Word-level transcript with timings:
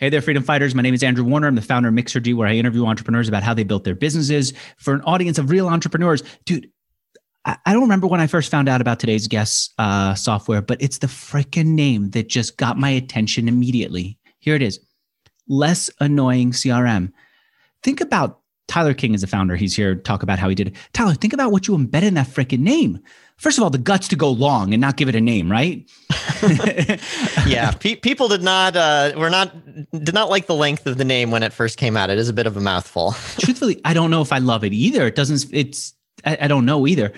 Hey 0.00 0.08
there, 0.08 0.22
freedom 0.22 0.42
fighters. 0.42 0.74
My 0.74 0.80
name 0.80 0.94
is 0.94 1.02
Andrew 1.02 1.24
Warner. 1.24 1.46
I'm 1.46 1.56
the 1.56 1.60
founder 1.60 1.90
of 1.90 1.94
Mixergy, 1.94 2.34
where 2.34 2.48
I 2.48 2.54
interview 2.54 2.86
entrepreneurs 2.86 3.28
about 3.28 3.42
how 3.42 3.52
they 3.52 3.64
built 3.64 3.84
their 3.84 3.94
businesses 3.94 4.54
for 4.78 4.94
an 4.94 5.02
audience 5.02 5.36
of 5.36 5.50
real 5.50 5.68
entrepreneurs. 5.68 6.22
Dude, 6.46 6.70
I 7.44 7.58
don't 7.66 7.82
remember 7.82 8.06
when 8.06 8.18
I 8.18 8.26
first 8.26 8.50
found 8.50 8.66
out 8.66 8.80
about 8.80 8.98
today's 8.98 9.28
guest 9.28 9.74
uh, 9.76 10.14
software, 10.14 10.62
but 10.62 10.80
it's 10.80 11.00
the 11.00 11.06
freaking 11.06 11.74
name 11.74 12.12
that 12.12 12.30
just 12.30 12.56
got 12.56 12.78
my 12.78 12.88
attention 12.88 13.46
immediately. 13.46 14.18
Here 14.38 14.54
it 14.54 14.62
is 14.62 14.80
Less 15.48 15.90
Annoying 16.00 16.52
CRM. 16.52 17.12
Think 17.82 18.00
about 18.00 18.40
Tyler 18.68 18.94
King 18.94 19.14
as 19.14 19.22
a 19.22 19.26
founder. 19.26 19.54
He's 19.54 19.76
here 19.76 19.96
to 19.96 20.00
talk 20.00 20.22
about 20.22 20.38
how 20.38 20.48
he 20.48 20.54
did 20.54 20.68
it. 20.68 20.76
Tyler, 20.94 21.12
think 21.12 21.34
about 21.34 21.52
what 21.52 21.68
you 21.68 21.74
embedded 21.74 22.08
in 22.08 22.14
that 22.14 22.28
freaking 22.28 22.60
name. 22.60 23.00
First 23.40 23.56
of 23.56 23.64
all, 23.64 23.70
the 23.70 23.78
guts 23.78 24.06
to 24.08 24.16
go 24.16 24.30
long 24.30 24.74
and 24.74 24.82
not 24.82 24.98
give 24.98 25.08
it 25.08 25.14
a 25.14 25.20
name, 25.20 25.50
right? 25.50 25.88
yeah, 27.46 27.70
pe- 27.70 27.96
people 27.96 28.28
did 28.28 28.42
not 28.42 28.76
uh, 28.76 29.12
were 29.16 29.30
not 29.30 29.54
did 29.92 30.12
not 30.12 30.28
like 30.28 30.46
the 30.46 30.54
length 30.54 30.86
of 30.86 30.98
the 30.98 31.06
name 31.06 31.30
when 31.30 31.42
it 31.42 31.50
first 31.50 31.78
came 31.78 31.96
out. 31.96 32.10
It 32.10 32.18
is 32.18 32.28
a 32.28 32.34
bit 32.34 32.46
of 32.46 32.58
a 32.58 32.60
mouthful. 32.60 33.12
Truthfully, 33.38 33.80
I 33.82 33.94
don't 33.94 34.10
know 34.10 34.20
if 34.20 34.30
I 34.30 34.38
love 34.38 34.62
it 34.62 34.74
either. 34.74 35.06
It 35.06 35.14
doesn't. 35.14 35.46
It's 35.54 35.94
I, 36.22 36.36
I 36.42 36.48
don't 36.48 36.66
know 36.66 36.86
either, 36.86 37.14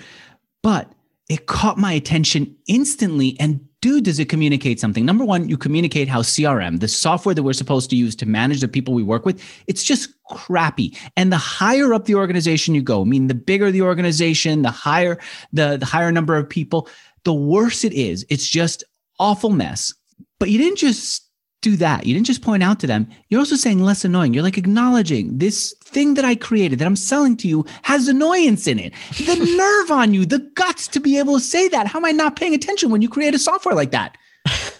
but 0.61 0.89
it 1.27 1.45
caught 1.45 1.77
my 1.77 1.91
attention 1.91 2.55
instantly 2.67 3.35
and 3.37 3.67
dude, 3.83 4.05
does 4.05 4.17
it 4.17 4.29
communicate 4.29 4.79
something? 4.79 5.05
Number 5.05 5.25
one, 5.25 5.49
you 5.49 5.57
communicate 5.57 6.07
how 6.07 6.21
CRM, 6.21 6.79
the 6.79 6.87
software 6.87 7.35
that 7.35 7.43
we're 7.43 7.51
supposed 7.51 7.89
to 7.89 7.97
use 7.97 8.15
to 8.15 8.25
manage 8.25 8.61
the 8.61 8.69
people 8.69 8.93
we 8.93 9.03
work 9.03 9.25
with, 9.25 9.43
it's 9.67 9.83
just 9.83 10.13
crappy. 10.29 10.97
And 11.17 11.33
the 11.33 11.37
higher 11.37 11.93
up 11.93 12.05
the 12.05 12.15
organization 12.15 12.75
you 12.75 12.81
go, 12.81 13.01
I 13.01 13.03
mean, 13.03 13.27
the 13.27 13.35
bigger 13.35 13.71
the 13.71 13.81
organization, 13.81 14.61
the 14.61 14.71
higher 14.71 15.19
the, 15.51 15.75
the 15.75 15.85
higher 15.85 16.13
number 16.13 16.37
of 16.37 16.47
people, 16.47 16.87
the 17.25 17.33
worse 17.33 17.83
it 17.83 17.91
is. 17.91 18.25
It's 18.29 18.47
just 18.47 18.85
awful 19.19 19.49
mess. 19.49 19.93
But 20.39 20.49
you 20.49 20.59
didn't 20.59 20.77
just 20.77 21.22
do 21.63 21.75
that. 21.77 22.05
You 22.05 22.13
didn't 22.13 22.27
just 22.27 22.43
point 22.43 22.61
out 22.61 22.79
to 22.81 22.87
them. 22.87 23.07
You're 23.29 23.39
also 23.39 23.55
saying 23.55 23.79
less 23.79 24.05
annoying. 24.05 24.33
You're 24.33 24.43
like 24.43 24.57
acknowledging 24.57 25.39
this 25.39 25.73
thing 25.83 26.13
that 26.13 26.25
I 26.25 26.35
created 26.35 26.77
that 26.79 26.85
I'm 26.85 26.95
selling 26.95 27.35
to 27.37 27.47
you 27.47 27.65
has 27.81 28.07
annoyance 28.07 28.67
in 28.67 28.77
it. 28.77 28.93
The 29.17 29.35
nerve 29.57 29.91
on 29.91 30.13
you, 30.13 30.25
the 30.25 30.39
guts 30.55 30.87
to 30.89 30.99
be 30.99 31.17
able 31.17 31.35
to 31.35 31.39
say 31.43 31.67
that. 31.69 31.87
How 31.87 31.97
am 31.99 32.05
I 32.05 32.11
not 32.11 32.35
paying 32.35 32.53
attention 32.53 32.91
when 32.91 33.01
you 33.01 33.09
create 33.09 33.33
a 33.33 33.39
software 33.39 33.73
like 33.73 33.91
that? 33.91 34.17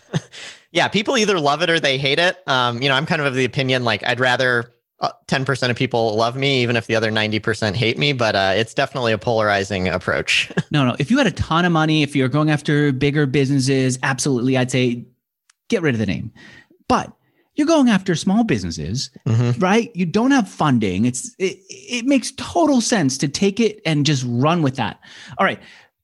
yeah, 0.72 0.88
people 0.90 1.17
either 1.17 1.40
love 1.40 1.62
it 1.62 1.70
or 1.70 1.80
they 1.80 1.98
hate 1.98 2.20
it. 2.20 2.38
Um, 2.48 2.81
you 2.81 2.90
know, 2.90 2.95
I'm 2.95 3.06
kind 3.06 3.22
of 3.22 3.28
of 3.28 3.34
the 3.34 3.45
opinion 3.45 3.84
like 3.84 4.03
I'd 4.03 4.20
rather 4.20 4.73
10% 5.02 5.68
uh, 5.68 5.72
of 5.72 5.78
people 5.78 6.16
love 6.16 6.36
me, 6.36 6.62
even 6.62 6.75
if 6.75 6.88
the 6.88 6.95
other 6.95 7.12
90% 7.12 7.75
hate 7.75 7.97
me, 7.97 8.14
but 8.14 8.36
uh, 8.36 8.53
it's 8.56 8.73
definitely 8.73 9.14
a 9.14 9.18
polarizing 9.18 9.88
approach. 9.88 10.52
no, 10.72 10.86
no. 10.86 10.95
If 11.00 11.09
you 11.09 11.18
had 11.18 11.28
a 11.28 11.31
ton 11.31 11.66
of 11.66 11.72
money, 11.72 12.03
if 12.03 12.16
you're 12.16 12.30
going 12.30 12.50
after 12.50 12.92
bigger 12.92 13.25
businesses, 13.25 13.97
absolutely, 14.03 14.58
I'd 14.58 14.72
say 14.72 15.06
get 15.70 15.81
rid 15.81 15.95
of 15.95 16.00
the 16.00 16.06
name. 16.06 16.31
But 16.88 17.12
you're 17.56 17.67
going 17.67 17.89
after 17.89 18.16
small 18.16 18.44
businesses, 18.44 19.12
mm-hmm. 19.28 19.59
right? 19.59 19.92
You 19.95 20.06
don't 20.06 20.31
have 20.31 20.50
funding. 20.50 21.06
It's 21.06 21.36
it, 21.38 21.59
it 21.70 22.06
makes 22.06 22.31
total 22.31 22.81
sense 22.81 23.17
to 23.20 23.28
take 23.28 23.59
it 23.59 23.80
and 23.86 24.06
just 24.06 24.25
run 24.28 24.62
with 24.64 24.75
that. 24.78 25.00
All 25.38 25.45
right. 25.45 25.59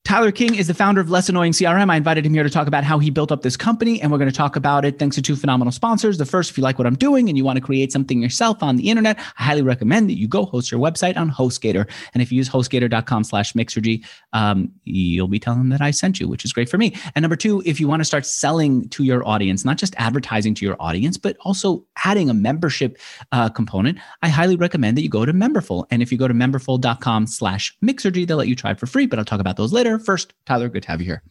Tyler 0.10 0.32
King 0.32 0.56
is 0.56 0.66
the 0.66 0.74
founder 0.74 1.00
of 1.00 1.12
Less 1.12 1.30
Annoying 1.30 1.52
CRM. 1.52 1.92
I 1.92 1.96
invited 1.96 2.26
him 2.26 2.34
here 2.34 2.42
to 2.42 2.50
talk 2.50 2.66
about 2.66 2.84
how 2.84 2.98
he 2.98 3.12
built 3.12 3.32
up 3.32 3.44
this 3.44 3.56
company, 3.56 4.02
and 4.02 4.12
we're 4.12 4.18
going 4.18 4.28
to 4.28 4.36
talk 4.36 4.56
about 4.56 4.84
it 4.84 4.98
thanks 4.98 5.16
to 5.18 5.22
two 5.22 5.36
phenomenal 5.36 5.72
sponsors. 5.72 6.18
The 6.18 6.26
first, 6.26 6.50
if 6.50 6.58
you 6.58 6.64
like 6.64 6.80
what 6.80 6.88
I'm 6.88 6.96
doing 6.96 7.30
and 7.30 7.38
you 7.38 7.46
want 7.46 7.58
to 7.58 7.62
create 7.62 7.92
something 7.92 8.20
yourself 8.20 8.64
on 8.64 8.78
the 8.78 8.90
internet, 8.90 9.20
I 9.38 9.44
highly 9.44 9.62
recommend 9.62 10.10
that 10.10 10.18
you 10.18 10.28
go 10.28 10.46
host 10.46 10.72
your 10.72 10.82
website 10.82 11.16
on 11.16 11.30
HostGator. 11.30 11.88
And 12.16 12.24
if 12.24 12.32
you 12.32 12.38
use 12.38 12.50
HostGator.com 12.50 13.24
slash 13.24 13.54
Mixergy, 13.54 14.04
um, 14.34 14.72
you'll 14.84 15.28
be 15.28 15.38
telling 15.38 15.60
them 15.60 15.70
that 15.70 15.82
I 15.82 15.92
sent 15.92 16.20
you, 16.20 16.28
which 16.28 16.44
is 16.44 16.54
great 16.54 16.70
for 16.70 16.80
me. 16.80 16.96
And 17.14 17.22
number 17.22 17.36
two, 17.36 17.62
if 17.64 17.80
you 17.80 17.88
want 17.88 18.00
to 18.00 18.06
start 18.06 18.26
selling 18.26 18.90
to 18.90 19.04
your 19.04 19.24
audience, 19.28 19.64
not 19.64 19.78
just 19.78 19.94
advertising 19.98 20.56
to 20.56 20.66
your 20.66 20.76
audience, 20.80 21.18
but 21.18 21.38
also 21.42 21.86
adding 22.04 22.32
a 22.32 22.34
membership 22.34 22.98
uh, 23.32 23.48
component, 23.50 24.00
I 24.24 24.30
highly 24.30 24.56
recommend 24.56 24.98
that 24.98 25.04
you 25.04 25.10
go 25.10 25.24
to 25.24 25.34
Memberful. 25.34 25.86
And 25.92 26.02
if 26.02 26.12
you 26.12 26.18
go 26.18 26.28
to 26.28 26.34
memberful.com 26.34 27.28
slash 27.28 27.78
Mixergy, 27.86 28.28
they'll 28.28 28.38
let 28.38 28.48
you 28.48 28.56
try 28.56 28.72
it 28.72 28.80
for 28.80 28.88
free, 28.88 29.06
but 29.06 29.20
I'll 29.20 29.26
talk 29.26 29.40
about 29.40 29.56
those 29.56 29.72
later 29.72 29.99
First, 30.00 30.34
Tyler, 30.46 30.70
good 30.70 30.84
to 30.84 30.92
have 30.92 31.02
you 31.02 31.06
here. 31.06 31.24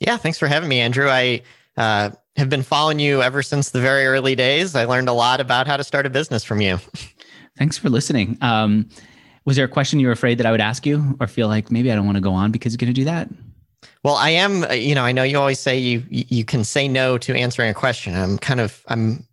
Yeah, 0.00 0.16
thanks 0.16 0.38
for 0.38 0.48
having 0.48 0.68
me, 0.68 0.80
Andrew. 0.80 1.08
I 1.08 1.42
uh, 1.76 2.10
have 2.36 2.48
been 2.48 2.62
following 2.62 2.98
you 2.98 3.22
ever 3.22 3.42
since 3.42 3.70
the 3.70 3.80
very 3.80 4.06
early 4.06 4.34
days. 4.34 4.74
I 4.74 4.84
learned 4.84 5.08
a 5.08 5.12
lot 5.12 5.40
about 5.40 5.66
how 5.66 5.76
to 5.76 5.84
start 5.84 6.06
a 6.06 6.10
business 6.10 6.44
from 6.44 6.60
you. 6.60 6.78
Thanks 7.58 7.78
for 7.78 7.88
listening. 7.88 8.36
Um, 8.40 8.88
was 9.44 9.56
there 9.56 9.64
a 9.64 9.68
question 9.68 10.00
you 10.00 10.08
were 10.08 10.12
afraid 10.12 10.38
that 10.38 10.46
I 10.46 10.50
would 10.50 10.60
ask 10.60 10.86
you, 10.86 11.16
or 11.20 11.26
feel 11.26 11.48
like 11.48 11.70
maybe 11.70 11.92
I 11.92 11.94
don't 11.94 12.06
want 12.06 12.16
to 12.16 12.22
go 12.22 12.32
on 12.32 12.50
because 12.50 12.72
you're 12.72 12.78
going 12.78 12.92
to 12.92 13.00
do 13.00 13.04
that? 13.04 13.28
Well, 14.02 14.16
I 14.16 14.30
am. 14.30 14.64
Uh, 14.64 14.72
you 14.72 14.94
know, 14.94 15.04
I 15.04 15.12
know 15.12 15.22
you 15.22 15.38
always 15.38 15.60
say 15.60 15.78
you 15.78 16.02
you 16.08 16.44
can 16.44 16.64
say 16.64 16.88
no 16.88 17.18
to 17.18 17.34
answering 17.34 17.70
a 17.70 17.74
question. 17.74 18.14
I'm 18.14 18.38
kind 18.38 18.60
of 18.60 18.82
I'm 18.88 19.26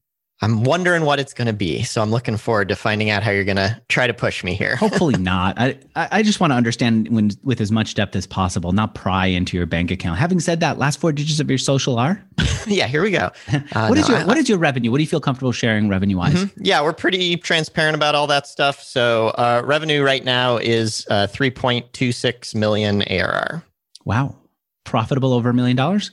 I'm 0.44 0.64
wondering 0.64 1.06
what 1.06 1.20
it's 1.20 1.34
going 1.34 1.46
to 1.46 1.54
be. 1.54 1.84
So 1.84 2.02
I'm 2.02 2.10
looking 2.10 2.36
forward 2.36 2.70
to 2.70 2.76
finding 2.76 3.12
out 3.12 3.22
how 3.22 3.30
you're 3.30 3.44
going 3.44 3.58
to 3.58 3.80
try 3.90 4.08
to 4.08 4.14
push 4.14 4.44
me 4.44 4.56
here. 4.56 4.76
Hopefully 4.78 5.16
not. 5.16 5.60
I, 5.60 5.78
I 5.96 6.24
just 6.24 6.40
want 6.40 6.52
to 6.52 6.56
understand 6.56 7.08
when 7.10 7.32
with 7.44 7.62
as 7.62 7.72
much 7.72 7.94
depth 7.94 8.16
as 8.16 8.26
possible, 8.26 8.72
not 8.72 8.96
pry 8.96 9.28
into 9.28 9.56
your 9.56 9.68
bank 9.68 9.92
account. 9.92 10.18
Having 10.18 10.40
said 10.40 10.60
that, 10.62 10.80
last 10.80 11.00
four 11.00 11.12
digits 11.12 11.40
of 11.40 11.50
your 11.50 11.60
social 11.60 12.00
are? 12.00 12.24
yeah, 12.68 12.88
here 12.88 13.02
we 13.02 13.12
go. 13.12 13.30
Uh, 13.74 13.88
what 13.88 13.98
is 13.98 14.10
no, 14.10 14.16
your 14.16 14.24
I, 14.24 14.28
what 14.28 14.38
is 14.38 14.50
your 14.50 14.58
revenue? 14.58 14.92
What 14.92 14.98
do 14.98 15.04
you 15.04 15.08
feel 15.08 15.22
comfortable 15.22 15.52
sharing 15.52 15.88
revenue 15.88 16.18
wise? 16.18 16.34
Mm-hmm. 16.34 16.62
Yeah, 16.66 16.82
we're 16.82 16.94
pretty 16.94 17.38
transparent 17.38 17.96
about 17.96 18.16
all 18.16 18.28
that 18.28 18.48
stuff. 18.48 18.82
So 18.82 19.30
uh, 19.30 19.62
revenue 19.64 20.04
right 20.04 20.26
now 20.26 20.58
is 20.58 21.06
uh, 21.10 21.28
3.26 21.28 22.56
million 22.56 23.04
ARR. 23.04 23.64
Wow. 24.04 24.36
Profitable 24.84 25.32
over 25.34 25.50
a 25.50 25.54
million 25.54 25.78
dollars? 25.78 26.12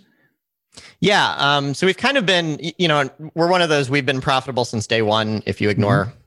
Yeah. 1.00 1.34
Um, 1.38 1.74
so 1.74 1.86
we've 1.86 1.96
kind 1.96 2.16
of 2.16 2.26
been, 2.26 2.58
you 2.78 2.88
know, 2.88 3.08
we're 3.34 3.48
one 3.48 3.62
of 3.62 3.68
those, 3.68 3.88
we've 3.88 4.06
been 4.06 4.20
profitable 4.20 4.64
since 4.64 4.86
day 4.86 5.02
one, 5.02 5.42
if 5.46 5.60
you 5.60 5.68
ignore 5.68 6.06
mm-hmm. 6.06 6.18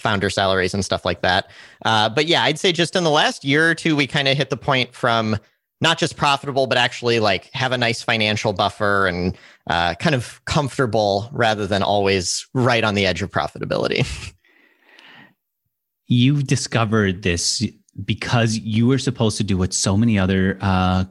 founder 0.00 0.30
salaries 0.30 0.74
and 0.74 0.84
stuff 0.84 1.04
like 1.04 1.22
that. 1.22 1.50
Uh, 1.84 2.08
but 2.08 2.26
yeah, 2.26 2.42
I'd 2.42 2.58
say 2.58 2.72
just 2.72 2.96
in 2.96 3.04
the 3.04 3.10
last 3.10 3.44
year 3.44 3.70
or 3.70 3.74
two, 3.74 3.94
we 3.94 4.06
kind 4.06 4.26
of 4.26 4.36
hit 4.36 4.50
the 4.50 4.56
point 4.56 4.94
from 4.94 5.36
not 5.80 5.98
just 5.98 6.16
profitable, 6.16 6.66
but 6.66 6.78
actually 6.78 7.20
like 7.20 7.50
have 7.52 7.72
a 7.72 7.78
nice 7.78 8.02
financial 8.02 8.52
buffer 8.52 9.06
and 9.06 9.36
uh, 9.68 9.94
kind 9.94 10.14
of 10.14 10.40
comfortable 10.44 11.28
rather 11.32 11.66
than 11.66 11.82
always 11.82 12.46
right 12.54 12.82
on 12.82 12.94
the 12.94 13.06
edge 13.06 13.22
of 13.22 13.30
profitability. 13.30 14.06
You've 16.08 16.46
discovered 16.46 17.22
this 17.22 17.64
because 18.04 18.56
you 18.58 18.86
were 18.86 18.98
supposed 18.98 19.36
to 19.38 19.44
do 19.44 19.56
what 19.56 19.72
so 19.72 19.96
many 19.96 20.18
other 20.18 20.58
uh, 20.60 21.04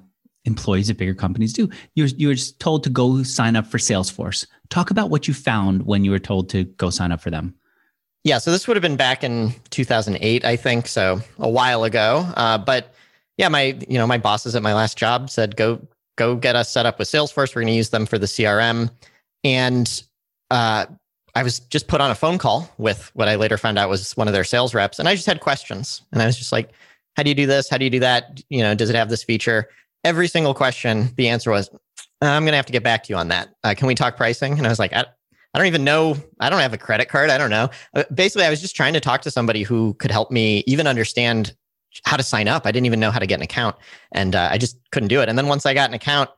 employees 0.46 0.90
at 0.90 0.98
bigger 0.98 1.14
companies 1.14 1.54
do. 1.54 1.70
You're, 1.96 2.08
you're 2.08 2.36
told 2.36 2.84
to 2.86 2.90
go 2.90 3.24
sign 3.24 3.56
up 3.56 3.68
for 3.68 3.78
Salesforce. 3.78 4.46
Talk 4.70 4.92
about 4.92 5.10
what 5.10 5.28
you 5.28 5.34
found 5.34 5.86
when 5.86 6.04
you 6.06 6.12
were 6.12 6.20
told 6.20 6.50
to 6.50 6.64
go 6.64 6.90
sign 6.90 7.12
up 7.12 7.22
for 7.22 7.30
them. 7.30 7.56
Yeah, 8.24 8.40
so 8.40 8.52
this 8.52 8.68
would 8.68 8.76
have 8.76 8.82
been 8.82 8.96
back 8.96 9.24
in 9.24 9.54
2008, 9.70 10.46
I 10.46 10.56
think, 10.56 10.88
so 10.88 11.22
a 11.38 11.48
while 11.48 11.84
ago. 11.84 12.28
Uh, 12.36 12.58
but 12.58 12.96
yeah, 13.38 13.50
my 13.50 13.78
you 13.88 14.00
know 14.00 14.08
my 14.08 14.18
bosses 14.18 14.56
at 14.56 14.64
my 14.64 14.74
last 14.74 14.98
job 14.98 15.30
said 15.30 15.56
go 15.56 15.80
go 16.16 16.36
get 16.36 16.56
us 16.56 16.72
set 16.72 16.88
up 16.88 16.98
with 16.98 17.08
Salesforce. 17.08 17.56
We're 17.56 17.62
going 17.62 17.74
to 17.74 17.78
use 17.78 17.90
them 17.90 18.08
for 18.08 18.18
the 18.18 18.26
CRM, 18.26 18.90
and 19.44 20.04
uh, 20.50 20.88
I 21.36 21.44
was 21.44 21.60
just 21.60 21.88
put 21.88 22.02
on 22.02 22.10
a 22.10 22.16
phone 22.16 22.38
call 22.38 22.68
with 22.78 23.12
what 23.14 23.28
I 23.28 23.36
later 23.36 23.58
found 23.58 23.78
out 23.78 23.90
was 23.90 24.16
one 24.18 24.28
of 24.28 24.34
their 24.34 24.44
sales 24.44 24.74
reps, 24.74 24.98
and 24.98 25.08
I 25.08 25.14
just 25.14 25.28
had 25.28 25.42
questions, 25.42 26.02
and 26.12 26.22
I 26.22 26.26
was 26.26 26.38
just 26.38 26.52
like, 26.52 26.72
"How 27.18 27.24
do 27.24 27.30
you 27.30 27.36
do 27.36 27.46
this? 27.46 27.70
How 27.70 27.78
do 27.78 27.84
you 27.84 27.92
do 27.92 28.00
that? 28.00 28.42
You 28.50 28.64
know, 28.64 28.74
does 28.74 28.90
it 28.90 28.96
have 28.96 29.10
this 29.10 29.24
feature?" 29.24 29.70
Every 30.06 30.28
single 30.28 30.54
question, 30.54 31.12
the 31.18 31.28
answer 31.28 31.52
was, 31.52 31.70
I'm 32.22 32.44
going 32.44 32.54
to 32.54 32.58
have 32.58 32.68
to 32.68 32.72
get 32.72 32.84
back 32.84 33.04
to 33.04 33.14
you 33.14 33.18
on 33.18 33.28
that. 33.30 33.50
Uh, 33.64 33.74
can 33.76 33.88
we 33.88 33.96
talk 33.96 34.16
pricing? 34.16 34.54
And 34.54 34.66
I 34.66 34.70
was 34.70 34.80
like, 34.80 34.94
I, 34.94 35.06
I 35.54 35.58
don't 35.58 35.68
even 35.68 35.84
know. 35.84 36.16
I 36.40 36.50
don't 36.50 36.60
have 36.62 36.74
a 36.74 36.78
credit 36.78 37.10
card. 37.10 37.30
I 37.30 37.38
don't 37.38 37.50
know. 37.50 37.70
Uh, 37.94 38.04
basically, 38.14 38.46
I 38.46 38.50
was 38.50 38.62
just 38.62 38.76
trying 38.76 38.94
to 38.94 39.00
talk 39.00 39.22
to 39.24 39.32
somebody 39.32 39.64
who 39.64 39.96
could 39.96 40.12
help 40.12 40.32
me 40.32 40.64
even 40.68 40.88
understand 40.88 41.56
how 42.06 42.18
to 42.18 42.24
sign 42.24 42.48
up. 42.48 42.66
I 42.66 42.72
didn't 42.72 42.86
even 42.86 43.00
know 43.00 43.12
how 43.12 43.20
to 43.20 43.26
get 43.26 43.36
an 43.36 43.44
account 43.44 43.76
and 44.12 44.36
uh, 44.36 44.50
I 44.52 44.58
just 44.58 44.78
couldn't 44.92 45.10
do 45.10 45.22
it. 45.22 45.30
And 45.30 45.38
then 45.38 45.48
once 45.48 45.66
I 45.66 45.74
got 45.74 45.90
an 45.90 45.96
account, 45.96 46.30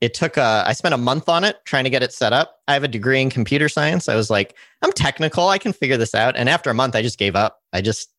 it 0.00 0.12
took, 0.12 0.36
uh, 0.36 0.64
I 0.66 0.74
spent 0.74 0.94
a 0.94 0.98
month 0.98 1.28
on 1.28 1.42
it 1.42 1.58
trying 1.64 1.84
to 1.84 1.90
get 1.90 2.02
it 2.02 2.12
set 2.12 2.32
up. 2.32 2.60
I 2.68 2.74
have 2.74 2.84
a 2.84 2.88
degree 2.88 3.22
in 3.22 3.30
computer 3.30 3.68
science. 3.68 4.08
I 4.08 4.14
was 4.14 4.28
like, 4.28 4.54
I'm 4.82 4.92
technical. 4.92 5.48
I 5.48 5.58
can 5.58 5.72
figure 5.72 5.96
this 5.96 6.14
out. 6.14 6.36
And 6.36 6.48
after 6.48 6.68
a 6.68 6.74
month, 6.74 6.94
I 6.94 7.02
just 7.02 7.18
gave 7.18 7.34
up. 7.34 7.62
I 7.72 7.80
just, 7.80 8.10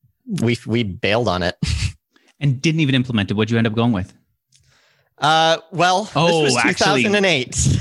we, 0.42 0.58
we 0.66 0.84
bailed 0.84 1.28
on 1.28 1.44
it. 1.44 1.56
and 2.40 2.62
didn't 2.62 2.80
even 2.82 2.96
implement 2.96 3.30
it. 3.32 3.36
What'd 3.36 3.52
you 3.52 3.58
end 3.58 3.68
up 3.68 3.74
going 3.74 3.92
with? 3.92 4.14
Uh, 5.18 5.58
well, 5.72 6.10
oh, 6.16 6.44
this 6.44 6.54
was 6.54 6.64
2008. 6.64 7.80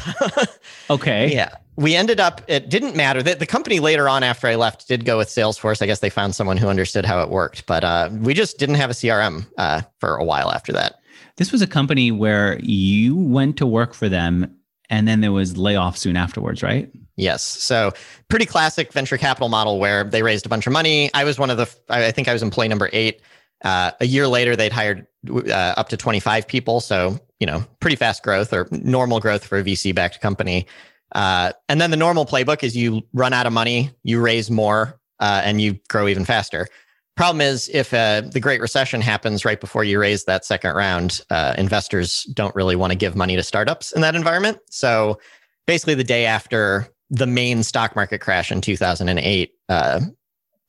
okay. 0.90 1.32
Yeah. 1.34 1.50
We 1.78 1.94
ended 1.94 2.20
up, 2.20 2.40
it 2.48 2.70
didn't 2.70 2.96
matter. 2.96 3.22
that 3.22 3.38
the 3.38 3.44
company 3.44 3.80
later 3.80 4.08
on 4.08 4.22
after 4.22 4.46
I 4.46 4.54
left 4.54 4.88
did 4.88 5.04
go 5.04 5.18
with 5.18 5.28
Salesforce. 5.28 5.82
I 5.82 5.86
guess 5.86 5.98
they 5.98 6.08
found 6.08 6.34
someone 6.34 6.56
who 6.56 6.68
understood 6.68 7.04
how 7.04 7.20
it 7.20 7.28
worked, 7.28 7.66
but 7.66 7.84
uh, 7.84 8.08
we 8.10 8.32
just 8.32 8.56
didn't 8.56 8.76
have 8.76 8.88
a 8.88 8.94
CRM 8.94 9.46
uh, 9.58 9.82
for 10.00 10.16
a 10.16 10.24
while 10.24 10.50
after 10.50 10.72
that. 10.72 11.00
This 11.36 11.52
was 11.52 11.60
a 11.60 11.66
company 11.66 12.10
where 12.10 12.58
you 12.60 13.14
went 13.14 13.58
to 13.58 13.66
work 13.66 13.92
for 13.92 14.08
them 14.08 14.56
and 14.88 15.06
then 15.06 15.20
there 15.20 15.32
was 15.32 15.58
layoff 15.58 15.98
soon 15.98 16.16
afterwards, 16.16 16.62
right? 16.62 16.90
Yes. 17.16 17.42
So 17.42 17.92
pretty 18.28 18.46
classic 18.46 18.92
venture 18.92 19.18
capital 19.18 19.48
model 19.48 19.78
where 19.78 20.04
they 20.04 20.22
raised 20.22 20.46
a 20.46 20.48
bunch 20.48 20.66
of 20.66 20.72
money. 20.72 21.10
I 21.12 21.24
was 21.24 21.38
one 21.38 21.50
of 21.50 21.56
the, 21.56 21.68
I 21.88 22.10
think 22.10 22.28
I 22.28 22.32
was 22.32 22.42
employee 22.42 22.68
number 22.68 22.88
eight. 22.92 23.20
Uh, 23.62 23.90
a 24.00 24.06
year 24.06 24.28
later, 24.28 24.54
they'd 24.54 24.72
hired 24.72 25.06
uh, 25.30 25.50
up 25.50 25.88
to 25.88 25.96
25 25.96 26.46
people. 26.46 26.80
So, 26.80 27.18
you 27.40 27.46
know, 27.46 27.64
pretty 27.80 27.96
fast 27.96 28.22
growth 28.22 28.52
or 28.52 28.68
normal 28.70 29.20
growth 29.20 29.44
for 29.44 29.58
a 29.58 29.64
VC 29.64 29.94
backed 29.94 30.20
company. 30.20 30.66
Uh, 31.12 31.52
and 31.68 31.80
then 31.80 31.90
the 31.90 31.96
normal 31.96 32.26
playbook 32.26 32.62
is 32.62 32.76
you 32.76 33.02
run 33.12 33.32
out 33.32 33.46
of 33.46 33.52
money, 33.52 33.90
you 34.02 34.20
raise 34.20 34.50
more, 34.50 34.98
uh, 35.20 35.42
and 35.44 35.60
you 35.60 35.78
grow 35.88 36.08
even 36.08 36.24
faster. 36.24 36.68
Problem 37.16 37.40
is, 37.40 37.70
if 37.72 37.94
uh, 37.94 38.20
the 38.20 38.40
Great 38.40 38.60
Recession 38.60 39.00
happens 39.00 39.44
right 39.44 39.58
before 39.58 39.84
you 39.84 39.98
raise 39.98 40.24
that 40.24 40.44
second 40.44 40.74
round, 40.74 41.22
uh, 41.30 41.54
investors 41.56 42.24
don't 42.34 42.54
really 42.54 42.76
want 42.76 42.90
to 42.92 42.96
give 42.96 43.16
money 43.16 43.36
to 43.36 43.42
startups 43.42 43.92
in 43.92 44.02
that 44.02 44.14
environment. 44.14 44.58
So 44.68 45.18
basically, 45.66 45.94
the 45.94 46.04
day 46.04 46.26
after 46.26 46.86
the 47.08 47.26
main 47.26 47.62
stock 47.62 47.96
market 47.96 48.20
crash 48.20 48.52
in 48.52 48.60
2008, 48.60 49.52
uh, 49.70 50.00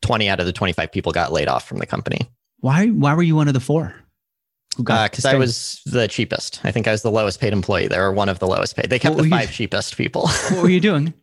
20 0.02 0.30
out 0.30 0.40
of 0.40 0.46
the 0.46 0.54
25 0.54 0.90
people 0.90 1.12
got 1.12 1.34
laid 1.34 1.50
off 1.50 1.68
from 1.68 1.80
the 1.80 1.86
company. 1.86 2.30
Why? 2.60 2.88
Why 2.88 3.14
were 3.14 3.24
you 3.24 3.36
one 3.36 3.50
of 3.50 3.54
the 3.54 3.60
four? 3.60 3.94
Because 4.78 5.26
uh, 5.26 5.30
I 5.30 5.36
was 5.36 5.82
the 5.86 6.08
cheapest. 6.08 6.62
I 6.64 6.72
think 6.72 6.88
I 6.88 6.92
was 6.92 7.02
the 7.02 7.12
lowest 7.12 7.40
paid 7.40 7.54
employee 7.54 7.88
there, 7.88 8.06
or 8.06 8.12
one 8.12 8.30
of 8.30 8.40
the 8.40 8.48
lowest 8.48 8.76
paid. 8.76 8.90
They 8.90 9.00
kept 9.00 9.18
the 9.18 9.30
five 9.30 9.50
you, 9.50 9.56
cheapest 9.56 9.98
people. 9.98 10.28
what 10.50 10.64
were 10.64 10.70
you 10.70 10.80
doing? 10.92 11.14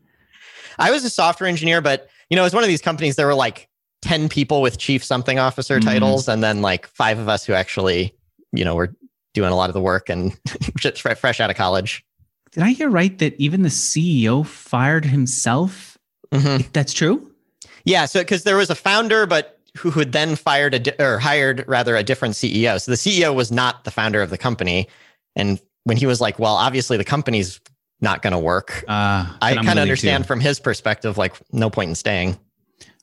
I 0.79 0.91
was 0.91 1.05
a 1.05 1.11
software 1.11 1.49
engineer, 1.49 1.81
but 1.81 2.09
you 2.31 2.37
know, 2.37 2.43
it 2.43 2.47
was 2.47 2.55
one 2.55 2.65
of 2.65 2.69
these 2.69 2.83
companies. 2.83 3.17
There 3.17 3.27
were 3.27 3.35
like 3.35 3.69
10 4.05 4.29
people 4.29 4.61
with 4.61 4.77
chief 4.77 5.03
something 5.03 5.39
officer 5.39 5.79
mm-hmm. 5.79 5.89
titles 5.89 6.29
and 6.29 6.45
then 6.45 6.61
like 6.61 6.87
five 6.89 7.19
of 7.19 7.27
us 7.29 7.45
who 7.45 7.55
actually 7.55 8.15
you 8.53 8.65
know 8.65 8.75
were 8.75 8.95
doing 9.33 9.51
a 9.51 9.57
lot 9.57 9.71
of 9.71 9.75
the 9.75 9.81
work 9.81 10.11
and 10.11 10.39
just 10.79 11.00
fresh 11.00 11.41
out 11.41 11.49
of 11.49 11.57
college 11.57 12.05
did 12.53 12.62
i 12.62 12.71
hear 12.71 12.91
right 12.91 13.19
that 13.19 13.35
even 13.41 13.62
the 13.62 13.71
ceo 13.71 14.45
fired 14.45 15.07
himself 15.07 15.97
mm-hmm. 16.31 16.69
that's 16.75 16.93
true 16.93 17.33
yeah 17.87 18.05
so 18.05 18.21
because 18.21 18.45
there 18.45 18.59
was 18.59 18.69
a 18.69 18.75
founder 18.75 19.25
but 19.25 19.54
who 19.76 19.91
had 19.91 20.12
then 20.12 20.37
fired 20.37 20.75
a 20.75 20.79
di- 20.79 20.94
or 20.99 21.19
hired 21.19 21.65
rather 21.67 21.97
a 21.97 22.03
different 22.03 22.35
ceo 22.35 22.81
so 22.81 22.91
the 22.91 22.97
ceo 22.97 23.35
was 23.35 23.50
not 23.50 23.85
the 23.85 23.91
founder 23.91 24.23
of 24.23 24.31
the 24.31 24.38
company 24.38 24.88
and 25.37 25.61
when 25.85 25.97
he 25.97 26.06
was 26.06 26.21
like 26.21 26.38
well 26.38 26.55
obviously 26.55 26.97
the 26.97 27.05
company's 27.05 27.61
not 28.00 28.23
going 28.23 28.32
to 28.32 28.38
work 28.38 28.85
uh, 28.88 29.26
i 29.41 29.55
kind 29.55 29.69
of 29.69 29.79
understand 29.79 30.25
too. 30.25 30.29
from 30.29 30.41
his 30.41 30.61
perspective 30.61 31.19
like 31.19 31.35
no 31.53 31.71
point 31.71 31.88
in 31.88 31.94
staying 31.94 32.38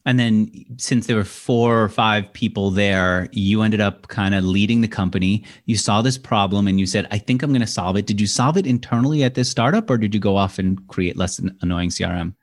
and 0.06 0.20
then 0.20 0.52
since 0.78 1.08
there 1.08 1.16
were 1.16 1.24
four 1.24 1.82
or 1.82 1.90
five 1.90 2.32
people 2.34 2.72
there, 2.72 3.30
you 3.32 3.62
ended 3.62 3.82
up 3.82 4.08
kind 4.08 4.34
of 4.34 4.44
leading 4.44 4.82
the 4.82 4.88
company. 4.88 5.44
You 5.66 5.78
saw 5.78 6.02
this 6.02 6.18
problem 6.18 6.68
and 6.68 6.80
you 6.80 6.88
said, 6.88 7.08
I 7.12 7.20
think 7.20 7.44
I'm 7.44 7.52
going 7.52 7.62
to 7.62 7.68
solve 7.68 7.98
it. 7.98 8.08
Did 8.08 8.20
you 8.20 8.28
solve 8.28 8.58
it 8.58 8.66
internally 8.66 9.24
at 9.24 9.36
this 9.36 9.50
startup 9.50 9.90
or 9.90 9.98
did 9.98 10.14
you 10.14 10.20
go 10.20 10.38
off 10.38 10.58
and 10.58 10.86
create 10.88 11.18
less 11.18 11.40
annoying 11.62 11.90
CRM? 11.90 12.34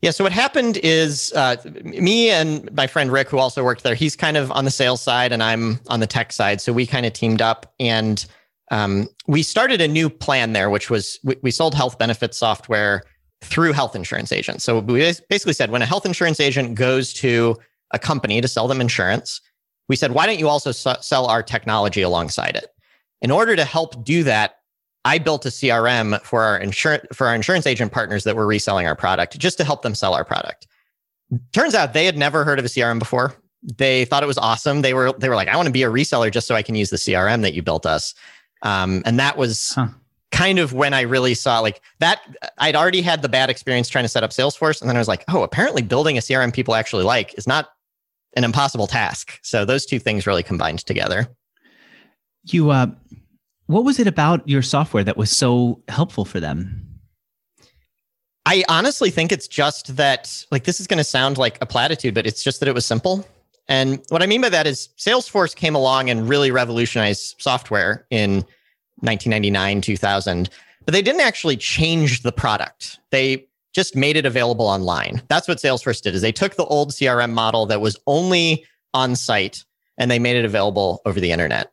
Yeah. 0.00 0.10
So 0.10 0.24
what 0.24 0.32
happened 0.32 0.78
is 0.82 1.32
uh, 1.34 1.56
me 1.84 2.30
and 2.30 2.70
my 2.74 2.86
friend 2.86 3.10
Rick, 3.10 3.28
who 3.28 3.38
also 3.38 3.62
worked 3.62 3.82
there, 3.82 3.94
he's 3.94 4.16
kind 4.16 4.36
of 4.36 4.50
on 4.52 4.64
the 4.64 4.70
sales 4.70 5.00
side 5.00 5.32
and 5.32 5.42
I'm 5.42 5.78
on 5.88 6.00
the 6.00 6.06
tech 6.06 6.32
side. 6.32 6.60
So 6.60 6.72
we 6.72 6.86
kind 6.86 7.06
of 7.06 7.12
teamed 7.12 7.40
up 7.40 7.72
and 7.78 8.24
um, 8.70 9.08
we 9.26 9.42
started 9.42 9.80
a 9.80 9.88
new 9.88 10.10
plan 10.10 10.54
there, 10.54 10.70
which 10.70 10.90
was 10.90 11.18
we, 11.22 11.36
we 11.42 11.50
sold 11.50 11.74
health 11.74 11.98
benefits 11.98 12.38
software 12.38 13.02
through 13.42 13.72
health 13.72 13.94
insurance 13.94 14.32
agents. 14.32 14.64
So 14.64 14.80
we 14.80 15.00
basically 15.28 15.52
said 15.52 15.70
when 15.70 15.82
a 15.82 15.86
health 15.86 16.06
insurance 16.06 16.40
agent 16.40 16.74
goes 16.74 17.12
to 17.14 17.56
a 17.90 17.98
company 17.98 18.40
to 18.40 18.48
sell 18.48 18.68
them 18.68 18.80
insurance, 18.80 19.40
we 19.88 19.96
said, 19.96 20.12
why 20.12 20.26
don't 20.26 20.38
you 20.38 20.48
also 20.48 20.72
sell 20.72 21.26
our 21.26 21.42
technology 21.42 22.02
alongside 22.02 22.56
it? 22.56 22.68
In 23.20 23.30
order 23.30 23.54
to 23.56 23.64
help 23.64 24.04
do 24.04 24.22
that, 24.24 24.56
I 25.04 25.18
built 25.18 25.44
a 25.46 25.48
CRM 25.48 26.20
for 26.22 26.42
our 26.42 26.58
insurance 26.58 27.04
for 27.12 27.26
our 27.26 27.34
insurance 27.34 27.66
agent 27.66 27.92
partners 27.92 28.24
that 28.24 28.36
were 28.36 28.46
reselling 28.46 28.86
our 28.86 28.96
product 28.96 29.38
just 29.38 29.58
to 29.58 29.64
help 29.64 29.82
them 29.82 29.94
sell 29.94 30.14
our 30.14 30.24
product. 30.24 30.66
Turns 31.52 31.74
out 31.74 31.92
they 31.92 32.04
had 32.04 32.16
never 32.16 32.44
heard 32.44 32.58
of 32.58 32.64
a 32.64 32.68
CRM 32.68 32.98
before. 32.98 33.34
They 33.62 34.04
thought 34.04 34.22
it 34.22 34.26
was 34.26 34.38
awesome. 34.38 34.82
They 34.82 34.94
were 34.94 35.12
they 35.18 35.28
were 35.28 35.36
like, 35.36 35.48
I 35.48 35.56
want 35.56 35.66
to 35.66 35.72
be 35.72 35.82
a 35.82 35.90
reseller 35.90 36.30
just 36.30 36.46
so 36.46 36.54
I 36.54 36.62
can 36.62 36.74
use 36.74 36.90
the 36.90 36.96
CRM 36.96 37.42
that 37.42 37.54
you 37.54 37.62
built 37.62 37.86
us. 37.86 38.14
Um, 38.62 39.02
and 39.04 39.18
that 39.18 39.36
was 39.36 39.72
huh 39.74 39.88
kind 40.32 40.58
of 40.58 40.72
when 40.72 40.94
I 40.94 41.02
really 41.02 41.34
saw 41.34 41.60
like 41.60 41.80
that. 42.00 42.20
I'd 42.58 42.74
already 42.74 43.02
had 43.02 43.22
the 43.22 43.28
bad 43.28 43.50
experience 43.50 43.88
trying 43.88 44.04
to 44.04 44.08
set 44.08 44.24
up 44.24 44.30
Salesforce. 44.30 44.80
And 44.80 44.88
then 44.88 44.96
I 44.96 44.98
was 44.98 45.08
like, 45.08 45.24
oh, 45.28 45.42
apparently 45.42 45.82
building 45.82 46.18
a 46.18 46.20
CRM 46.20 46.52
people 46.52 46.74
actually 46.74 47.04
like 47.04 47.36
is 47.38 47.46
not 47.46 47.68
an 48.34 48.42
impossible 48.42 48.86
task. 48.86 49.38
So 49.42 49.64
those 49.64 49.86
two 49.86 49.98
things 49.98 50.26
really 50.26 50.42
combined 50.42 50.84
together. 50.86 51.28
You, 52.44 52.70
uh, 52.70 52.86
what 53.72 53.84
was 53.84 53.98
it 53.98 54.06
about 54.06 54.46
your 54.48 54.62
software 54.62 55.04
that 55.04 55.16
was 55.16 55.30
so 55.30 55.82
helpful 55.88 56.24
for 56.24 56.40
them? 56.40 56.78
I 58.44 58.64
honestly 58.68 59.10
think 59.10 59.30
it's 59.30 59.46
just 59.48 59.96
that, 59.96 60.44
like, 60.50 60.64
this 60.64 60.80
is 60.80 60.86
going 60.86 60.98
to 60.98 61.04
sound 61.04 61.38
like 61.38 61.58
a 61.60 61.66
platitude, 61.66 62.14
but 62.14 62.26
it's 62.26 62.42
just 62.42 62.60
that 62.60 62.68
it 62.68 62.74
was 62.74 62.84
simple. 62.84 63.26
And 63.68 64.02
what 64.08 64.22
I 64.22 64.26
mean 64.26 64.40
by 64.40 64.48
that 64.48 64.66
is 64.66 64.88
Salesforce 64.98 65.54
came 65.54 65.74
along 65.74 66.10
and 66.10 66.28
really 66.28 66.50
revolutionized 66.50 67.36
software 67.38 68.06
in 68.10 68.44
1999, 69.00 69.80
2000, 69.80 70.50
but 70.84 70.92
they 70.92 71.02
didn't 71.02 71.20
actually 71.20 71.56
change 71.56 72.22
the 72.22 72.32
product. 72.32 72.98
They 73.10 73.46
just 73.72 73.96
made 73.96 74.16
it 74.16 74.26
available 74.26 74.66
online. 74.66 75.22
That's 75.28 75.48
what 75.48 75.58
Salesforce 75.58 76.02
did 76.02 76.14
is 76.14 76.20
they 76.20 76.32
took 76.32 76.56
the 76.56 76.66
old 76.66 76.90
CRM 76.90 77.32
model 77.32 77.66
that 77.66 77.80
was 77.80 77.96
only 78.06 78.66
on 78.92 79.16
site 79.16 79.64
and 79.96 80.10
they 80.10 80.18
made 80.18 80.36
it 80.36 80.44
available 80.44 81.00
over 81.06 81.20
the 81.20 81.30
internet. 81.30 81.72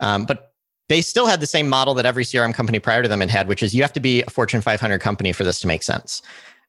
Um, 0.00 0.24
but 0.24 0.47
they 0.88 1.02
still 1.02 1.26
had 1.26 1.40
the 1.40 1.46
same 1.46 1.68
model 1.68 1.94
that 1.94 2.06
every 2.06 2.24
CRM 2.24 2.54
company 2.54 2.78
prior 2.78 3.02
to 3.02 3.08
them 3.08 3.20
had 3.20 3.30
had, 3.30 3.48
which 3.48 3.62
is 3.62 3.74
you 3.74 3.82
have 3.82 3.92
to 3.92 4.00
be 4.00 4.22
a 4.22 4.30
Fortune 4.30 4.60
500 4.60 5.00
company 5.00 5.32
for 5.32 5.44
this 5.44 5.60
to 5.60 5.66
make 5.66 5.82
sense. 5.82 6.22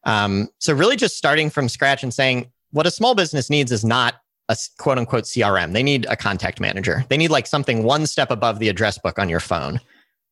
Um, 0.03 0.49
so 0.59 0.73
really 0.73 0.95
just 0.95 1.17
starting 1.17 1.49
from 1.49 1.69
scratch 1.69 2.03
and 2.03 2.13
saying 2.13 2.51
what 2.71 2.85
a 2.85 2.91
small 2.91 3.15
business 3.15 3.49
needs 3.49 3.71
is 3.71 3.83
not 3.83 4.15
a 4.49 4.57
quote 4.77 4.97
unquote 4.97 5.23
CRM. 5.23 5.73
They 5.73 5.83
need 5.83 6.05
a 6.09 6.15
contact 6.15 6.59
manager. 6.59 7.05
They 7.09 7.17
need 7.17 7.31
like 7.31 7.47
something 7.47 7.83
one 7.83 8.05
step 8.07 8.31
above 8.31 8.59
the 8.59 8.69
address 8.69 8.97
book 8.97 9.19
on 9.19 9.29
your 9.29 9.39
phone. 9.39 9.79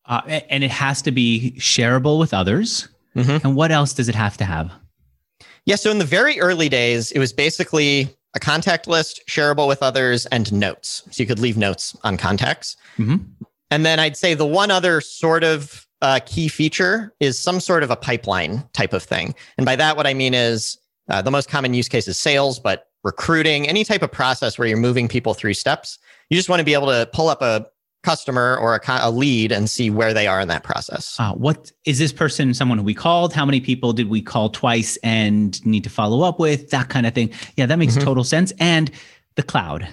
Uh, 0.05 0.21
and 0.49 0.63
it 0.63 0.71
has 0.71 1.01
to 1.01 1.11
be 1.11 1.53
shareable 1.57 2.17
with 2.17 2.33
others. 2.33 2.87
Mm-hmm. 3.15 3.45
And 3.45 3.55
what 3.55 3.71
else 3.71 3.93
does 3.93 4.07
it 4.07 4.15
have 4.15 4.37
to 4.37 4.45
have? 4.45 4.71
Yeah. 5.65 5.75
So 5.75 5.91
in 5.91 5.97
the 5.97 6.05
very 6.05 6.39
early 6.39 6.69
days, 6.69 7.11
it 7.11 7.19
was 7.19 7.33
basically 7.33 8.15
a 8.33 8.39
contact 8.39 8.87
list, 8.87 9.21
shareable 9.27 9.67
with 9.67 9.83
others, 9.83 10.25
and 10.27 10.51
notes. 10.53 11.03
So 11.11 11.21
you 11.21 11.27
could 11.27 11.39
leave 11.39 11.57
notes 11.57 11.95
on 12.03 12.15
contacts. 12.15 12.77
Mm-hmm. 12.97 13.17
And 13.71 13.85
then 13.85 13.99
I'd 13.99 14.17
say 14.17 14.33
the 14.33 14.45
one 14.45 14.71
other 14.71 15.01
sort 15.01 15.43
of 15.43 15.87
uh, 16.01 16.19
key 16.25 16.47
feature 16.47 17.13
is 17.19 17.37
some 17.37 17.59
sort 17.59 17.83
of 17.83 17.91
a 17.91 17.95
pipeline 17.95 18.63
type 18.73 18.93
of 18.93 19.03
thing. 19.03 19.35
And 19.57 19.65
by 19.65 19.75
that, 19.75 19.97
what 19.97 20.07
I 20.07 20.13
mean 20.13 20.33
is 20.33 20.77
uh, 21.09 21.21
the 21.21 21.31
most 21.31 21.49
common 21.49 21.73
use 21.73 21.89
case 21.89 22.07
is 22.07 22.19
sales, 22.19 22.59
but 22.59 22.87
recruiting, 23.03 23.67
any 23.67 23.83
type 23.83 24.01
of 24.01 24.11
process 24.11 24.57
where 24.57 24.67
you're 24.67 24.77
moving 24.77 25.07
people 25.07 25.33
through 25.33 25.53
steps. 25.53 25.97
You 26.29 26.37
just 26.37 26.49
want 26.49 26.59
to 26.59 26.65
be 26.65 26.73
able 26.73 26.87
to 26.87 27.09
pull 27.13 27.29
up 27.29 27.41
a 27.41 27.65
customer 28.03 28.57
or 28.57 28.75
a, 28.75 28.81
a 29.01 29.11
lead 29.11 29.51
and 29.51 29.69
see 29.69 29.89
where 29.89 30.13
they 30.13 30.27
are 30.27 30.39
in 30.39 30.47
that 30.47 30.63
process. 30.63 31.15
Uh, 31.19 31.33
what 31.33 31.71
is 31.85 31.99
this 31.99 32.13
person 32.13 32.53
someone 32.53 32.77
who 32.77 32.83
we 32.83 32.93
called? 32.93 33.33
How 33.33 33.45
many 33.45 33.59
people 33.59 33.91
did 33.91 34.09
we 34.09 34.21
call 34.21 34.49
twice 34.49 34.97
and 35.03 35.65
need 35.65 35.83
to 35.83 35.89
follow 35.89 36.21
up 36.21 36.39
with? 36.39 36.69
That 36.69 36.89
kind 36.89 37.05
of 37.05 37.13
thing. 37.13 37.31
Yeah, 37.55 37.65
that 37.65 37.79
makes 37.79 37.93
mm-hmm. 37.93 38.03
total 38.03 38.23
sense. 38.23 38.53
And 38.59 38.91
the 39.35 39.43
cloud. 39.43 39.87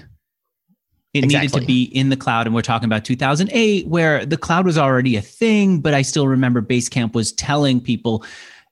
It 1.14 1.25
exactly. 1.25 1.47
needed 1.47 1.61
to 1.61 1.66
be 1.66 1.85
in 1.85 2.09
the 2.09 2.16
cloud. 2.16 2.47
And 2.47 2.54
we're 2.54 2.62
talking 2.62 2.87
about 2.87 3.04
2008, 3.04 3.87
where 3.87 4.26
the 4.26 4.37
cloud 4.37 4.66
was 4.66 4.76
already 4.76 5.16
a 5.16 5.23
thing, 5.23 5.80
but 5.80 5.94
I 5.94 6.02
still 6.02 6.26
remember 6.26 6.61
Basecamp 6.61 7.14
was 7.14 7.33
telling 7.33 7.80
people 7.80 8.25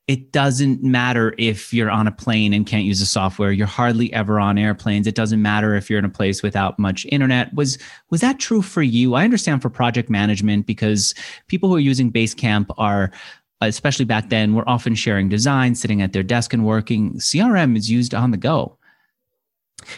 it 0.09 0.33
doesn't 0.33 0.83
matter 0.83 1.33
if 1.39 1.73
you're 1.73 1.91
on 1.91 2.09
a 2.09 2.13
plane 2.13 2.53
and 2.53 2.67
can't 2.67 2.85
use 2.85 2.99
the 2.99 3.07
software. 3.07 3.53
You're 3.53 3.69
hardly 3.69 4.13
ever 4.13 4.41
on 4.41 4.59
airplanes. 4.59 5.07
It 5.07 5.15
doesn't 5.15 5.41
matter 5.41 5.77
if 5.77 5.89
you're 5.89 6.01
in 6.01 6.05
a 6.05 6.11
place 6.11 6.43
without 6.43 6.79
much 6.79 7.07
internet. 7.11 7.55
Was 7.55 7.79
was 8.11 8.21
that 8.21 8.41
true 8.41 8.63
for 8.63 8.83
you? 8.83 9.15
I 9.15 9.23
understand 9.23 9.63
for 9.63 9.71
project 9.71 10.11
management 10.11 10.67
because 10.67 11.15
people 11.47 11.69
who 11.69 11.77
are 11.77 11.81
using 11.81 12.11
basecamp 12.11 12.67
are 12.77 13.13
especially 13.61 14.05
back 14.05 14.29
then 14.29 14.55
were 14.55 14.69
often 14.69 14.97
sharing 14.97 15.29
designs, 15.29 15.81
sitting 15.81 16.03
at 16.03 16.13
their 16.13 16.25
desk 16.25 16.53
and 16.53 16.67
working. 16.67 17.15
Crm 17.15 17.77
is 17.77 17.89
used 17.89 18.13
on 18.13 18.33
the 18.33 18.37
go 18.37 18.77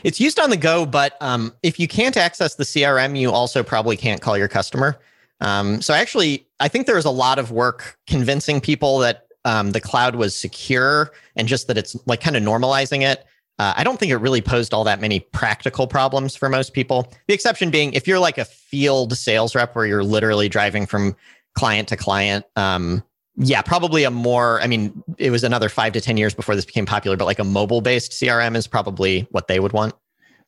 it's 0.03 0.21
used 0.21 0.38
on 0.38 0.50
the 0.50 0.57
go 0.57 0.87
but 0.87 1.17
um, 1.21 1.53
if 1.62 1.79
you 1.79 1.88
can't 1.88 2.17
access 2.17 2.55
the 2.55 2.64
crm 2.64 3.19
you 3.19 3.31
also 3.31 3.62
probably 3.62 3.97
can't 3.97 4.21
call 4.21 4.37
your 4.37 4.49
customer 4.49 4.99
um, 5.41 5.81
so 5.83 5.95
actually 5.95 6.47
i 6.61 6.69
think 6.69 6.87
there 6.87 6.97
was 6.97 7.05
a 7.05 7.11
lot 7.11 7.38
of 7.38 7.50
work 7.50 7.97
convincing 8.07 8.61
people 8.61 8.99
that 8.99 9.25
um, 9.45 9.73
the 9.73 9.81
cloud 9.81 10.17
was 10.17 10.35
secure 10.35 11.12
and 11.37 11.49
just 11.49 11.69
that 11.69 11.79
it's 11.79 11.97
like 12.07 12.21
kind 12.21 12.37
of 12.37 12.43
normalizing 12.43 13.03
it. 13.03 13.25
Uh, 13.59 13.73
I 13.76 13.85
don't 13.85 14.00
think 14.00 14.11
it 14.11 14.17
really 14.17 14.41
posed 14.41 14.75
all 14.75 14.85
that 14.85 15.00
many 15.00 15.21
practical 15.21 15.87
problems 15.87 16.35
for 16.35 16.49
most 16.49 16.73
people. 16.73 17.12
The 17.29 17.35
exception 17.35 17.71
being 17.71 17.93
if 17.93 18.09
you're 18.09 18.19
like 18.19 18.38
a 18.38 18.45
field 18.45 19.17
sales 19.17 19.55
rep 19.55 19.76
where 19.76 19.87
you're 19.87 20.03
literally 20.03 20.49
driving 20.49 20.87
from 20.87 21.14
client 21.55 21.88
to 21.88 21.97
client. 21.97 22.45
Um, 22.57 23.05
yeah, 23.37 23.62
probably 23.62 24.05
a 24.05 24.11
more, 24.11 24.61
I 24.61 24.67
mean, 24.67 25.03
it 25.19 25.31
was 25.31 25.43
another 25.43 25.69
five 25.69 25.93
to 25.95 26.00
10 26.00 26.17
years 26.17 26.35
before 26.35 26.55
this 26.55 26.64
became 26.64 26.87
popular, 26.87 27.17
but 27.17 27.25
like 27.25 27.38
a 27.38 27.45
mobile 27.45 27.81
based 27.81 28.12
CRM 28.12 28.57
is 28.57 28.67
probably 28.67 29.26
what 29.31 29.49
they 29.49 29.59
would 29.59 29.73
want. 29.73 29.95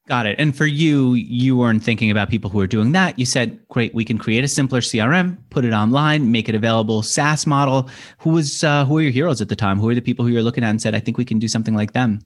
Got 0.09 0.26
it. 0.26 0.37
And 0.38 0.57
for 0.57 0.66
you, 0.66 1.14
you 1.14 1.57
weren't 1.57 1.83
thinking 1.83 2.12
about 2.12 2.31
people 2.31 2.49
who 2.49 2.61
are 2.61 2.66
doing 2.69 2.93
that. 2.93 3.19
You 3.19 3.26
said, 3.26 3.59
great, 3.69 3.93
we 3.93 4.05
can 4.05 4.19
create 4.19 4.45
a 4.45 4.49
simpler 4.49 4.81
CRM, 4.81 5.37
put 5.50 5.64
it 5.64 5.73
online, 5.73 6.31
make 6.31 6.49
it 6.49 6.55
available, 6.55 7.02
SaaS 7.02 7.45
model. 7.45 7.90
Who 8.19 8.31
was 8.31 8.62
uh, 8.62 8.85
who 8.85 8.99
are 8.99 9.02
your 9.02 9.11
heroes 9.11 9.40
at 9.40 9.49
the 9.49 9.57
time? 9.57 9.81
Who 9.81 9.88
are 9.88 9.97
the 9.97 10.00
people 10.00 10.25
who 10.25 10.31
you're 10.31 10.45
looking 10.45 10.62
at 10.62 10.71
and 10.71 10.81
said, 10.81 10.95
I 10.95 11.00
think 11.00 11.19
we 11.19 11.25
can 11.25 11.40
do 11.40 11.49
something 11.49 11.75
like 11.75 11.93
them? 11.93 12.21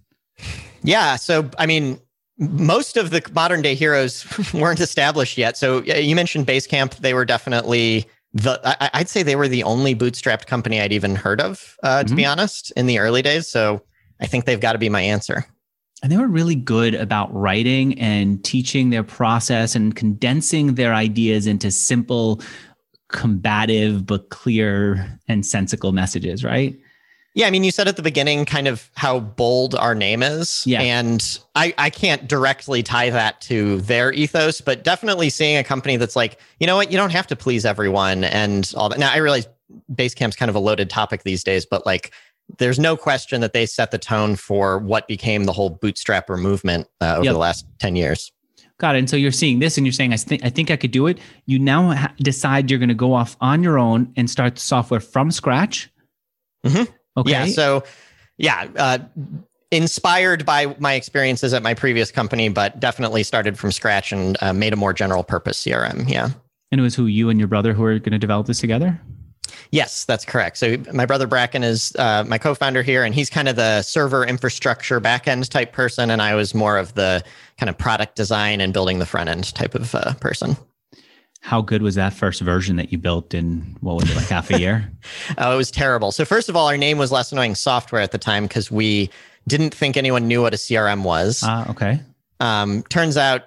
Yeah. 0.83 1.17
So 1.17 1.49
I 1.59 1.65
mean, 1.65 1.99
most 2.37 2.99
of 2.99 3.09
the 3.11 3.23
modern 3.35 3.63
day 3.63 3.75
heroes 3.75 4.27
weren't 4.53 4.81
established 4.81 5.39
yet. 5.39 5.57
So 5.57 5.83
you 5.83 6.15
mentioned 6.15 6.47
Basecamp. 6.47 6.97
They 6.97 7.15
were 7.15 7.25
definitely 7.25 8.07
the 8.33 8.61
I, 8.65 8.99
would 8.99 9.09
say 9.09 9.23
they 9.23 9.37
were 9.37 9.49
the 9.49 9.65
only 9.65 9.95
bootstrapped 9.95 10.47
company 10.47 10.81
I'd 10.81 10.93
even 10.93 11.17
heard 11.17 11.41
of, 11.41 11.77
uh, 11.83 12.01
to 12.03 12.07
mm-hmm. 12.07 12.17
be 12.17 12.25
honest, 12.25 12.73
in 12.77 12.87
the 12.87 12.99
early 12.99 13.23
days. 13.23 13.49
So 13.49 13.83
I 14.21 14.27
think 14.27 14.45
they've 14.45 14.61
got 14.61 14.73
to 14.73 14.79
be 14.79 14.89
my 14.89 15.01
answer. 15.01 15.47
And 16.03 16.11
they 16.11 16.17
were 16.17 16.29
really 16.29 16.55
good 16.55 16.95
about 16.95 17.33
writing 17.35 17.99
and 17.99 18.43
teaching 18.43 18.91
their 18.91 19.03
process 19.03 19.75
and 19.75 19.95
condensing 19.95 20.75
their 20.75 20.95
ideas 20.95 21.47
into 21.47 21.71
simple, 21.71 22.41
combative, 23.09 24.07
but 24.07 24.31
clear 24.31 25.19
and 25.29 25.45
sensical 25.45 25.93
messages, 25.93 26.43
right? 26.43 26.79
Yeah, 27.35 27.47
I 27.47 27.51
mean, 27.51 27.63
you 27.63 27.71
said 27.71 27.87
at 27.87 27.97
the 27.97 28.03
beginning 28.03 28.45
kind 28.45 28.67
of 28.67 28.91
how 28.97 29.21
bold 29.21 29.77
our 29.77 29.95
name 29.95 30.23
is. 30.23 30.65
Yeah. 30.67 30.81
And 30.81 31.39
I, 31.55 31.73
I 31.79 31.89
can't 31.89 32.27
directly 32.27 32.83
tie 32.83 33.11
that 33.11 33.41
to 33.43 33.81
their 33.83 34.13
ethos, 34.13 34.61
but 34.61 34.83
definitely 34.83 35.31
seeing 35.31 35.57
a 35.57 35.63
company 35.63 35.97
that's 35.97 36.17
like, 36.17 36.41
you 36.59 36.67
know 36.67 36.75
what, 36.75 36.91
you 36.91 36.97
don't 36.97 37.13
have 37.13 37.29
to 37.29 37.37
please 37.37 37.65
everyone 37.65 38.25
and 38.25 38.73
all 38.77 38.89
that. 38.89 38.99
Now, 38.99 39.13
I 39.13 39.19
realize 39.19 39.47
Basecamp's 39.95 40.35
kind 40.35 40.49
of 40.49 40.57
a 40.57 40.59
loaded 40.59 40.91
topic 40.91 41.23
these 41.23 41.45
days, 41.45 41.65
but 41.65 41.87
like, 41.87 42.13
there's 42.59 42.81
no 42.81 42.97
question 42.97 43.41
that 43.43 43.53
they 43.53 43.65
set 43.65 43.93
the 43.93 43.99
tone 43.99 44.35
for 44.35 44.79
what 44.79 45.07
became 45.07 45.45
the 45.45 45.53
whole 45.53 45.77
bootstrapper 45.79 46.37
movement 46.37 46.89
uh, 47.01 47.15
over 47.15 47.25
yep. 47.25 47.33
the 47.33 47.39
last 47.39 47.65
10 47.79 47.95
years. 47.95 48.33
Got 48.79 48.97
it. 48.97 49.01
And 49.01 49.11
so 49.11 49.17
you're 49.17 49.31
seeing 49.31 49.61
this 49.61 49.77
and 49.77 49.87
you're 49.87 49.93
saying, 49.93 50.13
I, 50.13 50.17
th- 50.17 50.43
I 50.43 50.51
think 50.51 50.71
I 50.71 50.77
could 50.77 50.91
do 50.91 51.07
it. 51.07 51.21
You 51.47 51.59
now 51.59 51.95
ha- 51.95 52.15
decide 52.19 52.71
you're 52.71 52.81
going 52.81 52.89
to 52.89 52.95
go 52.95 53.13
off 53.13 53.37
on 53.41 53.63
your 53.63 53.79
own 53.79 54.13
and 54.17 54.29
start 54.29 54.57
the 54.57 54.61
software 54.61 55.01
from 55.01 55.31
scratch. 55.31 55.91
Mm-hmm. 56.65 56.91
Okay. 57.17 57.31
Yeah. 57.31 57.47
So, 57.47 57.85
yeah, 58.39 58.69
uh, 58.77 58.99
inspired 59.71 60.45
by 60.45 60.75
my 60.79 60.95
experiences 60.95 61.55
at 61.55 61.63
my 61.63 61.75
previous 61.75 62.11
company, 62.11 62.49
but 62.49 62.81
definitely 62.81 63.23
started 63.23 63.59
from 63.59 63.73
scratch 63.73 64.13
and 64.13 64.37
uh, 64.41 64.53
made 64.53 64.73
a 64.73 64.77
more 64.77 64.93
general 64.93 65.23
purpose 65.23 65.65
CRM. 65.65 66.09
Yeah. 66.09 66.31
And 66.73 66.81
it 66.81 66.83
was 66.83 66.95
who 66.95 67.07
you 67.07 67.29
and 67.31 67.39
your 67.39 67.49
brother 67.49 67.73
who 67.73 67.85
are 67.85 67.99
going 67.99 68.13
to 68.13 68.19
develop 68.19 68.47
this 68.47 68.61
together? 68.61 69.01
Yes, 69.73 70.05
that's 70.05 70.25
correct. 70.25 70.57
So 70.57 70.77
my 70.93 71.07
brother 71.07 71.27
Bracken 71.27 71.63
is 71.63 71.95
uh, 71.97 72.25
my 72.27 72.39
co-founder 72.39 72.83
here, 72.83 73.05
and 73.05 73.15
he's 73.15 73.31
kind 73.31 73.49
of 73.49 73.57
the 73.57 73.83
server 73.83 74.25
infrastructure 74.25 75.01
backend 75.01 75.49
type 75.49 75.73
person, 75.73 76.11
and 76.11 76.21
I 76.21 76.35
was 76.35 76.55
more 76.55 76.79
of 76.79 76.95
the 76.95 77.23
kind 77.59 77.71
of 77.71 77.79
product 77.79 78.17
design 78.17 78.61
and 78.61 78.73
building 78.73 78.99
the 78.99 79.07
front 79.07 79.29
end 79.29 79.55
type 79.55 79.75
of 79.75 79.95
uh, 79.95 80.15
person. 80.15 80.57
How 81.41 81.63
good 81.63 81.83
was 81.83 81.95
that 81.95 82.13
first 82.13 82.43
version 82.43 82.77
that 82.77 82.93
you 82.93 82.99
built 82.99 83.33
in 83.33 83.77
what 83.81 83.97
was 83.97 84.11
it 84.11 84.17
like 84.17 84.29
half 84.29 84.51
a 84.51 84.59
year? 84.59 84.91
oh, 85.39 85.55
it 85.55 85.57
was 85.57 85.71
terrible. 85.71 86.13
So 86.13 86.25
first 86.25 86.49
of 86.49 86.57
all, 86.57 86.69
our 86.69 86.77
name 86.77 86.99
was 86.99 87.11
less 87.11 87.33
annoying 87.33 87.55
software 87.55 88.03
at 88.03 88.13
the 88.13 88.19
time 88.19 88.45
because 88.45 88.71
we 88.71 89.11
didn't 89.49 89.75
think 89.75 89.97
anyone 89.97 90.29
knew 90.29 90.43
what 90.43 90.53
a 90.53 90.59
CRM 90.59 91.03
was. 91.03 91.43
Ah, 91.43 91.67
uh, 91.67 91.71
okay. 91.71 92.01
Um, 92.41 92.83
turns 92.85 93.17
out, 93.17 93.45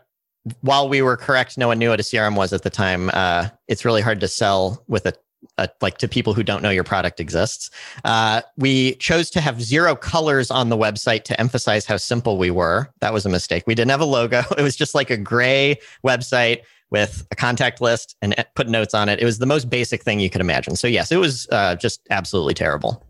while 0.61 0.89
we 0.89 1.01
were 1.01 1.15
correct, 1.15 1.57
no 1.57 1.67
one 1.67 1.79
knew 1.79 1.89
what 1.89 1.99
a 1.99 2.03
CRM 2.03 2.35
was 2.35 2.51
at 2.51 2.63
the 2.63 2.69
time. 2.69 3.09
Uh, 3.13 3.49
it's 3.67 3.85
really 3.85 4.01
hard 4.01 4.19
to 4.19 4.27
sell 4.27 4.83
with 4.87 5.05
a, 5.05 5.13
a, 5.57 5.69
like 5.81 5.99
to 5.99 6.07
people 6.07 6.33
who 6.33 6.43
don't 6.43 6.61
know 6.61 6.69
your 6.69 6.83
product 6.83 7.19
exists. 7.19 7.69
Uh, 8.03 8.41
we 8.57 8.95
chose 8.95 9.29
to 9.29 9.39
have 9.41 9.61
zero 9.61 9.95
colors 9.95 10.51
on 10.51 10.69
the 10.69 10.77
website 10.77 11.23
to 11.25 11.39
emphasize 11.39 11.85
how 11.85 11.97
simple 11.97 12.37
we 12.37 12.51
were. 12.51 12.91
That 12.99 13.13
was 13.13 13.25
a 13.25 13.29
mistake. 13.29 13.63
We 13.65 13.75
didn't 13.75 13.91
have 13.91 14.01
a 14.01 14.05
logo. 14.05 14.43
It 14.57 14.61
was 14.61 14.75
just 14.75 14.95
like 14.95 15.09
a 15.09 15.17
gray 15.17 15.79
website 16.05 16.63
with 16.93 17.27
a 17.31 17.35
contact 17.35 17.81
list 17.81 18.15
and 18.21 18.33
put 18.55 18.69
notes 18.69 18.93
on 18.93 19.09
it. 19.09 19.19
It 19.19 19.25
was 19.25 19.39
the 19.39 19.45
most 19.45 19.69
basic 19.69 20.03
thing 20.03 20.19
you 20.19 20.29
could 20.29 20.39
imagine. 20.39 20.75
So 20.77 20.87
yes, 20.87 21.11
it 21.11 21.17
was 21.17 21.47
uh, 21.51 21.75
just 21.75 21.99
absolutely 22.11 22.53
terrible. 22.53 23.05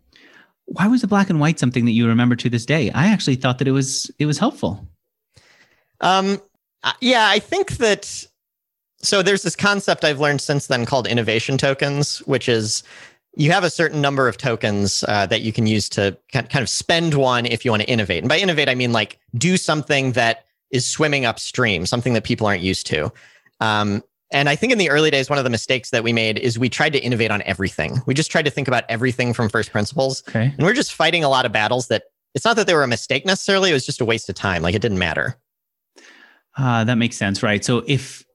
Why 0.66 0.88
was 0.88 1.02
the 1.02 1.08
black 1.08 1.30
and 1.30 1.40
white 1.40 1.60
something 1.60 1.86
that 1.86 1.92
you 1.92 2.08
remember 2.08 2.36
to 2.38 2.50
this 2.50 2.66
day? 2.66 2.90
I 2.92 3.08
actually 3.08 3.36
thought 3.36 3.60
that 3.60 3.68
it 3.68 3.72
was 3.72 4.10
it 4.18 4.26
was 4.26 4.40
helpful. 4.40 4.88
Um, 6.00 6.42
yeah, 7.02 7.28
I 7.30 7.38
think 7.38 7.78
that. 7.78 8.26
So 9.02 9.22
there's 9.22 9.44
this 9.44 9.58
concept 9.58 10.06
I've 10.06 10.22
learned 10.22 10.40
since 10.40 10.68
then 10.68 10.86
called 10.86 11.08
innovation 11.08 11.58
tokens, 11.58 12.20
which 12.20 12.48
is 12.48 12.84
you 13.36 13.52
have 13.52 13.66
a 13.66 13.70
certain 13.70 14.00
number 14.00 14.30
of 14.30 14.38
tokens 14.38 15.04
uh, 15.10 15.26
that 15.26 15.42
you 15.42 15.52
can 15.52 15.68
use 15.68 15.90
to 15.90 16.18
kind 16.32 16.62
of 16.62 16.70
spend 16.70 17.16
one 17.16 17.46
if 17.46 17.66
you 17.66 17.72
want 17.72 17.84
to 17.84 17.90
innovate. 17.90 18.20
And 18.20 18.30
by 18.30 18.38
innovate, 18.38 18.70
I 18.70 18.76
mean 18.76 18.94
like 18.94 19.20
do 19.36 19.58
something 19.58 20.14
that 20.14 20.46
is 20.72 20.90
swimming 20.90 21.26
upstream, 21.26 21.86
something 21.86 22.14
that 22.14 22.24
people 22.24 22.48
aren't 22.48 22.64
used 22.64 22.88
to. 22.88 23.12
Um, 23.64 24.04
and 24.32 24.50
I 24.50 24.56
think 24.56 24.72
in 24.72 24.80
the 24.80 24.90
early 24.90 25.12
days, 25.12 25.30
one 25.30 25.38
of 25.38 25.44
the 25.44 25.50
mistakes 25.50 25.92
that 25.92 26.04
we 26.04 26.12
made 26.12 26.40
is 26.40 26.58
we 26.58 26.68
tried 26.68 26.94
to 26.94 27.00
innovate 27.00 27.32
on 27.32 27.44
everything. 27.44 28.02
We 28.08 28.14
just 28.14 28.32
tried 28.32 28.46
to 28.46 28.52
think 28.52 28.68
about 28.68 28.84
everything 28.90 29.34
from 29.34 29.48
first 29.48 29.72
principles. 29.72 30.24
Okay. 30.28 30.54
And 30.58 30.66
we're 30.66 30.74
just 30.74 30.94
fighting 30.94 31.24
a 31.24 31.30
lot 31.30 31.46
of 31.46 31.52
battles 31.52 31.88
that 31.88 32.04
it's 32.34 32.44
not 32.44 32.56
that 32.56 32.66
they 32.66 32.74
were 32.74 32.84
a 32.84 32.88
mistake 32.88 33.26
necessarily, 33.26 33.70
it 33.70 33.74
was 33.74 33.86
just 33.86 34.02
a 34.02 34.06
waste 34.06 34.28
of 34.28 34.36
time. 34.36 34.64
Like 34.64 34.74
it 34.74 34.82
didn't 34.82 34.98
matter. 34.98 35.38
Uh, 36.58 36.84
that 36.84 36.96
makes 36.96 37.16
sense, 37.16 37.44
right? 37.44 37.64
So 37.64 37.84
if 37.88 38.26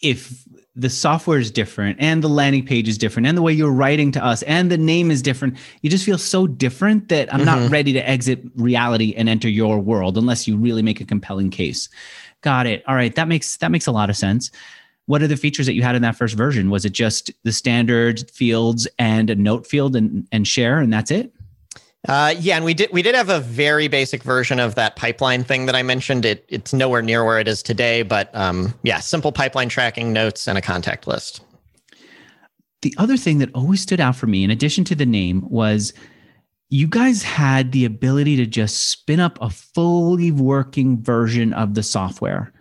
if 0.00 0.44
the 0.76 0.88
software 0.88 1.40
is 1.40 1.50
different 1.50 1.96
and 1.98 2.22
the 2.22 2.28
landing 2.28 2.64
page 2.64 2.88
is 2.88 2.96
different 2.98 3.26
and 3.26 3.36
the 3.36 3.42
way 3.42 3.52
you're 3.52 3.72
writing 3.72 4.12
to 4.12 4.24
us 4.24 4.42
and 4.44 4.70
the 4.70 4.78
name 4.78 5.10
is 5.10 5.22
different, 5.22 5.56
you 5.82 5.90
just 5.90 6.04
feel 6.04 6.18
so 6.18 6.46
different 6.46 7.08
that 7.08 7.32
I'm 7.34 7.40
mm-hmm. 7.40 7.62
not 7.62 7.70
ready 7.70 7.92
to 7.94 8.08
exit 8.08 8.42
reality 8.54 9.12
and 9.16 9.28
enter 9.28 9.48
your 9.48 9.80
world 9.80 10.16
unless 10.16 10.46
you 10.46 10.56
really 10.56 10.82
make 10.82 11.00
a 11.00 11.04
compelling 11.04 11.50
case. 11.50 11.88
Got 12.42 12.66
it. 12.66 12.84
All 12.86 12.94
right. 12.94 13.14
That 13.14 13.28
makes 13.28 13.56
that 13.58 13.70
makes 13.70 13.86
a 13.86 13.92
lot 13.92 14.10
of 14.10 14.16
sense. 14.16 14.50
What 15.06 15.22
are 15.22 15.26
the 15.26 15.36
features 15.36 15.66
that 15.66 15.72
you 15.72 15.82
had 15.82 15.96
in 15.96 16.02
that 16.02 16.16
first 16.16 16.36
version? 16.36 16.68
Was 16.70 16.84
it 16.84 16.92
just 16.92 17.30
the 17.42 17.52
standard 17.52 18.30
fields 18.30 18.86
and 18.98 19.30
a 19.30 19.34
note 19.34 19.66
field 19.66 19.96
and, 19.96 20.28
and 20.32 20.46
share, 20.46 20.80
and 20.80 20.92
that's 20.92 21.10
it? 21.10 21.32
Uh, 22.06 22.34
yeah, 22.38 22.56
and 22.56 22.64
we 22.64 22.74
did 22.74 22.90
we 22.92 23.02
did 23.02 23.14
have 23.14 23.28
a 23.28 23.40
very 23.40 23.88
basic 23.88 24.22
version 24.22 24.60
of 24.60 24.76
that 24.76 24.96
pipeline 24.96 25.42
thing 25.42 25.66
that 25.66 25.74
I 25.74 25.82
mentioned. 25.82 26.24
It 26.24 26.44
it's 26.48 26.72
nowhere 26.72 27.02
near 27.02 27.24
where 27.24 27.40
it 27.40 27.48
is 27.48 27.62
today, 27.62 28.02
but 28.02 28.32
um, 28.34 28.72
yeah, 28.82 29.00
simple 29.00 29.32
pipeline 29.32 29.68
tracking, 29.68 30.12
notes, 30.12 30.46
and 30.46 30.56
a 30.56 30.62
contact 30.62 31.06
list. 31.06 31.40
The 32.82 32.94
other 32.98 33.16
thing 33.16 33.38
that 33.38 33.52
always 33.54 33.80
stood 33.80 33.98
out 33.98 34.14
for 34.14 34.28
me, 34.28 34.44
in 34.44 34.50
addition 34.50 34.84
to 34.84 34.94
the 34.94 35.06
name, 35.06 35.42
was 35.48 35.92
you 36.70 36.86
guys 36.86 37.22
had 37.22 37.72
the 37.72 37.84
ability 37.84 38.36
to 38.36 38.46
just 38.46 38.90
spin 38.90 39.20
up 39.20 39.38
a 39.40 39.48
fully 39.48 40.30
working 40.30 41.02
version 41.02 41.52
of 41.54 41.74
the 41.74 41.82
software 41.82 42.52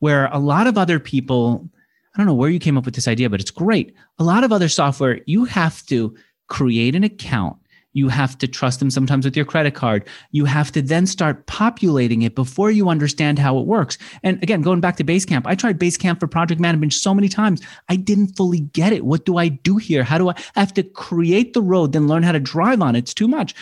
where 0.00 0.26
a 0.26 0.38
lot 0.38 0.66
of 0.66 0.76
other 0.76 1.00
people 1.00 1.68
i 2.14 2.18
don't 2.18 2.26
know 2.26 2.34
where 2.34 2.50
you 2.50 2.58
came 2.58 2.76
up 2.76 2.84
with 2.84 2.94
this 2.94 3.08
idea 3.08 3.30
but 3.30 3.40
it's 3.40 3.50
great. 3.50 3.94
A 4.18 4.24
lot 4.24 4.44
of 4.44 4.52
other 4.52 4.68
software 4.68 5.20
you 5.26 5.44
have 5.44 5.84
to 5.86 6.14
create 6.48 6.94
an 6.94 7.04
account 7.04 7.56
you 7.98 8.08
have 8.08 8.38
to 8.38 8.46
trust 8.46 8.78
them 8.78 8.90
sometimes 8.90 9.24
with 9.24 9.36
your 9.36 9.44
credit 9.44 9.74
card. 9.74 10.06
You 10.30 10.44
have 10.44 10.70
to 10.72 10.80
then 10.80 11.04
start 11.04 11.46
populating 11.46 12.22
it 12.22 12.36
before 12.36 12.70
you 12.70 12.88
understand 12.88 13.40
how 13.40 13.58
it 13.58 13.66
works. 13.66 13.98
And 14.22 14.40
again, 14.40 14.62
going 14.62 14.80
back 14.80 14.96
to 14.98 15.04
Basecamp, 15.04 15.42
I 15.46 15.56
tried 15.56 15.80
Basecamp 15.80 16.20
for 16.20 16.28
project 16.28 16.60
management 16.60 16.92
so 16.92 17.12
many 17.12 17.28
times. 17.28 17.60
I 17.88 17.96
didn't 17.96 18.36
fully 18.36 18.60
get 18.60 18.92
it. 18.92 19.04
What 19.04 19.24
do 19.24 19.36
I 19.36 19.48
do 19.48 19.78
here? 19.78 20.04
How 20.04 20.16
do 20.16 20.30
I, 20.30 20.34
I 20.54 20.60
have 20.60 20.74
to 20.74 20.84
create 20.84 21.54
the 21.54 21.62
road, 21.62 21.92
then 21.92 22.06
learn 22.06 22.22
how 22.22 22.32
to 22.32 22.40
drive 22.40 22.80
on 22.80 22.94
it? 22.94 23.00
It's 23.00 23.14
too 23.14 23.28
much. 23.28 23.52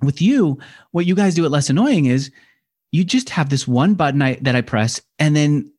With 0.00 0.22
you, 0.22 0.58
what 0.92 1.06
you 1.06 1.14
guys 1.14 1.34
do 1.34 1.44
at 1.44 1.50
Less 1.50 1.68
Annoying 1.68 2.06
is 2.06 2.30
you 2.90 3.04
just 3.04 3.28
have 3.30 3.50
this 3.50 3.68
one 3.68 3.94
button 3.94 4.22
I, 4.22 4.36
that 4.40 4.56
I 4.56 4.62
press, 4.62 5.00
and 5.18 5.36
then 5.36 5.70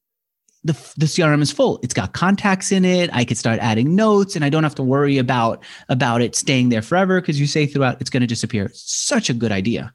the, 0.63 0.74
the 0.98 1.05
CRM 1.05 1.41
is 1.41 1.51
full. 1.51 1.79
It's 1.84 1.93
got 1.93 2.13
contacts 2.13 2.72
in 2.72 2.86
it. 2.86 3.10
I 3.13 3.25
could 3.25 3.38
start 3.38 3.60
adding 3.60 3.96
notes 3.96 4.36
and 4.36 4.46
I 4.46 4.50
don't 4.50 4.63
have 4.63 4.75
to 4.75 4.84
worry 4.84 5.17
about, 5.17 5.63
about 5.89 6.22
it 6.22 6.36
staying 6.36 6.70
there 6.70 6.82
forever 6.82 7.20
because 7.20 7.39
you 7.39 7.48
say 7.48 7.65
throughout 7.65 8.00
it's 8.00 8.10
going 8.10 8.22
to 8.22 8.27
disappear. 8.27 8.72
such 8.74 9.29
a 9.29 9.34
good 9.34 9.51
idea. 9.51 9.93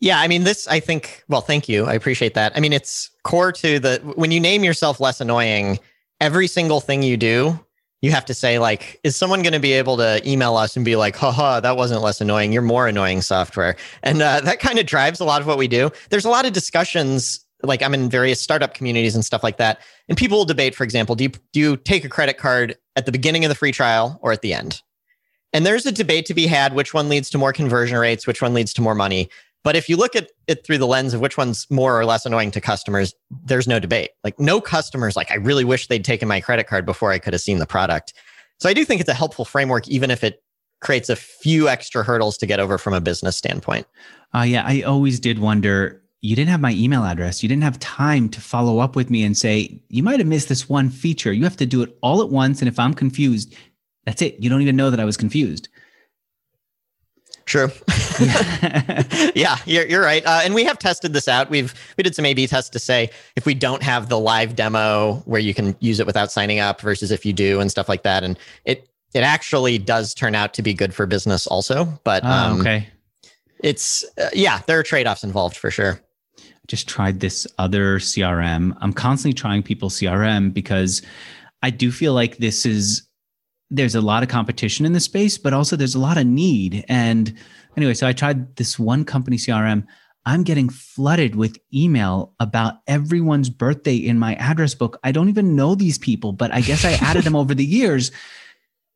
Yeah, 0.00 0.18
I 0.18 0.28
mean, 0.28 0.44
this, 0.44 0.66
I 0.66 0.80
think, 0.80 1.24
well, 1.28 1.42
thank 1.42 1.68
you. 1.68 1.84
I 1.84 1.92
appreciate 1.92 2.34
that. 2.34 2.52
I 2.56 2.60
mean, 2.60 2.72
it's 2.72 3.10
core 3.22 3.52
to 3.52 3.78
the, 3.78 4.00
when 4.16 4.30
you 4.30 4.40
name 4.40 4.64
yourself 4.64 4.98
less 4.98 5.20
annoying, 5.20 5.78
every 6.20 6.46
single 6.46 6.80
thing 6.80 7.02
you 7.02 7.18
do, 7.18 7.60
you 8.00 8.10
have 8.10 8.24
to 8.24 8.34
say, 8.34 8.58
like, 8.58 8.98
is 9.04 9.14
someone 9.14 9.42
going 9.42 9.52
to 9.52 9.60
be 9.60 9.74
able 9.74 9.98
to 9.98 10.26
email 10.26 10.56
us 10.56 10.74
and 10.74 10.86
be 10.86 10.96
like, 10.96 11.16
haha, 11.16 11.60
that 11.60 11.76
wasn't 11.76 12.00
less 12.00 12.20
annoying. 12.22 12.50
You're 12.50 12.62
more 12.62 12.88
annoying 12.88 13.20
software. 13.20 13.76
And 14.02 14.22
uh, 14.22 14.40
that 14.40 14.58
kind 14.58 14.78
of 14.78 14.86
drives 14.86 15.20
a 15.20 15.24
lot 15.26 15.42
of 15.42 15.46
what 15.46 15.58
we 15.58 15.68
do. 15.68 15.90
There's 16.08 16.24
a 16.24 16.30
lot 16.30 16.46
of 16.46 16.54
discussions 16.54 17.44
like 17.62 17.82
I'm 17.82 17.94
in 17.94 18.08
various 18.08 18.40
startup 18.40 18.74
communities 18.74 19.14
and 19.14 19.24
stuff 19.24 19.42
like 19.42 19.56
that. 19.58 19.80
And 20.08 20.16
people 20.16 20.38
will 20.38 20.44
debate, 20.44 20.74
for 20.74 20.84
example, 20.84 21.14
do 21.14 21.24
you, 21.24 21.30
do 21.52 21.60
you 21.60 21.76
take 21.76 22.04
a 22.04 22.08
credit 22.08 22.38
card 22.38 22.76
at 22.96 23.06
the 23.06 23.12
beginning 23.12 23.44
of 23.44 23.48
the 23.48 23.54
free 23.54 23.72
trial 23.72 24.18
or 24.22 24.32
at 24.32 24.42
the 24.42 24.54
end? 24.54 24.82
And 25.52 25.66
there's 25.66 25.86
a 25.86 25.92
debate 25.92 26.26
to 26.26 26.34
be 26.34 26.46
had 26.46 26.74
which 26.74 26.94
one 26.94 27.08
leads 27.08 27.28
to 27.30 27.38
more 27.38 27.52
conversion 27.52 27.98
rates, 27.98 28.26
which 28.26 28.40
one 28.40 28.54
leads 28.54 28.72
to 28.74 28.82
more 28.82 28.94
money. 28.94 29.28
But 29.62 29.76
if 29.76 29.88
you 29.88 29.96
look 29.96 30.16
at 30.16 30.30
it 30.46 30.64
through 30.64 30.78
the 30.78 30.86
lens 30.86 31.12
of 31.12 31.20
which 31.20 31.36
one's 31.36 31.66
more 31.70 31.98
or 31.98 32.04
less 32.04 32.24
annoying 32.24 32.50
to 32.52 32.60
customers, 32.60 33.14
there's 33.44 33.68
no 33.68 33.78
debate. 33.78 34.10
Like 34.24 34.38
no 34.40 34.60
customers 34.60 35.16
like 35.16 35.30
I 35.30 35.34
really 35.34 35.64
wish 35.64 35.86
they'd 35.86 36.04
taken 36.04 36.28
my 36.28 36.40
credit 36.40 36.66
card 36.66 36.86
before 36.86 37.12
I 37.12 37.18
could 37.18 37.34
have 37.34 37.42
seen 37.42 37.58
the 37.58 37.66
product. 37.66 38.14
So 38.58 38.68
I 38.68 38.74
do 38.74 38.84
think 38.84 39.00
it's 39.00 39.10
a 39.10 39.14
helpful 39.14 39.44
framework 39.44 39.88
even 39.88 40.10
if 40.10 40.24
it 40.24 40.42
creates 40.80 41.10
a 41.10 41.16
few 41.16 41.68
extra 41.68 42.02
hurdles 42.02 42.38
to 42.38 42.46
get 42.46 42.58
over 42.58 42.78
from 42.78 42.94
a 42.94 43.00
business 43.00 43.36
standpoint. 43.36 43.86
Uh, 44.34 44.42
yeah, 44.42 44.64
I 44.66 44.82
always 44.82 45.20
did 45.20 45.38
wonder 45.38 45.99
you 46.22 46.36
didn't 46.36 46.50
have 46.50 46.60
my 46.60 46.72
email 46.72 47.04
address. 47.04 47.42
You 47.42 47.48
didn't 47.48 47.62
have 47.62 47.78
time 47.78 48.28
to 48.30 48.40
follow 48.40 48.78
up 48.78 48.94
with 48.94 49.08
me 49.10 49.22
and 49.22 49.36
say, 49.36 49.82
you 49.88 50.02
might 50.02 50.20
have 50.20 50.26
missed 50.26 50.48
this 50.48 50.68
one 50.68 50.90
feature. 50.90 51.32
You 51.32 51.44
have 51.44 51.56
to 51.56 51.66
do 51.66 51.82
it 51.82 51.96
all 52.02 52.20
at 52.20 52.28
once. 52.28 52.60
And 52.60 52.68
if 52.68 52.78
I'm 52.78 52.92
confused, 52.92 53.54
that's 54.04 54.20
it. 54.20 54.36
You 54.38 54.50
don't 54.50 54.60
even 54.60 54.76
know 54.76 54.90
that 54.90 55.00
I 55.00 55.04
was 55.04 55.16
confused. 55.16 55.68
True. 57.46 57.70
yeah, 59.34 59.56
you're, 59.64 59.86
you're 59.86 60.02
right. 60.02 60.24
Uh, 60.24 60.42
and 60.44 60.54
we 60.54 60.62
have 60.62 60.78
tested 60.78 61.12
this 61.14 61.26
out. 61.26 61.50
We've 61.50 61.74
we 61.96 62.04
did 62.04 62.14
some 62.14 62.24
A/B 62.24 62.46
tests 62.46 62.70
to 62.70 62.78
say 62.78 63.10
if 63.34 63.44
we 63.44 63.54
don't 63.54 63.82
have 63.82 64.08
the 64.08 64.20
live 64.20 64.54
demo 64.54 65.14
where 65.24 65.40
you 65.40 65.52
can 65.52 65.74
use 65.80 65.98
it 65.98 66.06
without 66.06 66.30
signing 66.30 66.60
up 66.60 66.80
versus 66.80 67.10
if 67.10 67.26
you 67.26 67.32
do 67.32 67.58
and 67.58 67.68
stuff 67.68 67.88
like 67.88 68.04
that. 68.04 68.22
And 68.22 68.38
it 68.66 68.88
it 69.14 69.22
actually 69.22 69.78
does 69.78 70.14
turn 70.14 70.36
out 70.36 70.54
to 70.54 70.62
be 70.62 70.74
good 70.74 70.94
for 70.94 71.06
business 71.06 71.48
also. 71.48 71.86
But 72.04 72.24
oh, 72.24 72.28
um, 72.28 72.60
okay, 72.60 72.86
it's 73.58 74.04
uh, 74.16 74.28
yeah, 74.32 74.60
there 74.68 74.78
are 74.78 74.84
trade 74.84 75.08
offs 75.08 75.24
involved 75.24 75.56
for 75.56 75.72
sure. 75.72 76.00
Just 76.70 76.88
tried 76.88 77.18
this 77.18 77.48
other 77.58 77.98
CRM. 77.98 78.76
I'm 78.80 78.92
constantly 78.92 79.34
trying 79.34 79.64
people's 79.64 79.98
CRM 79.98 80.54
because 80.54 81.02
I 81.64 81.70
do 81.70 81.90
feel 81.90 82.14
like 82.14 82.36
this 82.36 82.64
is 82.64 83.08
there's 83.70 83.96
a 83.96 84.00
lot 84.00 84.22
of 84.22 84.28
competition 84.28 84.86
in 84.86 84.92
the 84.92 85.00
space, 85.00 85.36
but 85.36 85.52
also 85.52 85.74
there's 85.74 85.96
a 85.96 86.00
lot 86.00 86.16
of 86.16 86.28
need. 86.28 86.84
And 86.88 87.36
anyway, 87.76 87.94
so 87.94 88.06
I 88.06 88.12
tried 88.12 88.54
this 88.54 88.78
one 88.78 89.04
company 89.04 89.36
CRM. 89.36 89.84
I'm 90.26 90.44
getting 90.44 90.68
flooded 90.68 91.34
with 91.34 91.58
email 91.74 92.34
about 92.38 92.74
everyone's 92.86 93.50
birthday 93.50 93.96
in 93.96 94.16
my 94.16 94.36
address 94.36 94.72
book. 94.72 94.96
I 95.02 95.10
don't 95.10 95.28
even 95.28 95.56
know 95.56 95.74
these 95.74 95.98
people, 95.98 96.30
but 96.30 96.52
I 96.52 96.60
guess 96.60 96.84
I 96.84 96.92
added 96.92 97.24
them 97.24 97.34
over 97.34 97.52
the 97.52 97.64
years. 97.64 98.12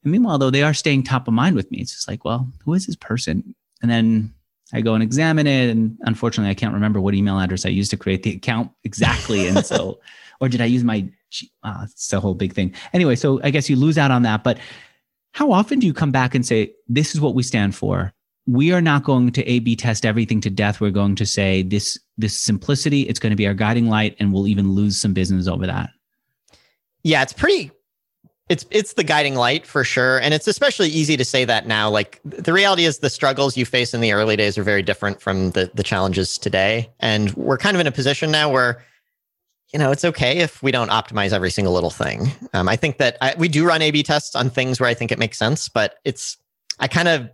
And 0.04 0.12
meanwhile, 0.12 0.38
though, 0.38 0.50
they 0.50 0.62
are 0.62 0.74
staying 0.74 1.02
top 1.02 1.26
of 1.26 1.34
mind 1.34 1.56
with 1.56 1.68
me. 1.72 1.78
It's 1.78 1.92
just 1.92 2.06
like, 2.06 2.24
well, 2.24 2.52
who 2.64 2.74
is 2.74 2.86
this 2.86 2.94
person? 2.94 3.56
And 3.82 3.90
then 3.90 4.33
I 4.73 4.80
go 4.80 4.94
and 4.94 5.02
examine 5.02 5.47
it. 5.47 5.71
And 5.71 5.97
unfortunately, 6.02 6.50
I 6.50 6.54
can't 6.54 6.75
remember 6.75 7.00
what 7.00 7.14
email 7.14 7.38
address 7.38 7.66
I 7.66 7.71
used 7.71 7.90
to 7.90 7.97
create 7.97 8.23
the 8.23 8.35
account 8.35 8.71
exactly. 8.85 9.47
And 9.47 9.64
so, 9.64 10.00
or 10.40 10.49
did 10.49 10.61
I 10.61 10.66
use 10.66 10.85
my 10.85 11.09
uh, 11.62 11.87
it's 11.90 12.12
a 12.12 12.21
whole 12.21 12.35
big 12.35 12.52
thing. 12.52 12.73
Anyway, 12.92 13.16
so 13.16 13.40
I 13.42 13.50
guess 13.50 13.68
you 13.68 13.76
lose 13.76 13.99
out 13.99 14.11
on 14.11 14.23
that. 14.23 14.44
But 14.44 14.59
how 15.33 15.50
often 15.50 15.80
do 15.80 15.87
you 15.87 15.92
come 15.92 16.12
back 16.12 16.35
and 16.35 16.47
say, 16.47 16.73
this 16.88 17.14
is 17.14 17.21
what 17.21 17.35
we 17.35 17.42
stand 17.42 17.75
for? 17.75 18.12
We 18.47 18.73
are 18.73 18.80
not 18.80 19.04
going 19.04 19.33
to 19.33 19.44
A 19.50 19.59
B 19.61 19.75
test 19.75 20.04
everything 20.04 20.40
to 20.42 20.50
death. 20.50 20.80
We're 20.80 20.90
going 20.90 21.16
to 21.16 21.26
say 21.26 21.62
this, 21.62 21.99
this 22.18 22.38
simplicity, 22.38 23.02
it's 23.02 23.18
going 23.18 23.30
to 23.30 23.37
be 23.37 23.47
our 23.47 23.54
guiding 23.54 23.88
light, 23.88 24.16
and 24.21 24.33
we'll 24.33 24.47
even 24.47 24.73
lose 24.73 25.00
some 25.00 25.14
business 25.14 25.49
over 25.49 25.66
that. 25.66 25.90
Yeah, 27.02 27.23
it's 27.23 27.33
pretty 27.33 27.71
it's 28.48 28.66
it's 28.70 28.94
the 28.94 29.04
guiding 29.04 29.34
light 29.34 29.66
for 29.66 29.84
sure 29.84 30.18
and 30.20 30.34
it's 30.34 30.46
especially 30.46 30.88
easy 30.88 31.16
to 31.16 31.24
say 31.24 31.44
that 31.44 31.66
now 31.66 31.88
like 31.88 32.20
the 32.24 32.52
reality 32.52 32.84
is 32.84 32.98
the 32.98 33.08
struggles 33.08 33.56
you 33.56 33.64
face 33.64 33.94
in 33.94 34.00
the 34.00 34.12
early 34.12 34.36
days 34.36 34.58
are 34.58 34.62
very 34.62 34.82
different 34.82 35.20
from 35.20 35.50
the 35.52 35.70
the 35.74 35.82
challenges 35.82 36.36
today 36.36 36.90
and 37.00 37.32
we're 37.34 37.56
kind 37.56 37.74
of 37.74 37.80
in 37.80 37.86
a 37.86 37.92
position 37.92 38.30
now 38.30 38.50
where 38.50 38.84
you 39.74 39.78
know, 39.78 39.90
it's 39.90 40.04
okay 40.04 40.38
if 40.38 40.62
we 40.62 40.70
don't 40.70 40.90
optimize 40.90 41.32
every 41.32 41.50
single 41.50 41.74
little 41.74 41.90
thing. 41.90 42.30
Um, 42.52 42.68
I 42.68 42.76
think 42.76 42.98
that 42.98 43.18
I, 43.20 43.34
we 43.36 43.48
do 43.48 43.66
run 43.66 43.82
A/B 43.82 44.04
tests 44.04 44.36
on 44.36 44.48
things 44.48 44.78
where 44.78 44.88
I 44.88 44.94
think 44.94 45.10
it 45.10 45.18
makes 45.18 45.36
sense, 45.36 45.68
but 45.68 45.96
it's 46.04 46.36
I 46.78 46.86
kind 46.86 47.08
of 47.08 47.28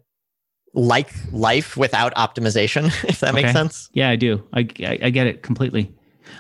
like 0.73 1.13
life 1.33 1.77
without 1.77 2.15
optimization, 2.15 2.87
if 3.09 3.21
that 3.21 3.35
okay. 3.35 3.43
makes 3.43 3.53
sense. 3.53 3.91
Yeah, 3.93 4.09
I 4.09 4.17
do. 4.17 4.43
I, 4.55 4.67
I 4.81 4.99
I 5.03 5.11
get 5.11 5.27
it 5.27 5.43
completely. 5.43 5.95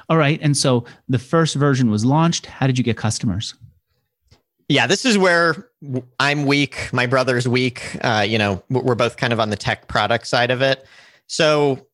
All 0.08 0.16
right, 0.16 0.38
and 0.40 0.56
so 0.56 0.86
the 1.10 1.18
first 1.18 1.54
version 1.54 1.90
was 1.90 2.02
launched. 2.02 2.46
How 2.46 2.66
did 2.66 2.78
you 2.78 2.84
get 2.84 2.96
customers? 2.96 3.54
Yeah, 4.70 4.86
this 4.86 5.04
is 5.04 5.18
where 5.18 5.68
I'm 6.20 6.46
weak. 6.46 6.92
My 6.92 7.06
brother's 7.06 7.48
weak. 7.48 7.96
Uh, 8.02 8.24
you 8.26 8.38
know, 8.38 8.62
we're 8.70 8.94
both 8.94 9.16
kind 9.16 9.32
of 9.32 9.40
on 9.40 9.50
the 9.50 9.56
tech 9.56 9.88
product 9.88 10.28
side 10.28 10.52
of 10.52 10.62
it. 10.62 10.86
So 11.26 11.88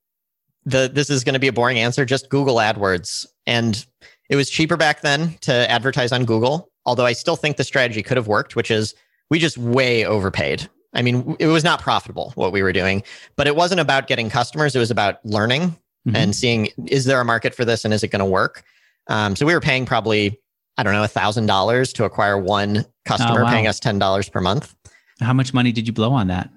the 0.67 0.91
this 0.93 1.09
is 1.09 1.25
going 1.25 1.33
to 1.33 1.39
be 1.39 1.49
a 1.49 1.55
boring 1.55 1.79
answer. 1.79 2.05
Just 2.05 2.29
Google 2.29 2.57
AdWords, 2.57 3.25
and 3.47 3.87
it 4.29 4.37
was 4.37 4.51
cheaper 4.51 4.77
back 4.77 5.01
then 5.01 5.39
to 5.41 5.71
advertise 5.71 6.13
on 6.13 6.27
Google, 6.27 6.71
although 6.85 7.07
I 7.07 7.15
still 7.15 7.35
think 7.35 7.57
the 7.57 7.65
strategy 7.65 8.03
could 8.03 8.19
have 8.19 8.29
worked, 8.29 8.57
which 8.57 8.71
is 8.71 8.95
we 9.31 9.39
just 9.39 9.57
way 9.57 10.05
overpaid. 10.05 10.69
I 10.93 11.01
mean, 11.01 11.35
it 11.39 11.47
was 11.47 11.65
not 11.65 11.81
profitable 11.81 12.33
what 12.35 12.53
we 12.53 12.63
were 12.63 12.75
doing, 12.75 13.03
but 13.37 13.47
it 13.47 13.57
wasn't 13.57 13.81
about 13.81 14.07
getting 14.07 14.29
customers. 14.29 14.77
It 14.77 14.81
was 14.81 14.91
about 14.91 15.25
learning 15.25 15.71
mm-hmm. 15.71 16.15
and 16.15 16.37
seeing 16.37 16.69
is 16.89 17.07
there 17.07 17.23
a 17.23 17.25
market 17.25 17.55
for 17.55 17.65
this 17.65 17.87
and 17.87 17.95
is 17.95 18.03
it 18.03 18.09
going 18.09 18.21
to 18.21 18.27
work? 18.27 18.65
Um, 19.09 19.35
so 19.35 19.47
we 19.47 19.55
were 19.55 19.61
paying 19.61 19.87
probably, 19.87 20.41
I 20.79 20.83
don't 20.83 20.93
know, 20.93 21.05
a 21.05 21.09
thousand 21.09 21.47
dollars 21.47 21.93
to 21.95 22.05
acquire 22.05 22.39
one 22.39 22.85
customer, 23.05 23.41
oh, 23.41 23.45
wow. 23.45 23.51
paying 23.51 23.67
us 23.67 23.81
ten 23.81 23.99
dollars 23.99 24.29
per 24.29 24.41
month. 24.41 24.75
How 25.21 25.33
much 25.33 25.55
money 25.55 25.73
did 25.73 25.87
you 25.87 25.93
blow 25.93 26.13
on 26.13 26.29
that? 26.29 26.51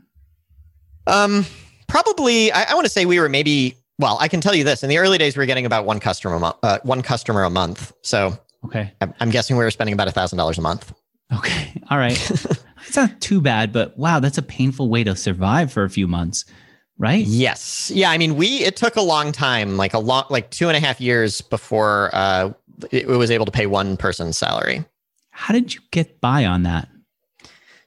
Um, 1.07 1.45
probably 1.87 2.51
I, 2.51 2.71
I 2.71 2.73
want 2.73 2.85
to 2.85 2.91
say 2.91 3.05
we 3.05 3.19
were 3.19 3.29
maybe 3.29 3.75
well, 3.99 4.17
I 4.21 4.29
can 4.29 4.39
tell 4.39 4.55
you 4.55 4.63
this: 4.63 4.81
in 4.81 4.89
the 4.89 4.97
early 4.97 5.17
days, 5.17 5.35
we 5.35 5.41
were 5.41 5.45
getting 5.45 5.65
about 5.65 5.85
one 5.85 5.99
customer, 5.99 6.35
a 6.35 6.39
month, 6.39 6.55
uh, 6.63 6.79
one 6.83 7.01
customer 7.01 7.43
a 7.43 7.49
month. 7.49 7.91
So, 8.01 8.37
okay, 8.65 8.93
I'm 9.19 9.29
guessing 9.29 9.57
we 9.57 9.63
were 9.63 9.71
spending 9.71 9.93
about 9.93 10.07
a 10.07 10.11
thousand 10.11 10.37
dollars 10.37 10.57
a 10.57 10.61
month. 10.61 10.93
Okay, 11.37 11.79
all 11.89 11.97
right, 11.97 12.17
it's 12.87 12.95
not 12.95 13.19
too 13.19 13.41
bad, 13.41 13.73
but 13.73 13.97
wow, 13.97 14.19
that's 14.19 14.37
a 14.37 14.41
painful 14.41 14.89
way 14.89 15.03
to 15.03 15.15
survive 15.15 15.71
for 15.71 15.83
a 15.83 15.89
few 15.89 16.07
months, 16.07 16.45
right? 16.97 17.25
Yes, 17.25 17.91
yeah. 17.93 18.09
I 18.09 18.17
mean, 18.17 18.35
we 18.35 18.59
it 18.59 18.77
took 18.77 18.95
a 18.95 19.01
long 19.01 19.33
time, 19.33 19.75
like 19.75 19.93
a 19.93 19.99
long, 19.99 20.23
like 20.29 20.49
two 20.49 20.69
and 20.69 20.77
a 20.77 20.79
half 20.79 21.01
years 21.01 21.41
before 21.41 22.09
uh, 22.13 22.53
it, 22.91 23.07
was 23.07 23.31
able 23.31 23.45
to 23.45 23.51
pay 23.51 23.65
one 23.65 23.97
person's 23.97 24.37
salary. 24.37 24.85
How 25.31 25.53
did 25.53 25.73
you 25.73 25.81
get 25.91 26.21
by 26.21 26.45
on 26.45 26.63
that? 26.63 26.89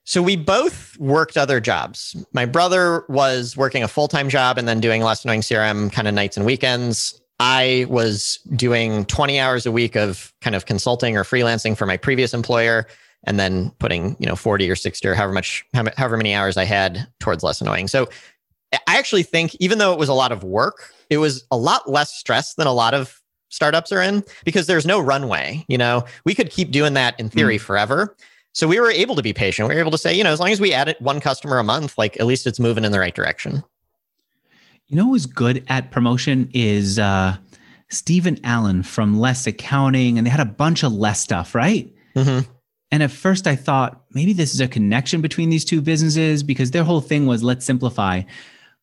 So 0.04 0.22
we 0.22 0.36
both 0.36 0.98
worked 0.98 1.36
other 1.36 1.60
jobs. 1.60 2.16
My 2.32 2.44
brother 2.44 3.04
was 3.08 3.56
working 3.56 3.82
a 3.82 3.88
full 3.88 4.08
time 4.08 4.28
job 4.28 4.58
and 4.58 4.66
then 4.66 4.80
doing 4.80 5.02
less 5.02 5.24
annoying 5.24 5.42
CRM 5.42 5.92
kind 5.92 6.08
of 6.08 6.14
nights 6.14 6.36
and 6.36 6.44
weekends. 6.44 7.20
I 7.38 7.86
was 7.88 8.38
doing 8.56 9.04
20 9.06 9.38
hours 9.38 9.66
a 9.66 9.72
week 9.72 9.96
of 9.96 10.32
kind 10.40 10.56
of 10.56 10.66
consulting 10.66 11.16
or 11.16 11.24
freelancing 11.24 11.76
for 11.76 11.86
my 11.86 11.96
previous 11.96 12.34
employer 12.34 12.86
and 13.24 13.38
then 13.38 13.70
putting, 13.78 14.16
you 14.18 14.26
know, 14.26 14.36
40 14.36 14.70
or 14.70 14.76
60 14.76 15.06
or 15.08 15.14
however 15.14 15.32
much, 15.32 15.64
however 15.96 16.16
many 16.16 16.34
hours 16.34 16.56
I 16.56 16.64
had 16.64 17.06
towards 17.20 17.42
less 17.42 17.60
annoying. 17.60 17.88
So 17.88 18.08
I 18.72 18.98
actually 18.98 19.22
think 19.22 19.54
even 19.56 19.78
though 19.78 19.92
it 19.92 19.98
was 19.98 20.08
a 20.08 20.14
lot 20.14 20.32
of 20.32 20.42
work, 20.42 20.92
it 21.10 21.18
was 21.18 21.44
a 21.50 21.56
lot 21.56 21.90
less 21.90 22.12
stress 22.14 22.54
than 22.54 22.66
a 22.66 22.72
lot 22.72 22.94
of 22.94 23.21
startups 23.52 23.92
are 23.92 24.02
in 24.02 24.24
because 24.44 24.66
there's 24.66 24.86
no 24.86 24.98
runway. 24.98 25.64
You 25.68 25.78
know, 25.78 26.04
we 26.24 26.34
could 26.34 26.50
keep 26.50 26.72
doing 26.72 26.94
that 26.94 27.18
in 27.20 27.28
theory 27.28 27.58
mm. 27.58 27.60
forever. 27.60 28.16
So 28.54 28.66
we 28.66 28.80
were 28.80 28.90
able 28.90 29.14
to 29.14 29.22
be 29.22 29.32
patient. 29.32 29.68
We 29.68 29.74
were 29.74 29.80
able 29.80 29.92
to 29.92 29.98
say, 29.98 30.14
you 30.14 30.24
know, 30.24 30.32
as 30.32 30.40
long 30.40 30.50
as 30.50 30.60
we 30.60 30.72
added 30.72 30.96
one 30.98 31.20
customer 31.20 31.58
a 31.58 31.64
month, 31.64 31.96
like 31.96 32.18
at 32.18 32.26
least 32.26 32.46
it's 32.46 32.58
moving 32.58 32.84
in 32.84 32.92
the 32.92 32.98
right 32.98 33.14
direction. 33.14 33.62
You 34.88 34.96
know 34.96 35.06
who's 35.06 35.26
good 35.26 35.64
at 35.68 35.90
promotion 35.90 36.50
is 36.52 36.98
uh, 36.98 37.36
Stephen 37.88 38.38
Allen 38.44 38.82
from 38.82 39.18
Less 39.18 39.46
Accounting, 39.46 40.18
and 40.18 40.26
they 40.26 40.30
had 40.30 40.40
a 40.40 40.44
bunch 40.44 40.82
of 40.82 40.92
less 40.92 41.20
stuff, 41.20 41.54
right? 41.54 41.90
Mm-hmm. 42.14 42.50
And 42.90 43.02
at 43.02 43.10
first, 43.10 43.46
I 43.46 43.56
thought 43.56 44.02
maybe 44.10 44.34
this 44.34 44.52
is 44.52 44.60
a 44.60 44.68
connection 44.68 45.22
between 45.22 45.48
these 45.48 45.64
two 45.64 45.80
businesses 45.80 46.42
because 46.42 46.72
their 46.72 46.84
whole 46.84 47.00
thing 47.00 47.26
was 47.26 47.42
let's 47.42 47.64
simplify. 47.64 48.22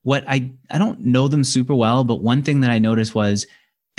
What 0.01 0.23
I 0.27 0.51
I 0.71 0.79
don't 0.79 1.01
know 1.01 1.27
them 1.27 1.43
super 1.43 1.75
well, 1.75 2.03
but 2.03 2.23
one 2.23 2.41
thing 2.41 2.61
that 2.61 2.71
I 2.71 2.79
noticed 2.79 3.13
was 3.13 3.45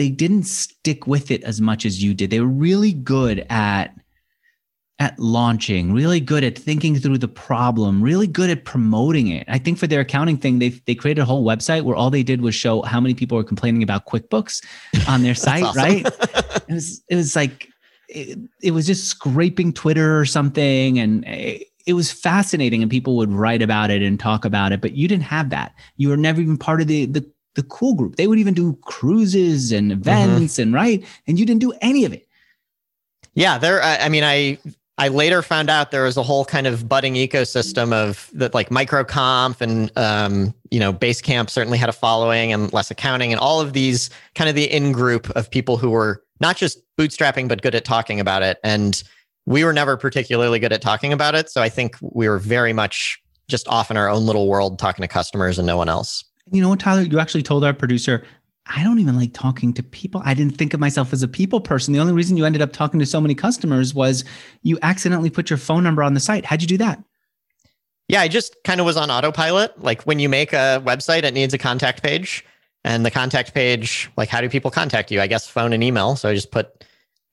they 0.00 0.08
didn't 0.08 0.44
stick 0.44 1.06
with 1.06 1.30
it 1.30 1.44
as 1.44 1.60
much 1.60 1.84
as 1.84 2.02
you 2.02 2.14
did. 2.14 2.30
They 2.30 2.40
were 2.40 2.46
really 2.46 2.94
good 2.94 3.44
at 3.50 3.94
at 4.98 5.18
launching, 5.18 5.92
really 5.92 6.20
good 6.20 6.42
at 6.42 6.58
thinking 6.58 6.96
through 6.96 7.18
the 7.18 7.28
problem, 7.28 8.02
really 8.02 8.26
good 8.26 8.48
at 8.48 8.64
promoting 8.64 9.28
it. 9.28 9.44
I 9.46 9.58
think 9.58 9.76
for 9.76 9.86
their 9.86 10.00
accounting 10.00 10.38
thing, 10.38 10.58
they 10.58 10.70
they 10.70 10.94
created 10.94 11.20
a 11.20 11.26
whole 11.26 11.44
website 11.44 11.82
where 11.82 11.96
all 11.96 12.08
they 12.08 12.22
did 12.22 12.40
was 12.40 12.54
show 12.54 12.80
how 12.80 12.98
many 12.98 13.12
people 13.12 13.36
were 13.36 13.44
complaining 13.44 13.82
about 13.82 14.06
QuickBooks 14.06 14.64
on 15.06 15.20
their 15.20 15.34
site, 15.46 15.64
awesome. 15.64 15.82
right? 15.82 16.06
it 16.06 16.72
was 16.72 17.02
it 17.10 17.16
was 17.16 17.36
like 17.36 17.68
it, 18.08 18.38
it, 18.62 18.70
was 18.70 18.86
just 18.86 19.06
scraping 19.06 19.70
Twitter 19.70 20.18
or 20.18 20.24
something, 20.24 20.98
and 20.98 21.26
it, 21.26 21.66
it 21.84 21.92
was 21.92 22.10
fascinating. 22.10 22.80
And 22.80 22.90
people 22.90 23.18
would 23.18 23.30
write 23.30 23.60
about 23.60 23.90
it 23.90 24.00
and 24.00 24.18
talk 24.18 24.46
about 24.46 24.72
it, 24.72 24.80
but 24.80 24.94
you 24.94 25.08
didn't 25.08 25.24
have 25.24 25.50
that. 25.50 25.74
You 25.98 26.08
were 26.08 26.16
never 26.16 26.40
even 26.40 26.56
part 26.56 26.80
of 26.80 26.86
the 26.86 27.04
the 27.04 27.30
the 27.54 27.62
cool 27.64 27.94
group. 27.94 28.16
They 28.16 28.26
would 28.26 28.38
even 28.38 28.54
do 28.54 28.78
cruises 28.82 29.72
and 29.72 29.90
mm-hmm. 29.90 30.00
events 30.00 30.54
mm-hmm. 30.54 30.62
and 30.62 30.74
right, 30.74 31.04
and 31.26 31.38
you 31.38 31.46
didn't 31.46 31.60
do 31.60 31.72
any 31.80 32.04
of 32.04 32.12
it. 32.12 32.26
Yeah, 33.34 33.58
there. 33.58 33.82
I 33.82 34.08
mean, 34.08 34.24
I 34.24 34.58
I 34.98 35.08
later 35.08 35.40
found 35.40 35.70
out 35.70 35.92
there 35.92 36.04
was 36.04 36.16
a 36.16 36.22
whole 36.22 36.44
kind 36.44 36.66
of 36.66 36.88
budding 36.88 37.14
ecosystem 37.14 37.92
of 37.92 38.28
that, 38.34 38.52
like 38.52 38.68
microconf 38.68 39.60
and 39.60 39.90
um, 39.96 40.52
you 40.70 40.78
know, 40.78 40.92
Basecamp 40.92 41.48
certainly 41.48 41.78
had 41.78 41.88
a 41.88 41.92
following, 41.92 42.52
and 42.52 42.72
less 42.72 42.90
accounting, 42.90 43.32
and 43.32 43.40
all 43.40 43.60
of 43.60 43.72
these 43.72 44.10
kind 44.34 44.50
of 44.50 44.56
the 44.56 44.70
in 44.70 44.92
group 44.92 45.30
of 45.30 45.50
people 45.50 45.76
who 45.76 45.90
were 45.90 46.22
not 46.40 46.56
just 46.56 46.80
bootstrapping 46.98 47.48
but 47.48 47.62
good 47.62 47.74
at 47.74 47.84
talking 47.84 48.20
about 48.20 48.42
it. 48.42 48.58
And 48.62 49.02
we 49.46 49.64
were 49.64 49.72
never 49.72 49.96
particularly 49.96 50.58
good 50.58 50.72
at 50.72 50.82
talking 50.82 51.12
about 51.12 51.34
it, 51.34 51.48
so 51.48 51.62
I 51.62 51.68
think 51.68 51.96
we 52.02 52.28
were 52.28 52.38
very 52.38 52.72
much 52.72 53.22
just 53.48 53.66
off 53.68 53.90
in 53.90 53.96
our 53.96 54.08
own 54.08 54.26
little 54.26 54.48
world 54.48 54.78
talking 54.78 55.02
to 55.02 55.08
customers 55.08 55.58
and 55.58 55.66
no 55.66 55.76
one 55.76 55.88
else. 55.88 56.24
You 56.52 56.62
know 56.62 56.68
what, 56.68 56.80
Tyler? 56.80 57.02
You 57.02 57.18
actually 57.18 57.42
told 57.42 57.64
our 57.64 57.74
producer 57.74 58.24
I 58.66 58.84
don't 58.84 58.98
even 59.00 59.16
like 59.16 59.32
talking 59.32 59.72
to 59.74 59.82
people. 59.82 60.22
I 60.24 60.34
didn't 60.34 60.56
think 60.56 60.74
of 60.74 60.80
myself 60.80 61.12
as 61.12 61.22
a 61.22 61.28
people 61.28 61.60
person. 61.60 61.92
The 61.92 61.98
only 61.98 62.12
reason 62.12 62.36
you 62.36 62.44
ended 62.44 62.62
up 62.62 62.72
talking 62.72 63.00
to 63.00 63.06
so 63.06 63.20
many 63.20 63.34
customers 63.34 63.94
was 63.94 64.24
you 64.62 64.78
accidentally 64.82 65.30
put 65.30 65.50
your 65.50 65.56
phone 65.56 65.82
number 65.82 66.02
on 66.02 66.14
the 66.14 66.20
site. 66.20 66.44
How'd 66.44 66.62
you 66.62 66.68
do 66.68 66.78
that? 66.78 67.02
Yeah, 68.08 68.20
I 68.20 68.28
just 68.28 68.56
kind 68.64 68.80
of 68.80 68.86
was 68.86 68.96
on 68.96 69.10
autopilot. 69.10 69.82
Like 69.82 70.02
when 70.02 70.18
you 70.18 70.28
make 70.28 70.52
a 70.52 70.82
website, 70.84 71.24
it 71.24 71.34
needs 71.34 71.54
a 71.54 71.58
contact 71.58 72.02
page. 72.02 72.44
And 72.84 73.04
the 73.04 73.10
contact 73.10 73.54
page, 73.54 74.10
like 74.16 74.28
how 74.28 74.40
do 74.40 74.48
people 74.48 74.70
contact 74.70 75.10
you? 75.10 75.20
I 75.20 75.26
guess 75.26 75.46
phone 75.46 75.72
and 75.72 75.82
email. 75.82 76.16
So 76.16 76.28
I 76.28 76.34
just 76.34 76.50
put, 76.50 76.84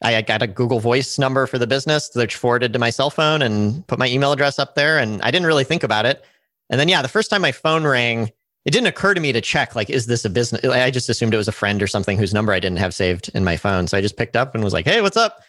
I 0.04 0.22
got 0.22 0.42
a 0.42 0.48
Google 0.48 0.80
Voice 0.80 1.20
number 1.20 1.46
for 1.46 1.58
the 1.58 1.68
business, 1.68 2.10
which 2.16 2.36
forwarded 2.36 2.74
to 2.74 2.80
my 2.80 2.90
cell 2.90 3.10
phone 3.10 3.42
and 3.42 3.86
put 3.88 4.00
my 4.00 4.08
email 4.08 4.32
address 4.32 4.60
up 4.60 4.76
there. 4.76 4.98
And 4.98 5.22
I 5.22 5.32
didn't 5.32 5.48
really 5.48 5.64
think 5.64 5.84
about 5.84 6.06
it. 6.06 6.24
And 6.70 6.80
then, 6.80 6.90
yeah, 6.90 7.02
the 7.02 7.08
first 7.08 7.30
time 7.30 7.42
my 7.42 7.52
phone 7.52 7.86
rang, 7.86 8.30
it 8.68 8.72
didn't 8.72 8.88
occur 8.88 9.14
to 9.14 9.22
me 9.22 9.32
to 9.32 9.40
check 9.40 9.76
like 9.76 9.90
is 9.90 10.08
this 10.08 10.26
a 10.26 10.30
business 10.30 10.64
i 10.66 10.92
just 10.92 11.08
assumed 11.08 11.34
it 11.34 11.38
was 11.38 11.48
a 11.48 11.54
friend 11.54 11.82
or 11.82 11.88
something 11.88 12.18
whose 12.18 12.34
number 12.34 12.52
i 12.52 12.60
didn't 12.60 12.80
have 12.80 12.94
saved 12.94 13.32
in 13.34 13.44
my 13.44 13.56
phone. 13.56 13.88
So 13.88 13.98
i 13.98 14.02
just 14.02 14.18
picked 14.18 14.36
up 14.36 14.54
and 14.54 14.64
was 14.64 14.74
like 14.74 14.86
hey 14.86 15.02
what's 15.02 15.18
up? 15.18 15.40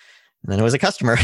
And 0.43 0.53
then 0.53 0.61
it 0.61 0.63
was 0.63 0.73
a 0.73 0.79
customer. 0.79 1.19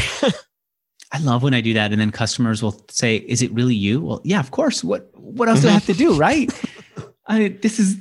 I 1.11 1.19
love 1.19 1.41
when 1.41 1.53
i 1.53 1.61
do 1.61 1.73
that. 1.73 1.91
And 1.91 2.01
then 2.01 2.11
customers 2.11 2.61
will 2.61 2.85
say 2.89 3.15
is 3.15 3.41
it 3.41 3.51
really 3.53 3.73
you? 3.73 4.01
Well 4.01 4.21
yeah 4.25 4.41
of 4.41 4.51
course. 4.51 4.83
What 4.83 5.09
what 5.13 5.47
else 5.47 5.61
do 5.61 5.69
i 5.69 5.71
have 5.71 5.85
to 5.85 5.93
do 5.93 6.15
right? 6.15 6.51
I 7.27 7.57
this 7.61 7.79
is 7.79 7.95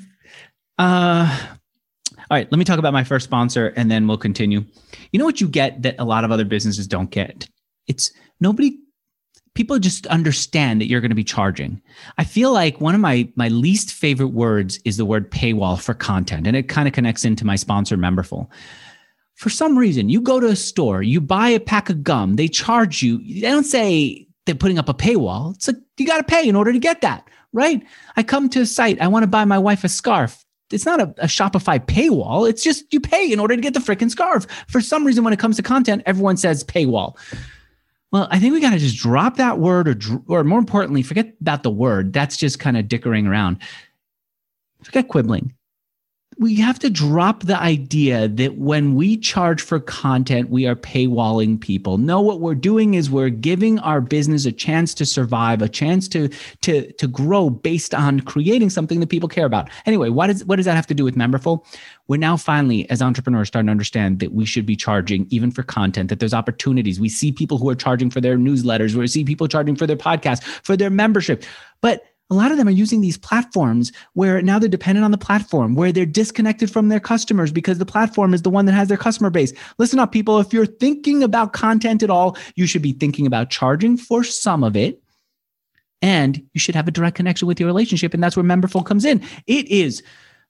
uh 0.78 1.48
all 2.30 2.36
right. 2.38 2.50
Let 2.50 2.58
me 2.58 2.64
talk 2.64 2.78
about 2.78 2.94
my 2.94 3.04
first 3.04 3.24
sponsor 3.24 3.68
and 3.76 3.90
then 3.90 4.08
we'll 4.08 4.18
continue. 4.18 4.64
You 5.12 5.18
know 5.18 5.24
what 5.24 5.40
you 5.40 5.46
get 5.46 5.82
that 5.82 5.94
a 5.98 6.04
lot 6.04 6.24
of 6.24 6.32
other 6.32 6.44
businesses 6.44 6.88
don't 6.88 7.10
get? 7.10 7.48
It's 7.86 8.10
nobody 8.40 8.78
people 9.54 9.78
just 9.78 10.06
understand 10.08 10.80
that 10.80 10.86
you're 10.86 11.00
going 11.00 11.10
to 11.10 11.16
be 11.16 11.24
charging. 11.24 11.80
I 12.18 12.24
feel 12.24 12.52
like 12.52 12.80
one 12.80 12.94
of 12.94 13.00
my 13.00 13.28
my 13.36 13.48
least 13.48 13.92
favorite 13.92 14.28
words 14.28 14.78
is 14.84 14.96
the 14.96 15.04
word 15.04 15.30
paywall 15.30 15.80
for 15.80 15.94
content, 15.94 16.46
and 16.46 16.56
it 16.56 16.68
kind 16.68 16.86
of 16.86 16.94
connects 16.94 17.24
into 17.24 17.46
my 17.46 17.56
sponsor 17.56 17.96
Memberful. 17.96 18.48
For 19.36 19.50
some 19.50 19.76
reason, 19.76 20.08
you 20.08 20.20
go 20.20 20.38
to 20.38 20.46
a 20.46 20.56
store, 20.56 21.02
you 21.02 21.20
buy 21.20 21.48
a 21.48 21.60
pack 21.60 21.90
of 21.90 22.04
gum, 22.04 22.36
they 22.36 22.48
charge 22.48 23.02
you. 23.02 23.18
They 23.18 23.48
don't 23.48 23.64
say 23.64 24.28
they're 24.46 24.54
putting 24.54 24.78
up 24.78 24.88
a 24.88 24.94
paywall. 24.94 25.54
It's 25.54 25.66
like 25.66 25.76
you 25.96 26.06
got 26.06 26.18
to 26.18 26.24
pay 26.24 26.48
in 26.48 26.54
order 26.54 26.72
to 26.72 26.78
get 26.78 27.00
that, 27.00 27.28
right? 27.52 27.82
I 28.16 28.22
come 28.22 28.48
to 28.50 28.60
a 28.60 28.66
site, 28.66 29.00
I 29.00 29.08
want 29.08 29.22
to 29.24 29.28
buy 29.28 29.44
my 29.44 29.58
wife 29.58 29.82
a 29.84 29.88
scarf. 29.88 30.44
It's 30.70 30.86
not 30.86 31.00
a, 31.00 31.14
a 31.18 31.26
Shopify 31.26 31.78
paywall. 31.78 32.48
It's 32.48 32.62
just 32.62 32.92
you 32.92 33.00
pay 33.00 33.30
in 33.30 33.38
order 33.38 33.54
to 33.54 33.60
get 33.62 33.74
the 33.74 33.80
freaking 33.80 34.10
scarf. 34.10 34.46
For 34.66 34.80
some 34.80 35.04
reason, 35.04 35.22
when 35.22 35.32
it 35.32 35.38
comes 35.38 35.56
to 35.56 35.62
content, 35.62 36.02
everyone 36.06 36.36
says 36.36 36.64
paywall. 36.64 37.16
Well, 38.14 38.28
I 38.30 38.38
think 38.38 38.52
we 38.52 38.60
got 38.60 38.70
to 38.70 38.78
just 38.78 38.96
drop 38.96 39.38
that 39.38 39.58
word, 39.58 39.88
or 39.88 40.22
or 40.28 40.44
more 40.44 40.60
importantly, 40.60 41.02
forget 41.02 41.34
about 41.40 41.64
the 41.64 41.70
word. 41.70 42.12
That's 42.12 42.36
just 42.36 42.60
kind 42.60 42.76
of 42.76 42.86
dickering 42.86 43.26
around. 43.26 43.58
Forget 44.84 45.08
quibbling 45.08 45.52
we 46.38 46.56
have 46.56 46.78
to 46.80 46.90
drop 46.90 47.44
the 47.44 47.60
idea 47.60 48.28
that 48.28 48.56
when 48.56 48.94
we 48.94 49.16
charge 49.16 49.62
for 49.62 49.78
content, 49.78 50.50
we 50.50 50.66
are 50.66 50.74
paywalling 50.74 51.60
people. 51.60 51.98
No, 51.98 52.20
what 52.20 52.40
we're 52.40 52.54
doing 52.54 52.94
is 52.94 53.10
we're 53.10 53.28
giving 53.28 53.78
our 53.80 54.00
business 54.00 54.44
a 54.44 54.52
chance 54.52 54.94
to 54.94 55.06
survive, 55.06 55.62
a 55.62 55.68
chance 55.68 56.08
to 56.08 56.28
to 56.62 56.90
to 56.92 57.06
grow 57.06 57.50
based 57.50 57.94
on 57.94 58.20
creating 58.20 58.70
something 58.70 59.00
that 59.00 59.08
people 59.08 59.28
care 59.28 59.46
about. 59.46 59.70
Anyway, 59.86 60.08
what 60.08 60.28
does 60.28 60.44
what 60.44 60.56
does 60.56 60.66
that 60.66 60.76
have 60.76 60.86
to 60.88 60.94
do 60.94 61.04
with 61.04 61.14
Memberful? 61.14 61.64
We're 62.08 62.16
now 62.16 62.36
finally, 62.36 62.88
as 62.90 63.00
entrepreneurs, 63.00 63.48
starting 63.48 63.66
to 63.66 63.72
understand 63.72 64.20
that 64.20 64.32
we 64.32 64.44
should 64.44 64.66
be 64.66 64.76
charging 64.76 65.26
even 65.30 65.50
for 65.50 65.62
content. 65.62 66.08
That 66.08 66.20
there's 66.20 66.34
opportunities. 66.34 66.98
We 66.98 67.08
see 67.08 67.32
people 67.32 67.58
who 67.58 67.68
are 67.68 67.74
charging 67.74 68.10
for 68.10 68.20
their 68.20 68.36
newsletters. 68.36 68.94
We 68.94 69.06
see 69.06 69.24
people 69.24 69.48
charging 69.48 69.76
for 69.76 69.86
their 69.86 69.96
podcast, 69.96 70.42
for 70.42 70.76
their 70.76 70.90
membership, 70.90 71.44
but 71.80 72.02
a 72.30 72.34
lot 72.34 72.50
of 72.50 72.56
them 72.56 72.66
are 72.66 72.72
using 72.72 73.00
these 73.00 73.18
platforms 73.18 73.92
where 74.14 74.40
now 74.40 74.58
they're 74.58 74.68
dependent 74.68 75.04
on 75.04 75.10
the 75.10 75.18
platform, 75.18 75.74
where 75.74 75.92
they're 75.92 76.06
disconnected 76.06 76.70
from 76.70 76.88
their 76.88 77.00
customers 77.00 77.52
because 77.52 77.78
the 77.78 77.86
platform 77.86 78.32
is 78.32 78.42
the 78.42 78.50
one 78.50 78.64
that 78.66 78.72
has 78.72 78.88
their 78.88 78.96
customer 78.96 79.30
base. 79.30 79.52
Listen 79.78 79.98
up, 79.98 80.10
people. 80.10 80.38
If 80.40 80.52
you're 80.52 80.66
thinking 80.66 81.22
about 81.22 81.52
content 81.52 82.02
at 82.02 82.10
all, 82.10 82.36
you 82.56 82.66
should 82.66 82.82
be 82.82 82.92
thinking 82.92 83.26
about 83.26 83.50
charging 83.50 83.96
for 83.96 84.24
some 84.24 84.64
of 84.64 84.76
it. 84.76 85.02
And 86.00 86.42
you 86.52 86.60
should 86.60 86.74
have 86.74 86.88
a 86.88 86.90
direct 86.90 87.16
connection 87.16 87.48
with 87.48 87.60
your 87.60 87.66
relationship. 87.66 88.12
And 88.14 88.22
that's 88.22 88.36
where 88.36 88.44
Memberful 88.44 88.84
comes 88.84 89.04
in. 89.04 89.22
It 89.46 89.68
is 89.68 90.02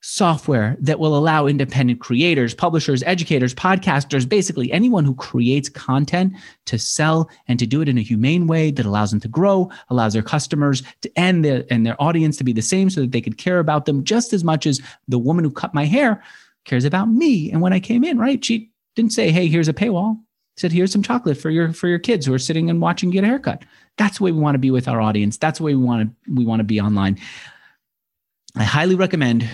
software 0.06 0.76
that 0.80 0.98
will 0.98 1.16
allow 1.16 1.46
independent 1.46 1.98
creators, 1.98 2.54
publishers, 2.54 3.02
educators, 3.04 3.54
podcasters, 3.54 4.28
basically 4.28 4.70
anyone 4.70 5.02
who 5.02 5.14
creates 5.14 5.70
content 5.70 6.34
to 6.66 6.78
sell 6.78 7.30
and 7.48 7.58
to 7.58 7.66
do 7.66 7.80
it 7.80 7.88
in 7.88 7.96
a 7.96 8.02
humane 8.02 8.46
way 8.46 8.70
that 8.70 8.84
allows 8.84 9.10
them 9.10 9.20
to 9.20 9.28
grow, 9.28 9.70
allows 9.88 10.12
their 10.12 10.22
customers 10.22 10.82
to 11.00 11.10
and 11.16 11.42
their 11.42 11.64
and 11.70 11.86
their 11.86 12.00
audience 12.02 12.36
to 12.36 12.44
be 12.44 12.52
the 12.52 12.60
same 12.60 12.90
so 12.90 13.00
that 13.00 13.12
they 13.12 13.20
could 13.22 13.38
care 13.38 13.58
about 13.60 13.86
them 13.86 14.04
just 14.04 14.34
as 14.34 14.44
much 14.44 14.66
as 14.66 14.78
the 15.08 15.18
woman 15.18 15.42
who 15.42 15.50
cut 15.50 15.72
my 15.72 15.86
hair 15.86 16.22
cares 16.66 16.84
about 16.84 17.06
me. 17.06 17.50
And 17.50 17.62
when 17.62 17.72
I 17.72 17.80
came 17.80 18.04
in, 18.04 18.18
right, 18.18 18.44
she 18.44 18.70
didn't 18.96 19.12
say, 19.12 19.30
"Hey, 19.30 19.46
here's 19.46 19.68
a 19.68 19.72
paywall." 19.72 20.20
Said, 20.58 20.70
"Here's 20.72 20.92
some 20.92 21.02
chocolate 21.02 21.38
for 21.38 21.48
your 21.48 21.72
for 21.72 21.88
your 21.88 21.98
kids 21.98 22.26
who 22.26 22.34
are 22.34 22.38
sitting 22.38 22.68
and 22.68 22.82
watching 22.82 23.08
get 23.08 23.24
a 23.24 23.26
haircut." 23.26 23.64
That's 23.96 24.18
the 24.18 24.24
way 24.24 24.32
we 24.32 24.40
want 24.40 24.54
to 24.54 24.58
be 24.58 24.70
with 24.70 24.86
our 24.86 25.00
audience. 25.00 25.38
That's 25.38 25.60
the 25.60 25.64
way 25.64 25.74
we 25.74 25.82
want 25.82 26.10
to 26.10 26.34
we 26.34 26.44
want 26.44 26.60
to 26.60 26.64
be 26.64 26.78
online. 26.78 27.18
I 28.54 28.64
highly 28.64 28.96
recommend 28.96 29.48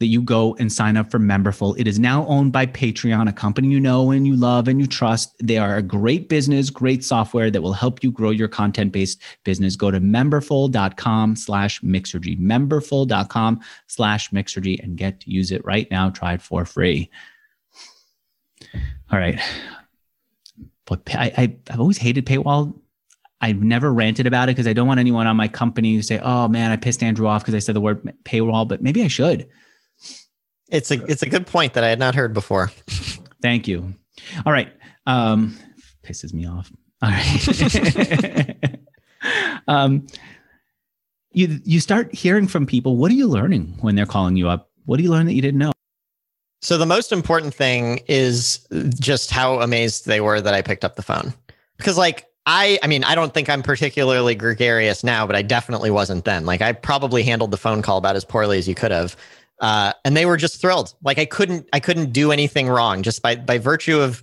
that 0.00 0.06
you 0.06 0.22
go 0.22 0.54
and 0.58 0.72
sign 0.72 0.96
up 0.96 1.10
for 1.10 1.18
Memberful. 1.18 1.74
It 1.76 1.88
is 1.88 1.98
now 1.98 2.24
owned 2.26 2.52
by 2.52 2.66
Patreon, 2.66 3.28
a 3.28 3.32
company 3.32 3.68
you 3.68 3.80
know 3.80 4.10
and 4.10 4.26
you 4.26 4.36
love 4.36 4.68
and 4.68 4.80
you 4.80 4.86
trust. 4.86 5.34
They 5.42 5.58
are 5.58 5.76
a 5.76 5.82
great 5.82 6.28
business, 6.28 6.70
great 6.70 7.04
software 7.04 7.50
that 7.50 7.62
will 7.62 7.72
help 7.72 8.04
you 8.04 8.12
grow 8.12 8.30
your 8.30 8.48
content-based 8.48 9.20
business. 9.44 9.76
Go 9.76 9.90
to 9.90 10.00
memberful.com 10.00 11.36
slash 11.36 11.80
mixergy, 11.80 12.38
memberful.com 12.38 13.60
slash 13.88 14.30
mixergy 14.30 14.82
and 14.82 14.96
get 14.96 15.20
to 15.20 15.30
use 15.30 15.50
it 15.50 15.64
right 15.64 15.90
now. 15.90 16.10
Try 16.10 16.34
it 16.34 16.42
for 16.42 16.64
free. 16.64 17.10
All 19.10 19.18
right. 19.18 19.40
But 20.84 21.02
I, 21.14 21.32
I, 21.36 21.56
I've 21.70 21.80
always 21.80 21.98
hated 21.98 22.24
paywall 22.24 22.74
I've 23.40 23.62
never 23.62 23.92
ranted 23.92 24.26
about 24.26 24.48
it 24.48 24.56
because 24.56 24.66
I 24.66 24.72
don't 24.72 24.88
want 24.88 24.98
anyone 24.98 25.26
on 25.26 25.36
my 25.36 25.46
company 25.46 25.96
to 25.96 26.02
say, 26.02 26.18
"Oh 26.18 26.48
man, 26.48 26.72
I 26.72 26.76
pissed 26.76 27.02
Andrew 27.02 27.28
off 27.28 27.42
because 27.42 27.54
I 27.54 27.60
said 27.60 27.76
the 27.76 27.80
word 27.80 28.12
paywall." 28.24 28.66
But 28.66 28.82
maybe 28.82 29.02
I 29.04 29.08
should. 29.08 29.48
It's 30.68 30.90
a 30.90 31.02
it's 31.06 31.22
a 31.22 31.28
good 31.28 31.46
point 31.46 31.74
that 31.74 31.84
I 31.84 31.88
had 31.88 31.98
not 31.98 32.14
heard 32.14 32.34
before. 32.34 32.68
Thank 33.42 33.66
you. 33.66 33.94
All 34.44 34.52
right. 34.52 34.72
Um, 35.06 35.56
pisses 36.02 36.32
me 36.34 36.46
off. 36.46 36.70
All 37.02 37.10
right. 37.10 38.78
um, 39.68 40.06
you 41.32 41.60
you 41.64 41.80
start 41.80 42.14
hearing 42.14 42.46
from 42.46 42.66
people. 42.66 42.96
What 42.96 43.10
are 43.10 43.14
you 43.14 43.26
learning 43.26 43.76
when 43.80 43.94
they're 43.94 44.06
calling 44.06 44.36
you 44.36 44.48
up? 44.48 44.70
What 44.84 44.96
do 44.96 45.02
you 45.02 45.10
learn 45.10 45.26
that 45.26 45.34
you 45.34 45.42
didn't 45.42 45.58
know? 45.58 45.72
So 46.60 46.76
the 46.76 46.86
most 46.86 47.12
important 47.12 47.54
thing 47.54 48.00
is 48.08 48.66
just 48.98 49.30
how 49.30 49.60
amazed 49.60 50.06
they 50.06 50.20
were 50.20 50.40
that 50.40 50.54
I 50.54 50.62
picked 50.62 50.84
up 50.84 50.96
the 50.96 51.02
phone. 51.02 51.32
Because 51.76 51.96
like 51.96 52.26
I 52.46 52.78
I 52.82 52.88
mean, 52.88 53.04
I 53.04 53.14
don't 53.14 53.32
think 53.32 53.48
I'm 53.48 53.62
particularly 53.62 54.34
gregarious 54.34 55.04
now, 55.04 55.26
but 55.26 55.36
I 55.36 55.42
definitely 55.42 55.90
wasn't 55.90 56.24
then. 56.24 56.44
Like 56.44 56.60
I 56.60 56.72
probably 56.72 57.22
handled 57.22 57.52
the 57.52 57.56
phone 57.56 57.82
call 57.82 57.98
about 57.98 58.16
as 58.16 58.24
poorly 58.24 58.58
as 58.58 58.66
you 58.66 58.74
could 58.74 58.90
have. 58.90 59.16
Uh, 59.60 59.92
and 60.04 60.16
they 60.16 60.26
were 60.26 60.36
just 60.36 60.60
thrilled. 60.60 60.94
Like 61.02 61.18
I 61.18 61.24
couldn't, 61.24 61.68
I 61.72 61.80
couldn't 61.80 62.12
do 62.12 62.32
anything 62.32 62.68
wrong 62.68 63.02
just 63.02 63.22
by 63.22 63.36
by 63.36 63.58
virtue 63.58 64.00
of 64.00 64.22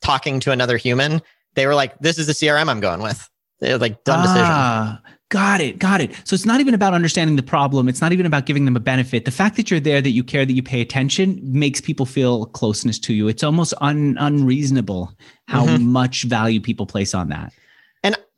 talking 0.00 0.40
to 0.40 0.52
another 0.52 0.76
human. 0.76 1.22
They 1.54 1.66
were 1.66 1.74
like, 1.74 1.98
"This 1.98 2.18
is 2.18 2.26
the 2.26 2.32
CRM 2.32 2.68
I'm 2.68 2.80
going 2.80 3.02
with." 3.02 3.28
They're 3.60 3.78
like, 3.78 4.04
"Dumb 4.04 4.20
ah, 4.20 4.98
decision." 5.00 5.16
Got 5.28 5.60
it. 5.60 5.80
Got 5.80 6.00
it. 6.00 6.14
So 6.22 6.34
it's 6.34 6.46
not 6.46 6.60
even 6.60 6.72
about 6.72 6.94
understanding 6.94 7.34
the 7.34 7.42
problem. 7.42 7.88
It's 7.88 8.00
not 8.00 8.12
even 8.12 8.26
about 8.26 8.46
giving 8.46 8.64
them 8.64 8.76
a 8.76 8.80
benefit. 8.80 9.24
The 9.24 9.32
fact 9.32 9.56
that 9.56 9.70
you're 9.70 9.80
there, 9.80 10.00
that 10.00 10.10
you 10.10 10.22
care, 10.22 10.46
that 10.46 10.52
you 10.52 10.62
pay 10.62 10.80
attention 10.80 11.40
makes 11.42 11.80
people 11.80 12.06
feel 12.06 12.46
closeness 12.46 12.98
to 13.00 13.12
you. 13.12 13.26
It's 13.26 13.42
almost 13.42 13.74
un, 13.80 14.16
unreasonable 14.20 15.12
how 15.48 15.66
mm-hmm. 15.66 15.84
much 15.84 16.22
value 16.24 16.60
people 16.60 16.86
place 16.86 17.12
on 17.12 17.28
that. 17.30 17.52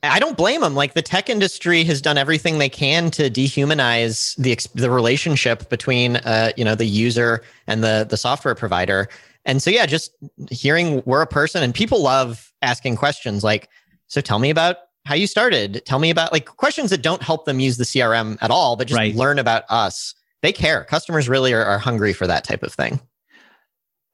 I 0.03 0.21
don't 0.21 0.37
blame 0.37 0.61
them. 0.61 0.75
Like 0.75 0.95
the 0.95 1.03
tech 1.03 1.29
industry 1.29 1.83
has 1.85 2.01
done 2.01 2.17
everything 2.19 2.59
they 2.59 2.69
can 2.69 3.11
to 3.13 3.29
dehumanize 3.29 4.37
the 4.37 4.57
the 4.81 4.91
relationship 4.91 5.69
between 5.69 6.17
uh, 6.17 6.53
you 6.57 6.65
know 6.65 6.75
the 6.75 6.85
user 6.85 7.43
and 7.67 7.83
the 7.83 8.07
the 8.09 8.17
software 8.17 8.55
provider. 8.55 9.09
And 9.45 9.63
so 9.63 9.71
yeah, 9.71 9.87
just 9.87 10.13
hearing 10.51 11.03
we're 11.05 11.23
a 11.23 11.27
person 11.27 11.63
and 11.63 11.75
people 11.75 12.03
love 12.03 12.53
asking 12.63 12.97
questions 12.97 13.43
like, 13.43 13.69
so 14.07 14.21
tell 14.21 14.39
me 14.39 14.51
about 14.51 14.77
how 15.05 15.15
you 15.15 15.27
started. 15.27 15.83
Tell 15.87 15.99
me 15.99 16.11
about 16.11 16.33
like 16.33 16.47
questions 16.47 16.91
that 16.91 17.03
don't 17.03 17.23
help 17.23 17.45
them 17.45 17.59
use 17.59 17.79
the 17.79 17.85
CRM 17.85 18.37
at 18.41 18.51
all, 18.51 18.77
but 18.77 18.87
just 18.87 18.99
right. 18.99 19.15
learn 19.15 19.39
about 19.39 19.65
us. 19.71 20.15
They 20.43 20.53
care. 20.53 20.85
Customers 20.85 21.29
really 21.29 21.53
are, 21.53 21.65
are 21.65 21.79
hungry 21.79 22.13
for 22.13 22.27
that 22.27 22.45
type 22.45 22.63
of 22.63 22.73
thing. 22.73 23.01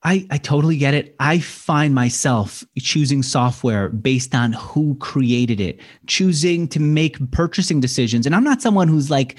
I, 0.04 0.26
I 0.30 0.36
totally 0.36 0.76
get 0.76 0.92
it. 0.92 1.16
I 1.18 1.38
find 1.38 1.94
myself 1.94 2.62
choosing 2.78 3.22
software 3.22 3.88
based 3.88 4.34
on 4.34 4.52
who 4.52 4.96
created 4.96 5.60
it, 5.60 5.80
choosing 6.06 6.68
to 6.68 6.80
make 6.80 7.30
purchasing 7.30 7.80
decisions. 7.80 8.26
And 8.26 8.34
I'm 8.34 8.44
not 8.44 8.60
someone 8.60 8.86
who's 8.88 9.10
like, 9.10 9.38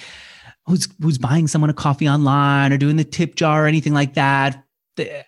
who's 0.65 0.87
who's 0.99 1.19
buying 1.19 1.47
someone 1.47 1.69
a 1.69 1.73
coffee 1.73 2.09
online 2.09 2.73
or 2.73 2.77
doing 2.77 2.95
the 2.95 3.03
tip 3.03 3.35
jar 3.35 3.65
or 3.65 3.67
anything 3.67 3.93
like 3.93 4.15
that. 4.15 4.63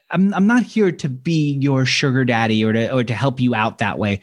I'm 0.09 0.33
I'm 0.33 0.47
not 0.47 0.63
here 0.63 0.91
to 0.91 1.09
be 1.09 1.51
your 1.61 1.85
sugar 1.85 2.25
daddy 2.25 2.63
or 2.63 2.73
to 2.73 2.91
or 2.91 3.03
to 3.03 3.13
help 3.13 3.39
you 3.39 3.53
out 3.53 3.77
that 3.77 3.99
way. 3.99 4.21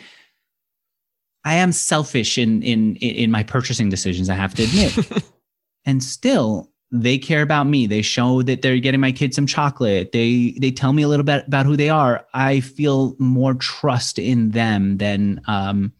I 1.44 1.54
am 1.54 1.70
selfish 1.72 2.38
in 2.38 2.62
in 2.62 2.96
in 2.96 3.30
my 3.30 3.42
purchasing 3.42 3.88
decisions, 3.88 4.28
I 4.28 4.34
have 4.34 4.54
to 4.54 4.64
admit. 4.64 5.24
and 5.84 6.02
still, 6.02 6.70
they 6.94 7.18
care 7.18 7.42
about 7.42 7.66
me 7.66 7.86
they 7.86 8.02
show 8.02 8.42
that 8.42 8.62
they're 8.62 8.78
getting 8.78 9.00
my 9.00 9.10
kids 9.10 9.34
some 9.34 9.46
chocolate 9.46 10.12
they 10.12 10.54
they 10.60 10.70
tell 10.70 10.92
me 10.92 11.02
a 11.02 11.08
little 11.08 11.24
bit 11.24 11.44
about 11.46 11.66
who 11.66 11.76
they 11.76 11.88
are 11.88 12.24
i 12.34 12.60
feel 12.60 13.16
more 13.18 13.54
trust 13.54 14.18
in 14.18 14.52
them 14.52 14.96
than 14.98 15.40
um 15.46 15.92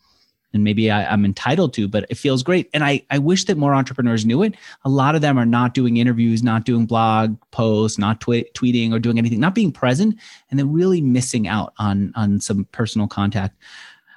and 0.54 0.62
maybe 0.62 0.88
I, 0.88 1.12
am 1.12 1.24
entitled 1.24 1.74
to, 1.74 1.88
but 1.88 2.07
it 2.09 2.14
feels 2.14 2.44
great. 2.44 2.70
And 2.72 2.85
I, 2.85 3.04
I 3.11 3.18
wish 3.18 3.44
that 3.46 3.59
more 3.59 3.74
entrepreneurs 3.74 4.24
knew 4.24 4.44
it. 4.44 4.54
A 4.85 4.88
lot 4.88 5.16
of 5.16 5.20
them 5.20 5.37
are 5.37 5.44
not 5.44 5.74
doing 5.74 5.96
interviews, 5.96 6.44
not 6.44 6.64
doing 6.64 6.87
blog 6.87 7.37
posts, 7.50 7.98
not 7.98 8.20
tw- 8.20 8.46
tweeting 8.54 8.92
or 8.94 9.00
doing 9.00 9.18
anything, 9.18 9.40
not 9.40 9.57
being 9.57 9.72
present, 9.72 10.16
and 10.48 10.59
they're 10.59 10.64
really 10.64 11.00
missing 11.00 11.48
out 11.48 11.74
on 11.78 12.12
on 12.14 12.40
some 12.40 12.66
personal 12.66 13.09
contact. 13.09 13.59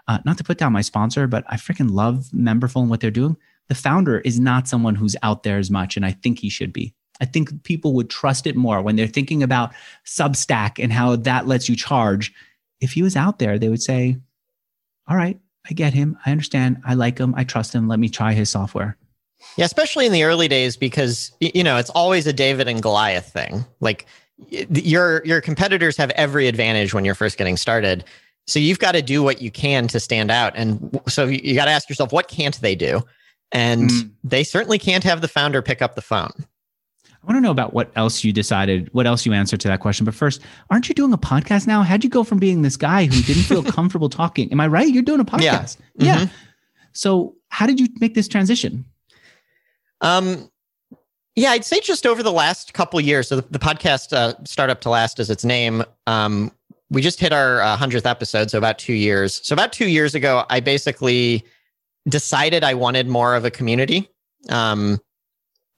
Uh, 0.08 0.20
not 0.24 0.38
to 0.38 0.44
put 0.44 0.60
down 0.60 0.72
my 0.72 0.82
sponsor, 0.82 1.28
but 1.28 1.44
I 1.50 1.56
freaking 1.58 1.92
love 1.92 2.30
Memberful 2.34 2.82
and 2.82 2.90
what 2.90 3.02
they're 3.02 3.12
doing 3.12 3.36
the 3.68 3.76
founder 3.76 4.20
is 4.20 4.40
not 4.40 4.68
someone 4.68 4.96
who's 4.96 5.16
out 5.24 5.44
there 5.44 5.58
as 5.58 5.70
much. 5.70 5.96
And 5.96 6.06
I 6.06 6.12
think 6.12 6.40
he 6.40 6.50
should 6.50 6.74
be. 6.74 6.94
I 7.20 7.26
think 7.26 7.64
people 7.64 7.94
would 7.94 8.10
trust 8.10 8.46
it 8.48 8.56
more 8.56 8.82
when 8.82 8.96
they're 8.96 9.08
thinking 9.08 9.42
about 9.42 9.74
Substack 10.06 10.82
and 10.82 10.94
how 10.94 11.16
that 11.16 11.48
lets 11.48 11.68
you 11.68 11.76
charge. 11.76 12.34
If 12.80 12.92
he 12.92 13.02
was 13.02 13.16
out 13.16 13.40
there, 13.40 13.58
they 13.58 13.70
would 13.70 13.82
say, 13.82 14.18
All 15.08 15.18
right, 15.18 15.40
I 15.70 15.74
get 15.74 15.94
him. 15.94 16.18
I 16.26 16.32
understand. 16.32 16.82
I 16.86 16.94
like 16.94 17.18
him. 17.18 17.34
I 17.36 17.44
trust 17.44 17.74
him. 17.74 17.88
Let 17.88 18.00
me 18.00 18.10
try 18.10 18.34
his 18.34 18.50
software. 18.50 18.98
Yeah, 19.56 19.66
especially 19.66 20.06
in 20.06 20.12
the 20.12 20.24
early 20.24 20.48
days, 20.48 20.78
because 20.78 21.32
you 21.40 21.64
know 21.64 21.78
it's 21.78 21.90
always 21.92 22.28
a 22.28 22.34
David 22.34 22.68
and 22.68 22.82
Goliath 22.82 23.32
thing. 23.32 23.66
Like 23.80 24.06
your 24.50 25.26
your 25.26 25.42
competitors 25.42 25.98
have 25.98 26.12
every 26.12 26.48
advantage 26.48 26.94
when 26.94 27.06
you're 27.06 27.16
first 27.16 27.38
getting 27.38 27.58
started. 27.58 28.04
So 28.46 28.60
you've 28.60 28.80
got 28.80 28.94
to 28.94 29.02
do 29.02 29.22
what 29.22 29.42
you 29.42 29.52
can 29.52 29.88
to 29.90 30.00
stand 30.00 30.32
out. 30.32 30.54
And 30.56 31.02
so 31.08 31.26
you 31.26 31.54
got 31.54 31.66
to 31.66 31.72
ask 31.72 31.90
yourself, 31.90 32.14
what 32.14 32.30
can't 32.30 32.60
they 32.62 32.76
do? 32.76 33.04
And 33.52 33.90
mm. 33.90 34.12
they 34.24 34.44
certainly 34.44 34.78
can't 34.78 35.04
have 35.04 35.22
the 35.22 35.28
founder 35.28 35.62
pick 35.62 35.82
up 35.82 35.96
the 35.96 36.02
phone. 36.02 36.32
I 37.24 37.26
want 37.26 37.38
to 37.38 37.42
know 37.42 37.52
about 37.52 37.74
what 37.74 37.92
else 37.96 38.24
you 38.24 38.32
decided, 38.32 38.90
what 38.94 39.06
else 39.06 39.26
you 39.26 39.34
answered 39.34 39.60
to 39.62 39.68
that 39.68 39.80
question. 39.80 40.06
But 40.06 40.16
first, 40.16 40.42
aren't 40.70 40.88
you 40.88 40.96
doing 40.96 41.12
a 41.12 41.18
podcast 41.18 41.68
now? 41.68 41.84
How'd 41.84 42.04
you 42.04 42.10
go 42.10 42.24
from 42.24 42.40
being 42.40 42.62
this 42.62 42.78
guy 42.78 43.06
who 43.06 43.22
didn't 43.22 43.44
feel 43.44 43.64
comfortable 43.72 44.10
talking? 44.10 44.52
Am 44.52 44.60
I 44.60 44.68
right? 44.68 44.88
You're 44.88 45.04
doing 45.04 45.20
a 45.20 45.26
podcast. 45.26 45.78
Yeah. 45.96 46.16
Mm-hmm. 46.16 46.24
yeah. 46.24 46.28
So 46.94 47.36
how 47.50 47.68
did 47.68 47.80
you 47.80 47.88
make 48.00 48.14
this 48.14 48.28
transition? 48.28 48.86
Um, 50.02 50.50
yeah, 51.36 51.52
I'd 51.52 51.66
say 51.66 51.80
just 51.80 52.06
over 52.06 52.24
the 52.24 52.32
last 52.32 52.74
couple 52.74 53.00
years. 53.02 53.28
So 53.28 53.38
the, 53.38 53.46
the 53.52 53.60
podcast, 53.60 54.14
uh, 54.14 54.34
Startup 54.46 54.80
to 54.82 54.90
Last, 54.90 55.20
is 55.20 55.30
its 55.30 55.44
name. 55.44 55.84
Um, 56.08 56.52
we 56.90 57.02
just 57.02 57.20
hit 57.20 57.34
our 57.34 57.62
uh, 57.62 57.76
hundredth 57.76 58.06
uh, 58.06 58.10
episode, 58.10 58.50
so 58.50 58.58
about 58.58 58.80
two 58.80 58.94
years. 58.94 59.46
So 59.46 59.54
about 59.54 59.74
two 59.74 59.88
years 59.88 60.16
ago, 60.16 60.46
I 60.50 60.60
basically 60.60 61.46
decided 62.08 62.64
I 62.64 62.74
wanted 62.74 63.08
more 63.08 63.36
of 63.36 63.46
a 63.46 63.52
community. 63.52 64.10
Um, 64.50 65.00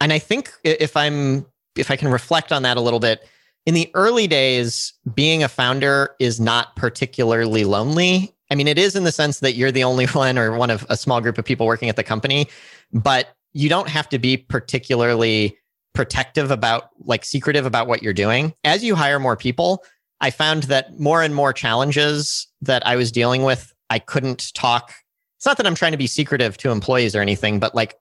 and 0.02 0.14
I 0.14 0.20
think 0.20 0.52
if 0.64 0.96
I'm 0.96 1.46
if 1.76 1.92
I 1.92 1.96
can 1.96 2.10
reflect 2.10 2.52
on 2.52 2.64
that 2.64 2.78
a 2.78 2.82
little 2.82 3.00
bit, 3.00 3.28
in 3.66 3.74
the 3.74 3.90
early 3.94 4.28
days, 4.28 4.94
being 5.14 5.44
a 5.44 5.48
founder 5.48 6.16
is 6.20 6.40
not 6.40 6.76
particularly 6.76 7.64
lonely. 7.64 8.34
I 8.52 8.56
mean, 8.56 8.68
it 8.68 8.80
is 8.80 8.96
in 8.96 9.04
the 9.04 9.12
sense 9.12 9.40
that 9.42 9.54
you're 9.54 9.72
the 9.72 9.84
only 9.84 10.06
one 10.24 10.38
or 10.38 10.56
one 10.58 10.70
of 10.70 10.86
a 10.90 10.98
small 10.98 11.22
group 11.22 11.38
of 11.38 11.46
people 11.46 11.68
working 11.68 11.90
at 11.90 11.96
the 11.96 12.04
company, 12.04 12.48
but 12.92 13.36
you 13.54 13.70
don't 13.70 13.90
have 13.90 14.10
to 14.10 14.20
be 14.20 14.38
particularly 14.38 15.58
protective 15.94 16.52
about 16.52 16.90
like 17.04 17.26
secretive 17.26 17.66
about 17.66 17.88
what 17.88 18.02
you're 18.02 18.14
doing. 18.14 18.54
As 18.64 18.84
you 18.84 18.96
hire 18.96 19.20
more 19.20 19.36
people, 19.36 19.84
I 20.22 20.32
found 20.32 20.64
that 20.64 21.00
more 21.00 21.24
and 21.24 21.34
more 21.34 21.54
challenges 21.54 22.48
that 22.62 22.86
I 22.86 22.96
was 22.96 23.12
dealing 23.12 23.44
with, 23.44 23.74
I 23.90 24.00
couldn't 24.00 24.54
talk. 24.54 24.94
It's 25.40 25.46
not 25.46 25.56
that 25.56 25.66
I'm 25.66 25.76
trying 25.76 25.94
to 25.94 25.98
be 25.98 26.06
secretive 26.06 26.58
to 26.58 26.70
employees 26.70 27.16
or 27.16 27.22
anything, 27.22 27.60
but 27.60 27.74
like 27.74 27.96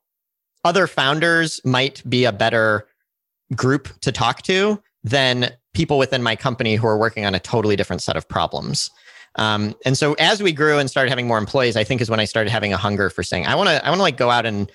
other 0.64 0.88
founders 0.88 1.61
might 1.64 2.03
be 2.11 2.24
a 2.24 2.33
better 2.33 2.88
group 3.55 3.88
to 4.01 4.11
talk 4.11 4.42
to 4.42 4.83
than 5.05 5.53
people 5.72 5.98
within 5.98 6.20
my 6.20 6.35
company 6.35 6.74
who 6.74 6.88
are 6.88 6.98
working 6.98 7.24
on 7.24 7.37
a 7.37 7.38
totally 7.38 7.77
different 7.77 8.03
set 8.03 8.16
of 8.16 8.29
problems. 8.29 8.90
Um, 9.37 9.77
and 9.85 9.96
so 9.96 10.14
as 10.14 10.42
we 10.42 10.51
grew 10.51 10.79
and 10.79 10.90
started 10.90 11.11
having 11.11 11.29
more 11.29 11.38
employees, 11.38 11.77
I 11.77 11.85
think 11.85 12.01
is 12.01 12.11
when 12.11 12.18
I 12.18 12.24
started 12.24 12.51
having 12.51 12.72
a 12.72 12.77
hunger 12.77 13.09
for 13.09 13.22
saying, 13.22 13.46
I 13.46 13.55
want 13.55 13.68
to, 13.68 13.87
I 13.87 13.88
want 13.88 14.01
to 14.01 14.03
like 14.03 14.16
go 14.16 14.31
out 14.31 14.44
and 14.44 14.68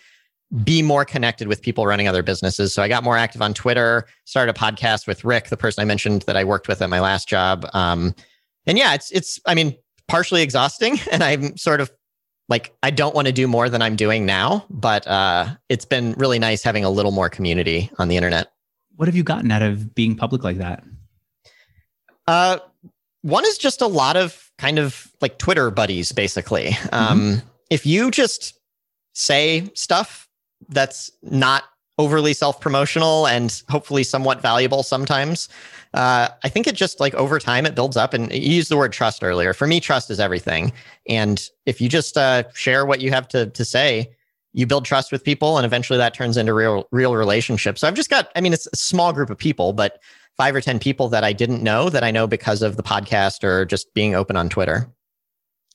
be 0.64 0.82
more 0.82 1.04
connected 1.04 1.50
with 1.50 1.62
people 1.62 1.86
running 1.86 2.08
other 2.08 2.24
businesses. 2.24 2.74
So 2.74 2.82
I 2.82 2.88
got 2.88 3.04
more 3.04 3.18
active 3.18 3.42
on 3.42 3.54
Twitter, 3.54 4.08
started 4.24 4.56
a 4.56 4.58
podcast 4.58 5.06
with 5.06 5.26
Rick, 5.26 5.50
the 5.50 5.58
person 5.58 5.82
I 5.82 5.86
mentioned 5.86 6.22
that 6.22 6.38
I 6.38 6.46
worked 6.46 6.70
with 6.70 6.82
at 6.82 6.90
my 6.90 7.02
last 7.02 7.28
job. 7.28 7.68
Um, 7.74 8.16
and 8.66 8.78
yeah, 8.78 8.94
it's, 8.94 9.12
it's, 9.12 9.38
I 9.46 9.54
mean, 9.54 9.76
partially 10.08 10.44
exhausting 10.44 10.98
and 11.12 11.22
I'm 11.22 11.58
sort 11.58 11.82
of 11.82 11.92
like 12.54 12.72
I 12.84 12.92
don't 12.92 13.16
want 13.16 13.26
to 13.26 13.34
do 13.34 13.48
more 13.48 13.68
than 13.68 13.82
I'm 13.82 13.96
doing 13.96 14.28
now, 14.28 14.64
but 14.70 15.08
uh, 15.08 15.56
it's 15.70 15.86
been 15.86 16.14
really 16.20 16.38
nice 16.38 16.62
having 16.62 16.86
a 16.86 16.90
little 16.92 17.10
more 17.10 17.28
community 17.28 17.90
on 17.98 18.10
the 18.10 18.16
internet. 18.16 18.52
What 18.96 19.08
have 19.08 19.16
you 19.16 19.24
gotten 19.24 19.50
out 19.50 19.64
of 19.64 19.96
being 19.96 20.16
public 20.16 20.44
like 20.44 20.60
that? 20.60 20.84
Uh, 22.28 22.60
one 23.24 23.44
is 23.46 23.58
just 23.58 23.82
a 23.82 23.88
lot 23.88 24.18
of 24.18 24.52
kind 24.60 24.78
of 24.78 25.12
like 25.20 25.40
Twitter 25.40 25.72
buddies, 25.72 26.12
basically. 26.12 26.66
Mm-hmm. 26.66 26.96
Um, 26.96 27.42
if 27.72 27.88
you 27.88 28.12
just 28.12 28.60
say 29.14 29.68
stuff 29.74 30.30
that's 30.70 31.10
not 31.24 31.64
overly 31.98 32.34
self 32.34 32.60
promotional 32.60 33.28
and 33.28 33.62
hopefully 33.70 34.04
somewhat 34.04 34.42
valuable 34.42 34.84
sometimes, 34.84 35.50
uh, 35.94 36.30
I 36.44 36.50
think 36.50 36.68
it 36.68 36.76
just 36.76 37.00
like 37.00 37.14
over 37.16 37.40
time 37.40 37.66
it 37.66 37.76
builds 37.76 37.98
up. 37.98 38.14
And 38.14 38.32
you 38.32 38.54
used 38.56 38.70
the 38.70 38.78
word 38.78 38.94
trust 38.94 39.24
earlier. 39.24 39.54
For 39.54 39.68
me, 39.68 39.80
trust 39.80 40.10
is 40.10 40.20
everything. 40.20 40.74
And 41.08 41.48
if 41.66 41.80
you 41.80 41.90
just 41.90 42.18
uh, 42.18 42.44
share 42.54 42.86
what 42.86 43.02
you 43.02 43.12
have 43.12 43.28
to 43.30 43.48
to 43.48 43.66
say, 43.66 44.12
you 44.54 44.68
build 44.68 44.86
trust 44.86 45.12
with 45.12 45.24
people, 45.24 45.58
and 45.58 45.66
eventually 45.66 45.98
that 45.98 46.14
turns 46.14 46.38
into 46.38 46.54
real 46.54 46.88
real 46.92 47.16
relationships. 47.16 47.82
So 47.82 47.88
I've 47.88 47.96
just 47.96 48.10
got. 48.10 48.32
I 48.36 48.42
mean, 48.42 48.54
it's 48.54 48.68
a 48.72 48.78
small 48.78 49.14
group 49.14 49.30
of 49.30 49.38
people, 49.38 49.74
but 49.74 50.00
five 50.38 50.56
or 50.56 50.62
ten 50.62 50.80
people 50.80 51.10
that 51.10 51.24
I 51.24 51.34
didn't 51.34 51.64
know 51.64 51.90
that 51.90 52.04
I 52.04 52.12
know 52.12 52.28
because 52.28 52.62
of 52.62 52.78
the 52.78 52.84
podcast 52.84 53.44
or 53.44 53.66
just 53.66 53.94
being 53.94 54.16
open 54.16 54.36
on 54.36 54.50
Twitter. 54.50 54.90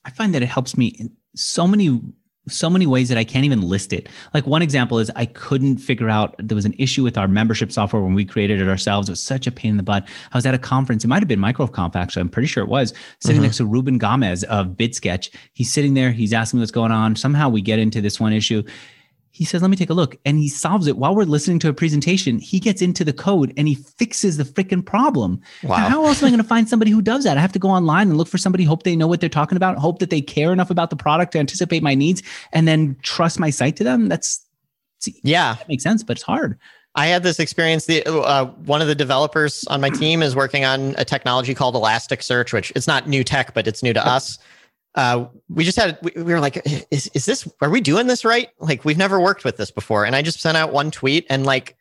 I 0.05 0.11
find 0.11 0.33
that 0.33 0.41
it 0.41 0.47
helps 0.47 0.77
me 0.77 0.87
in 0.87 1.11
so 1.35 1.67
many 1.67 2.01
so 2.47 2.69
many 2.69 2.87
ways 2.87 3.09
that 3.09 3.17
I 3.17 3.23
can't 3.23 3.45
even 3.45 3.61
list 3.61 3.93
it. 3.93 4.09
Like 4.33 4.47
one 4.47 4.61
example 4.61 4.99
is 4.99 5.11
I 5.15 5.25
couldn't 5.25 5.77
figure 5.77 6.09
out 6.09 6.35
there 6.39 6.55
was 6.55 6.65
an 6.65 6.73
issue 6.77 7.03
with 7.03 7.17
our 7.17 7.27
membership 7.27 7.71
software 7.71 8.01
when 8.01 8.13
we 8.13 8.25
created 8.25 8.61
it 8.61 8.67
ourselves. 8.67 9.09
It 9.09 9.11
was 9.11 9.21
such 9.21 9.47
a 9.47 9.51
pain 9.51 9.71
in 9.71 9.77
the 9.77 9.83
butt. 9.83 10.07
I 10.31 10.37
was 10.37 10.45
at 10.45 10.53
a 10.53 10.59
conference. 10.59 11.03
It 11.03 11.07
might 11.07 11.21
have 11.21 11.27
been 11.27 11.39
MicroConf 11.39 11.95
actually. 11.95 12.21
I'm 12.21 12.29
pretty 12.29 12.47
sure 12.47 12.63
it 12.63 12.69
was 12.69 12.93
sitting 13.19 13.37
mm-hmm. 13.37 13.43
next 13.43 13.57
to 13.57 13.65
Ruben 13.65 13.97
Gomez 13.97 14.43
of 14.45 14.67
BidSketch. 14.69 15.33
He's 15.53 15.71
sitting 15.71 15.93
there. 15.93 16.11
He's 16.11 16.33
asking 16.33 16.59
me 16.59 16.61
what's 16.61 16.71
going 16.71 16.91
on. 16.91 17.15
Somehow 17.15 17.49
we 17.49 17.61
get 17.61 17.79
into 17.79 18.01
this 18.01 18.19
one 18.19 18.33
issue 18.33 18.63
he 19.39 19.45
says, 19.45 19.61
let 19.61 19.71
me 19.71 19.77
take 19.77 19.89
a 19.89 19.93
look. 19.93 20.17
And 20.25 20.37
he 20.37 20.49
solves 20.49 20.85
it 20.85 20.97
while 20.97 21.15
we're 21.15 21.23
listening 21.23 21.59
to 21.59 21.69
a 21.69 21.73
presentation. 21.73 22.39
He 22.39 22.59
gets 22.59 22.81
into 22.81 23.05
the 23.05 23.13
code 23.13 23.53
and 23.55 23.69
he 23.69 23.75
fixes 23.75 24.35
the 24.35 24.43
freaking 24.43 24.85
problem. 24.85 25.39
Wow. 25.63 25.77
Now, 25.77 25.89
how 25.89 26.05
else 26.07 26.21
am 26.21 26.27
I 26.27 26.31
going 26.31 26.41
to 26.41 26.47
find 26.47 26.67
somebody 26.67 26.91
who 26.91 27.01
does 27.01 27.23
that? 27.23 27.37
I 27.37 27.39
have 27.39 27.53
to 27.53 27.59
go 27.59 27.69
online 27.69 28.09
and 28.09 28.17
look 28.17 28.27
for 28.27 28.37
somebody, 28.37 28.65
hope 28.65 28.83
they 28.83 28.97
know 28.97 29.07
what 29.07 29.21
they're 29.21 29.29
talking 29.29 29.55
about, 29.55 29.77
hope 29.77 29.99
that 29.99 30.09
they 30.09 30.19
care 30.19 30.51
enough 30.51 30.69
about 30.69 30.89
the 30.89 30.97
product 30.97 31.31
to 31.31 31.39
anticipate 31.39 31.81
my 31.81 31.95
needs, 31.95 32.21
and 32.51 32.67
then 32.67 32.97
trust 33.01 33.39
my 33.39 33.49
site 33.49 33.77
to 33.77 33.85
them. 33.85 34.09
That's, 34.09 34.45
yeah, 35.23 35.53
that 35.53 35.69
makes 35.69 35.83
sense, 35.83 36.03
but 36.03 36.17
it's 36.17 36.23
hard. 36.23 36.59
I 36.95 37.05
had 37.05 37.23
this 37.23 37.39
experience. 37.39 37.85
The 37.85 38.05
uh, 38.05 38.47
one 38.65 38.81
of 38.81 38.87
the 38.89 38.95
developers 38.95 39.63
on 39.69 39.79
my 39.79 39.89
team 39.89 40.21
is 40.21 40.35
working 40.35 40.65
on 40.65 40.95
a 40.97 41.05
technology 41.05 41.53
called 41.53 41.75
Elasticsearch, 41.75 42.51
which 42.51 42.73
it's 42.75 42.87
not 42.87 43.07
new 43.07 43.23
tech, 43.23 43.53
but 43.53 43.67
it's 43.67 43.81
new 43.83 43.93
to 43.93 44.05
us 44.05 44.37
uh, 44.95 45.25
we 45.49 45.63
just 45.63 45.77
had 45.77 45.97
we, 46.01 46.11
we, 46.15 46.33
were 46.33 46.39
like 46.39 46.61
is, 46.91 47.09
is 47.13 47.25
this 47.25 47.47
are 47.61 47.69
we 47.69 47.81
doing 47.81 48.07
this 48.07 48.25
right? 48.25 48.49
Like 48.59 48.85
we've 48.85 48.97
never 48.97 49.19
worked 49.19 49.43
with 49.43 49.57
this 49.57 49.71
before. 49.71 50.05
And 50.05 50.15
i 50.15 50.21
just 50.21 50.39
sent 50.39 50.57
out 50.57 50.73
one 50.73 50.91
tweet 50.91 51.25
and 51.29 51.45
like 51.45 51.75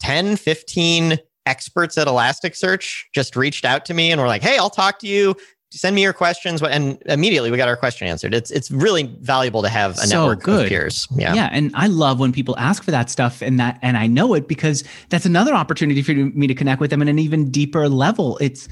10 0.00 0.36
15 0.36 1.18
experts 1.46 1.96
at 1.96 2.06
elasticsearch 2.06 3.04
just 3.14 3.36
reached 3.36 3.64
out 3.64 3.84
to 3.86 3.94
me 3.94 4.12
and 4.12 4.20
were 4.20 4.26
like 4.26 4.42
hey 4.42 4.58
i'll 4.58 4.70
talk 4.70 4.98
to 5.00 5.06
you. 5.06 5.34
Send 5.70 5.94
me 5.94 6.02
your 6.02 6.14
questions. 6.14 6.62
And 6.62 6.96
immediately 7.04 7.50
we 7.50 7.58
got 7.58 7.68
our 7.68 7.76
question 7.76 8.08
answered. 8.08 8.32
It's 8.32 8.50
it's 8.50 8.70
really 8.70 9.02
valuable 9.20 9.60
to 9.60 9.68
have 9.68 9.92
a 9.92 10.06
so 10.06 10.22
network 10.22 10.42
good. 10.42 10.64
of 10.64 10.68
peers. 10.70 11.06
Yeah. 11.14 11.34
Yeah 11.34 11.50
and 11.52 11.70
i 11.74 11.86
love 11.86 12.18
when 12.18 12.32
people 12.32 12.58
ask 12.58 12.82
for 12.82 12.90
that 12.90 13.10
stuff 13.10 13.42
and 13.42 13.60
that 13.60 13.78
and 13.82 13.96
i 13.96 14.06
know 14.06 14.34
it 14.34 14.48
because 14.48 14.82
that's 15.10 15.26
another 15.26 15.54
opportunity 15.54 16.02
for 16.02 16.12
me 16.12 16.46
to 16.46 16.54
connect 16.54 16.80
with 16.80 16.90
them 16.90 17.02
at 17.02 17.08
an 17.08 17.18
even 17.18 17.50
deeper 17.50 17.88
level. 17.88 18.36
It's 18.38 18.68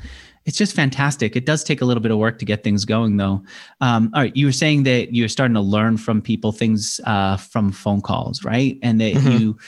it's 0.46 0.56
just 0.56 0.74
fantastic. 0.74 1.36
It 1.36 1.44
does 1.44 1.62
take 1.64 1.80
a 1.80 1.84
little 1.84 2.00
bit 2.00 2.12
of 2.12 2.18
work 2.18 2.38
to 2.38 2.44
get 2.44 2.64
things 2.64 2.84
going, 2.84 3.16
though. 3.16 3.42
Um, 3.80 4.10
all 4.14 4.22
right, 4.22 4.34
you 4.34 4.46
were 4.46 4.52
saying 4.52 4.84
that 4.84 5.12
you're 5.12 5.28
starting 5.28 5.54
to 5.54 5.60
learn 5.60 5.96
from 5.96 6.22
people 6.22 6.52
things 6.52 7.00
uh, 7.04 7.36
from 7.36 7.72
phone 7.72 8.00
calls, 8.00 8.44
right? 8.44 8.78
And 8.82 9.00
that 9.00 9.14
mm-hmm. 9.14 9.30
you. 9.30 9.58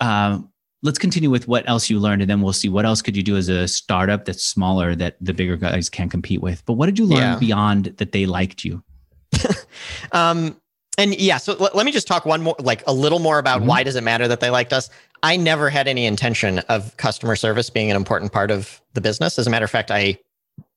Uh, 0.00 0.38
let's 0.82 0.98
continue 0.98 1.30
with 1.30 1.48
what 1.48 1.68
else 1.68 1.90
you 1.90 1.98
learned, 1.98 2.22
and 2.22 2.30
then 2.30 2.40
we'll 2.40 2.52
see 2.52 2.68
what 2.68 2.86
else 2.86 3.02
could 3.02 3.16
you 3.16 3.22
do 3.22 3.36
as 3.36 3.48
a 3.48 3.66
startup 3.66 4.24
that's 4.24 4.44
smaller 4.44 4.94
that 4.94 5.16
the 5.20 5.34
bigger 5.34 5.56
guys 5.56 5.90
can't 5.90 6.10
compete 6.10 6.40
with. 6.40 6.64
But 6.64 6.74
what 6.74 6.86
did 6.86 6.98
you 6.98 7.06
learn 7.06 7.18
yeah. 7.18 7.38
beyond 7.38 7.86
that 7.96 8.12
they 8.12 8.26
liked 8.26 8.64
you? 8.64 8.84
um, 10.12 10.60
and 10.98 11.18
yeah, 11.18 11.38
so 11.38 11.56
l- 11.58 11.70
let 11.74 11.84
me 11.84 11.92
just 11.92 12.06
talk 12.06 12.24
one 12.24 12.42
more, 12.42 12.56
like 12.60 12.84
a 12.86 12.92
little 12.92 13.18
more 13.18 13.38
about 13.38 13.60
mm-hmm. 13.60 13.68
why 13.68 13.82
does 13.82 13.96
it 13.96 14.04
matter 14.04 14.28
that 14.28 14.40
they 14.40 14.50
liked 14.50 14.72
us. 14.72 14.88
I 15.26 15.36
never 15.36 15.70
had 15.70 15.88
any 15.88 16.06
intention 16.06 16.60
of 16.68 16.96
customer 16.98 17.34
service 17.34 17.68
being 17.68 17.90
an 17.90 17.96
important 17.96 18.30
part 18.30 18.52
of 18.52 18.80
the 18.94 19.00
business. 19.00 19.40
As 19.40 19.48
a 19.48 19.50
matter 19.50 19.64
of 19.64 19.70
fact, 19.72 19.90
I 19.90 20.20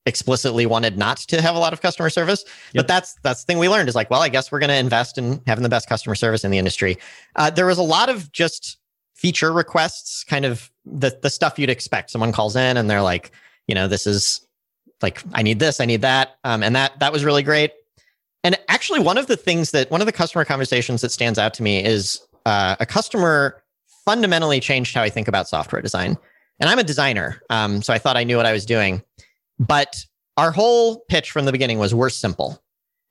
explicitly 0.08 0.66
wanted 0.66 0.98
not 0.98 1.18
to 1.18 1.40
have 1.40 1.56
a 1.56 1.60
lot 1.60 1.72
of 1.72 1.82
customer 1.82 2.10
service. 2.10 2.44
Yep. 2.74 2.80
But 2.80 2.88
that's 2.88 3.14
that's 3.22 3.44
the 3.44 3.46
thing 3.46 3.60
we 3.60 3.70
learned 3.70 3.90
is 3.90 3.94
like, 3.94 4.10
well, 4.10 4.24
I 4.24 4.30
guess 4.30 4.52
we're 4.52 4.58
going 4.58 4.72
to 4.72 4.76
invest 4.76 5.20
in 5.20 5.40
having 5.46 5.62
the 5.62 5.70
best 5.70 5.88
customer 5.88 6.16
service 6.16 6.44
in 6.44 6.50
the 6.50 6.58
industry. 6.58 6.98
Uh, 7.36 7.52
there 7.52 7.68
was 7.68 7.78
a 7.78 7.84
lot 7.84 8.10
of 8.10 8.32
just 8.32 8.80
feature 9.14 9.54
requests, 9.54 10.24
kind 10.24 10.46
of 10.46 10.72
the 10.84 11.16
the 11.22 11.30
stuff 11.30 11.60
you'd 11.60 11.70
expect. 11.70 12.10
Someone 12.10 12.32
calls 12.32 12.56
in 12.56 12.76
and 12.76 12.90
they're 12.90 13.04
like, 13.04 13.30
you 13.68 13.76
know, 13.76 13.88
this 13.88 14.08
is 14.08 14.48
like 15.04 15.22
I 15.34 15.44
need 15.44 15.60
this, 15.60 15.80
I 15.80 15.86
need 15.86 16.02
that, 16.02 16.40
um, 16.44 16.64
and 16.64 16.76
that 16.76 17.00
that 17.02 17.14
was 17.14 17.24
really 17.24 17.44
great. 17.44 17.74
And 18.44 18.58
actually, 18.68 19.00
one 19.00 19.20
of 19.20 19.28
the 19.28 19.38
things 19.38 19.70
that 19.72 19.92
one 19.92 20.02
of 20.02 20.08
the 20.08 20.12
customer 20.12 20.44
conversations 20.44 21.02
that 21.02 21.12
stands 21.12 21.38
out 21.38 21.54
to 21.54 21.62
me 21.62 21.86
is 21.86 22.20
uh, 22.48 22.78
a 22.80 22.88
customer 22.88 23.62
fundamentally 24.10 24.60
changed 24.60 24.96
how 24.96 25.04
I 25.04 25.10
think 25.12 25.28
about 25.28 25.48
software 25.48 25.84
design. 25.84 26.18
And 26.60 26.68
I'm 26.68 26.80
a 26.80 26.84
designer, 26.84 27.44
um, 27.52 27.84
so 27.84 27.94
I 27.94 28.00
thought 28.00 28.18
I 28.18 28.24
knew 28.24 28.38
what 28.38 28.48
I 28.48 28.52
was 28.52 28.66
doing. 28.66 29.04
But 29.60 30.04
our 30.36 30.52
whole 30.52 31.02
pitch 31.10 31.30
from 31.30 31.46
the 31.46 31.52
beginning 31.52 31.78
was 31.78 31.94
we're 31.94 32.10
simple. 32.10 32.60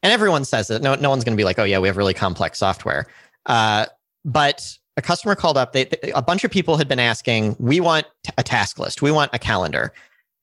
And 0.03 0.13
everyone 0.13 0.45
says 0.45 0.71
it. 0.71 0.83
No, 0.83 0.97
no 0.97 1.09
one's 1.09 1.23
going 1.23 1.37
to 1.37 1.41
be 1.41 1.45
like, 1.45 1.57
oh, 1.61 1.65
yeah, 1.65 1.79
we 1.79 1.87
have 1.87 1.97
really 1.97 2.15
complex 2.15 2.59
software. 2.59 3.07
Uh, 3.47 3.87
but 4.25 4.77
a 4.97 5.03
customer 5.03 5.37
called 5.37 5.57
up. 5.57 5.73
They, 5.73 5.85
they, 5.85 6.11
a 6.17 6.21
bunch 6.21 6.43
of 6.43 6.51
people 6.51 6.77
had 6.77 6.89
been 6.89 6.99
asking, 6.99 7.55
"We 7.61 7.79
want 7.79 8.07
a 8.37 8.43
task 8.43 8.81
list. 8.81 9.01
We 9.01 9.13
want 9.13 9.31
a 9.33 9.39
calendar." 9.39 9.93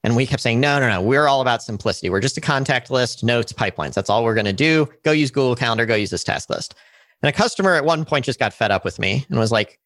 And 0.05 0.15
we 0.15 0.25
kept 0.25 0.41
saying, 0.41 0.59
no, 0.59 0.79
no, 0.79 0.87
no, 0.87 1.01
we're 1.01 1.27
all 1.27 1.41
about 1.41 1.63
simplicity. 1.63 2.11
We're 2.11 2.19
just 2.19 2.37
a 2.37 2.41
contact 2.41 2.91
list, 2.91 3.23
notes, 3.23 3.51
pipelines. 3.51 3.95
That's 3.95 4.07
all 4.07 4.23
we're 4.23 4.35
going 4.35 4.45
to 4.45 4.53
do. 4.53 4.87
Go 5.03 5.11
use 5.11 5.31
Google 5.31 5.55
Calendar, 5.55 5.87
go 5.87 5.95
use 5.95 6.11
this 6.11 6.23
task 6.23 6.47
list. 6.47 6.75
And 7.23 7.29
a 7.29 7.33
customer 7.33 7.73
at 7.73 7.85
one 7.85 8.05
point 8.05 8.23
just 8.23 8.37
got 8.37 8.53
fed 8.53 8.69
up 8.69 8.85
with 8.85 8.99
me 8.99 9.25
and 9.29 9.39
was 9.39 9.51
like, 9.51 9.79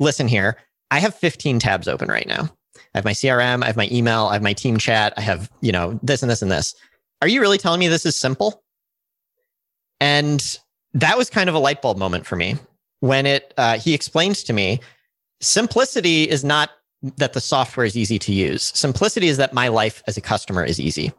listen 0.00 0.28
here, 0.28 0.56
I 0.90 0.98
have 0.98 1.14
15 1.14 1.58
tabs 1.58 1.88
open 1.88 2.08
right 2.08 2.26
now. 2.26 2.50
I 2.76 2.98
have 2.98 3.04
my 3.04 3.12
CRM, 3.12 3.62
I 3.62 3.66
have 3.66 3.76
my 3.76 3.88
email, 3.90 4.26
I 4.26 4.34
have 4.34 4.42
my 4.42 4.52
team 4.52 4.76
chat, 4.76 5.14
I 5.16 5.22
have, 5.22 5.50
you 5.60 5.72
know, 5.72 5.98
this 6.02 6.22
and 6.22 6.30
this 6.30 6.42
and 6.42 6.50
this. 6.50 6.74
Are 7.22 7.28
you 7.28 7.40
really 7.40 7.58
telling 7.58 7.80
me 7.80 7.88
this 7.88 8.04
is 8.04 8.16
simple? 8.16 8.62
And 10.00 10.58
that 10.94 11.16
was 11.16 11.30
kind 11.30 11.48
of 11.48 11.54
a 11.54 11.58
light 11.58 11.80
bulb 11.80 11.96
moment 11.96 12.26
for 12.26 12.36
me 12.36 12.56
when 13.00 13.26
it 13.26 13.54
uh, 13.56 13.78
he 13.78 13.94
explained 13.94 14.36
to 14.36 14.52
me 14.52 14.80
simplicity 15.40 16.28
is 16.28 16.44
not 16.44 16.70
that 17.16 17.32
the 17.32 17.40
software 17.40 17.84
is 17.84 17.96
easy 17.96 18.18
to 18.18 18.32
use. 18.32 18.70
Simplicity 18.74 19.26
is 19.26 19.36
that 19.36 19.52
my 19.52 19.68
life 19.68 20.02
as 20.06 20.16
a 20.16 20.20
customer 20.20 20.64
is 20.64 20.78
easy. 20.78 21.12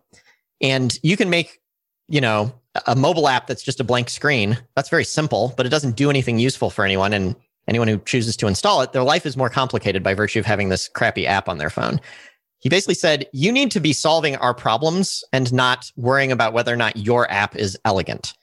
And 0.61 0.97
you 1.03 1.17
can 1.17 1.29
make, 1.29 1.59
you 2.07 2.21
know, 2.21 2.53
a 2.87 2.95
mobile 2.95 3.27
app 3.27 3.47
that's 3.47 3.61
just 3.61 3.81
a 3.81 3.83
blank 3.83 4.09
screen. 4.09 4.57
That's 4.75 4.89
very 4.89 5.03
simple, 5.03 5.53
but 5.57 5.65
it 5.65 5.69
doesn't 5.69 5.97
do 5.97 6.09
anything 6.09 6.39
useful 6.39 6.69
for 6.69 6.85
anyone. 6.85 7.11
And 7.11 7.35
anyone 7.67 7.87
who 7.87 7.99
chooses 7.99 8.37
to 8.37 8.47
install 8.47 8.81
it, 8.81 8.91
their 8.91 9.03
life 9.03 9.25
is 9.25 9.37
more 9.37 9.49
complicated 9.49 10.03
by 10.03 10.13
virtue 10.13 10.39
of 10.39 10.45
having 10.45 10.69
this 10.69 10.87
crappy 10.89 11.27
app 11.27 11.47
on 11.49 11.57
their 11.57 11.69
phone. 11.69 11.99
He 12.59 12.69
basically 12.69 12.95
said, 12.95 13.27
you 13.33 13.51
need 13.51 13.71
to 13.71 13.79
be 13.79 13.93
solving 13.93 14.35
our 14.37 14.53
problems 14.53 15.23
and 15.33 15.51
not 15.51 15.91
worrying 15.95 16.31
about 16.31 16.53
whether 16.53 16.73
or 16.73 16.77
not 16.77 16.95
your 16.95 17.29
app 17.29 17.55
is 17.55 17.77
elegant. 17.83 18.33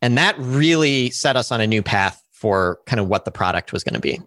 And 0.00 0.16
that 0.16 0.36
really 0.38 1.10
set 1.10 1.36
us 1.36 1.50
on 1.50 1.60
a 1.60 1.66
new 1.66 1.82
path 1.82 2.22
for 2.30 2.78
kind 2.86 3.00
of 3.00 3.08
what 3.08 3.24
the 3.24 3.30
product 3.30 3.72
was 3.72 3.82
going 3.82 3.94
to 3.94 4.00
be 4.00 4.20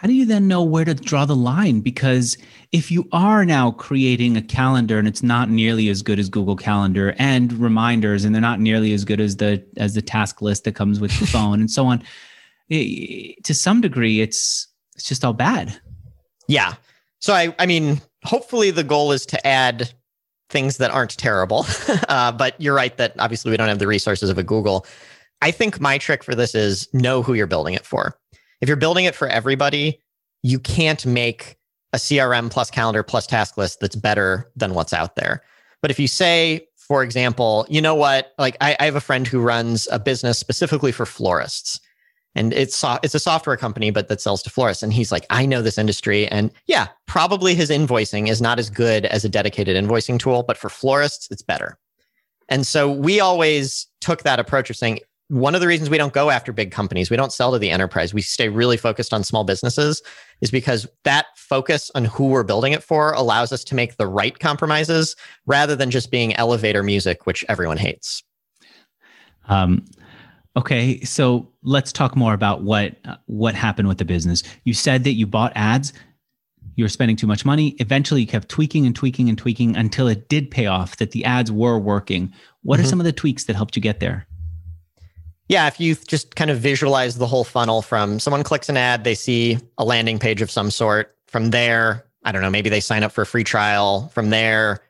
how 0.00 0.06
do 0.06 0.14
you 0.14 0.26
then 0.26 0.46
know 0.46 0.62
where 0.62 0.84
to 0.84 0.94
draw 0.94 1.24
the 1.24 1.34
line? 1.34 1.80
Because 1.80 2.38
if 2.70 2.88
you 2.88 3.08
are 3.10 3.44
now 3.44 3.72
creating 3.72 4.36
a 4.36 4.42
calendar 4.42 4.96
and 4.96 5.08
it's 5.08 5.24
not 5.24 5.50
nearly 5.50 5.88
as 5.88 6.02
good 6.02 6.20
as 6.20 6.28
Google 6.28 6.54
Calendar 6.54 7.16
and 7.18 7.52
reminders, 7.54 8.24
and 8.24 8.32
they're 8.32 8.40
not 8.40 8.60
nearly 8.60 8.92
as 8.92 9.04
good 9.04 9.20
as 9.20 9.38
the 9.38 9.60
as 9.76 9.94
the 9.94 10.02
task 10.02 10.40
list 10.40 10.62
that 10.64 10.76
comes 10.76 11.00
with 11.00 11.18
the 11.18 11.26
phone 11.32 11.58
and 11.58 11.68
so 11.68 11.84
on, 11.84 12.00
to 12.70 13.54
some 13.54 13.80
degree, 13.80 14.20
it's 14.20 14.68
it's 14.94 15.08
just 15.08 15.24
all 15.24 15.32
bad. 15.32 15.80
Yeah. 16.46 16.74
So 17.20 17.32
I 17.32 17.54
I 17.58 17.66
mean, 17.66 18.00
hopefully 18.24 18.70
the 18.70 18.84
goal 18.84 19.12
is 19.12 19.26
to 19.26 19.46
add 19.46 19.92
things 20.50 20.78
that 20.78 20.90
aren't 20.90 21.16
terrible. 21.16 21.66
uh, 22.08 22.32
but 22.32 22.60
you're 22.60 22.74
right 22.74 22.96
that 22.96 23.14
obviously 23.18 23.50
we 23.50 23.56
don't 23.56 23.68
have 23.68 23.78
the 23.78 23.86
resources 23.86 24.30
of 24.30 24.38
a 24.38 24.42
Google. 24.42 24.86
I 25.40 25.50
think 25.50 25.80
my 25.80 25.98
trick 25.98 26.24
for 26.24 26.34
this 26.34 26.54
is 26.54 26.88
know 26.92 27.22
who 27.22 27.34
you're 27.34 27.46
building 27.46 27.74
it 27.74 27.86
for. 27.86 28.18
If 28.60 28.68
you're 28.68 28.76
building 28.76 29.04
it 29.04 29.14
for 29.14 29.28
everybody, 29.28 30.00
you 30.42 30.58
can't 30.58 31.04
make 31.06 31.56
a 31.92 31.96
CRM 31.96 32.50
plus 32.50 32.70
calendar 32.70 33.02
plus 33.02 33.26
task 33.26 33.56
list 33.56 33.80
that's 33.80 33.96
better 33.96 34.50
than 34.56 34.74
what's 34.74 34.92
out 34.92 35.16
there. 35.16 35.42
But 35.80 35.90
if 35.90 35.98
you 35.98 36.08
say, 36.08 36.66
for 36.76 37.02
example, 37.02 37.66
you 37.68 37.80
know 37.80 37.94
what, 37.94 38.32
like 38.38 38.56
I, 38.60 38.76
I 38.80 38.84
have 38.86 38.96
a 38.96 39.00
friend 39.00 39.26
who 39.26 39.40
runs 39.40 39.86
a 39.90 39.98
business 39.98 40.38
specifically 40.38 40.92
for 40.92 41.06
florists. 41.06 41.80
And 42.38 42.52
it's 42.52 42.76
so, 42.76 42.98
it's 43.02 43.16
a 43.16 43.18
software 43.18 43.56
company, 43.56 43.90
but 43.90 44.06
that 44.06 44.20
sells 44.20 44.44
to 44.44 44.50
florists. 44.50 44.84
And 44.84 44.92
he's 44.92 45.10
like, 45.10 45.26
I 45.28 45.44
know 45.44 45.60
this 45.60 45.76
industry. 45.76 46.28
And 46.28 46.52
yeah, 46.68 46.86
probably 47.06 47.56
his 47.56 47.68
invoicing 47.68 48.28
is 48.28 48.40
not 48.40 48.60
as 48.60 48.70
good 48.70 49.06
as 49.06 49.24
a 49.24 49.28
dedicated 49.28 49.76
invoicing 49.76 50.20
tool, 50.20 50.44
but 50.44 50.56
for 50.56 50.68
florists, 50.68 51.26
it's 51.32 51.42
better. 51.42 51.76
And 52.48 52.64
so 52.64 52.88
we 52.88 53.18
always 53.18 53.88
took 54.00 54.22
that 54.22 54.38
approach 54.38 54.70
of 54.70 54.76
saying, 54.76 55.00
one 55.26 55.56
of 55.56 55.60
the 55.60 55.66
reasons 55.66 55.90
we 55.90 55.98
don't 55.98 56.12
go 56.12 56.30
after 56.30 56.52
big 56.52 56.70
companies, 56.70 57.10
we 57.10 57.16
don't 57.16 57.32
sell 57.32 57.50
to 57.50 57.58
the 57.58 57.70
enterprise, 57.70 58.14
we 58.14 58.22
stay 58.22 58.48
really 58.48 58.76
focused 58.76 59.12
on 59.12 59.24
small 59.24 59.42
businesses, 59.42 60.00
is 60.40 60.52
because 60.52 60.86
that 61.02 61.26
focus 61.34 61.90
on 61.96 62.04
who 62.04 62.28
we're 62.28 62.44
building 62.44 62.72
it 62.72 62.84
for 62.84 63.12
allows 63.14 63.52
us 63.52 63.64
to 63.64 63.74
make 63.74 63.96
the 63.96 64.06
right 64.06 64.38
compromises 64.38 65.16
rather 65.44 65.74
than 65.74 65.90
just 65.90 66.12
being 66.12 66.36
elevator 66.36 66.84
music, 66.84 67.26
which 67.26 67.44
everyone 67.48 67.78
hates. 67.78 68.22
Um, 69.48 69.84
okay, 70.56 71.00
so 71.00 71.48
let's 71.62 71.92
talk 71.92 72.16
more 72.16 72.34
about 72.34 72.62
what 72.62 72.96
uh, 73.04 73.16
what 73.26 73.54
happened 73.54 73.88
with 73.88 73.98
the 73.98 74.04
business. 74.04 74.42
You 74.64 74.74
said 74.74 75.04
that 75.04 75.12
you 75.12 75.26
bought 75.26 75.52
ads, 75.54 75.92
you 76.76 76.84
were 76.84 76.88
spending 76.88 77.16
too 77.16 77.26
much 77.26 77.44
money. 77.44 77.70
Eventually, 77.80 78.20
you 78.20 78.26
kept 78.26 78.48
tweaking 78.48 78.86
and 78.86 78.94
tweaking 78.94 79.28
and 79.28 79.36
tweaking 79.36 79.76
until 79.76 80.06
it 80.06 80.28
did 80.28 80.50
pay 80.50 80.66
off. 80.66 80.96
That 80.98 81.10
the 81.10 81.24
ads 81.24 81.50
were 81.50 81.78
working. 81.78 82.32
What 82.62 82.76
mm-hmm. 82.76 82.84
are 82.84 82.88
some 82.88 83.00
of 83.00 83.04
the 83.04 83.12
tweaks 83.12 83.44
that 83.44 83.56
helped 83.56 83.76
you 83.76 83.82
get 83.82 84.00
there? 84.00 84.26
Yeah, 85.48 85.66
if 85.66 85.80
you 85.80 85.94
just 85.94 86.36
kind 86.36 86.50
of 86.50 86.58
visualize 86.58 87.16
the 87.16 87.26
whole 87.26 87.44
funnel 87.44 87.80
from 87.80 88.20
someone 88.20 88.44
clicks 88.44 88.68
an 88.68 88.76
ad, 88.76 89.04
they 89.04 89.14
see 89.14 89.58
a 89.78 89.84
landing 89.84 90.18
page 90.18 90.42
of 90.42 90.50
some 90.50 90.70
sort. 90.70 91.16
From 91.26 91.50
there, 91.50 92.04
I 92.24 92.32
don't 92.32 92.42
know, 92.42 92.50
maybe 92.50 92.70
they 92.70 92.80
sign 92.80 93.02
up 93.02 93.12
for 93.12 93.22
a 93.22 93.26
free 93.26 93.44
trial. 93.44 94.08
From 94.14 94.30
there, 94.30 94.82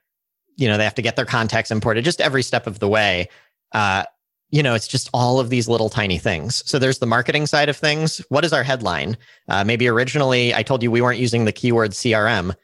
you 0.56 0.66
know, 0.66 0.76
they 0.76 0.84
have 0.84 0.96
to 0.96 1.02
get 1.02 1.14
their 1.16 1.24
contacts 1.24 1.70
imported 1.70 2.04
just 2.04 2.20
every 2.20 2.42
step 2.42 2.66
of 2.66 2.80
the 2.80 2.88
way. 2.88 3.28
Uh, 3.72 4.04
you 4.50 4.62
know, 4.62 4.74
it's 4.74 4.88
just 4.88 5.10
all 5.12 5.40
of 5.40 5.50
these 5.50 5.68
little 5.68 5.90
tiny 5.90 6.18
things. 6.18 6.62
So 6.68 6.78
there's 6.78 6.98
the 6.98 7.06
marketing 7.06 7.46
side 7.46 7.68
of 7.68 7.76
things. 7.76 8.18
What 8.28 8.44
is 8.44 8.52
our 8.52 8.62
headline? 8.62 9.16
Uh, 9.48 9.64
maybe 9.64 9.88
originally 9.88 10.54
I 10.54 10.62
told 10.62 10.82
you 10.82 10.90
we 10.90 11.02
weren't 11.02 11.18
using 11.18 11.44
the 11.44 11.52
keyword 11.52 11.90
CRM. 11.90 12.54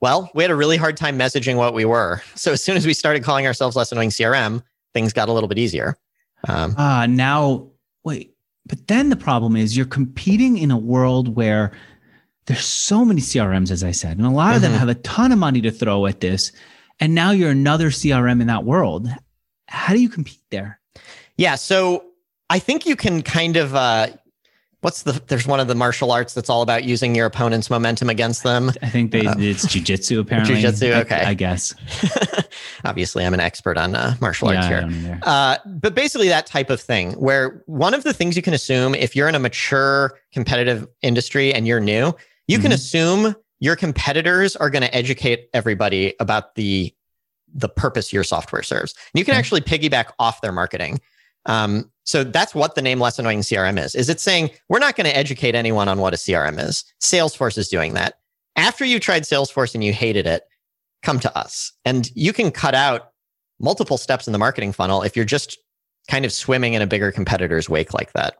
Well, 0.00 0.30
we 0.34 0.42
had 0.42 0.50
a 0.50 0.56
really 0.56 0.76
hard 0.76 0.96
time 0.96 1.18
messaging 1.18 1.56
what 1.56 1.74
we 1.74 1.84
were. 1.84 2.22
So 2.34 2.52
as 2.52 2.62
soon 2.62 2.76
as 2.76 2.86
we 2.86 2.92
started 2.92 3.22
calling 3.22 3.46
ourselves 3.46 3.76
less 3.76 3.92
annoying 3.92 4.10
CRM, 4.10 4.62
things 4.92 5.12
got 5.12 5.28
a 5.28 5.32
little 5.32 5.48
bit 5.48 5.58
easier. 5.58 5.96
Um, 6.48 6.76
uh, 6.76 7.06
now, 7.06 7.68
wait, 8.04 8.34
but 8.66 8.88
then 8.88 9.08
the 9.08 9.16
problem 9.16 9.56
is 9.56 9.76
you're 9.76 9.86
competing 9.86 10.58
in 10.58 10.70
a 10.70 10.76
world 10.76 11.34
where 11.34 11.72
there's 12.46 12.64
so 12.64 13.04
many 13.04 13.20
CRMs, 13.20 13.70
as 13.70 13.84
I 13.84 13.92
said, 13.92 14.18
and 14.18 14.26
a 14.26 14.30
lot 14.30 14.48
mm-hmm. 14.48 14.56
of 14.56 14.62
them 14.62 14.72
mm-hmm. 14.72 14.80
have 14.80 14.88
a 14.88 14.94
ton 14.96 15.32
of 15.32 15.38
money 15.38 15.60
to 15.62 15.70
throw 15.70 16.06
at 16.06 16.20
this. 16.20 16.52
And 17.00 17.14
now 17.14 17.30
you're 17.30 17.50
another 17.50 17.90
CRM 17.90 18.40
in 18.40 18.48
that 18.48 18.64
world. 18.64 19.08
How 19.68 19.94
do 19.94 20.00
you 20.00 20.08
compete 20.08 20.42
there? 20.50 20.80
Yeah. 21.36 21.54
So 21.54 22.04
I 22.50 22.58
think 22.58 22.86
you 22.86 22.96
can 22.96 23.22
kind 23.22 23.56
of, 23.56 23.74
uh, 23.74 24.08
what's 24.82 25.04
the 25.04 25.12
there's 25.28 25.46
one 25.46 25.60
of 25.60 25.68
the 25.68 25.74
martial 25.74 26.12
arts 26.12 26.34
that's 26.34 26.50
all 26.50 26.60
about 26.60 26.84
using 26.84 27.14
your 27.14 27.26
opponent's 27.26 27.70
momentum 27.70 28.10
against 28.10 28.42
them 28.42 28.70
i 28.82 28.88
think 28.88 29.10
they 29.10 29.24
uh, 29.24 29.34
it's 29.38 29.64
jujitsu 29.66 30.20
apparently 30.20 30.56
jujitsu 30.56 30.94
okay 31.00 31.22
I, 31.24 31.30
I 31.30 31.34
guess 31.34 31.74
obviously 32.84 33.24
i'm 33.24 33.32
an 33.32 33.40
expert 33.40 33.78
on 33.78 33.94
uh, 33.94 34.14
martial 34.20 34.52
yeah, 34.52 34.82
arts 34.82 34.94
here 34.94 35.20
uh, 35.22 35.56
but 35.64 35.94
basically 35.94 36.28
that 36.28 36.46
type 36.46 36.68
of 36.68 36.80
thing 36.80 37.12
where 37.12 37.62
one 37.66 37.94
of 37.94 38.04
the 38.04 38.12
things 38.12 38.36
you 38.36 38.42
can 38.42 38.54
assume 38.54 38.94
if 38.94 39.16
you're 39.16 39.28
in 39.28 39.34
a 39.34 39.38
mature 39.40 40.18
competitive 40.32 40.86
industry 41.00 41.54
and 41.54 41.66
you're 41.66 41.80
new 41.80 42.12
you 42.46 42.58
mm-hmm. 42.58 42.64
can 42.64 42.72
assume 42.72 43.34
your 43.60 43.76
competitors 43.76 44.56
are 44.56 44.68
going 44.68 44.82
to 44.82 44.94
educate 44.94 45.48
everybody 45.54 46.14
about 46.20 46.56
the 46.56 46.92
the 47.54 47.68
purpose 47.68 48.12
your 48.12 48.24
software 48.24 48.62
serves 48.62 48.94
and 49.14 49.18
you 49.20 49.24
can 49.24 49.32
okay. 49.32 49.38
actually 49.38 49.60
piggyback 49.60 50.06
off 50.18 50.40
their 50.40 50.52
marketing 50.52 51.00
um, 51.46 51.90
so 52.04 52.24
that's 52.24 52.54
what 52.54 52.74
the 52.74 52.82
name 52.82 53.00
less 53.00 53.18
annoying 53.18 53.40
CRM 53.40 53.82
is. 53.82 53.94
Is 53.94 54.08
it 54.08 54.20
saying 54.20 54.50
we're 54.68 54.78
not 54.78 54.96
going 54.96 55.06
to 55.06 55.16
educate 55.16 55.54
anyone 55.54 55.88
on 55.88 55.98
what 55.98 56.14
a 56.14 56.16
CRM 56.16 56.58
is? 56.60 56.84
Salesforce 57.00 57.58
is 57.58 57.68
doing 57.68 57.94
that. 57.94 58.14
After 58.56 58.84
you 58.84 59.00
tried 59.00 59.22
Salesforce 59.22 59.74
and 59.74 59.84
you 59.84 59.92
hated 59.92 60.26
it, 60.26 60.42
come 61.02 61.20
to 61.20 61.38
us. 61.38 61.72
And 61.84 62.10
you 62.14 62.32
can 62.32 62.50
cut 62.50 62.74
out 62.74 63.12
multiple 63.60 63.98
steps 63.98 64.26
in 64.26 64.32
the 64.32 64.38
marketing 64.38 64.72
funnel 64.72 65.02
if 65.02 65.16
you're 65.16 65.24
just 65.24 65.58
kind 66.08 66.24
of 66.24 66.32
swimming 66.32 66.74
in 66.74 66.82
a 66.82 66.86
bigger 66.86 67.12
competitor's 67.12 67.68
wake 67.68 67.94
like 67.94 68.12
that. 68.12 68.36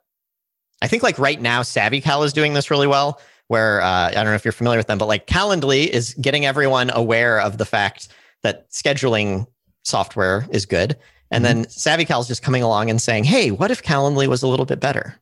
I 0.83 0.89
think 0.89 1.03
like 1.03 1.19
right 1.19 1.41
now, 1.41 1.63
SavvyCal 1.63 2.25
is 2.25 2.33
doing 2.33 2.55
this 2.55 2.71
really 2.71 2.87
well. 2.87 3.21
Where 3.49 3.83
uh, 3.83 4.09
I 4.09 4.13
don't 4.13 4.27
know 4.27 4.35
if 4.35 4.45
you're 4.45 4.53
familiar 4.53 4.79
with 4.79 4.87
them, 4.87 4.99
but 4.99 5.09
like 5.09 5.27
Calendly 5.27 5.87
is 5.87 6.15
getting 6.15 6.47
everyone 6.47 6.91
aware 6.95 7.39
of 7.41 7.59
the 7.59 7.67
fact 7.67 8.09
that 8.43 8.71
scheduling 8.71 9.47
software 9.85 10.47
is 10.51 10.65
good 10.65 10.97
and 11.33 11.45
mm-hmm. 11.45 11.63
then 11.63 11.65
SavvyCal 11.65 12.21
is 12.21 12.29
just 12.29 12.43
coming 12.43 12.63
along 12.63 12.91
and 12.91 13.01
saying, 13.01 13.25
hey, 13.25 13.51
what 13.51 13.71
if 13.71 13.83
Calendly 13.83 14.27
was 14.29 14.43
a 14.43 14.47
little 14.47 14.67
bit 14.67 14.79
better? 14.79 15.19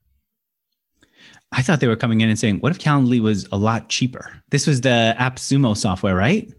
I 1.52 1.62
thought 1.62 1.80
they 1.80 1.88
were 1.88 1.96
coming 1.96 2.20
in 2.20 2.28
and 2.28 2.38
saying, 2.38 2.58
what 2.58 2.72
if 2.72 2.78
Calendly 2.78 3.20
was 3.20 3.48
a 3.50 3.56
lot 3.56 3.88
cheaper? 3.88 4.42
This 4.50 4.66
was 4.66 4.82
the 4.82 5.14
AppSumo 5.18 5.76
software, 5.76 6.14
right? 6.14 6.52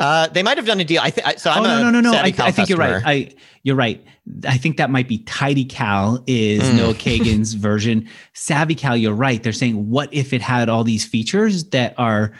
Uh, 0.00 0.28
they 0.28 0.42
might 0.42 0.56
have 0.56 0.66
done 0.66 0.80
a 0.80 0.84
deal. 0.84 1.00
I 1.02 1.10
think 1.10 1.38
so. 1.38 1.50
I'm 1.50 1.62
oh, 1.62 1.66
no, 1.66 1.90
no, 1.90 2.00
no, 2.00 2.10
no. 2.10 2.18
I, 2.18 2.34
I, 2.38 2.50
think 2.50 2.68
you're 2.68 2.78
right. 2.78 3.02
I 3.04 3.32
you're 3.62 3.76
right. 3.76 4.04
I 4.46 4.58
think 4.58 4.76
that 4.78 4.90
might 4.90 5.06
be 5.06 5.20
TidyCal 5.20 6.24
is 6.26 6.62
mm. 6.62 6.76
Noah 6.76 6.94
Kagan's 6.94 7.54
version. 7.54 8.08
SavvyCal, 8.34 9.00
you're 9.00 9.14
right. 9.14 9.40
They're 9.40 9.52
saying, 9.52 9.88
what 9.88 10.12
if 10.12 10.32
it 10.32 10.42
had 10.42 10.68
all 10.68 10.82
these 10.82 11.04
features 11.04 11.64
that 11.70 11.94
are 11.96 12.32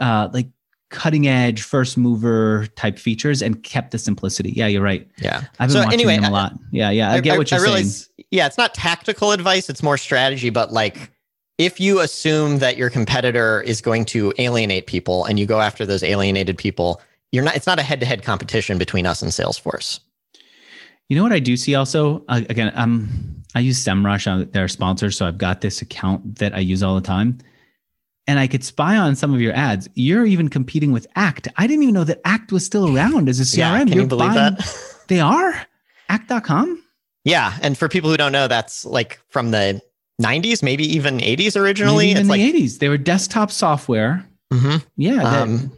uh, 0.00 0.30
like 0.32 0.48
cutting 0.90 1.26
edge 1.26 1.62
first 1.62 1.96
mover 1.96 2.66
type 2.76 2.98
features 2.98 3.42
and 3.42 3.62
kept 3.62 3.92
the 3.92 3.98
simplicity. 3.98 4.50
Yeah, 4.50 4.66
you're 4.66 4.82
right. 4.82 5.08
Yeah. 5.18 5.44
I've 5.58 5.68
been 5.68 5.70
so 5.70 5.78
watching 5.80 5.92
anyway, 5.94 6.16
them 6.16 6.24
a 6.24 6.30
lot. 6.30 6.52
Yeah, 6.72 6.90
yeah. 6.90 7.10
I, 7.10 7.14
I 7.14 7.20
get 7.20 7.38
what 7.38 7.50
you're 7.50 7.60
I 7.60 7.62
realize, 7.62 8.10
saying. 8.16 8.26
Yeah, 8.30 8.46
it's 8.46 8.58
not 8.58 8.74
tactical 8.74 9.32
advice, 9.32 9.70
it's 9.70 9.82
more 9.82 9.96
strategy, 9.96 10.50
but 10.50 10.72
like 10.72 11.10
if 11.58 11.80
you 11.80 12.00
assume 12.00 12.58
that 12.58 12.76
your 12.76 12.90
competitor 12.90 13.60
is 13.62 13.80
going 13.80 14.04
to 14.06 14.32
alienate 14.38 14.86
people 14.86 15.24
and 15.24 15.38
you 15.38 15.46
go 15.46 15.60
after 15.60 15.84
those 15.86 16.02
alienated 16.02 16.58
people, 16.58 17.00
you're 17.32 17.44
not 17.44 17.56
it's 17.56 17.66
not 17.66 17.78
a 17.78 17.82
head-to-head 17.82 18.22
competition 18.22 18.78
between 18.78 19.06
us 19.06 19.22
and 19.22 19.30
Salesforce. 19.30 20.00
You 21.08 21.16
know 21.16 21.22
what 21.22 21.32
I 21.32 21.40
do 21.40 21.56
see 21.56 21.74
also? 21.74 22.24
Uh, 22.28 22.42
again, 22.48 22.72
um, 22.74 23.08
I 23.54 23.60
use 23.60 23.84
SEMrush, 23.84 24.26
uh, 24.26 24.46
they're 24.52 24.68
sponsors, 24.68 25.16
so 25.16 25.26
I've 25.26 25.38
got 25.38 25.60
this 25.60 25.82
account 25.82 26.36
that 26.36 26.54
I 26.54 26.60
use 26.60 26.82
all 26.82 26.94
the 26.94 27.00
time. 27.00 27.38
And 28.26 28.38
I 28.38 28.46
could 28.46 28.62
spy 28.62 28.96
on 28.96 29.16
some 29.16 29.34
of 29.34 29.40
your 29.40 29.52
ads. 29.54 29.88
You're 29.94 30.24
even 30.26 30.48
competing 30.48 30.92
with 30.92 31.06
Act. 31.16 31.48
I 31.56 31.66
didn't 31.66 31.82
even 31.82 31.94
know 31.94 32.04
that 32.04 32.20
Act 32.24 32.52
was 32.52 32.64
still 32.64 32.94
around 32.96 33.28
as 33.28 33.40
a 33.40 33.42
CRM. 33.44 33.56
Yeah, 33.58 33.78
can 33.80 33.88
You're 33.88 34.02
you 34.02 34.06
believe 34.08 34.34
buying- 34.34 34.54
that? 34.56 34.86
They 35.08 35.18
are? 35.18 35.66
Act.com? 36.08 36.82
Yeah, 37.24 37.54
and 37.62 37.76
for 37.76 37.88
people 37.88 38.10
who 38.10 38.16
don't 38.16 38.32
know, 38.32 38.46
that's 38.48 38.84
like 38.84 39.20
from 39.28 39.50
the 39.50 39.80
90s, 40.22 40.62
maybe 40.62 40.84
even 40.94 41.18
80s 41.18 41.60
originally. 41.60 42.06
Maybe 42.08 42.10
in 42.12 42.16
it's 42.18 42.26
the 42.26 42.30
like 42.30 42.40
80s. 42.54 42.78
They 42.78 42.88
were 42.88 42.96
desktop 42.98 43.50
software. 43.50 44.24
Mhm. 44.52 44.84
Yeah. 44.96 45.16
that- 45.16 45.42
Um, 45.42 45.72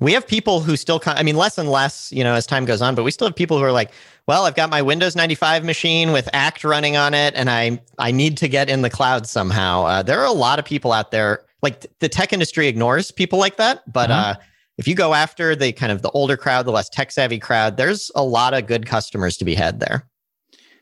we 0.00 0.12
have 0.14 0.26
people 0.26 0.60
who 0.60 0.76
still, 0.76 0.98
con- 0.98 1.16
I 1.16 1.22
mean, 1.22 1.36
less 1.36 1.58
and 1.58 1.70
less, 1.70 2.10
you 2.12 2.24
know, 2.24 2.34
as 2.34 2.44
time 2.46 2.64
goes 2.64 2.82
on, 2.82 2.94
but 2.96 3.04
we 3.04 3.10
still 3.12 3.28
have 3.28 3.36
people 3.36 3.58
who 3.58 3.62
are 3.64 3.70
like, 3.72 3.92
well, 4.26 4.44
I've 4.46 4.54
got 4.56 4.68
my 4.70 4.82
Windows 4.82 5.14
95 5.14 5.64
machine 5.64 6.10
with 6.12 6.28
Act 6.32 6.64
running 6.64 6.96
on 6.96 7.14
it, 7.14 7.34
and 7.36 7.48
I 7.48 7.80
I 7.98 8.10
need 8.10 8.36
to 8.38 8.48
get 8.48 8.68
in 8.68 8.82
the 8.82 8.90
cloud 8.90 9.26
somehow. 9.28 9.84
Uh, 9.84 10.02
there 10.02 10.18
are 10.20 10.26
a 10.26 10.32
lot 10.32 10.58
of 10.58 10.64
people 10.64 10.92
out 10.92 11.10
there, 11.12 11.44
like 11.62 11.86
the 12.00 12.08
tech 12.08 12.32
industry 12.32 12.66
ignores 12.68 13.10
people 13.10 13.38
like 13.38 13.56
that, 13.56 13.82
but 13.92 14.10
Uh-huh. 14.10 14.30
uh, 14.30 14.34
if 14.78 14.88
you 14.88 14.94
go 14.94 15.14
after 15.14 15.54
the 15.54 15.72
kind 15.72 15.92
of 15.92 16.02
the 16.02 16.10
older 16.10 16.36
crowd, 16.36 16.66
the 16.66 16.72
less 16.72 16.88
tech 16.88 17.12
savvy 17.12 17.38
crowd, 17.38 17.76
there's 17.76 18.10
a 18.14 18.22
lot 18.24 18.54
of 18.54 18.66
good 18.66 18.86
customers 18.86 19.36
to 19.36 19.44
be 19.44 19.54
had 19.54 19.80
there. 19.80 20.08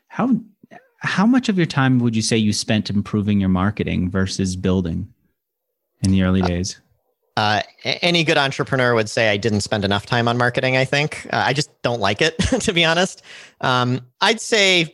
how 0.07 0.39
how 1.03 1.25
much 1.25 1.49
of 1.49 1.57
your 1.57 1.65
time 1.65 1.97
would 1.99 2.15
you 2.15 2.21
say 2.21 2.37
you 2.37 2.53
spent 2.53 2.89
improving 2.89 3.39
your 3.39 3.49
marketing 3.49 4.07
versus 4.09 4.55
building 4.55 5.11
in 6.03 6.11
the 6.11 6.21
early 6.21 6.43
days? 6.43 6.79
Uh, 7.37 7.61
any 7.83 8.23
good 8.23 8.37
entrepreneur 8.37 8.93
would 8.93 9.09
say 9.09 9.29
I 9.29 9.37
didn't 9.37 9.61
spend 9.61 9.83
enough 9.83 10.05
time 10.05 10.27
on 10.27 10.37
marketing. 10.37 10.77
I 10.77 10.85
think 10.85 11.25
uh, 11.33 11.41
I 11.43 11.53
just 11.53 11.69
don't 11.81 12.01
like 12.01 12.21
it, 12.21 12.37
to 12.61 12.71
be 12.71 12.85
honest. 12.85 13.23
Um, 13.61 14.01
I'd 14.19 14.39
say 14.39 14.93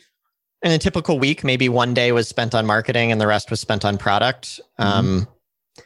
in 0.64 0.72
a 0.72 0.78
typical 0.78 1.20
week, 1.20 1.44
maybe 1.44 1.68
one 1.68 1.94
day 1.94 2.14
was 2.14 2.30
spent 2.30 2.56
on 2.56 2.66
marketing 2.66 3.12
and 3.12 3.20
the 3.20 3.28
rest 3.28 3.52
was 3.52 3.60
spent 3.60 3.84
on 3.84 3.98
product. 3.98 4.62
Um, 4.78 5.28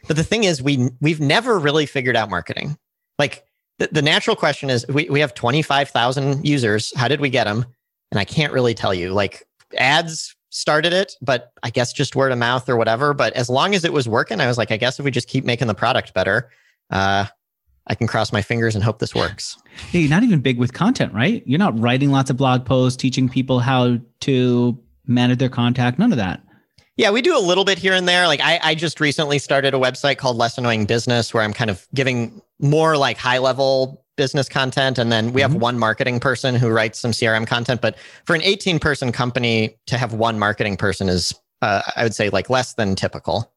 but 0.07 0.15
the 0.15 0.23
thing 0.23 0.43
is, 0.43 0.61
we 0.61 0.89
we've 0.99 1.19
never 1.19 1.59
really 1.59 1.85
figured 1.85 2.15
out 2.15 2.29
marketing. 2.29 2.77
Like 3.19 3.45
the, 3.79 3.89
the 3.91 4.01
natural 4.01 4.35
question 4.35 4.69
is, 4.69 4.85
we 4.87 5.09
we 5.09 5.19
have 5.19 5.33
twenty 5.33 5.61
five 5.61 5.89
thousand 5.89 6.45
users. 6.45 6.95
How 6.95 7.07
did 7.07 7.21
we 7.21 7.29
get 7.29 7.45
them? 7.45 7.65
And 8.11 8.19
I 8.19 8.25
can't 8.25 8.53
really 8.53 8.73
tell 8.73 8.93
you. 8.93 9.13
Like 9.13 9.47
ads 9.77 10.35
started 10.49 10.91
it, 10.91 11.15
but 11.21 11.53
I 11.63 11.69
guess 11.69 11.93
just 11.93 12.15
word 12.15 12.31
of 12.31 12.37
mouth 12.37 12.67
or 12.67 12.75
whatever. 12.75 13.13
But 13.13 13.33
as 13.33 13.49
long 13.49 13.73
as 13.73 13.85
it 13.85 13.93
was 13.93 14.07
working, 14.07 14.41
I 14.41 14.47
was 14.47 14.57
like, 14.57 14.71
I 14.71 14.77
guess 14.77 14.99
if 14.99 15.05
we 15.05 15.11
just 15.11 15.27
keep 15.27 15.45
making 15.45 15.67
the 15.67 15.73
product 15.73 16.13
better, 16.13 16.49
uh, 16.89 17.25
I 17.87 17.95
can 17.95 18.07
cross 18.07 18.31
my 18.31 18.41
fingers 18.41 18.75
and 18.75 18.83
hope 18.83 18.99
this 18.99 19.15
works. 19.15 19.57
Yeah, 19.91 20.01
you're 20.01 20.09
not 20.09 20.23
even 20.23 20.41
big 20.41 20.59
with 20.59 20.73
content, 20.73 21.13
right? 21.13 21.41
You're 21.45 21.59
not 21.59 21.77
writing 21.79 22.11
lots 22.11 22.29
of 22.29 22.37
blog 22.37 22.65
posts, 22.65 22.97
teaching 22.97 23.29
people 23.29 23.59
how 23.59 23.97
to 24.21 24.77
manage 25.07 25.39
their 25.39 25.49
contact, 25.49 25.97
none 25.97 26.11
of 26.11 26.17
that. 26.17 26.43
Yeah, 26.97 27.11
we 27.11 27.21
do 27.21 27.37
a 27.37 27.39
little 27.39 27.65
bit 27.65 27.77
here 27.79 27.93
and 27.93 28.07
there. 28.07 28.27
Like 28.27 28.41
I, 28.41 28.59
I 28.61 28.75
just 28.75 28.99
recently 28.99 29.39
started 29.39 29.73
a 29.73 29.77
website 29.77 30.17
called 30.17 30.37
Less 30.37 30.57
Annoying 30.57 30.85
Business 30.85 31.33
where 31.33 31.43
I'm 31.43 31.53
kind 31.53 31.69
of 31.69 31.87
giving 31.93 32.41
more 32.59 32.97
like 32.97 33.17
high 33.17 33.37
level 33.37 34.03
business 34.17 34.49
content. 34.49 34.97
And 34.97 35.11
then 35.11 35.31
we 35.33 35.41
have 35.41 35.51
Mhm. 35.51 35.59
one 35.59 35.79
marketing 35.79 36.19
person 36.19 36.53
who 36.53 36.69
writes 36.69 36.99
some 36.99 37.11
CRM 37.11 37.45
content. 37.47 37.81
But 37.81 37.97
for 38.25 38.35
an 38.35 38.41
18 38.43 38.77
person 38.77 39.11
company 39.11 39.77
to 39.87 39.97
have 39.97 40.13
one 40.13 40.37
marketing 40.37 40.77
person 40.77 41.07
is, 41.09 41.33
uh, 41.61 41.81
I 41.95 42.03
would 42.03 42.13
say, 42.13 42.29
like 42.29 42.49
less 42.49 42.73
than 42.73 42.95
typical. 42.95 43.51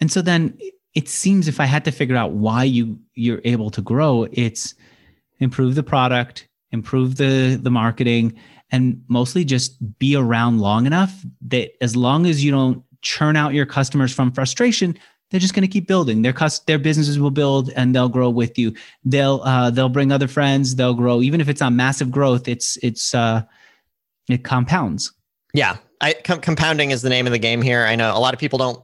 And 0.00 0.10
so 0.10 0.22
then 0.22 0.58
it 0.94 1.08
seems 1.08 1.48
if 1.48 1.60
I 1.60 1.66
had 1.66 1.84
to 1.84 1.92
figure 1.92 2.16
out 2.16 2.32
why 2.32 2.64
you 2.64 2.98
you're 3.14 3.42
able 3.44 3.70
to 3.72 3.82
grow, 3.82 4.26
it's 4.32 4.74
improve 5.38 5.74
the 5.74 5.82
product, 5.82 6.48
improve 6.72 7.16
the 7.16 7.58
the 7.62 7.70
marketing, 7.70 8.34
and 8.70 9.02
mostly 9.08 9.44
just 9.44 9.98
be 9.98 10.14
around 10.14 10.58
long 10.58 10.86
enough 10.86 11.24
that 11.42 11.70
as 11.82 11.96
long 11.96 12.26
as 12.26 12.44
you 12.44 12.50
don't 12.50 12.82
churn 13.02 13.36
out 13.36 13.54
your 13.54 13.66
customers 13.66 14.12
from 14.12 14.32
frustration, 14.32 14.98
they're 15.30 15.40
just 15.40 15.54
going 15.54 15.62
to 15.62 15.68
keep 15.68 15.86
building. 15.86 16.22
Their 16.22 16.32
cus- 16.32 16.60
their 16.60 16.78
businesses 16.78 17.18
will 17.18 17.30
build 17.30 17.70
and 17.76 17.94
they'll 17.94 18.08
grow 18.08 18.30
with 18.30 18.58
you. 18.58 18.74
They'll 19.04 19.40
uh, 19.44 19.70
they'll 19.70 19.88
bring 19.88 20.12
other 20.12 20.28
friends. 20.28 20.76
They'll 20.76 20.94
grow 20.94 21.20
even 21.22 21.40
if 21.40 21.48
it's 21.48 21.60
not 21.60 21.72
massive 21.72 22.10
growth. 22.10 22.48
It's 22.48 22.78
it's 22.82 23.14
uh, 23.14 23.42
it 24.28 24.44
compounds. 24.44 25.12
Yeah, 25.54 25.76
I, 26.00 26.14
com- 26.24 26.40
compounding 26.40 26.90
is 26.90 27.02
the 27.02 27.08
name 27.08 27.26
of 27.26 27.32
the 27.32 27.38
game 27.38 27.62
here. 27.62 27.84
I 27.84 27.96
know 27.96 28.16
a 28.16 28.20
lot 28.20 28.34
of 28.34 28.40
people 28.40 28.58
don't 28.58 28.82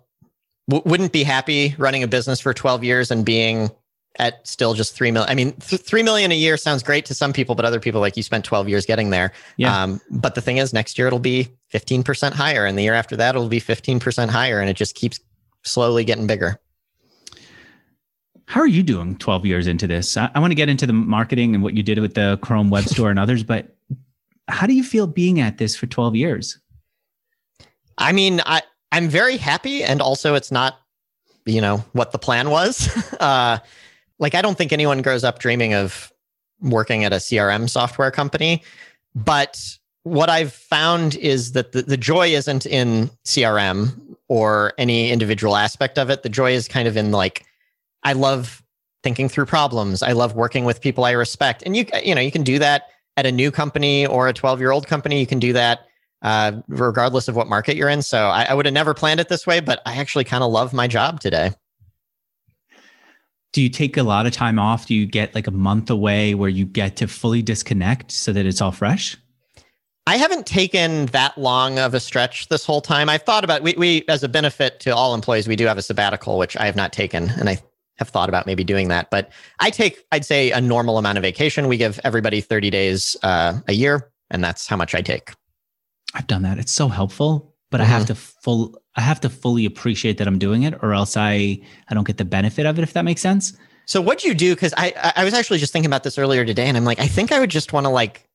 w- 0.69 0.83
wouldn't 0.89 1.13
be 1.13 1.23
happy 1.23 1.75
running 1.79 2.03
a 2.03 2.09
business 2.09 2.41
for 2.41 2.55
12 2.55 2.85
years 2.85 3.11
and 3.11 3.25
being 3.25 3.71
at 4.19 4.47
still 4.47 4.75
just 4.75 4.95
3 4.95 5.11
million. 5.11 5.31
I 5.31 5.35
mean, 5.35 5.53
th- 5.53 5.83
3 5.83 6.03
million 6.03 6.31
a 6.31 6.37
year 6.37 6.57
sounds 6.57 6.83
great 6.83 7.05
to 7.07 7.15
some 7.15 7.33
people, 7.33 7.55
but 7.55 7.65
other 7.65 7.81
people 7.81 8.01
like 8.01 8.17
you 8.17 8.23
spent 8.23 8.45
12 8.45 8.69
years 8.69 8.87
getting 8.87 9.11
there. 9.11 9.33
Yeah. 9.57 9.83
Um, 9.83 10.01
but 10.11 10.35
the 10.35 10.41
thing 10.41 10.59
is 10.59 10.73
next 10.73 10.99
year 10.99 11.07
it'll 11.07 11.19
be 11.19 11.49
15% 11.73 12.33
higher 12.33 12.65
and 12.65 12.79
the 12.79 12.83
year 12.83 12.95
after 12.95 13.17
that 13.17 13.35
it'll 13.35 13.49
be 13.49 13.61
15% 13.61 14.29
higher 14.29 14.61
and 14.61 14.71
it 14.71 14.77
just 14.77 14.95
keeps 14.95 15.21
slowly 15.63 16.05
getting 16.05 16.27
bigger. 16.27 16.61
How 18.47 18.61
are 18.61 18.69
you 18.69 18.83
doing 18.83 19.17
12 19.17 19.47
years 19.47 19.67
into 19.67 19.87
this? 19.87 20.17
I, 20.17 20.31
I 20.35 20.39
want 20.39 20.51
to 20.51 20.57
get 20.57 20.69
into 20.69 20.87
the 20.87 20.93
marketing 20.93 21.55
and 21.55 21.65
what 21.65 21.75
you 21.75 21.83
did 21.83 21.99
with 21.99 22.15
the 22.15 22.39
Chrome 22.43 22.71
Web 22.71 22.85
Store 22.85 23.11
and 23.11 23.19
others, 23.19 23.43
but 23.43 23.75
how 24.49 24.67
do 24.67 24.75
you 24.75 24.85
feel 24.85 25.07
being 25.07 25.41
at 25.41 25.59
this 25.59 25.75
for 25.75 25.87
12 25.87 26.15
years? 26.15 26.59
I 27.97 28.13
mean, 28.13 28.41
I 28.45 28.63
I'm 28.93 29.09
very 29.09 29.37
happy, 29.39 29.83
and 29.83 30.01
also 30.01 30.35
it's 30.35 30.53
not, 30.53 30.79
you 31.47 31.61
know, 31.61 31.79
what 31.93 32.13
the 32.13 32.19
plan 32.19 32.51
was. 32.51 32.89
uh, 33.21 33.59
like 34.25 34.35
I 34.35 34.41
don't 34.41 34.57
think 34.57 34.73
anyone 34.73 35.03
grows 35.03 35.23
up 35.23 35.39
dreaming 35.39 35.75
of 35.75 36.11
working 36.63 37.05
at 37.05 37.13
a 37.13 37.17
CRM 37.17 37.69
software 37.69 38.11
company, 38.11 38.63
but 39.15 39.61
what 40.05 40.31
I've 40.31 40.55
found 40.55 41.17
is 41.17 41.53
that 41.53 41.73
the, 41.73 41.83
the 41.83 41.99
joy 41.99 42.29
isn't 42.29 42.65
in 42.65 43.11
CRM 43.27 44.17
or 44.29 44.73
any 44.79 45.11
individual 45.11 45.57
aspect 45.57 45.99
of 45.99 46.09
it. 46.09 46.23
The 46.23 46.31
joy 46.31 46.53
is 46.53 46.69
kind 46.69 46.89
of 46.89 46.97
in 46.97 47.11
like, 47.11 47.45
I 48.03 48.15
love 48.15 48.63
thinking 49.03 49.29
through 49.29 49.45
problems. 49.45 50.03
I 50.03 50.13
love 50.13 50.35
working 50.35 50.65
with 50.65 50.81
people 50.81 51.05
I 51.05 51.11
respect, 51.11 51.63
and 51.67 51.77
you 51.77 51.85
you 52.03 52.15
know 52.15 52.23
you 52.23 52.33
can 52.33 52.45
do 52.45 52.59
that 52.61 52.85
at 53.19 53.27
a 53.27 53.33
new 53.33 53.51
company 53.51 54.07
or 54.07 54.27
a 54.27 54.33
12 54.33 54.59
year 54.59 54.71
old 54.71 54.87
company. 54.87 55.21
You 55.21 55.27
can 55.27 55.39
do 55.39 55.53
that 55.53 55.81
uh, 56.23 56.63
regardless 56.67 57.29
of 57.29 57.37
what 57.37 57.47
market 57.47 57.77
you're 57.77 57.91
in. 57.91 58.01
So 58.01 58.29
I, 58.29 58.45
I 58.45 58.55
would 58.55 58.65
have 58.65 58.73
never 58.73 58.95
planned 58.95 59.21
it 59.21 59.29
this 59.29 59.47
way, 59.47 59.61
but 59.61 59.83
I 59.85 59.97
actually 59.99 60.25
kind 60.25 60.43
of 60.43 60.51
love 60.51 60.73
my 60.73 60.89
job 60.89 61.21
today. 61.21 61.53
Do 63.55 63.63
you 63.63 63.69
take 63.69 63.97
a 63.97 64.03
lot 64.03 64.27
of 64.27 64.33
time 64.33 64.59
off? 64.59 64.87
Do 64.87 64.97
you 64.97 65.07
get 65.07 65.33
like 65.33 65.47
a 65.47 65.53
month 65.53 65.89
away 65.89 66.35
where 66.35 66.49
you 66.49 66.67
get 66.67 66.97
to 66.97 67.07
fully 67.07 67.41
disconnect 67.41 68.11
so 68.11 68.33
that 68.33 68.45
it's 68.45 68.61
all 68.61 68.73
fresh? 68.73 69.17
I 70.09 70.17
haven't 70.17 70.45
taken 70.45 71.07
that 71.07 71.39
long 71.39 71.79
of 71.79 71.95
a 71.95 72.01
stretch 72.01 72.49
this 72.49 72.65
whole 72.65 72.81
time. 72.81 73.09
I've 73.09 73.23
thought 73.23 73.45
about 73.45 73.63
we 73.63 73.75
we 73.79 74.05
as 74.09 74.25
a 74.25 74.29
benefit 74.29 74.81
to 74.81 74.91
all 74.91 75.15
employees, 75.15 75.47
we 75.47 75.55
do 75.55 75.67
have 75.67 75.79
a 75.79 75.83
sabbatical, 75.83 76.37
which 76.37 76.57
I 76.57 76.67
have 76.67 76.75
not 76.75 76.93
taken, 76.93 77.31
and 77.31 77.49
I 77.49 77.59
have 77.99 78.09
thought 78.09 78.29
about 78.29 78.45
maybe 78.45 78.65
doing 78.65 78.89
that. 78.89 79.09
But 79.11 79.31
I 79.61 79.71
take, 79.71 80.05
I'd 80.11 80.25
say, 80.25 80.51
a 80.51 80.61
normal 80.61 80.99
amount 80.99 81.17
of 81.17 81.23
vacation. 81.23 81.69
We 81.69 81.77
give 81.77 82.01
everybody 82.03 82.41
30 82.41 82.71
days 82.71 83.17
uh, 83.23 83.61
a 83.69 83.73
year, 83.73 84.11
and 84.31 84.43
that's 84.43 84.67
how 84.67 84.77
much 84.77 84.97
I 84.97 85.01
take. 85.01 85.31
I've 86.13 86.27
done 86.27 86.43
that. 86.43 86.59
It's 86.59 86.73
so 86.73 86.89
helpful, 86.89 87.54
but 87.75 87.81
I 87.81 87.87
have 87.87 88.03
mm-hmm. 88.03 88.07
to 88.07 88.15
full 88.15 88.81
I 88.95 89.01
have 89.01 89.21
to 89.23 89.29
fully 89.29 89.65
appreciate 89.65 90.19
that 90.19 90.29
I'm 90.29 90.39
doing 90.39 90.63
it 90.63 90.75
or 90.81 90.95
else 90.95 91.17
I 91.17 91.61
I 91.89 91.95
don't 91.95 92.07
get 92.07 92.19
the 92.19 92.25
benefit 92.25 92.67
of 92.67 92.79
it 92.79 92.83
if 92.83 92.93
that 92.93 93.05
makes 93.05 93.21
sense. 93.21 93.53
So 93.85 94.01
what 94.01 94.21
do 94.21 94.29
you 94.29 94.35
do? 94.35 94.55
Because 94.55 94.73
I 94.77 94.93
I- 94.97 95.13
I 95.17 95.25
was 95.25 95.35
actually 95.35 95.59
just 95.59 95.73
thinking 95.73 95.91
about 95.91 96.05
this 96.05 96.17
earlier 96.17 96.45
today, 96.45 96.69
and 96.69 96.77
I'm 96.77 96.85
like, 96.85 97.01
I 97.01 97.09
think 97.09 97.33
I 97.33 97.41
would 97.41 97.51
just 97.51 97.73
want 97.73 97.87
to 97.87 97.91
like 97.91 98.29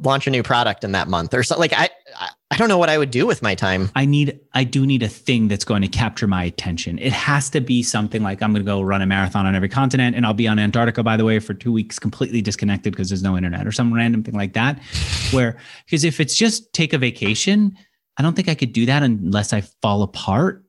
launch 0.00 0.26
a 0.26 0.30
new 0.30 0.42
product 0.42 0.82
in 0.82 0.90
that 0.92 1.06
month 1.06 1.32
or 1.32 1.44
something. 1.44 1.60
Like 1.60 1.74
I 1.74 1.90
I- 2.18 2.30
I 2.52 2.56
don't 2.56 2.68
know 2.68 2.78
what 2.78 2.88
I 2.88 2.98
would 2.98 3.12
do 3.12 3.24
with 3.24 3.40
my 3.40 3.54
time. 3.54 3.88
I 3.94 4.04
need 4.04 4.40
I 4.52 4.64
do 4.64 4.84
need 4.84 5.04
a 5.04 5.08
thing 5.08 5.46
that's 5.46 5.64
going 5.64 5.82
to 5.82 5.88
capture 5.88 6.26
my 6.26 6.42
attention. 6.42 6.98
It 6.98 7.12
has 7.12 7.48
to 7.50 7.60
be 7.60 7.84
something 7.84 8.24
like 8.24 8.42
I'm 8.42 8.52
going 8.52 8.64
to 8.64 8.68
go 8.68 8.82
run 8.82 9.00
a 9.00 9.06
marathon 9.06 9.46
on 9.46 9.54
every 9.54 9.68
continent 9.68 10.16
and 10.16 10.26
I'll 10.26 10.34
be 10.34 10.48
on 10.48 10.58
Antarctica 10.58 11.04
by 11.04 11.16
the 11.16 11.24
way 11.24 11.38
for 11.38 11.54
2 11.54 11.70
weeks 11.70 12.00
completely 12.00 12.42
disconnected 12.42 12.92
because 12.92 13.08
there's 13.08 13.22
no 13.22 13.36
internet 13.36 13.68
or 13.68 13.70
some 13.70 13.94
random 13.94 14.24
thing 14.24 14.34
like 14.34 14.54
that 14.54 14.82
where 15.30 15.56
because 15.84 16.02
if 16.02 16.18
it's 16.18 16.36
just 16.36 16.72
take 16.72 16.92
a 16.92 16.98
vacation, 16.98 17.76
I 18.16 18.22
don't 18.22 18.34
think 18.34 18.48
I 18.48 18.54
could 18.54 18.72
do 18.72 18.86
that 18.86 19.02
unless 19.02 19.52
I 19.52 19.62
fall 19.62 20.02
apart. 20.02 20.64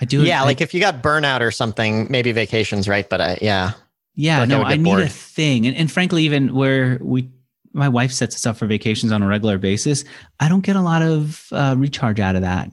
I 0.00 0.04
do 0.04 0.24
yeah, 0.24 0.42
I- 0.42 0.46
like 0.46 0.60
if 0.60 0.74
you 0.74 0.80
got 0.80 1.02
burnout 1.02 1.40
or 1.40 1.50
something, 1.50 2.08
maybe 2.10 2.32
vacations, 2.32 2.88
right? 2.88 3.08
But 3.08 3.20
I, 3.20 3.38
yeah, 3.40 3.72
Yeah, 4.14 4.40
Like 4.40 4.42
I 4.42 4.46
no, 4.46 4.62
I 4.62 4.70
get 4.76 4.80
need 4.80 4.98
a 4.98 5.08
thing. 5.08 5.66
And, 5.66 5.76
and 5.76 5.90
frankly, 5.90 6.24
even 6.24 6.54
where 6.54 6.98
we, 7.00 7.30
my 7.72 7.88
wife 7.88 8.12
sets 8.12 8.34
us 8.34 8.44
up 8.44 8.56
for 8.56 8.66
vacations 8.66 9.12
on 9.12 9.22
a 9.22 9.26
regular 9.28 9.58
basis, 9.58 10.04
I 10.40 10.48
don't 10.48 10.60
get 10.62 10.76
a 10.76 10.80
lot 10.80 11.02
of 11.02 11.46
uh, 11.52 11.74
recharge 11.78 12.18
out 12.20 12.34
of 12.34 12.42
that. 12.42 12.70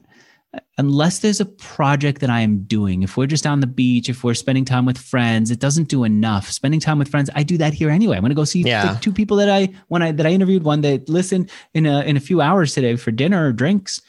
Unless 0.79 1.19
there's 1.19 1.39
a 1.39 1.45
project 1.45 2.21
that 2.21 2.29
I 2.31 2.39
am 2.41 2.63
doing. 2.63 3.03
If 3.03 3.17
we're 3.17 3.27
just 3.27 3.45
on 3.45 3.59
the 3.59 3.67
beach, 3.67 4.09
if 4.09 4.23
we're 4.23 4.33
spending 4.33 4.65
time 4.65 4.83
with 4.85 4.97
friends, 4.97 5.51
it 5.51 5.59
doesn't 5.59 5.89
do 5.89 6.03
enough. 6.05 6.49
Spending 6.49 6.79
time 6.79 6.97
with 6.97 7.07
friends, 7.07 7.29
I 7.35 7.43
do 7.43 7.57
that 7.59 7.73
here 7.73 7.91
anyway. 7.91 8.15
I'm 8.17 8.21
going 8.23 8.29
to 8.31 8.35
go 8.35 8.45
see 8.45 8.61
Yeah. 8.63 8.93
the 8.93 8.99
two 8.99 9.11
people 9.13 9.37
that 9.37 9.49
I 9.49 9.69
when 9.89 10.01
I 10.01 10.11
that 10.11 10.25
I 10.25 10.31
interviewed, 10.31 10.63
one 10.63 10.81
that 10.81 11.07
listened 11.07 11.51
in 11.75 11.85
a 11.85 12.01
in 12.01 12.17
a 12.17 12.19
few 12.19 12.41
hours 12.41 12.73
today 12.73 12.95
for 12.95 13.11
dinner 13.11 13.47
or 13.47 13.51
drinks. 13.51 14.01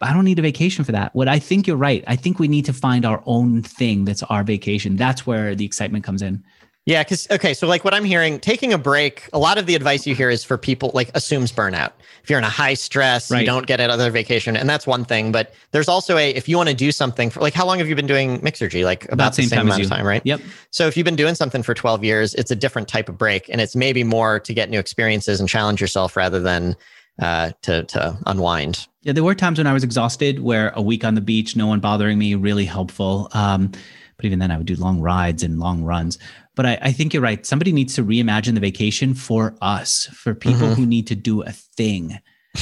I 0.00 0.12
don't 0.12 0.24
need 0.24 0.38
a 0.38 0.42
vacation 0.42 0.84
for 0.84 0.92
that. 0.92 1.14
What 1.14 1.28
I 1.28 1.38
think 1.38 1.66
you're 1.66 1.76
right. 1.76 2.04
I 2.06 2.16
think 2.16 2.38
we 2.38 2.48
need 2.48 2.64
to 2.66 2.72
find 2.72 3.04
our 3.04 3.22
own 3.26 3.62
thing 3.62 4.04
that's 4.04 4.22
our 4.24 4.44
vacation. 4.44 4.96
That's 4.96 5.26
where 5.26 5.54
the 5.54 5.64
excitement 5.66 6.04
comes 6.04 6.22
in. 6.22 6.44
Yeah, 6.88 7.02
because 7.02 7.30
okay, 7.30 7.52
so 7.52 7.66
like 7.66 7.84
what 7.84 7.92
I'm 7.92 8.04
hearing, 8.06 8.40
taking 8.40 8.72
a 8.72 8.78
break, 8.78 9.28
a 9.34 9.38
lot 9.38 9.58
of 9.58 9.66
the 9.66 9.74
advice 9.74 10.06
you 10.06 10.14
hear 10.14 10.30
is 10.30 10.42
for 10.42 10.56
people 10.56 10.90
like 10.94 11.10
assumes 11.14 11.52
burnout. 11.52 11.92
If 12.22 12.30
you're 12.30 12.38
in 12.38 12.46
a 12.46 12.48
high 12.48 12.72
stress, 12.72 13.30
right. 13.30 13.40
you 13.40 13.46
don't 13.46 13.66
get 13.66 13.78
another 13.78 14.10
vacation, 14.10 14.56
and 14.56 14.66
that's 14.66 14.86
one 14.86 15.04
thing. 15.04 15.30
But 15.30 15.52
there's 15.72 15.86
also 15.86 16.16
a 16.16 16.30
if 16.30 16.48
you 16.48 16.56
want 16.56 16.70
to 16.70 16.74
do 16.74 16.90
something 16.90 17.28
for 17.28 17.40
like 17.40 17.52
how 17.52 17.66
long 17.66 17.76
have 17.76 17.90
you 17.90 17.94
been 17.94 18.06
doing 18.06 18.40
Mixergy? 18.40 18.86
Like 18.86 19.04
about, 19.04 19.12
about 19.12 19.36
the 19.36 19.42
same, 19.42 19.48
same 19.50 19.60
amount 19.66 19.82
of 19.82 19.90
time, 19.90 20.06
right? 20.06 20.22
Yep. 20.24 20.40
So 20.70 20.86
if 20.86 20.96
you've 20.96 21.04
been 21.04 21.14
doing 21.14 21.34
something 21.34 21.62
for 21.62 21.74
12 21.74 22.04
years, 22.04 22.32
it's 22.36 22.50
a 22.50 22.56
different 22.56 22.88
type 22.88 23.10
of 23.10 23.18
break, 23.18 23.50
and 23.50 23.60
it's 23.60 23.76
maybe 23.76 24.02
more 24.02 24.40
to 24.40 24.54
get 24.54 24.70
new 24.70 24.78
experiences 24.78 25.40
and 25.40 25.48
challenge 25.48 25.82
yourself 25.82 26.16
rather 26.16 26.40
than 26.40 26.74
uh, 27.20 27.50
to 27.62 27.84
to 27.84 28.16
unwind. 28.24 28.88
Yeah, 29.02 29.12
there 29.12 29.24
were 29.24 29.34
times 29.34 29.58
when 29.58 29.66
I 29.66 29.74
was 29.74 29.84
exhausted, 29.84 30.40
where 30.40 30.70
a 30.70 30.80
week 30.80 31.04
on 31.04 31.16
the 31.16 31.20
beach, 31.20 31.54
no 31.54 31.66
one 31.66 31.80
bothering 31.80 32.18
me, 32.18 32.34
really 32.34 32.64
helpful. 32.64 33.28
Um, 33.32 33.72
but 34.16 34.24
even 34.24 34.40
then, 34.40 34.50
I 34.50 34.56
would 34.56 34.66
do 34.66 34.74
long 34.74 35.00
rides 35.00 35.44
and 35.44 35.60
long 35.60 35.84
runs. 35.84 36.18
But 36.58 36.66
I, 36.66 36.78
I, 36.82 36.90
think 36.90 37.14
you're 37.14 37.22
right. 37.22 37.46
Somebody 37.46 37.70
needs 37.70 37.94
to 37.94 38.04
reimagine 38.04 38.54
the 38.54 38.60
vacation 38.60 39.14
for 39.14 39.54
us, 39.62 40.06
for 40.06 40.34
people 40.34 40.62
mm-hmm. 40.62 40.74
who 40.74 40.86
need 40.86 41.06
to 41.06 41.14
do 41.14 41.42
a 41.42 41.52
thing. 41.52 42.18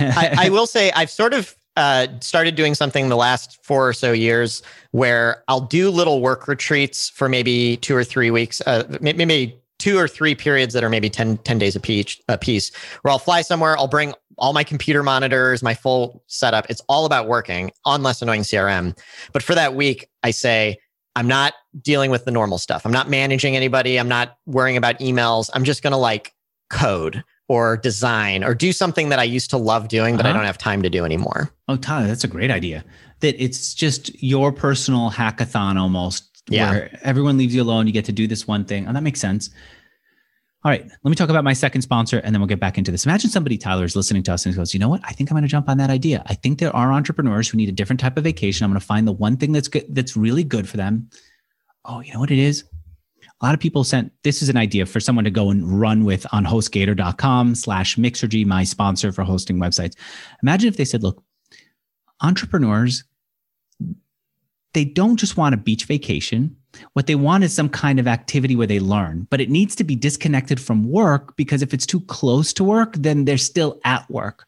I, 0.00 0.34
I, 0.36 0.48
will 0.48 0.66
say 0.66 0.90
I've 0.90 1.08
sort 1.08 1.32
of 1.32 1.54
uh, 1.76 2.08
started 2.18 2.56
doing 2.56 2.74
something 2.74 3.10
the 3.10 3.16
last 3.16 3.64
four 3.64 3.88
or 3.88 3.92
so 3.92 4.10
years 4.10 4.64
where 4.90 5.44
I'll 5.46 5.60
do 5.60 5.88
little 5.88 6.20
work 6.20 6.48
retreats 6.48 7.10
for 7.10 7.28
maybe 7.28 7.76
two 7.76 7.94
or 7.94 8.02
three 8.02 8.32
weeks, 8.32 8.60
uh, 8.66 8.98
maybe 9.00 9.56
two 9.78 9.96
or 9.96 10.08
three 10.08 10.34
periods 10.34 10.74
that 10.74 10.82
are 10.82 10.90
maybe 10.90 11.08
10, 11.08 11.36
10 11.38 11.58
days 11.60 11.76
a 11.76 11.80
piece, 11.80 12.20
a 12.28 12.36
piece 12.36 12.74
where 13.02 13.12
I'll 13.12 13.20
fly 13.20 13.42
somewhere. 13.42 13.78
I'll 13.78 13.86
bring 13.86 14.14
all 14.36 14.52
my 14.52 14.64
computer 14.64 15.04
monitors, 15.04 15.62
my 15.62 15.74
full 15.74 16.24
setup. 16.26 16.68
It's 16.68 16.82
all 16.88 17.04
about 17.04 17.28
working 17.28 17.70
on 17.84 18.02
less 18.02 18.20
annoying 18.20 18.42
CRM. 18.42 18.98
But 19.32 19.44
for 19.44 19.54
that 19.54 19.76
week, 19.76 20.08
I 20.24 20.32
say, 20.32 20.78
I'm 21.16 21.28
not 21.28 21.54
dealing 21.80 22.10
with 22.10 22.24
the 22.24 22.30
normal 22.30 22.58
stuff. 22.58 22.86
I'm 22.86 22.92
not 22.92 23.08
managing 23.10 23.56
anybody. 23.56 23.98
I'm 23.98 24.08
not 24.08 24.38
worrying 24.46 24.76
about 24.76 24.98
emails. 24.98 25.50
I'm 25.54 25.64
just 25.64 25.82
going 25.82 25.92
to 25.92 25.98
like 25.98 26.34
code 26.70 27.22
or 27.48 27.76
design 27.76 28.42
or 28.42 28.54
do 28.54 28.72
something 28.72 29.10
that 29.10 29.18
I 29.18 29.24
used 29.24 29.50
to 29.50 29.58
love 29.58 29.88
doing, 29.88 30.16
but 30.16 30.24
uh-huh. 30.24 30.34
I 30.34 30.36
don't 30.36 30.46
have 30.46 30.58
time 30.58 30.82
to 30.82 30.90
do 30.90 31.04
anymore. 31.04 31.52
Oh, 31.68 31.76
Tyler, 31.76 32.06
that's 32.06 32.24
a 32.24 32.28
great 32.28 32.50
idea. 32.50 32.84
That 33.20 33.42
it's 33.42 33.74
just 33.74 34.22
your 34.22 34.52
personal 34.52 35.10
hackathon 35.10 35.76
almost, 35.76 36.42
yeah. 36.48 36.70
where 36.70 36.98
everyone 37.02 37.36
leaves 37.36 37.54
you 37.54 37.62
alone. 37.62 37.86
You 37.86 37.92
get 37.92 38.06
to 38.06 38.12
do 38.12 38.26
this 38.26 38.46
one 38.48 38.64
thing. 38.64 38.84
And 38.84 38.90
oh, 38.90 38.92
that 38.94 39.02
makes 39.02 39.20
sense. 39.20 39.50
All 40.64 40.70
right, 40.70 40.84
let 40.84 41.10
me 41.10 41.16
talk 41.16 41.28
about 41.28 41.42
my 41.42 41.54
second 41.54 41.82
sponsor 41.82 42.18
and 42.18 42.32
then 42.32 42.40
we'll 42.40 42.46
get 42.46 42.60
back 42.60 42.78
into 42.78 42.92
this. 42.92 43.04
Imagine 43.04 43.30
somebody, 43.30 43.58
Tyler, 43.58 43.84
is 43.84 43.96
listening 43.96 44.22
to 44.22 44.32
us 44.32 44.46
and 44.46 44.54
goes, 44.54 44.72
you 44.72 44.78
know 44.78 44.88
what? 44.88 45.00
I 45.04 45.12
think 45.12 45.28
I'm 45.28 45.34
going 45.34 45.42
to 45.42 45.48
jump 45.48 45.68
on 45.68 45.76
that 45.78 45.90
idea. 45.90 46.22
I 46.26 46.34
think 46.34 46.60
there 46.60 46.74
are 46.74 46.92
entrepreneurs 46.92 47.48
who 47.48 47.56
need 47.56 47.68
a 47.68 47.72
different 47.72 47.98
type 47.98 48.16
of 48.16 48.22
vacation. 48.22 48.64
I'm 48.64 48.70
going 48.70 48.78
to 48.78 48.86
find 48.86 49.08
the 49.08 49.12
one 49.12 49.36
thing 49.36 49.50
that's 49.50 49.66
good, 49.66 49.86
that's 49.88 50.16
really 50.16 50.44
good 50.44 50.68
for 50.68 50.76
them. 50.76 51.10
Oh, 51.84 51.98
you 51.98 52.12
know 52.12 52.20
what 52.20 52.30
it 52.30 52.38
is? 52.38 52.62
A 53.40 53.44
lot 53.44 53.54
of 53.54 53.60
people 53.60 53.82
sent, 53.82 54.12
this 54.22 54.40
is 54.40 54.48
an 54.48 54.56
idea 54.56 54.86
for 54.86 55.00
someone 55.00 55.24
to 55.24 55.30
go 55.32 55.50
and 55.50 55.80
run 55.80 56.04
with 56.04 56.24
on 56.32 56.44
hostgator.com 56.44 57.56
slash 57.56 57.96
mixergy, 57.96 58.46
my 58.46 58.62
sponsor 58.62 59.10
for 59.10 59.24
hosting 59.24 59.56
websites. 59.58 59.96
Imagine 60.44 60.68
if 60.68 60.76
they 60.76 60.84
said, 60.84 61.02
look, 61.02 61.24
entrepreneurs, 62.20 63.02
they 64.74 64.84
don't 64.84 65.16
just 65.16 65.36
want 65.36 65.56
a 65.56 65.58
beach 65.58 65.86
vacation 65.86 66.56
what 66.94 67.06
they 67.06 67.14
want 67.14 67.44
is 67.44 67.54
some 67.54 67.68
kind 67.68 67.98
of 67.98 68.08
activity 68.08 68.56
where 68.56 68.66
they 68.66 68.80
learn, 68.80 69.26
but 69.30 69.40
it 69.40 69.50
needs 69.50 69.74
to 69.76 69.84
be 69.84 69.96
disconnected 69.96 70.60
from 70.60 70.88
work 70.88 71.36
because 71.36 71.62
if 71.62 71.74
it's 71.74 71.86
too 71.86 72.00
close 72.02 72.52
to 72.54 72.64
work, 72.64 72.94
then 72.96 73.24
they're 73.24 73.38
still 73.38 73.80
at 73.84 74.08
work. 74.10 74.46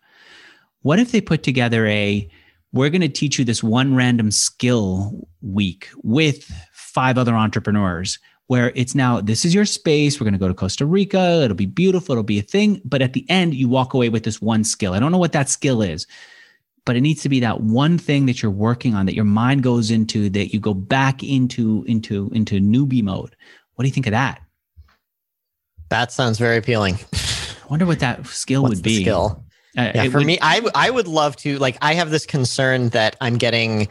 What 0.83 0.99
if 0.99 1.12
they 1.12 1.20
put 1.20 1.43
together 1.43 1.87
a 1.87 2.29
we're 2.72 2.91
going 2.91 3.01
to 3.03 3.09
teach 3.09 3.39
you 3.39 3.45
this 3.45 3.62
one 3.62 3.95
random 3.95 4.33
skill 4.33 5.29
week 5.43 5.89
with 6.03 6.51
five 6.72 7.16
other 7.16 7.35
entrepreneurs 7.35 8.18
where 8.49 8.72
it's 8.75 8.97
now 8.97 9.20
this 9.20 9.45
is 9.45 9.55
your 9.55 9.64
space. 9.64 10.18
We're 10.18 10.25
going 10.25 10.35
to 10.35 10.41
go 10.41 10.49
to 10.49 10.55
costa 10.55 10.85
rica. 10.85 11.43
It'll 11.45 11.57
be 11.57 11.66
beautiful. 11.66 12.12
It'll 12.12 12.25
be 12.25 12.41
a 12.41 12.43
thing. 12.43 12.83
But 12.85 13.01
at 13.01 13.12
the 13.12 13.25
end 13.31 13.55
you 13.55 13.68
walk 13.68 13.95
away 13.95 14.09
with 14.09 14.25
this 14.25 14.43
one 14.43 14.64
skill. 14.64 14.93
I 14.93 14.99
don't 14.99 15.12
know 15.12 15.18
what 15.18 15.33
that 15.33 15.49
skill 15.49 15.83
is 15.83 16.07
but 16.85 16.97
it 16.97 17.01
needs 17.01 17.22
to 17.22 17.28
be 17.28 17.41
that 17.41 17.61
one 17.61 17.99
thing 17.99 18.26
that 18.26 18.43
you're 18.43 18.51
working 18.51 18.95
on 18.95 19.07
that 19.07 19.14
your 19.14 19.24
mind 19.24 19.62
goes 19.62 19.91
into 19.91 20.28
that 20.30 20.53
you 20.53 20.61
go 20.61 20.74
back 20.74 21.22
into 21.22 21.85
into 21.87 22.30
into 22.35 22.61
newbie 22.61 23.03
mode. 23.03 23.35
What 23.74 23.82
do 23.82 23.89
you 23.89 23.95
think 23.95 24.07
of 24.07 24.12
that? 24.12 24.41
That 25.89 26.12
sounds 26.12 26.39
very 26.39 26.57
appealing. 26.57 26.99
I 27.14 27.66
wonder 27.68 27.87
what 27.87 28.01
that 28.01 28.26
skill 28.26 28.62
What's 28.62 28.76
would 28.76 28.85
be. 28.85 29.03
skill? 29.03 29.45
Uh, 29.76 29.91
yeah, 29.95 30.09
for 30.09 30.18
would, 30.18 30.26
me 30.26 30.39
I, 30.41 30.61
I 30.74 30.91
would 30.91 31.09
love 31.09 31.35
to 31.39 31.59
like 31.59 31.76
i 31.82 31.95
have 31.95 32.11
this 32.11 32.24
concern 32.24 32.91
that 32.91 33.16
i'm 33.20 33.39
getting 33.39 33.89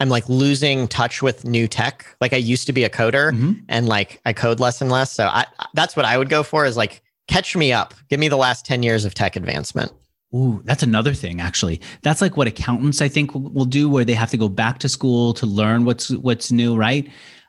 i'm 0.00 0.08
like 0.08 0.26
losing 0.30 0.88
touch 0.88 1.20
with 1.20 1.44
new 1.44 1.68
tech. 1.68 2.06
Like 2.22 2.32
i 2.32 2.36
used 2.36 2.66
to 2.68 2.72
be 2.72 2.84
a 2.84 2.88
coder 2.88 3.32
mm-hmm. 3.32 3.52
and 3.68 3.86
like 3.86 4.20
i 4.24 4.32
code 4.32 4.60
less 4.60 4.80
and 4.80 4.90
less. 4.90 5.12
So 5.12 5.26
I, 5.26 5.44
that's 5.74 5.94
what 5.94 6.06
i 6.06 6.16
would 6.16 6.30
go 6.30 6.42
for 6.42 6.64
is 6.64 6.76
like 6.76 7.02
catch 7.28 7.54
me 7.54 7.72
up. 7.72 7.92
Give 8.08 8.18
me 8.18 8.28
the 8.28 8.36
last 8.36 8.64
10 8.64 8.82
years 8.82 9.04
of 9.04 9.12
tech 9.12 9.36
advancement 9.36 9.92
Ooh, 10.34 10.60
that's 10.64 10.82
another 10.82 11.14
thing. 11.14 11.40
Actually, 11.40 11.80
that's 12.02 12.20
like 12.20 12.36
what 12.36 12.48
accountants 12.48 13.00
I 13.00 13.08
think 13.08 13.34
will, 13.34 13.64
do, 13.64 13.88
where 13.88 14.04
they 14.04 14.14
have 14.14 14.30
to 14.30 14.36
go 14.36 14.48
back 14.48 14.78
to 14.80 14.88
school 14.88 15.32
to 15.34 15.46
learn 15.46 15.84
what's 15.84 16.10
what's 16.10 16.50
new, 16.50 16.76
right? 16.76 17.08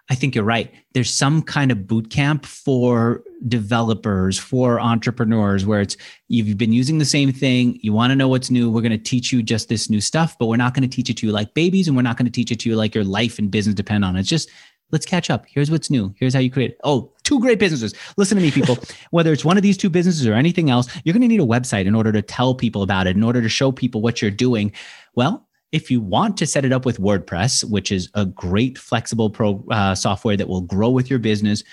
I 0.09 0.15
think 0.15 0.35
you're 0.35 0.45
right. 0.45 0.71
There's 0.93 1.13
some 1.13 1.41
kind 1.41 1.69
of 1.69 1.85
boot 1.85 2.09
camp 2.09 2.45
for 2.45 3.23
developers, 3.47 4.39
for 4.39 4.79
entrepreneurs, 4.79 5.65
where 5.65 5.81
it's 5.81 5.97
you've 6.29 6.57
been 6.57 6.71
using 6.71 6.97
the 6.97 7.05
same 7.05 7.33
thing. 7.33 7.77
You 7.81 7.91
want 7.91 8.11
to 8.11 8.15
know 8.15 8.29
what's 8.29 8.49
new. 8.49 8.69
We're 8.69 8.81
going 8.81 8.91
to 8.91 8.97
teach 8.97 9.33
you 9.33 9.43
just 9.43 9.67
this 9.67 9.89
new 9.89 9.99
stuff, 9.99 10.37
but 10.39 10.45
we're 10.45 10.55
not 10.55 10.73
going 10.73 10.87
to 10.87 10.95
teach 10.95 11.09
it 11.09 11.17
to 11.17 11.27
you 11.27 11.33
like 11.33 11.53
babies, 11.55 11.87
and 11.87 11.97
we're 11.97 12.03
not 12.03 12.15
going 12.15 12.25
to 12.27 12.31
teach 12.31 12.51
it 12.51 12.59
to 12.61 12.69
you 12.69 12.75
like 12.75 12.95
your 12.95 13.03
life 13.03 13.37
and 13.37 13.51
business 13.51 13.75
depend 13.75 14.05
on 14.05 14.15
it. 14.15 14.21
It's 14.21 14.29
just 14.29 14.49
let's 14.91 15.05
catch 15.05 15.29
up. 15.29 15.45
Here's 15.47 15.69
what's 15.69 15.89
new. 15.89 16.13
Here's 16.17 16.33
how 16.33 16.39
you 16.39 16.51
create 16.51 16.71
it. 16.71 16.77
Oh, 16.83 17.11
two 17.27 17.39
great 17.41 17.59
businesses. 17.59 17.93
Listen 18.15 18.37
to 18.37 18.41
me, 18.41 18.51
people. 18.51 18.77
Whether 19.11 19.33
it's 19.33 19.43
one 19.43 19.57
of 19.57 19.63
these 19.63 19.77
two 19.77 19.89
businesses 19.89 20.25
or 20.25 20.33
anything 20.33 20.69
else, 20.69 20.87
you're 21.03 21.13
going 21.13 21.21
to 21.21 21.27
need 21.27 21.41
a 21.41 21.45
website 21.45 21.85
in 21.85 21.93
order 21.93 22.11
to 22.13 22.21
tell 22.21 22.55
people 22.55 22.81
about 22.81 23.05
it, 23.05 23.15
in 23.15 23.23
order 23.23 23.41
to 23.41 23.49
show 23.49 23.71
people 23.71 24.01
what 24.01 24.21
you're 24.21 24.31
doing. 24.31 24.71
Well, 25.13 25.45
if 25.73 25.91
you 25.91 25.99
want 25.99 26.37
to 26.37 26.47
set 26.47 26.63
it 26.63 26.71
up 26.71 26.85
with 26.85 26.99
WordPress, 26.99 27.69
which 27.69 27.91
is 27.91 28.09
a 28.13 28.25
great 28.25 28.77
flexible 28.77 29.29
pro 29.29 29.63
uh, 29.69 29.93
software 29.93 30.37
that 30.37 30.47
will 30.47 30.61
grow 30.61 30.89
with 30.89 31.09
your 31.09 31.19
business, 31.19 31.63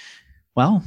well, 0.57 0.83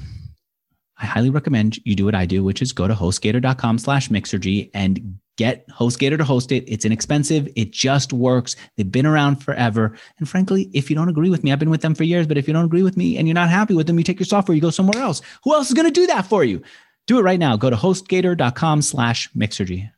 I 0.99 1.05
highly 1.05 1.29
recommend 1.29 1.77
you 1.85 1.95
do 1.95 2.05
what 2.05 2.15
I 2.15 2.25
do, 2.25 2.43
which 2.43 2.61
is 2.61 2.73
go 2.73 2.87
to 2.87 2.93
hostgator.com 2.93 3.77
slash 3.77 4.09
mixergy 4.09 4.69
and 4.73 5.17
get 5.37 5.67
HostGator 5.69 6.17
to 6.17 6.23
host 6.23 6.51
it. 6.51 6.65
It's 6.67 6.83
inexpensive. 6.83 7.47
It 7.55 7.71
just 7.71 8.11
works. 8.11 8.55
They've 8.75 8.91
been 8.91 9.05
around 9.05 9.37
forever. 9.37 9.95
And 10.17 10.27
frankly, 10.27 10.69
if 10.73 10.89
you 10.89 10.95
don't 10.95 11.09
agree 11.09 11.29
with 11.29 11.43
me, 11.43 11.51
I've 11.51 11.59
been 11.59 11.69
with 11.69 11.81
them 11.81 11.95
for 11.95 12.03
years, 12.03 12.27
but 12.27 12.37
if 12.37 12.47
you 12.47 12.53
don't 12.53 12.65
agree 12.65 12.83
with 12.83 12.97
me 12.97 13.17
and 13.17 13.27
you're 13.27 13.35
not 13.35 13.49
happy 13.49 13.73
with 13.73 13.87
them, 13.87 13.97
you 13.97 14.03
take 14.03 14.19
your 14.19 14.25
software, 14.25 14.55
you 14.55 14.61
go 14.61 14.71
somewhere 14.71 15.01
else. 15.01 15.21
Who 15.43 15.53
else 15.53 15.67
is 15.67 15.73
going 15.73 15.87
to 15.87 15.91
do 15.91 16.07
that 16.07 16.25
for 16.25 16.43
you? 16.43 16.61
Do 17.05 17.19
it 17.19 17.21
right 17.21 17.39
now. 17.39 17.55
Go 17.55 17.69
to 17.69 17.75
hostgator.com 17.75 18.81
slash 18.81 19.31
mixergy. 19.33 19.89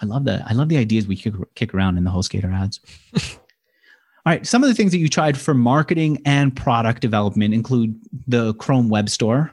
I 0.00 0.06
love 0.06 0.24
that. 0.24 0.42
I 0.46 0.54
love 0.54 0.68
the 0.68 0.78
ideas 0.78 1.06
we 1.06 1.16
kick, 1.16 1.34
kick 1.54 1.74
around 1.74 1.98
in 1.98 2.04
the 2.04 2.10
HostGator 2.10 2.52
ads. 2.54 2.80
All 3.14 4.32
right. 4.32 4.46
Some 4.46 4.62
of 4.62 4.68
the 4.68 4.74
things 4.74 4.92
that 4.92 4.98
you 4.98 5.08
tried 5.08 5.36
for 5.36 5.54
marketing 5.54 6.22
and 6.24 6.56
product 6.56 7.02
development 7.02 7.52
include 7.52 8.00
the 8.26 8.54
Chrome 8.54 8.88
Web 8.88 9.10
Store. 9.10 9.52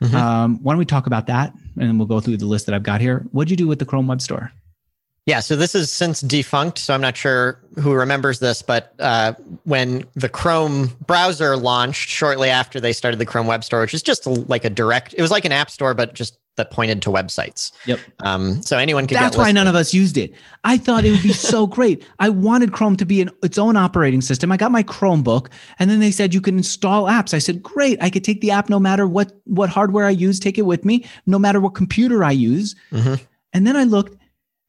Mm-hmm. 0.00 0.16
Um, 0.16 0.62
why 0.62 0.72
don't 0.72 0.78
we 0.78 0.84
talk 0.84 1.06
about 1.06 1.26
that? 1.26 1.52
And 1.76 1.88
then 1.88 1.98
we'll 1.98 2.06
go 2.06 2.20
through 2.20 2.36
the 2.36 2.46
list 2.46 2.66
that 2.66 2.74
I've 2.74 2.82
got 2.82 3.00
here. 3.00 3.26
What'd 3.32 3.50
you 3.50 3.56
do 3.56 3.66
with 3.66 3.78
the 3.78 3.84
Chrome 3.84 4.06
Web 4.06 4.20
Store? 4.20 4.52
Yeah, 5.24 5.38
so 5.38 5.54
this 5.54 5.76
is 5.76 5.92
since 5.92 6.20
defunct, 6.20 6.80
so 6.80 6.92
I'm 6.92 7.00
not 7.00 7.16
sure 7.16 7.60
who 7.78 7.92
remembers 7.92 8.40
this, 8.40 8.60
but 8.60 8.92
uh, 8.98 9.34
when 9.62 10.04
the 10.14 10.28
Chrome 10.28 10.90
browser 11.06 11.56
launched 11.56 12.08
shortly 12.08 12.50
after 12.50 12.80
they 12.80 12.92
started 12.92 13.18
the 13.18 13.26
Chrome 13.26 13.46
Web 13.46 13.62
Store, 13.62 13.80
which 13.82 13.94
is 13.94 14.02
just 14.02 14.26
like 14.26 14.64
a 14.64 14.70
direct, 14.70 15.14
it 15.16 15.22
was 15.22 15.30
like 15.30 15.44
an 15.44 15.52
app 15.52 15.70
store, 15.70 15.94
but 15.94 16.14
just 16.14 16.38
that 16.56 16.70
pointed 16.70 17.00
to 17.02 17.10
websites. 17.10 17.72
Yep. 17.86 18.00
Um, 18.20 18.62
so 18.62 18.76
anyone 18.78 19.06
could. 19.06 19.16
That's 19.16 19.36
why 19.36 19.52
none 19.52 19.68
of 19.68 19.74
us 19.74 19.94
used 19.94 20.18
it. 20.18 20.34
I 20.64 20.76
thought 20.76 21.04
it 21.04 21.12
would 21.12 21.22
be 21.22 21.32
so 21.32 21.66
great. 21.68 22.04
I 22.18 22.28
wanted 22.28 22.72
Chrome 22.72 22.96
to 22.96 23.06
be 23.06 23.22
an, 23.22 23.30
its 23.42 23.58
own 23.58 23.76
operating 23.76 24.20
system. 24.20 24.52
I 24.52 24.56
got 24.56 24.72
my 24.72 24.82
Chromebook, 24.82 25.50
and 25.78 25.88
then 25.88 26.00
they 26.00 26.10
said 26.10 26.34
you 26.34 26.40
can 26.40 26.58
install 26.58 27.04
apps. 27.04 27.32
I 27.32 27.38
said, 27.38 27.62
great. 27.62 28.02
I 28.02 28.10
could 28.10 28.24
take 28.24 28.40
the 28.40 28.50
app 28.50 28.68
no 28.68 28.80
matter 28.80 29.06
what 29.06 29.32
what 29.44 29.70
hardware 29.70 30.06
I 30.06 30.10
use, 30.10 30.38
take 30.38 30.58
it 30.58 30.66
with 30.66 30.84
me, 30.84 31.06
no 31.26 31.38
matter 31.38 31.60
what 31.60 31.74
computer 31.74 32.22
I 32.24 32.32
use. 32.32 32.74
Mm-hmm. 32.90 33.22
And 33.54 33.66
then 33.66 33.76
I 33.76 33.84
looked 33.84 34.16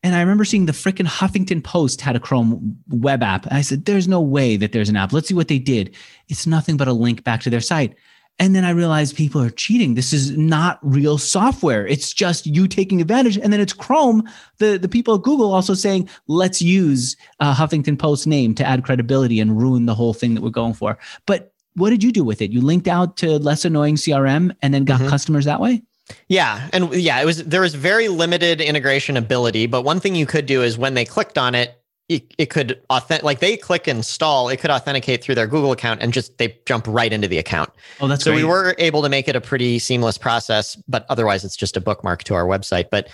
and 0.03 0.15
I 0.15 0.19
remember 0.19 0.43
seeing 0.43 0.65
the 0.65 0.73
freaking 0.73 1.07
Huffington 1.07 1.63
Post 1.63 2.01
had 2.01 2.15
a 2.15 2.19
Chrome 2.19 2.77
web 2.89 3.23
app. 3.23 3.45
And 3.45 3.57
I 3.57 3.61
said, 3.61 3.85
there's 3.85 4.07
no 4.07 4.19
way 4.19 4.57
that 4.57 4.73
there's 4.73 4.89
an 4.89 4.97
app. 4.97 5.13
Let's 5.13 5.29
see 5.29 5.33
what 5.33 5.47
they 5.47 5.59
did. 5.59 5.95
It's 6.27 6.45
nothing 6.45 6.75
but 6.75 6.89
a 6.89 6.93
link 6.93 7.23
back 7.23 7.41
to 7.41 7.49
their 7.49 7.61
site. 7.61 7.95
And 8.39 8.55
then 8.55 8.65
I 8.65 8.71
realized 8.71 9.15
people 9.15 9.41
are 9.41 9.51
cheating. 9.51 9.93
This 9.93 10.11
is 10.11 10.31
not 10.31 10.79
real 10.81 11.17
software. 11.17 11.87
It's 11.87 12.11
just 12.11 12.47
you 12.47 12.67
taking 12.67 12.99
advantage. 12.99 13.37
And 13.37 13.53
then 13.53 13.61
it's 13.61 13.73
Chrome, 13.73 14.27
the, 14.57 14.77
the 14.77 14.89
people 14.89 15.15
at 15.15 15.21
Google 15.21 15.53
also 15.53 15.75
saying, 15.75 16.09
let's 16.27 16.61
use 16.61 17.15
a 17.39 17.53
Huffington 17.53 17.97
Post 17.97 18.27
name 18.27 18.55
to 18.55 18.65
add 18.65 18.83
credibility 18.83 19.39
and 19.39 19.57
ruin 19.61 19.85
the 19.85 19.95
whole 19.95 20.13
thing 20.13 20.33
that 20.33 20.41
we're 20.41 20.49
going 20.49 20.73
for. 20.73 20.97
But 21.27 21.53
what 21.75 21.91
did 21.91 22.03
you 22.03 22.11
do 22.11 22.23
with 22.23 22.41
it? 22.41 22.51
You 22.51 22.59
linked 22.61 22.87
out 22.87 23.17
to 23.17 23.37
less 23.37 23.65
annoying 23.65 23.95
CRM 23.95 24.53
and 24.61 24.73
then 24.73 24.83
got 24.83 24.99
mm-hmm. 24.99 25.09
customers 25.09 25.45
that 25.45 25.61
way? 25.61 25.83
Yeah, 26.27 26.69
and 26.73 26.93
yeah, 26.93 27.21
it 27.21 27.25
was 27.25 27.43
there 27.43 27.61
was 27.61 27.75
very 27.75 28.07
limited 28.07 28.61
integration 28.61 29.17
ability, 29.17 29.67
but 29.67 29.83
one 29.83 29.99
thing 29.99 30.15
you 30.15 30.25
could 30.25 30.45
do 30.45 30.61
is 30.61 30.77
when 30.77 30.93
they 30.93 31.05
clicked 31.05 31.37
on 31.37 31.55
it, 31.55 31.79
it, 32.09 32.33
it 32.37 32.49
could 32.49 32.81
authentic 32.89 33.23
like 33.23 33.39
they 33.39 33.57
click 33.57 33.87
install, 33.87 34.49
it 34.49 34.57
could 34.57 34.71
authenticate 34.71 35.23
through 35.23 35.35
their 35.35 35.47
Google 35.47 35.71
account 35.71 36.01
and 36.01 36.13
just 36.13 36.37
they 36.37 36.57
jump 36.65 36.85
right 36.87 37.11
into 37.11 37.27
the 37.27 37.37
account. 37.37 37.69
Oh, 38.01 38.07
that's 38.07 38.23
so 38.23 38.31
great. 38.31 38.43
we 38.43 38.49
were 38.49 38.75
able 38.77 39.01
to 39.01 39.09
make 39.09 39.27
it 39.27 39.35
a 39.35 39.41
pretty 39.41 39.79
seamless 39.79 40.17
process, 40.17 40.75
but 40.87 41.05
otherwise 41.09 41.43
it's 41.43 41.55
just 41.55 41.77
a 41.77 41.81
bookmark 41.81 42.23
to 42.25 42.35
our 42.35 42.45
website. 42.45 42.89
But 42.91 43.09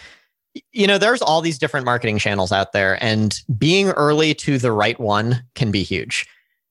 you 0.74 0.88
know, 0.88 0.98
there's 0.98 1.22
all 1.22 1.42
these 1.42 1.60
different 1.60 1.86
marketing 1.86 2.18
channels 2.18 2.52
out 2.52 2.74
there, 2.74 3.02
and 3.04 3.40
being 3.58 3.90
early 3.90 4.34
to 4.34 4.58
the 4.58 4.72
right 4.72 5.00
one 5.00 5.44
can 5.54 5.72
be 5.72 5.84
huge. 5.84 6.28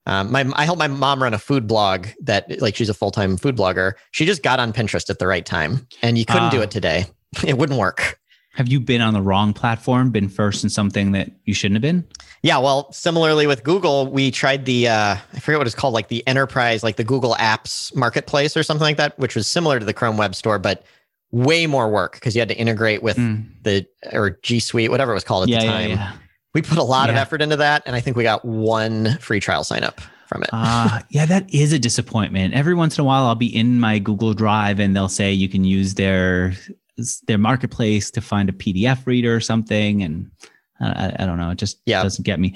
Um, 0.09 0.31
my, 0.31 0.45
I 0.55 0.65
helped 0.65 0.79
my 0.79 0.87
mom 0.87 1.21
run 1.21 1.33
a 1.33 1.39
food 1.39 1.67
blog 1.67 2.07
that, 2.21 2.59
like, 2.61 2.75
she's 2.75 2.89
a 2.89 2.93
full 2.93 3.11
time 3.11 3.37
food 3.37 3.55
blogger. 3.55 3.93
She 4.11 4.25
just 4.25 4.41
got 4.43 4.59
on 4.59 4.73
Pinterest 4.73 5.09
at 5.09 5.19
the 5.19 5.27
right 5.27 5.45
time, 5.45 5.87
and 6.01 6.17
you 6.17 6.25
couldn't 6.25 6.49
do 6.51 6.59
Ah. 6.59 6.63
it 6.63 6.71
today. 6.71 7.05
It 7.45 7.59
wouldn't 7.59 7.77
work. 7.79 8.19
Have 8.55 8.67
you 8.67 8.79
been 8.79 9.01
on 9.01 9.13
the 9.13 9.21
wrong 9.21 9.53
platform? 9.53 10.09
Been 10.09 10.27
first 10.27 10.63
in 10.63 10.69
something 10.71 11.11
that 11.11 11.29
you 11.45 11.53
shouldn't 11.53 11.75
have 11.75 11.83
been? 11.83 12.03
Yeah, 12.41 12.57
well, 12.57 12.91
similarly 12.91 13.45
with 13.45 13.63
Google, 13.63 14.07
we 14.11 14.31
tried 14.31 14.65
the 14.65 14.87
uh, 14.87 15.15
I 15.33 15.39
forget 15.39 15.59
what 15.59 15.67
it's 15.67 15.75
called, 15.75 15.93
like 15.93 16.07
the 16.07 16.27
enterprise, 16.27 16.81
like 16.83 16.95
the 16.95 17.03
Google 17.03 17.35
Apps 17.35 17.95
Marketplace 17.95 18.57
or 18.57 18.63
something 18.63 18.83
like 18.83 18.97
that, 18.97 19.17
which 19.19 19.35
was 19.35 19.45
similar 19.45 19.77
to 19.77 19.85
the 19.85 19.93
Chrome 19.93 20.17
Web 20.17 20.33
Store, 20.33 20.57
but 20.57 20.83
way 21.31 21.67
more 21.67 21.87
work 21.89 22.13
because 22.13 22.35
you 22.35 22.41
had 22.41 22.49
to 22.49 22.57
integrate 22.57 23.03
with 23.03 23.17
Mm. 23.17 23.45
the 23.61 23.85
or 24.11 24.31
G 24.41 24.59
Suite, 24.59 24.89
whatever 24.89 25.11
it 25.11 25.15
was 25.15 25.23
called 25.23 25.43
at 25.43 25.49
yeah, 25.49 25.59
the 25.59 25.65
yeah, 25.65 25.71
time. 25.71 25.89
yeah. 25.91 26.11
We 26.53 26.61
put 26.61 26.77
a 26.79 26.83
lot 26.83 27.09
of 27.09 27.15
effort 27.15 27.41
into 27.41 27.57
that, 27.57 27.83
and 27.85 27.95
I 27.95 27.99
think 28.01 28.17
we 28.17 28.23
got 28.23 28.43
one 28.43 29.17
free 29.19 29.39
trial 29.39 29.63
sign 29.63 29.83
up 29.83 30.01
from 30.27 30.41
it. 30.43 30.49
Ah, 30.51 31.03
yeah, 31.09 31.25
that 31.27 31.53
is 31.53 31.73
a 31.73 31.79
disappointment. 31.79 32.53
Every 32.55 32.73
once 32.73 32.97
in 32.97 33.01
a 33.03 33.05
while, 33.05 33.25
I'll 33.25 33.35
be 33.35 33.53
in 33.55 33.79
my 33.79 33.99
Google 33.99 34.33
Drive 34.33 34.79
and 34.79 34.95
they'll 34.95 35.09
say 35.09 35.31
you 35.31 35.47
can 35.49 35.63
use 35.63 35.93
their 35.95 36.53
their 37.27 37.37
marketplace 37.37 38.11
to 38.11 38.19
find 38.21 38.49
a 38.49 38.51
PDF 38.51 39.05
reader 39.07 39.33
or 39.35 39.39
something, 39.39 40.01
and 40.03 40.29
I, 40.81 41.13
I- 41.19 41.25
don't 41.25 41.37
know, 41.37 41.51
it 41.51 41.57
just 41.57 41.77
Yeah. 41.85 42.03
doesn't 42.03 42.25
get 42.25 42.39
me. 42.39 42.55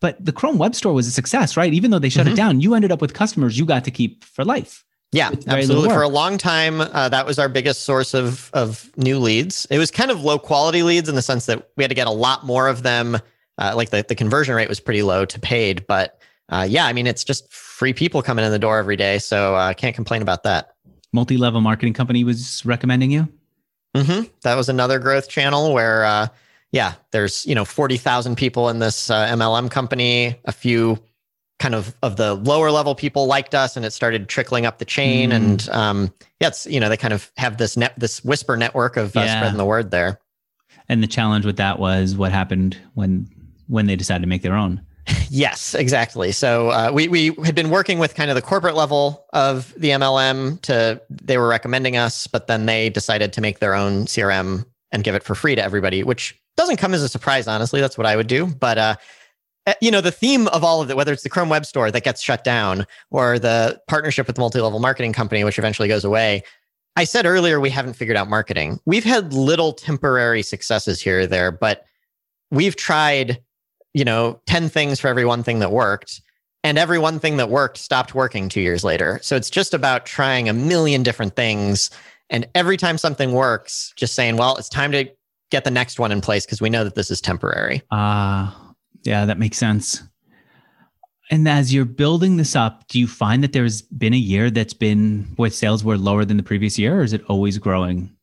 But 0.00 0.22
the 0.24 0.32
Chrome 0.32 0.58
Web 0.58 0.74
Store 0.74 0.92
was 0.92 1.06
a 1.06 1.10
success, 1.12 1.56
right? 1.56 1.72
Even 1.72 1.90
though 1.90 1.98
they 2.00 2.08
shut 2.08 2.26
Mhm. 2.26 2.32
it 2.32 2.36
down, 2.36 2.60
you 2.60 2.74
ended 2.74 2.90
up 2.92 3.00
with 3.00 3.14
customers 3.14 3.58
you 3.58 3.64
got 3.64 3.84
to 3.84 3.90
keep 3.90 4.24
for 4.24 4.44
life. 4.44 4.84
Yeah, 5.12 5.30
with 5.30 5.44
very 5.44 5.62
little 5.62 5.76
absolutely. 5.84 5.94
For 5.94 6.02
a 6.02 6.08
long 6.08 6.38
time, 6.38 6.80
uh, 6.80 7.08
that 7.10 7.24
was 7.24 7.38
our 7.38 7.48
biggest 7.48 7.82
source 7.84 8.14
of 8.14 8.50
of 8.52 8.90
new 8.96 9.18
leads. 9.20 9.66
It 9.70 9.78
was 9.78 9.90
kind 9.92 10.10
of 10.10 10.22
low 10.24 10.38
quality 10.40 10.82
leads 10.82 11.08
in 11.08 11.14
the 11.14 11.22
sense 11.22 11.46
that 11.46 11.68
we 11.76 11.84
had 11.84 11.88
to 11.90 11.94
get 11.94 12.08
a 12.08 12.10
lot 12.10 12.44
more 12.44 12.66
of 12.68 12.82
them. 12.82 13.18
Uh, 13.58 13.72
like 13.76 13.90
the 13.90 14.04
the 14.08 14.14
conversion 14.14 14.54
rate 14.54 14.68
was 14.68 14.80
pretty 14.80 15.02
low 15.02 15.24
to 15.24 15.38
paid, 15.40 15.86
but 15.86 16.20
uh, 16.48 16.66
yeah, 16.68 16.86
I 16.86 16.92
mean 16.92 17.06
it's 17.06 17.24
just 17.24 17.52
free 17.52 17.92
people 17.92 18.22
coming 18.22 18.44
in 18.44 18.50
the 18.50 18.58
door 18.58 18.78
every 18.78 18.96
day, 18.96 19.18
so 19.18 19.54
I 19.54 19.70
uh, 19.70 19.74
can't 19.74 19.94
complain 19.94 20.22
about 20.22 20.42
that. 20.42 20.74
Multi-level 21.12 21.60
marketing 21.60 21.92
company 21.94 22.24
was 22.24 22.62
recommending 22.66 23.10
you. 23.12 23.28
hmm 23.96 24.22
That 24.42 24.56
was 24.56 24.68
another 24.68 24.98
growth 24.98 25.28
channel 25.28 25.72
where, 25.72 26.04
uh, 26.04 26.26
yeah, 26.72 26.94
there's 27.12 27.46
you 27.46 27.54
know 27.54 27.64
forty 27.64 27.96
thousand 27.96 28.36
people 28.36 28.68
in 28.68 28.80
this 28.80 29.08
uh, 29.10 29.26
MLM 29.28 29.70
company. 29.70 30.36
A 30.44 30.52
few 30.52 30.98
kind 31.60 31.76
of 31.76 31.94
of 32.02 32.16
the 32.16 32.34
lower 32.34 32.72
level 32.72 32.96
people 32.96 33.26
liked 33.26 33.54
us, 33.54 33.76
and 33.76 33.86
it 33.86 33.92
started 33.92 34.28
trickling 34.28 34.66
up 34.66 34.78
the 34.78 34.84
chain. 34.84 35.30
Mm. 35.30 35.36
And 35.36 35.68
um, 35.68 36.12
yeah, 36.40 36.48
it's 36.48 36.66
you 36.66 36.80
know 36.80 36.88
they 36.88 36.96
kind 36.96 37.14
of 37.14 37.30
have 37.36 37.56
this 37.58 37.76
net 37.76 37.94
this 37.96 38.24
whisper 38.24 38.56
network 38.56 38.96
of 38.96 39.16
uh, 39.16 39.20
Yeah. 39.20 39.36
spreading 39.38 39.58
the 39.58 39.64
word 39.64 39.92
there. 39.92 40.18
And 40.88 41.00
the 41.02 41.06
challenge 41.06 41.46
with 41.46 41.56
that 41.58 41.78
was 41.78 42.16
what 42.16 42.32
happened 42.32 42.76
when 42.94 43.30
when 43.68 43.86
they 43.86 43.96
decided 43.96 44.22
to 44.22 44.28
make 44.28 44.42
their 44.42 44.54
own. 44.54 44.80
Yes, 45.28 45.74
exactly. 45.74 46.32
So 46.32 46.68
uh, 46.68 46.90
we 46.92 47.08
we 47.08 47.34
had 47.44 47.54
been 47.54 47.70
working 47.70 47.98
with 47.98 48.14
kind 48.14 48.30
of 48.30 48.36
the 48.36 48.42
corporate 48.42 48.74
level 48.74 49.26
of 49.32 49.74
the 49.76 49.90
MLM 49.90 50.60
to 50.62 51.00
they 51.10 51.38
were 51.38 51.48
recommending 51.48 51.96
us, 51.96 52.26
but 52.26 52.46
then 52.46 52.66
they 52.66 52.88
decided 52.88 53.32
to 53.34 53.40
make 53.40 53.58
their 53.58 53.74
own 53.74 54.06
CRM 54.06 54.64
and 54.92 55.04
give 55.04 55.14
it 55.14 55.22
for 55.22 55.34
free 55.34 55.54
to 55.54 55.62
everybody, 55.62 56.02
which 56.04 56.40
doesn't 56.56 56.76
come 56.76 56.94
as 56.94 57.02
a 57.02 57.08
surprise. 57.08 57.46
Honestly, 57.48 57.80
that's 57.80 57.98
what 57.98 58.06
I 58.06 58.16
would 58.16 58.28
do. 58.28 58.46
But 58.46 58.78
uh, 58.78 58.96
eh, 59.66 59.74
you 59.80 59.90
know, 59.90 60.00
the 60.00 60.12
theme 60.12 60.48
of 60.48 60.64
all 60.64 60.80
of 60.80 60.90
it, 60.90 60.96
whether 60.96 61.12
it's 61.12 61.24
the 61.24 61.28
Chrome 61.28 61.48
Web 61.48 61.66
Store 61.66 61.90
that 61.90 62.04
gets 62.04 62.22
shut 62.22 62.44
down 62.44 62.86
or 63.10 63.38
the 63.38 63.80
partnership 63.88 64.26
with 64.26 64.36
the 64.36 64.40
multi-level 64.40 64.78
marketing 64.78 65.12
company, 65.12 65.44
which 65.44 65.58
eventually 65.58 65.88
goes 65.88 66.04
away. 66.04 66.42
I 66.96 67.04
said 67.04 67.26
earlier 67.26 67.58
we 67.58 67.70
haven't 67.70 67.94
figured 67.94 68.16
out 68.16 68.28
marketing. 68.28 68.78
We've 68.86 69.04
had 69.04 69.32
little 69.32 69.72
temporary 69.72 70.42
successes 70.42 71.02
here 71.02 71.20
or 71.20 71.26
there, 71.26 71.50
but 71.50 71.84
we've 72.52 72.76
tried 72.76 73.42
you 73.94 74.04
know, 74.04 74.40
10 74.46 74.68
things 74.68 75.00
for 75.00 75.08
every 75.08 75.24
one 75.24 75.42
thing 75.42 75.60
that 75.60 75.72
worked. 75.72 76.20
And 76.62 76.78
every 76.78 76.98
one 76.98 77.20
thing 77.20 77.36
that 77.36 77.50
worked 77.50 77.78
stopped 77.78 78.14
working 78.14 78.48
two 78.48 78.60
years 78.60 78.84
later. 78.84 79.20
So 79.22 79.36
it's 79.36 79.50
just 79.50 79.74
about 79.74 80.06
trying 80.06 80.48
a 80.48 80.52
million 80.52 81.02
different 81.02 81.36
things. 81.36 81.90
And 82.30 82.48
every 82.54 82.76
time 82.76 82.98
something 82.98 83.32
works, 83.32 83.92
just 83.96 84.14
saying, 84.14 84.36
well, 84.36 84.56
it's 84.56 84.68
time 84.68 84.90
to 84.92 85.10
get 85.50 85.64
the 85.64 85.70
next 85.70 85.98
one 85.98 86.10
in 86.10 86.20
place 86.20 86.44
because 86.44 86.60
we 86.60 86.70
know 86.70 86.82
that 86.82 86.94
this 86.94 87.10
is 87.10 87.20
temporary. 87.20 87.82
Ah, 87.90 88.74
yeah, 89.02 89.26
that 89.26 89.38
makes 89.38 89.58
sense. 89.58 90.02
And 91.30 91.48
as 91.48 91.72
you're 91.72 91.84
building 91.84 92.36
this 92.36 92.56
up, 92.56 92.86
do 92.88 92.98
you 92.98 93.06
find 93.06 93.42
that 93.42 93.52
there's 93.52 93.82
been 93.82 94.14
a 94.14 94.18
year 94.18 94.50
that's 94.50 94.74
been 94.74 95.28
where 95.36 95.50
sales 95.50 95.84
were 95.84 95.96
lower 95.96 96.24
than 96.24 96.36
the 96.36 96.42
previous 96.42 96.78
year, 96.78 97.00
or 97.00 97.02
is 97.02 97.12
it 97.12 97.24
always 97.28 97.58
growing? 97.58 98.14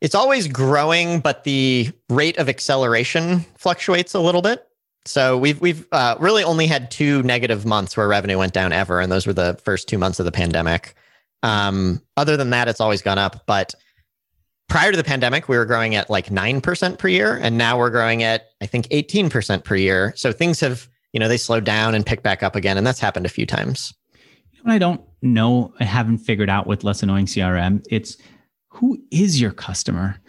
It's 0.00 0.14
always 0.14 0.48
growing, 0.48 1.20
but 1.20 1.44
the 1.44 1.90
rate 2.08 2.38
of 2.38 2.48
acceleration 2.48 3.40
fluctuates 3.56 4.14
a 4.14 4.20
little 4.20 4.42
bit. 4.42 4.66
So 5.04 5.36
we've 5.36 5.60
we've 5.60 5.86
uh, 5.92 6.16
really 6.20 6.44
only 6.44 6.66
had 6.66 6.90
two 6.90 7.22
negative 7.24 7.66
months 7.66 7.96
where 7.96 8.06
revenue 8.06 8.38
went 8.38 8.52
down 8.52 8.72
ever, 8.72 9.00
and 9.00 9.10
those 9.10 9.26
were 9.26 9.32
the 9.32 9.58
first 9.64 9.88
two 9.88 9.98
months 9.98 10.20
of 10.20 10.26
the 10.26 10.32
pandemic. 10.32 10.94
Um, 11.42 12.00
other 12.16 12.36
than 12.36 12.50
that, 12.50 12.68
it's 12.68 12.80
always 12.80 13.02
gone 13.02 13.18
up. 13.18 13.44
But 13.46 13.74
prior 14.68 14.92
to 14.92 14.96
the 14.96 15.04
pandemic, 15.04 15.48
we 15.48 15.56
were 15.56 15.66
growing 15.66 15.96
at 15.96 16.08
like 16.08 16.30
nine 16.30 16.60
percent 16.60 16.98
per 16.98 17.08
year, 17.08 17.36
and 17.36 17.58
now 17.58 17.78
we're 17.78 17.90
growing 17.90 18.22
at 18.22 18.50
I 18.60 18.66
think 18.66 18.86
eighteen 18.90 19.28
percent 19.28 19.64
per 19.64 19.74
year. 19.74 20.12
So 20.16 20.30
things 20.32 20.60
have 20.60 20.88
you 21.12 21.18
know 21.18 21.28
they 21.28 21.36
slowed 21.36 21.64
down 21.64 21.94
and 21.94 22.06
picked 22.06 22.22
back 22.22 22.44
up 22.44 22.54
again, 22.54 22.78
and 22.78 22.86
that's 22.86 23.00
happened 23.00 23.26
a 23.26 23.30
few 23.30 23.46
times. 23.46 23.92
What 24.62 24.72
I 24.72 24.78
don't 24.78 25.00
know, 25.20 25.74
I 25.80 25.84
haven't 25.84 26.18
figured 26.18 26.48
out 26.48 26.68
with 26.68 26.84
less 26.84 27.02
annoying 27.02 27.26
CRM. 27.26 27.84
It's 27.90 28.16
who 28.68 29.02
is 29.10 29.40
your 29.40 29.50
customer? 29.50 30.20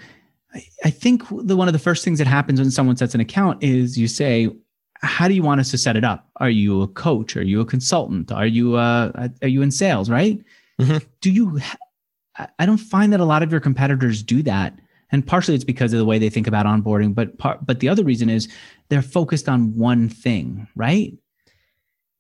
I 0.84 0.90
think 0.90 1.24
the 1.32 1.56
one 1.56 1.68
of 1.68 1.74
the 1.74 1.80
first 1.80 2.04
things 2.04 2.20
that 2.20 2.28
happens 2.28 2.60
when 2.60 2.70
someone 2.70 2.96
sets 2.96 3.16
an 3.16 3.22
account 3.22 3.64
is 3.64 3.98
you 3.98 4.08
say, 4.08 4.50
"How 5.04 5.28
do 5.28 5.34
you 5.34 5.44
want 5.44 5.60
us 5.62 5.70
to 5.72 5.78
set 5.78 5.96
it 5.96 6.04
up? 6.04 6.28
Are 6.38 6.50
you 6.50 6.82
a 6.82 6.88
coach? 6.88 7.38
Are 7.38 7.44
you 7.44 7.62
a 7.62 7.66
consultant? 7.66 8.32
Are 8.32 8.48
you 8.48 8.76
uh, 8.76 9.28
are 9.42 9.48
you 9.48 9.62
in 9.62 9.70
sales? 9.72 10.10
Right? 10.10 10.40
Mhm. 10.82 11.06
Do 11.22 11.30
you? 11.32 11.58
ha- 11.60 11.78
I- 12.38 12.48
I 12.60 12.66
don't 12.66 12.78
find 12.80 13.14
that 13.14 13.20
a 13.20 13.26
lot 13.26 13.44
of 13.44 13.52
your 13.52 13.60
competitors 13.62 14.24
do 14.24 14.42
that, 14.44 14.74
and 15.12 15.26
partially 15.26 15.54
it's 15.56 15.64
because 15.64 15.94
of 15.94 16.00
the 16.00 16.06
way 16.06 16.18
they 16.18 16.30
think 16.32 16.48
about 16.48 16.66
onboarding. 16.66 17.14
But 17.14 17.38
part, 17.38 17.64
but 17.66 17.80
the 17.80 17.90
other 17.90 18.04
reason 18.04 18.30
is 18.30 18.48
they're 18.90 19.04
focused 19.04 19.48
on 19.48 19.76
one 19.76 20.10
thing, 20.10 20.68
right? 20.76 21.14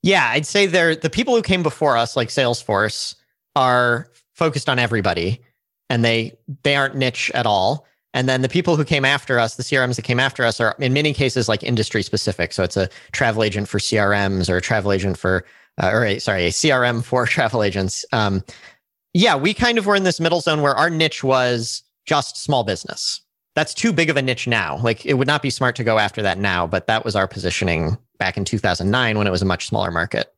Yeah, 0.03 0.27
I'd 0.29 0.45
say 0.45 0.65
they're 0.67 0.95
the 0.95 1.09
people 1.09 1.35
who 1.35 1.41
came 1.41 1.63
before 1.63 1.97
us, 1.97 2.15
like 2.15 2.27
Salesforce, 2.29 3.15
are 3.55 4.11
focused 4.35 4.67
on 4.69 4.77
everybody, 4.77 5.41
and 5.89 6.03
they 6.05 6.33
they 6.63 6.75
aren't 6.75 6.95
niche 6.95 7.31
at 7.33 7.45
all. 7.47 7.87
And 8.13 8.29
then 8.29 8.41
the 8.41 8.49
people 8.49 8.75
who 8.75 8.85
came 8.85 9.05
after 9.05 9.39
us, 9.39 9.55
the 9.55 9.63
CRMs 9.63 9.95
that 9.95 10.03
came 10.03 10.19
after 10.19 10.43
us, 10.45 10.59
are 10.59 10.75
in 10.79 10.93
many 10.93 11.13
cases 11.13 11.49
like 11.49 11.63
industry 11.63 12.03
specific. 12.03 12.53
So 12.53 12.63
it's 12.63 12.77
a 12.77 12.89
travel 13.11 13.43
agent 13.43 13.67
for 13.67 13.79
CRMs 13.79 14.49
or 14.49 14.57
a 14.57 14.61
travel 14.61 14.91
agent 14.91 15.17
for, 15.17 15.45
uh, 15.81 15.89
or 15.91 16.05
a, 16.05 16.19
sorry, 16.19 16.45
a 16.45 16.49
CRM 16.49 17.03
for 17.05 17.25
travel 17.25 17.63
agents. 17.63 18.05
Um, 18.11 18.43
yeah, 19.13 19.35
we 19.35 19.53
kind 19.53 19.77
of 19.77 19.85
were 19.85 19.95
in 19.95 20.03
this 20.03 20.19
middle 20.19 20.41
zone 20.41 20.61
where 20.61 20.75
our 20.75 20.89
niche 20.89 21.23
was 21.23 21.83
just 22.05 22.37
small 22.37 22.63
business. 22.63 23.21
That's 23.55 23.73
too 23.73 23.93
big 23.93 24.09
of 24.09 24.17
a 24.17 24.21
niche 24.21 24.47
now. 24.47 24.77
Like 24.77 25.05
it 25.05 25.13
would 25.15 25.27
not 25.27 25.41
be 25.41 25.51
smart 25.51 25.75
to 25.77 25.83
go 25.83 25.99
after 25.99 26.21
that 26.23 26.39
now, 26.39 26.65
but 26.65 26.87
that 26.87 27.05
was 27.05 27.15
our 27.15 27.27
positioning 27.27 27.97
back 28.17 28.37
in 28.37 28.45
2009 28.45 29.17
when 29.17 29.27
it 29.27 29.31
was 29.31 29.43
a 29.43 29.45
much 29.45 29.67
smaller 29.67 29.91
market. 29.91 30.33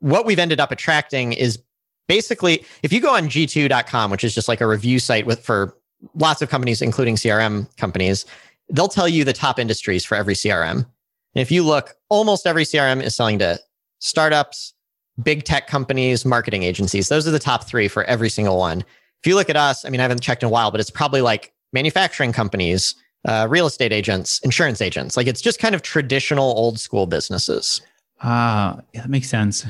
What 0.00 0.26
we've 0.26 0.38
ended 0.38 0.60
up 0.60 0.70
attracting 0.70 1.32
is 1.32 1.60
basically 2.06 2.64
if 2.82 2.92
you 2.92 3.00
go 3.00 3.14
on 3.14 3.24
g2.com, 3.24 4.10
which 4.10 4.22
is 4.22 4.34
just 4.34 4.48
like 4.48 4.60
a 4.60 4.66
review 4.66 5.00
site 5.00 5.26
with 5.26 5.40
for 5.44 5.76
lots 6.14 6.42
of 6.42 6.48
companies, 6.48 6.82
including 6.82 7.16
CRM 7.16 7.68
companies, 7.76 8.26
they'll 8.70 8.88
tell 8.88 9.08
you 9.08 9.24
the 9.24 9.32
top 9.32 9.58
industries 9.58 10.04
for 10.04 10.16
every 10.16 10.34
CRM. 10.34 10.76
And 10.78 11.42
if 11.42 11.50
you 11.50 11.62
look, 11.62 11.94
almost 12.08 12.46
every 12.46 12.64
CRM 12.64 13.02
is 13.02 13.14
selling 13.14 13.38
to 13.40 13.58
startups, 13.98 14.74
big 15.22 15.44
tech 15.44 15.66
companies, 15.66 16.24
marketing 16.24 16.62
agencies. 16.62 17.08
Those 17.08 17.26
are 17.26 17.30
the 17.30 17.38
top 17.38 17.64
three 17.64 17.88
for 17.88 18.04
every 18.04 18.28
single 18.28 18.58
one. 18.58 18.80
If 19.20 19.26
you 19.26 19.34
look 19.34 19.50
at 19.50 19.56
us, 19.56 19.84
I 19.84 19.90
mean, 19.90 20.00
I 20.00 20.04
haven't 20.04 20.22
checked 20.22 20.42
in 20.42 20.46
a 20.46 20.50
while, 20.50 20.70
but 20.70 20.80
it's 20.80 20.90
probably 20.90 21.20
like 21.20 21.52
manufacturing 21.72 22.32
companies, 22.32 22.94
uh, 23.26 23.46
real 23.48 23.66
estate 23.66 23.92
agents, 23.92 24.40
insurance 24.40 24.80
agents. 24.80 25.16
Like 25.16 25.26
it's 25.26 25.40
just 25.40 25.58
kind 25.58 25.74
of 25.74 25.82
traditional 25.82 26.46
old 26.56 26.78
school 26.78 27.06
businesses. 27.06 27.80
Ah, 28.22 28.80
yeah, 28.94 29.02
that 29.02 29.10
makes 29.10 29.28
sense. 29.28 29.66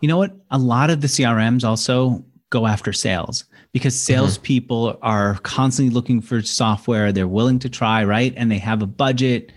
You 0.00 0.08
know 0.08 0.16
what? 0.16 0.32
A 0.50 0.58
lot 0.58 0.90
of 0.90 1.00
the 1.00 1.06
CRMs 1.06 1.64
also 1.64 2.24
go 2.50 2.66
after 2.66 2.92
sales 2.92 3.44
because 3.72 3.98
salespeople 3.98 4.98
are 5.02 5.38
constantly 5.42 5.94
looking 5.94 6.20
for 6.20 6.42
software 6.42 7.12
they're 7.12 7.28
willing 7.28 7.58
to 7.60 7.68
try, 7.68 8.04
right? 8.04 8.32
And 8.36 8.50
they 8.50 8.58
have 8.58 8.82
a 8.82 8.86
budget, 8.86 9.52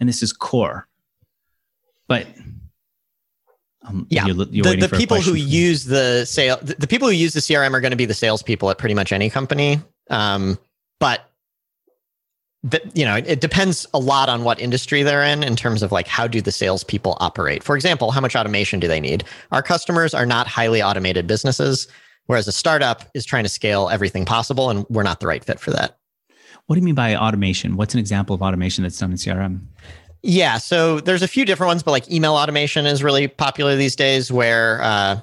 and 0.00 0.08
this 0.08 0.22
is 0.22 0.32
core. 0.32 0.86
But 2.08 2.26
um, 3.86 4.06
Yeah, 4.10 4.26
you're, 4.26 4.46
you're 4.50 4.76
the 4.76 4.88
the 4.88 4.96
people 4.96 5.20
who 5.20 5.34
use 5.34 5.84
the 5.84 6.24
sale, 6.24 6.58
the, 6.62 6.74
the 6.74 6.86
people 6.86 7.08
who 7.08 7.14
use 7.14 7.32
the 7.32 7.40
CRM 7.40 7.72
are 7.72 7.80
going 7.80 7.90
to 7.90 7.96
be 7.96 8.04
the 8.04 8.14
salespeople 8.14 8.70
at 8.70 8.78
pretty 8.78 8.94
much 8.94 9.12
any 9.12 9.30
company. 9.30 9.80
Um, 10.10 10.58
but 11.00 11.24
that 12.64 12.96
you 12.96 13.04
know 13.04 13.16
it, 13.16 13.26
it 13.26 13.40
depends 13.40 13.86
a 13.94 13.98
lot 13.98 14.28
on 14.28 14.42
what 14.42 14.60
industry 14.60 15.02
they're 15.02 15.22
in 15.22 15.44
in 15.44 15.54
terms 15.54 15.82
of 15.82 15.92
like 15.92 16.08
how 16.08 16.26
do 16.26 16.40
the 16.40 16.52
salespeople 16.52 17.16
operate. 17.20 17.62
For 17.62 17.76
example, 17.76 18.10
how 18.10 18.20
much 18.20 18.34
automation 18.34 18.80
do 18.80 18.88
they 18.88 19.00
need? 19.00 19.24
Our 19.52 19.62
customers 19.62 20.12
are 20.12 20.26
not 20.26 20.46
highly 20.46 20.82
automated 20.82 21.26
businesses, 21.26 21.88
whereas 22.28 22.48
a 22.48 22.52
startup 22.52 23.04
is 23.14 23.26
trying 23.26 23.42
to 23.42 23.48
scale 23.50 23.88
everything 23.90 24.24
possible, 24.24 24.70
and 24.70 24.86
we're 24.88 25.02
not 25.02 25.20
the 25.20 25.26
right 25.26 25.44
fit 25.44 25.60
for 25.60 25.72
that. 25.72 25.98
What 26.66 26.76
do 26.76 26.80
you 26.80 26.84
mean 26.84 26.94
by 26.94 27.16
automation? 27.16 27.76
What's 27.76 27.94
an 27.94 28.00
example 28.00 28.34
of 28.34 28.42
automation 28.42 28.84
that's 28.84 28.98
done 28.98 29.10
in 29.10 29.16
CRM? 29.16 29.60
Yeah, 30.22 30.58
so 30.58 31.00
there's 31.00 31.22
a 31.22 31.28
few 31.28 31.44
different 31.44 31.68
ones, 31.68 31.82
but 31.82 31.90
like 31.90 32.10
email 32.10 32.34
automation 32.34 32.86
is 32.86 33.02
really 33.02 33.28
popular 33.28 33.76
these 33.76 33.96
days. 33.96 34.30
Where, 34.30 34.82
uh, 34.82 35.20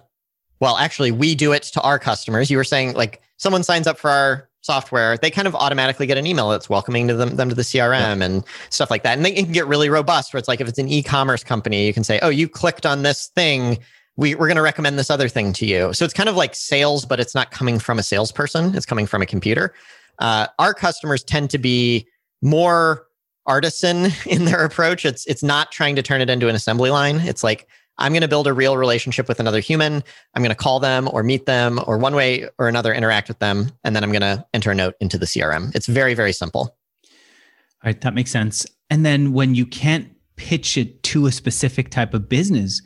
well, 0.60 0.78
actually, 0.78 1.12
we 1.12 1.36
do 1.36 1.51
it 1.51 1.64
to 1.64 1.82
our 1.82 1.99
customers. 1.99 2.49
You 2.49 2.58
were 2.58 2.64
saying 2.64 2.93
like 2.93 3.22
someone 3.38 3.64
signs 3.64 3.88
up 3.88 3.97
for 3.97 4.10
our 4.10 4.49
software, 4.66 5.16
they 5.18 5.30
kind 5.30 5.47
of 5.47 5.53
automatically 5.53 6.08
get 6.08 6.18
an 6.18 6.26
email 6.26 6.49
that's 6.49 6.70
welcoming 6.70 7.08
to 7.08 7.14
them, 7.14 7.36
them 7.36 7.49
to 7.49 7.56
the 7.56 7.62
CRM 7.62 8.20
yeah. 8.20 8.26
and 8.26 8.43
stuff 8.72 8.89
like 8.89 9.03
that. 9.03 9.16
And 9.16 9.24
they, 9.24 9.32
it 9.32 9.43
can 9.43 9.53
get 9.53 9.68
really 9.68 9.89
robust 9.89 10.34
where 10.34 10.39
it's 10.39 10.47
like 10.47 10.60
if 10.60 10.68
it's 10.68 10.80
an 10.80 10.89
e-commerce 10.89 11.43
company, 11.43 11.86
you 11.86 11.93
can 11.93 12.03
say, 12.03 12.20
oh, 12.24 12.30
you 12.30 12.49
clicked 12.49 12.86
on 12.86 13.03
this 13.03 13.28
thing. 13.28 13.78
We, 14.18 14.36
we're 14.36 14.47
going 14.47 14.55
to 14.55 14.61
recommend 14.61 14.97
this 14.97 15.09
other 15.09 15.28
thing 15.28 15.51
to 15.53 15.66
you. 15.66 15.93
So 15.93 16.05
it's 16.05 16.13
kind 16.13 16.30
of 16.30 16.36
like 16.36 16.55
sales, 16.55 17.05
but 17.05 17.20
it's 17.20 17.36
not 17.36 17.51
coming 17.51 17.80
from 17.80 17.99
a 17.99 18.03
salesperson. 18.03 18.76
It's 18.76 18.86
coming 18.86 19.05
from 19.05 19.22
a 19.22 19.26
computer. 19.26 19.74
Uh, 20.20 20.47
our 20.57 20.74
customers 20.74 21.24
tend 21.24 21.49
to 21.49 21.57
be 21.57 22.07
more 22.41 23.07
artisan 23.45 24.11
in 24.26 24.45
their 24.45 24.63
approach. 24.63 25.05
It's 25.05 25.26
it's 25.26 25.43
not 25.43 25.72
trying 25.72 25.95
to 25.95 26.01
turn 26.01 26.22
it 26.22 26.30
into 26.30 26.47
an 26.47 26.55
assembly 26.55 26.89
line. 26.89 27.18
It's 27.22 27.43
like 27.43 27.68
I'm 27.97 28.11
going 28.11 28.22
to 28.22 28.28
build 28.28 28.47
a 28.47 28.53
real 28.53 28.78
relationship 28.78 29.28
with 29.28 29.39
another 29.39 29.59
human. 29.59 30.03
I'm 30.34 30.41
going 30.41 30.49
to 30.49 30.55
call 30.55 30.80
them 30.80 31.09
or 31.11 31.24
meet 31.24 31.45
them 31.45 31.80
or 31.88 31.97
one 31.97 32.13
way 32.13 32.47
or 32.57 32.68
another 32.68 32.93
interact 32.93 33.28
with 33.28 33.39
them. 33.39 33.72
And 33.84 33.95
then 33.95 34.03
I'm 34.03 34.11
going 34.11 34.22
to 34.22 34.45
enter 34.53 34.72
a 34.72 34.76
note 34.76 34.95
into 34.99 35.18
the 35.18 35.26
CRM. 35.26 35.74
It's 35.74 35.88
very, 35.88 36.13
very 36.13 36.34
simple. 36.34 36.61
All 36.61 37.86
right. 37.86 37.99
That 38.01 38.13
makes 38.13 38.32
sense. 38.32 38.66
And 38.89 39.05
then 39.05 39.32
when 39.32 39.55
you 39.55 39.66
can't 39.66 40.09
pitch 40.36 40.78
it 40.78 41.01
to 41.03 41.26
a 41.28 41.32
specific 41.32 41.89
type 41.89 42.13
of 42.13 42.28
business, 42.28 42.82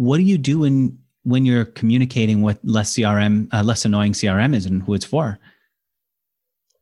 what 0.00 0.16
do 0.16 0.22
you 0.22 0.38
do 0.38 0.60
when, 0.60 0.98
when 1.24 1.44
you're 1.44 1.66
communicating 1.66 2.40
what 2.40 2.58
less 2.64 2.94
CRM, 2.94 3.52
uh, 3.52 3.62
less 3.62 3.84
annoying 3.84 4.12
CRM 4.12 4.54
is 4.54 4.64
and 4.64 4.82
who 4.82 4.94
it's 4.94 5.04
for? 5.04 5.38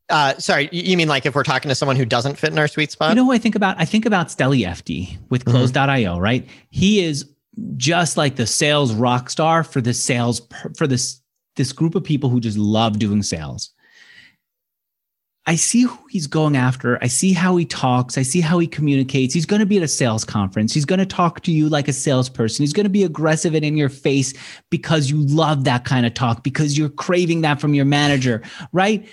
Uh, 0.08 0.38
sorry, 0.38 0.68
you 0.70 0.96
mean 0.96 1.08
like 1.08 1.26
if 1.26 1.34
we're 1.34 1.42
talking 1.42 1.68
to 1.68 1.74
someone 1.74 1.96
who 1.96 2.04
doesn't 2.04 2.36
fit 2.36 2.52
in 2.52 2.58
our 2.60 2.68
sweet 2.68 2.92
spot? 2.92 3.10
You 3.10 3.16
know 3.16 3.24
who 3.24 3.32
I 3.32 3.38
think 3.38 3.56
about? 3.56 3.76
I 3.76 3.84
think 3.84 4.06
about 4.06 4.28
Steli 4.28 4.64
Efti 4.64 5.18
with. 5.30 5.44
Close.io, 5.44 6.14
mm-hmm. 6.14 6.20
right? 6.20 6.48
He 6.70 7.04
is 7.04 7.28
just 7.76 8.16
like 8.16 8.36
the 8.36 8.46
sales 8.46 8.94
rock 8.94 9.30
star 9.30 9.64
for 9.64 9.80
the 9.80 9.92
sales 9.92 10.40
for 10.76 10.86
this 10.86 11.20
this 11.56 11.72
group 11.72 11.96
of 11.96 12.04
people 12.04 12.30
who 12.30 12.38
just 12.38 12.56
love 12.56 13.00
doing 13.00 13.24
sales. 13.24 13.70
I 15.48 15.56
see 15.56 15.82
who 15.82 15.98
he's 16.10 16.26
going 16.26 16.56
after. 16.56 17.02
I 17.02 17.06
see 17.06 17.32
how 17.32 17.56
he 17.56 17.64
talks. 17.64 18.18
I 18.18 18.22
see 18.22 18.42
how 18.42 18.58
he 18.58 18.66
communicates. 18.66 19.32
He's 19.32 19.46
going 19.46 19.60
to 19.60 19.66
be 19.66 19.78
at 19.78 19.82
a 19.82 19.88
sales 19.88 20.22
conference. 20.22 20.74
He's 20.74 20.84
going 20.84 20.98
to 20.98 21.06
talk 21.06 21.40
to 21.44 21.52
you 21.52 21.70
like 21.70 21.88
a 21.88 21.92
salesperson. 21.94 22.62
He's 22.62 22.74
going 22.74 22.84
to 22.84 22.90
be 22.90 23.02
aggressive 23.02 23.54
and 23.54 23.64
in 23.64 23.74
your 23.74 23.88
face 23.88 24.34
because 24.68 25.10
you 25.10 25.22
love 25.22 25.64
that 25.64 25.86
kind 25.86 26.04
of 26.04 26.12
talk, 26.12 26.44
because 26.44 26.76
you're 26.76 26.90
craving 26.90 27.40
that 27.40 27.62
from 27.62 27.72
your 27.72 27.86
manager, 27.86 28.42
right? 28.74 29.08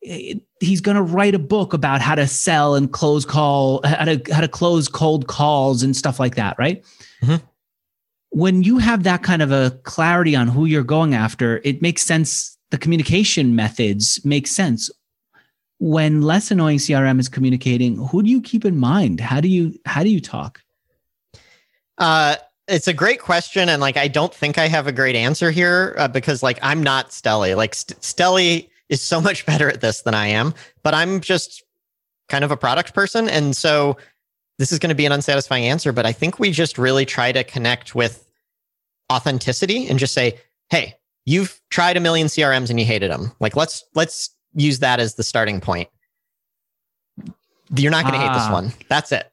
He's 0.00 0.80
going 0.80 0.96
to 0.96 1.02
write 1.02 1.34
a 1.34 1.38
book 1.38 1.74
about 1.74 2.00
how 2.00 2.14
to 2.14 2.26
sell 2.26 2.74
and 2.74 2.90
close 2.90 3.26
call, 3.26 3.82
how 3.84 4.06
to 4.06 4.22
how 4.32 4.40
to 4.40 4.48
close 4.48 4.88
cold 4.88 5.26
calls 5.26 5.82
and 5.82 5.94
stuff 5.94 6.18
like 6.18 6.34
that, 6.36 6.56
right? 6.58 6.82
Mm-hmm 7.22 7.44
when 8.34 8.64
you 8.64 8.78
have 8.78 9.04
that 9.04 9.22
kind 9.22 9.42
of 9.42 9.52
a 9.52 9.70
clarity 9.84 10.34
on 10.34 10.48
who 10.48 10.64
you're 10.64 10.82
going 10.82 11.14
after, 11.14 11.60
it 11.62 11.80
makes 11.80 12.02
sense. 12.02 12.58
The 12.72 12.78
communication 12.78 13.54
methods 13.54 14.20
make 14.24 14.48
sense. 14.48 14.90
When 15.78 16.22
less 16.22 16.50
annoying 16.50 16.78
CRM 16.78 17.18
is 17.18 17.28
communicating, 17.28 17.96
who 17.96 18.22
do 18.22 18.30
you 18.30 18.40
keep 18.40 18.64
in 18.64 18.78
mind? 18.78 19.20
How 19.20 19.40
do 19.40 19.48
you 19.48 19.78
how 19.86 20.02
do 20.02 20.08
you 20.08 20.20
talk? 20.20 20.62
Uh, 21.98 22.36
it's 22.66 22.88
a 22.88 22.92
great 22.92 23.20
question, 23.20 23.68
and 23.68 23.80
like 23.80 23.96
I 23.96 24.08
don't 24.08 24.32
think 24.32 24.56
I 24.56 24.68
have 24.68 24.86
a 24.86 24.92
great 24.92 25.16
answer 25.16 25.50
here 25.50 25.94
uh, 25.98 26.08
because 26.08 26.42
like 26.42 26.58
I'm 26.62 26.82
not 26.82 27.10
Steli. 27.10 27.56
Like 27.56 27.74
St- 27.74 28.00
Steli 28.00 28.68
is 28.88 29.02
so 29.02 29.20
much 29.20 29.44
better 29.46 29.68
at 29.68 29.80
this 29.80 30.02
than 30.02 30.14
I 30.14 30.28
am, 30.28 30.54
but 30.82 30.94
I'm 30.94 31.20
just 31.20 31.62
kind 32.28 32.44
of 32.44 32.50
a 32.50 32.56
product 32.56 32.94
person, 32.94 33.28
and 33.28 33.56
so 33.56 33.96
this 34.58 34.70
is 34.70 34.78
going 34.78 34.90
to 34.90 34.94
be 34.94 35.06
an 35.06 35.12
unsatisfying 35.12 35.64
answer. 35.64 35.92
But 35.92 36.06
I 36.06 36.12
think 36.12 36.38
we 36.38 36.50
just 36.50 36.78
really 36.78 37.04
try 37.04 37.32
to 37.32 37.44
connect 37.44 37.94
with 37.94 38.24
authenticity 39.12 39.88
and 39.88 39.98
just 39.98 40.14
say, 40.14 40.38
hey, 40.70 40.94
you've 41.26 41.60
tried 41.70 41.96
a 41.96 42.00
million 42.00 42.28
CRMs 42.28 42.70
and 42.70 42.78
you 42.78 42.86
hated 42.86 43.10
them. 43.10 43.32
Like 43.40 43.56
let's 43.56 43.84
let's 43.94 44.30
use 44.54 44.78
that 44.80 45.00
as 45.00 45.14
the 45.14 45.22
starting 45.22 45.60
point. 45.60 45.88
You're 47.76 47.90
not 47.90 48.04
going 48.04 48.14
to 48.14 48.20
hate 48.20 48.34
this 48.34 48.42
ah. 48.44 48.52
one. 48.52 48.72
That's 48.88 49.12
it. 49.12 49.30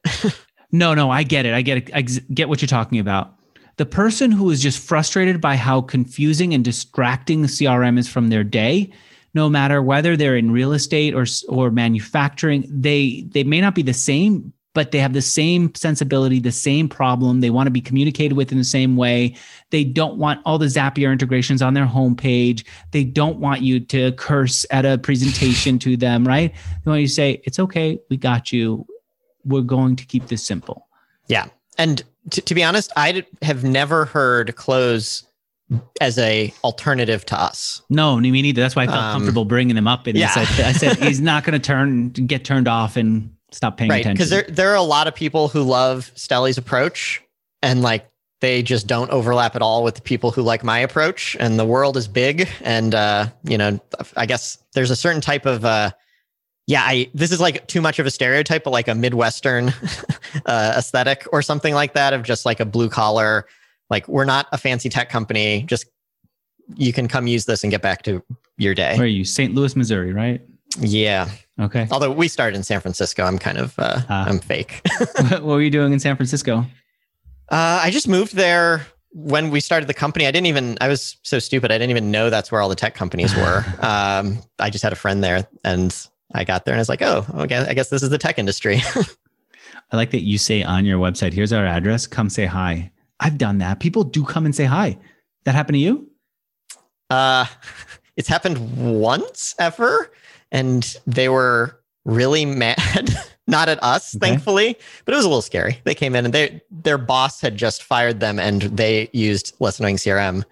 no, 0.71 0.93
no, 0.93 1.09
I 1.09 1.23
get 1.23 1.45
it. 1.45 1.53
I 1.53 1.61
get 1.61 1.77
it. 1.77 1.91
I 1.93 2.01
get 2.01 2.49
what 2.49 2.61
you're 2.61 2.67
talking 2.67 2.99
about. 2.99 3.35
The 3.77 3.85
person 3.85 4.31
who 4.31 4.49
is 4.49 4.61
just 4.61 4.79
frustrated 4.79 5.41
by 5.41 5.55
how 5.55 5.81
confusing 5.81 6.53
and 6.53 6.63
distracting 6.63 7.41
the 7.41 7.47
CRM 7.47 7.97
is 7.97 8.07
from 8.07 8.29
their 8.29 8.43
day, 8.43 8.91
no 9.33 9.49
matter 9.49 9.81
whether 9.81 10.17
they're 10.17 10.35
in 10.35 10.51
real 10.51 10.73
estate 10.73 11.13
or 11.13 11.25
or 11.47 11.71
manufacturing, 11.71 12.65
they 12.69 13.25
they 13.31 13.43
may 13.43 13.61
not 13.61 13.75
be 13.75 13.81
the 13.81 13.93
same, 13.93 14.53
but 14.73 14.91
they 14.91 14.99
have 14.99 15.13
the 15.13 15.21
same 15.21 15.73
sensibility, 15.75 16.39
the 16.39 16.51
same 16.51 16.87
problem. 16.87 17.41
They 17.41 17.49
want 17.49 17.67
to 17.67 17.71
be 17.71 17.81
communicated 17.81 18.35
with 18.35 18.51
in 18.51 18.57
the 18.57 18.63
same 18.63 18.95
way. 18.95 19.35
They 19.69 19.83
don't 19.83 20.17
want 20.17 20.41
all 20.45 20.57
the 20.57 20.67
Zapier 20.67 21.11
integrations 21.11 21.61
on 21.61 21.73
their 21.73 21.85
homepage. 21.85 22.65
They 22.91 23.03
don't 23.03 23.37
want 23.39 23.61
you 23.61 23.79
to 23.81 24.13
curse 24.13 24.65
at 24.71 24.85
a 24.85 24.97
presentation 24.97 25.77
to 25.79 25.97
them, 25.97 26.25
right? 26.25 26.53
They 26.83 26.89
want 26.89 27.01
you 27.01 27.07
to 27.07 27.13
say, 27.13 27.41
it's 27.43 27.59
okay, 27.59 27.99
we 28.09 28.17
got 28.17 28.51
you. 28.51 28.85
We're 29.43 29.61
going 29.61 29.95
to 29.97 30.05
keep 30.05 30.27
this 30.27 30.45
simple. 30.45 30.87
Yeah. 31.27 31.47
And 31.77 32.03
to, 32.29 32.41
to 32.41 32.55
be 32.55 32.63
honest, 32.63 32.91
I 32.95 33.25
have 33.41 33.63
never 33.63 34.05
heard 34.05 34.55
close 34.55 35.25
as 35.99 36.17
a 36.17 36.53
alternative 36.63 37.25
to 37.25 37.39
us. 37.39 37.81
No, 37.89 38.17
me 38.19 38.29
neither. 38.29 38.61
That's 38.61 38.75
why 38.75 38.83
I 38.83 38.87
felt 38.87 38.99
um, 38.99 39.13
comfortable 39.13 39.45
bringing 39.45 39.75
them 39.75 39.87
up. 39.87 40.05
And 40.07 40.17
yeah. 40.17 40.31
I 40.35 40.41
I 40.41 40.71
said 40.73 40.97
he's 40.97 41.21
not 41.21 41.43
going 41.43 41.53
to 41.53 41.65
turn 41.65 42.09
get 42.09 42.45
turned 42.45 42.67
off 42.67 42.97
and 42.97 43.33
stop 43.51 43.77
paying 43.77 43.89
right, 43.89 44.01
attention. 44.01 44.15
Because 44.15 44.29
there 44.29 44.45
there 44.47 44.69
are 44.71 44.75
a 44.75 44.81
lot 44.81 45.07
of 45.07 45.15
people 45.15 45.47
who 45.47 45.63
love 45.63 46.11
Steli's 46.15 46.57
approach 46.57 47.21
and 47.61 47.81
like 47.81 48.07
they 48.41 48.63
just 48.63 48.87
don't 48.87 49.11
overlap 49.11 49.55
at 49.55 49.61
all 49.61 49.83
with 49.83 49.95
the 49.95 50.01
people 50.01 50.31
who 50.31 50.41
like 50.41 50.63
my 50.63 50.79
approach. 50.79 51.37
And 51.39 51.59
the 51.59 51.65
world 51.65 51.95
is 51.95 52.07
big. 52.07 52.49
And 52.61 52.95
uh, 52.95 53.27
you 53.43 53.57
know, 53.57 53.79
I 54.17 54.25
guess 54.25 54.57
there's 54.73 54.91
a 54.91 54.95
certain 54.95 55.21
type 55.21 55.45
of 55.45 55.63
uh 55.63 55.91
yeah, 56.67 56.83
I 56.83 57.09
this 57.13 57.31
is 57.31 57.39
like 57.39 57.67
too 57.67 57.81
much 57.81 57.99
of 57.99 58.05
a 58.05 58.11
stereotype, 58.11 58.63
but 58.63 58.71
like 58.71 58.87
a 58.87 58.95
Midwestern 58.95 59.73
uh, 60.45 60.73
aesthetic 60.77 61.27
or 61.31 61.41
something 61.41 61.73
like 61.73 61.93
that 61.93 62.13
of 62.13 62.23
just 62.23 62.45
like 62.45 62.59
a 62.59 62.65
blue 62.65 62.89
collar, 62.89 63.47
like 63.89 64.07
we're 64.07 64.25
not 64.25 64.47
a 64.51 64.57
fancy 64.57 64.89
tech 64.89 65.09
company. 65.09 65.63
Just 65.63 65.87
you 66.75 66.93
can 66.93 67.07
come 67.07 67.27
use 67.27 67.45
this 67.45 67.63
and 67.63 67.71
get 67.71 67.81
back 67.81 68.03
to 68.03 68.23
your 68.57 68.73
day. 68.73 68.93
Where 68.95 69.03
are 69.03 69.07
you? 69.07 69.25
St. 69.25 69.53
Louis, 69.53 69.75
Missouri, 69.75 70.13
right? 70.13 70.41
Yeah. 70.79 71.29
Okay. 71.59 71.87
Although 71.91 72.11
we 72.11 72.27
started 72.27 72.55
in 72.55 72.63
San 72.63 72.79
Francisco, 72.79 73.23
I'm 73.23 73.37
kind 73.37 73.57
of 73.57 73.77
uh, 73.77 74.01
uh, 74.09 74.25
I'm 74.27 74.39
fake. 74.39 74.81
what 75.29 75.43
were 75.43 75.61
you 75.61 75.69
doing 75.69 75.93
in 75.93 75.99
San 75.99 76.15
Francisco? 76.15 76.65
Uh, 77.49 77.81
I 77.83 77.91
just 77.91 78.07
moved 78.07 78.35
there 78.35 78.87
when 79.11 79.51
we 79.51 79.59
started 79.59 79.87
the 79.87 79.93
company. 79.93 80.25
I 80.25 80.31
didn't 80.31 80.47
even 80.47 80.77
I 80.81 80.87
was 80.87 81.17
so 81.23 81.39
stupid. 81.39 81.71
I 81.71 81.77
didn't 81.77 81.91
even 81.91 82.11
know 82.11 82.29
that's 82.29 82.51
where 82.51 82.61
all 82.61 82.69
the 82.69 82.75
tech 82.75 82.95
companies 82.95 83.35
were. 83.35 83.65
um, 83.79 84.39
I 84.59 84.69
just 84.69 84.83
had 84.83 84.93
a 84.93 84.95
friend 84.95 85.23
there, 85.23 85.47
and 85.63 85.95
I 86.33 86.43
got 86.43 86.65
there, 86.65 86.73
and 86.73 86.79
I 86.79 86.81
was 86.81 86.89
like, 86.89 87.01
oh, 87.01 87.25
okay, 87.35 87.57
I 87.57 87.73
guess 87.73 87.89
this 87.89 88.03
is 88.03 88.09
the 88.09 88.17
tech 88.17 88.39
industry. 88.39 88.81
I 89.91 89.97
like 89.97 90.11
that 90.11 90.21
you 90.21 90.37
say 90.37 90.63
on 90.63 90.85
your 90.85 90.99
website, 90.99 91.33
"Here's 91.33 91.51
our 91.51 91.65
address. 91.65 92.07
Come 92.07 92.29
say 92.29 92.45
hi." 92.45 92.91
I've 93.19 93.37
done 93.37 93.59
that. 93.59 93.79
People 93.79 94.03
do 94.03 94.25
come 94.25 94.45
and 94.45 94.55
say 94.55 94.65
hi. 94.65 94.97
That 95.43 95.53
happened 95.53 95.75
to 95.75 95.79
you? 95.79 96.09
Uh, 97.09 97.45
it's 98.15 98.27
happened 98.27 98.99
once 98.99 99.53
ever 99.59 100.11
and 100.51 100.95
they 101.07 101.29
were 101.29 101.79
really 102.05 102.45
mad. 102.45 103.15
Not 103.47 103.67
at 103.67 103.83
us, 103.83 104.15
okay. 104.15 104.27
thankfully, 104.27 104.77
but 105.03 105.13
it 105.13 105.17
was 105.17 105.25
a 105.25 105.27
little 105.27 105.41
scary. 105.41 105.79
They 105.83 105.95
came 105.95 106.15
in 106.15 106.23
and 106.25 106.33
they 106.33 106.61
their 106.69 106.97
boss 106.97 107.41
had 107.41 107.57
just 107.57 107.83
fired 107.83 108.19
them, 108.19 108.39
and 108.39 108.61
they 108.61 109.09
used 109.11 109.55
less 109.59 109.79
annoying 109.79 109.97
CRM. 109.97 110.45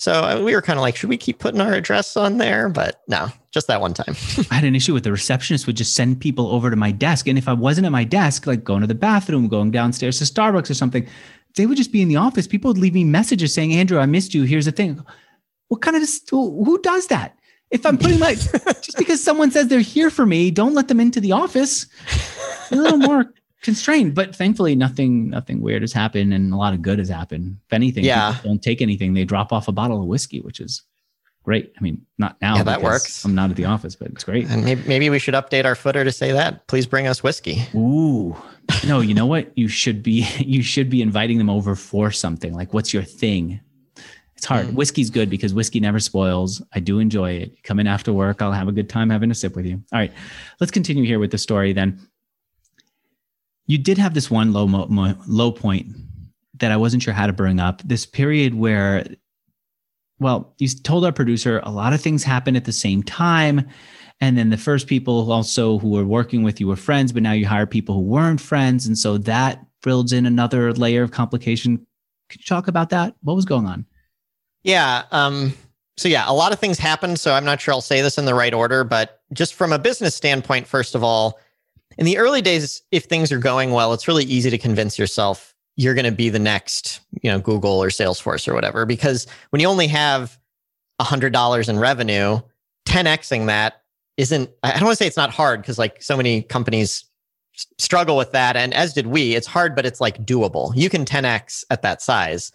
So 0.00 0.12
uh, 0.12 0.40
we 0.42 0.54
were 0.54 0.62
kind 0.62 0.78
of 0.78 0.80
like, 0.80 0.96
should 0.96 1.10
we 1.10 1.18
keep 1.18 1.40
putting 1.40 1.60
our 1.60 1.74
address 1.74 2.16
on 2.16 2.38
there? 2.38 2.70
But 2.70 3.02
no, 3.06 3.28
just 3.50 3.66
that 3.66 3.82
one 3.82 3.92
time. 3.92 4.14
I 4.50 4.54
had 4.54 4.64
an 4.64 4.74
issue 4.74 4.94
with 4.94 5.04
the 5.04 5.12
receptionist 5.12 5.66
would 5.66 5.76
just 5.76 5.94
send 5.94 6.20
people 6.20 6.46
over 6.46 6.70
to 6.70 6.76
my 6.76 6.90
desk. 6.90 7.28
And 7.28 7.36
if 7.36 7.46
I 7.46 7.52
wasn't 7.52 7.84
at 7.84 7.92
my 7.92 8.04
desk, 8.04 8.46
like 8.46 8.64
going 8.64 8.80
to 8.80 8.86
the 8.86 8.94
bathroom, 8.94 9.46
going 9.46 9.72
downstairs 9.72 10.18
to 10.18 10.24
Starbucks 10.24 10.70
or 10.70 10.74
something, 10.74 11.06
they 11.56 11.66
would 11.66 11.76
just 11.76 11.92
be 11.92 12.00
in 12.00 12.08
the 12.08 12.16
office. 12.16 12.46
People 12.46 12.70
would 12.70 12.78
leave 12.78 12.94
me 12.94 13.04
messages 13.04 13.52
saying, 13.52 13.74
Andrew, 13.74 13.98
I 13.98 14.06
missed 14.06 14.32
you. 14.32 14.44
Here's 14.44 14.64
the 14.64 14.72
thing. 14.72 15.04
What 15.68 15.82
kind 15.82 15.98
of, 15.98 16.08
who 16.30 16.80
does 16.80 17.08
that? 17.08 17.36
If 17.70 17.86
I'm 17.86 17.98
putting 17.98 18.18
my 18.18 18.34
just 18.82 18.96
because 18.98 19.22
someone 19.22 19.50
says 19.50 19.68
they're 19.68 19.80
here 19.80 20.10
for 20.10 20.26
me, 20.26 20.50
don't 20.50 20.74
let 20.74 20.88
them 20.88 21.00
into 21.00 21.20
the 21.20 21.32
office. 21.32 21.86
A 22.70 22.76
little 22.76 22.98
more 22.98 23.32
constrained, 23.62 24.14
but 24.14 24.34
thankfully 24.34 24.74
nothing 24.74 25.30
nothing 25.30 25.60
weird 25.60 25.82
has 25.82 25.92
happened 25.92 26.32
and 26.32 26.52
a 26.52 26.56
lot 26.56 26.74
of 26.74 26.82
good 26.82 26.98
has 26.98 27.08
happened. 27.08 27.58
If 27.66 27.72
anything, 27.72 28.04
yeah. 28.04 28.38
don't 28.42 28.62
take 28.62 28.82
anything. 28.82 29.14
They 29.14 29.24
drop 29.24 29.52
off 29.52 29.68
a 29.68 29.72
bottle 29.72 30.00
of 30.00 30.08
whiskey, 30.08 30.40
which 30.40 30.60
is 30.60 30.82
great. 31.44 31.72
I 31.78 31.82
mean, 31.82 32.04
not 32.18 32.36
now. 32.40 32.56
Yeah, 32.56 32.62
that 32.64 32.82
works. 32.82 33.24
I'm 33.24 33.34
not 33.34 33.50
at 33.50 33.56
the 33.56 33.64
office, 33.66 33.96
but 33.96 34.08
it's 34.08 34.24
great. 34.24 34.48
And 34.48 34.64
maybe, 34.64 34.82
maybe 34.86 35.10
we 35.10 35.18
should 35.18 35.34
update 35.34 35.64
our 35.64 35.74
footer 35.74 36.04
to 36.04 36.12
say 36.12 36.32
that. 36.32 36.66
Please 36.66 36.86
bring 36.86 37.06
us 37.06 37.22
whiskey. 37.22 37.62
Ooh, 37.74 38.36
no. 38.86 39.00
You 39.00 39.14
know 39.14 39.26
what? 39.26 39.50
You 39.56 39.68
should 39.68 40.02
be 40.02 40.26
you 40.38 40.62
should 40.62 40.90
be 40.90 41.02
inviting 41.02 41.38
them 41.38 41.50
over 41.50 41.74
for 41.74 42.10
something. 42.10 42.54
Like, 42.54 42.74
what's 42.74 42.92
your 42.92 43.02
thing? 43.02 43.60
It's 44.40 44.46
hard. 44.46 44.68
Mm. 44.68 44.72
Whiskey's 44.72 45.10
good 45.10 45.28
because 45.28 45.52
whiskey 45.52 45.80
never 45.80 46.00
spoils. 46.00 46.62
I 46.72 46.80
do 46.80 46.98
enjoy 46.98 47.32
it. 47.32 47.62
Come 47.62 47.78
in 47.78 47.86
after 47.86 48.10
work, 48.10 48.40
I'll 48.40 48.52
have 48.52 48.68
a 48.68 48.72
good 48.72 48.88
time 48.88 49.10
having 49.10 49.30
a 49.30 49.34
sip 49.34 49.54
with 49.54 49.66
you. 49.66 49.82
All 49.92 49.98
right, 49.98 50.10
let's 50.60 50.70
continue 50.70 51.04
here 51.04 51.18
with 51.18 51.30
the 51.30 51.36
story. 51.36 51.74
Then 51.74 52.00
you 53.66 53.76
did 53.76 53.98
have 53.98 54.14
this 54.14 54.30
one 54.30 54.54
low 54.54 54.66
mo- 54.66 54.86
mo- 54.86 55.18
low 55.26 55.52
point 55.52 55.88
that 56.54 56.72
I 56.72 56.78
wasn't 56.78 57.02
sure 57.02 57.12
how 57.12 57.26
to 57.26 57.34
bring 57.34 57.60
up. 57.60 57.82
This 57.84 58.06
period 58.06 58.54
where 58.54 59.04
well, 60.20 60.54
you 60.56 60.68
told 60.68 61.04
our 61.04 61.12
producer 61.12 61.60
a 61.62 61.70
lot 61.70 61.92
of 61.92 62.00
things 62.00 62.24
happen 62.24 62.56
at 62.56 62.64
the 62.64 62.72
same 62.72 63.02
time. 63.02 63.68
And 64.22 64.38
then 64.38 64.48
the 64.48 64.56
first 64.56 64.86
people 64.86 65.30
also 65.30 65.78
who 65.80 65.90
were 65.90 66.06
working 66.06 66.44
with 66.44 66.60
you 66.60 66.66
were 66.66 66.76
friends, 66.76 67.12
but 67.12 67.22
now 67.22 67.32
you 67.32 67.46
hire 67.46 67.66
people 67.66 67.94
who 67.94 68.00
weren't 68.00 68.40
friends. 68.40 68.86
And 68.86 68.96
so 68.96 69.18
that 69.18 69.62
builds 69.82 70.14
in 70.14 70.24
another 70.24 70.72
layer 70.72 71.02
of 71.02 71.10
complication. 71.10 71.86
Could 72.30 72.40
you 72.40 72.46
talk 72.46 72.68
about 72.68 72.88
that? 72.88 73.16
What 73.20 73.36
was 73.36 73.44
going 73.44 73.66
on? 73.66 73.84
Yeah. 74.62 75.04
Um, 75.10 75.54
so, 75.96 76.08
yeah, 76.08 76.24
a 76.26 76.32
lot 76.32 76.52
of 76.52 76.58
things 76.58 76.78
happened. 76.78 77.20
So, 77.20 77.34
I'm 77.34 77.44
not 77.44 77.60
sure 77.60 77.74
I'll 77.74 77.80
say 77.80 78.00
this 78.02 78.18
in 78.18 78.24
the 78.24 78.34
right 78.34 78.54
order, 78.54 78.84
but 78.84 79.20
just 79.32 79.54
from 79.54 79.72
a 79.72 79.78
business 79.78 80.14
standpoint, 80.14 80.66
first 80.66 80.94
of 80.94 81.04
all, 81.04 81.38
in 81.98 82.06
the 82.06 82.18
early 82.18 82.40
days, 82.40 82.82
if 82.90 83.04
things 83.04 83.32
are 83.32 83.38
going 83.38 83.72
well, 83.72 83.92
it's 83.92 84.08
really 84.08 84.24
easy 84.24 84.50
to 84.50 84.58
convince 84.58 84.98
yourself 84.98 85.54
you're 85.76 85.94
going 85.94 86.04
to 86.04 86.12
be 86.12 86.28
the 86.28 86.38
next, 86.38 87.00
you 87.22 87.30
know, 87.30 87.40
Google 87.40 87.82
or 87.82 87.88
Salesforce 87.88 88.46
or 88.46 88.54
whatever. 88.54 88.84
Because 88.84 89.26
when 89.48 89.60
you 89.60 89.66
only 89.66 89.86
have 89.86 90.38
$100 91.00 91.68
in 91.68 91.78
revenue, 91.78 92.40
10xing 92.86 93.46
that 93.46 93.82
isn't, 94.18 94.50
I 94.62 94.72
don't 94.72 94.84
want 94.84 94.98
to 94.98 95.02
say 95.02 95.06
it's 95.06 95.16
not 95.16 95.30
hard 95.30 95.62
because 95.62 95.78
like 95.78 96.02
so 96.02 96.18
many 96.18 96.42
companies 96.42 97.04
struggle 97.78 98.16
with 98.16 98.32
that. 98.32 98.56
And 98.56 98.74
as 98.74 98.92
did 98.92 99.06
we, 99.06 99.34
it's 99.34 99.46
hard, 99.46 99.74
but 99.74 99.86
it's 99.86 100.02
like 100.02 100.24
doable. 100.26 100.72
You 100.76 100.90
can 100.90 101.06
10x 101.06 101.64
at 101.70 101.80
that 101.80 102.02
size. 102.02 102.52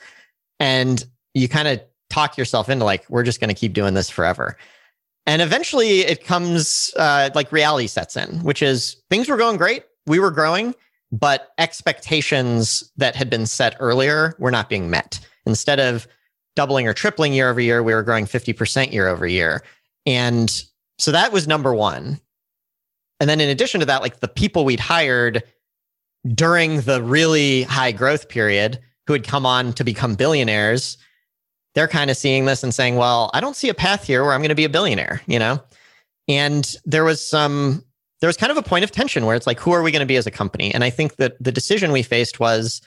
And 0.59 1.03
you 1.33 1.49
kind 1.49 1.67
of 1.67 1.81
talk 2.15 2.37
yourself 2.37 2.69
into 2.69 2.85
like, 2.85 3.05
we're 3.09 3.23
just 3.23 3.39
going 3.39 3.49
to 3.49 3.59
keep 3.59 3.73
doing 3.73 3.93
this 3.93 4.09
forever. 4.09 4.57
And 5.25 5.41
eventually 5.41 5.99
it 6.01 6.23
comes 6.23 6.93
uh, 6.97 7.29
like 7.35 7.51
reality 7.51 7.87
sets 7.87 8.15
in, 8.15 8.39
which 8.43 8.61
is 8.61 8.97
things 9.09 9.27
were 9.27 9.37
going 9.37 9.57
great. 9.57 9.83
We 10.05 10.19
were 10.19 10.31
growing 10.31 10.75
but 11.11 11.53
expectations 11.57 12.91
that 12.97 13.15
had 13.15 13.29
been 13.29 13.45
set 13.45 13.75
earlier 13.79 14.35
were 14.39 14.51
not 14.51 14.69
being 14.69 14.89
met. 14.89 15.19
Instead 15.45 15.79
of 15.79 16.07
doubling 16.55 16.87
or 16.87 16.93
tripling 16.93 17.33
year 17.33 17.49
over 17.49 17.61
year, 17.61 17.83
we 17.83 17.93
were 17.93 18.03
growing 18.03 18.25
50% 18.25 18.91
year 18.91 19.07
over 19.07 19.27
year. 19.27 19.63
And 20.05 20.49
so 20.97 21.11
that 21.11 21.31
was 21.31 21.47
number 21.47 21.73
one. 21.73 22.19
And 23.19 23.29
then 23.29 23.39
in 23.39 23.49
addition 23.49 23.79
to 23.79 23.85
that, 23.85 24.01
like 24.01 24.19
the 24.19 24.27
people 24.27 24.65
we'd 24.65 24.79
hired 24.79 25.43
during 26.33 26.81
the 26.81 27.01
really 27.01 27.63
high 27.63 27.91
growth 27.91 28.29
period 28.29 28.79
who 29.07 29.13
had 29.13 29.23
come 29.23 29.45
on 29.45 29.73
to 29.73 29.83
become 29.83 30.15
billionaires, 30.15 30.97
they're 31.75 31.87
kind 31.87 32.09
of 32.09 32.17
seeing 32.17 32.45
this 32.45 32.63
and 32.63 32.73
saying, 32.73 32.95
well, 32.95 33.29
I 33.33 33.41
don't 33.41 33.55
see 33.55 33.69
a 33.69 33.73
path 33.73 34.05
here 34.05 34.23
where 34.23 34.33
I'm 34.33 34.41
going 34.41 34.49
to 34.49 34.55
be 34.55 34.63
a 34.65 34.69
billionaire, 34.69 35.21
you 35.27 35.37
know? 35.37 35.61
And 36.27 36.75
there 36.85 37.03
was 37.03 37.25
some 37.25 37.83
there 38.21 38.27
was 38.27 38.37
kind 38.37 38.51
of 38.51 38.57
a 38.57 38.63
point 38.63 38.83
of 38.83 38.91
tension 38.91 39.25
where 39.25 39.35
it's 39.35 39.45
like, 39.45 39.59
who 39.59 39.71
are 39.71 39.83
we 39.83 39.91
going 39.91 39.99
to 39.99 40.05
be 40.05 40.15
as 40.15 40.25
a 40.25 40.31
company? 40.31 40.73
And 40.73 40.83
I 40.83 40.89
think 40.89 41.17
that 41.17 41.35
the 41.43 41.51
decision 41.51 41.91
we 41.91 42.01
faced 42.01 42.39
was 42.39 42.81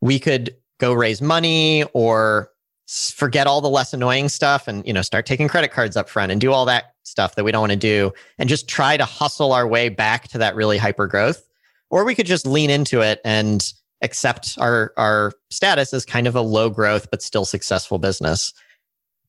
we 0.00 0.18
could 0.18 0.54
go 0.78 0.92
raise 0.92 1.22
money 1.22 1.84
or 1.94 2.50
forget 2.86 3.46
all 3.46 3.60
the 3.60 3.70
less 3.70 3.94
annoying 3.94 4.28
stuff 4.28 4.68
and 4.68 4.86
you 4.86 4.92
know 4.92 5.00
start 5.00 5.24
taking 5.24 5.48
credit 5.48 5.72
cards 5.72 5.96
up 5.96 6.08
front 6.08 6.30
and 6.30 6.40
do 6.40 6.52
all 6.52 6.66
that 6.66 6.94
stuff 7.04 7.36
that 7.36 7.44
we 7.44 7.52
don't 7.52 7.62
want 7.62 7.72
to 7.72 7.76
do 7.76 8.12
and 8.38 8.48
just 8.48 8.68
try 8.68 8.96
to 8.96 9.04
hustle 9.04 9.52
our 9.52 9.66
way 9.66 9.88
back 9.88 10.28
to 10.28 10.36
that 10.36 10.54
really 10.54 10.76
hyper 10.76 11.06
growth 11.06 11.48
or 11.90 12.04
we 12.04 12.14
could 12.14 12.26
just 12.26 12.46
lean 12.46 12.68
into 12.68 13.00
it 13.00 13.20
and 13.24 13.72
accept 14.02 14.56
our 14.58 14.92
our 14.96 15.32
status 15.50 15.94
as 15.94 16.04
kind 16.04 16.26
of 16.26 16.36
a 16.36 16.40
low 16.40 16.68
growth 16.68 17.08
but 17.10 17.22
still 17.22 17.44
successful 17.44 17.98
business 17.98 18.52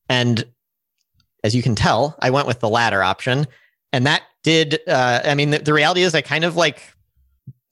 and 0.09 0.45
as 1.43 1.55
you 1.55 1.61
can 1.61 1.76
tell 1.76 2.15
i 2.19 2.30
went 2.30 2.47
with 2.47 2.59
the 2.59 2.69
latter 2.69 3.03
option 3.03 3.47
and 3.93 4.07
that 4.07 4.24
did 4.43 4.80
uh, 4.88 5.21
I 5.24 5.36
mean 5.36 5.51
the, 5.51 5.59
the 5.59 5.74
reality 5.74 6.01
is 6.01 6.13
I 6.13 6.21
kind 6.21 6.43
of 6.43 6.55
like 6.55 6.93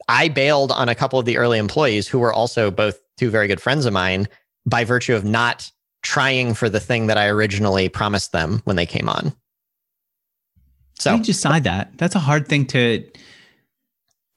I 0.07 0.29
bailed 0.29 0.71
on 0.71 0.89
a 0.89 0.95
couple 0.95 1.19
of 1.19 1.25
the 1.25 1.37
early 1.37 1.59
employees 1.59 2.07
who 2.07 2.19
were 2.19 2.33
also 2.33 2.71
both 2.71 2.99
two 3.17 3.29
very 3.29 3.47
good 3.47 3.61
friends 3.61 3.85
of 3.85 3.93
mine 3.93 4.27
by 4.65 4.83
virtue 4.83 5.15
of 5.15 5.25
not 5.25 5.69
trying 6.01 6.53
for 6.53 6.69
the 6.69 6.79
thing 6.79 7.07
that 7.07 7.17
I 7.17 7.27
originally 7.27 7.89
promised 7.89 8.31
them 8.31 8.61
when 8.63 8.75
they 8.75 8.85
came 8.85 9.09
on. 9.09 9.33
So 10.97 11.15
you 11.15 11.23
decide 11.23 11.63
that. 11.65 11.97
That's 11.97 12.15
a 12.15 12.19
hard 12.19 12.47
thing 12.47 12.65
to 12.67 13.05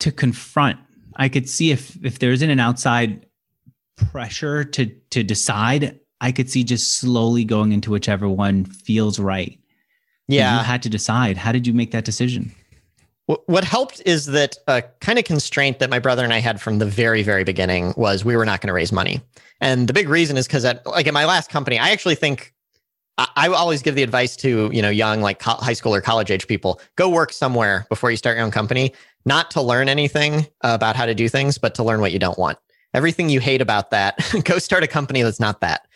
to 0.01 0.11
confront. 0.11 0.79
I 1.17 1.29
could 1.29 1.49
see 1.49 1.71
if 1.71 1.97
if 2.05 2.19
there 2.19 2.33
isn't 2.33 2.51
an 2.51 2.61
outside 2.61 3.27
pressure 3.97 4.65
to 4.65 4.87
to 4.87 5.23
decide, 5.23 5.99
I 6.21 6.33
could 6.33 6.51
see 6.51 6.65
just 6.65 6.99
slowly 6.99 7.45
going 7.45 7.73
into 7.73 7.91
whichever 7.91 8.29
one 8.29 8.65
feels 8.65 9.19
right. 9.19 9.59
Yeah. 10.29 10.59
You 10.59 10.65
had 10.65 10.83
to 10.85 10.89
decide. 10.89 11.37
How 11.37 11.53
did 11.53 11.67
you 11.67 11.75
make 11.75 11.91
that 11.91 12.05
decision? 12.05 12.53
What 13.27 13.65
helped 13.65 14.03
is 14.05 14.27
that 14.27 14.59
a 14.69 14.83
kind 15.01 15.19
of 15.19 15.25
constraint 15.25 15.79
that 15.79 15.89
my 15.89 15.99
brother 15.99 16.25
and 16.25 16.33
I 16.33 16.41
had 16.41 16.61
from 16.61 16.79
the 16.79 16.85
very, 16.85 17.23
very 17.23 17.43
beginning 17.43 17.95
was 17.97 18.23
we 18.23 18.37
were 18.37 18.45
not 18.45 18.61
going 18.61 18.69
to 18.69 18.75
raise 18.75 18.93
money. 18.93 19.23
And 19.63 19.89
the 19.89 19.95
big 19.95 20.11
reason 20.11 20.37
is 20.37 20.47
because 20.47 20.65
at 20.67 20.85
like 20.85 21.07
at 21.07 21.15
my 21.15 21.25
last 21.25 21.49
company, 21.49 21.79
I 21.79 21.91
actually 21.91 22.17
think 22.17 22.53
I, 23.17 23.29
I 23.37 23.49
always 23.49 23.81
give 23.81 23.95
the 23.95 24.03
advice 24.03 24.37
to 24.37 24.71
you 24.73 24.83
know 24.83 24.91
young 24.91 25.23
like 25.23 25.41
high 25.41 25.73
school 25.73 25.95
or 25.95 26.03
college 26.03 26.31
age 26.31 26.47
people: 26.47 26.81
go 26.97 27.09
work 27.09 27.33
somewhere 27.33 27.87
before 27.89 28.11
you 28.11 28.19
start 28.19 28.37
your 28.37 28.45
own 28.45 28.51
company. 28.51 28.93
Not 29.25 29.51
to 29.53 29.63
learn 29.63 29.89
anything 29.89 30.47
about 30.63 30.97
how 30.97 31.07
to 31.07 31.15
do 31.15 31.29
things, 31.29 31.59
but 31.59 31.75
to 31.77 31.83
learn 31.83 32.01
what 32.01 32.13
you 32.13 32.19
don't 32.19 32.39
want. 32.39 32.59
Everything 32.93 33.29
you 33.29 33.41
hate 33.41 33.61
about 33.61 33.91
that, 33.91 34.19
go 34.45 34.59
start 34.59 34.85
a 34.85 34.87
company 34.87 35.23
that's 35.23 35.41
not 35.41 35.61
that. 35.61 35.87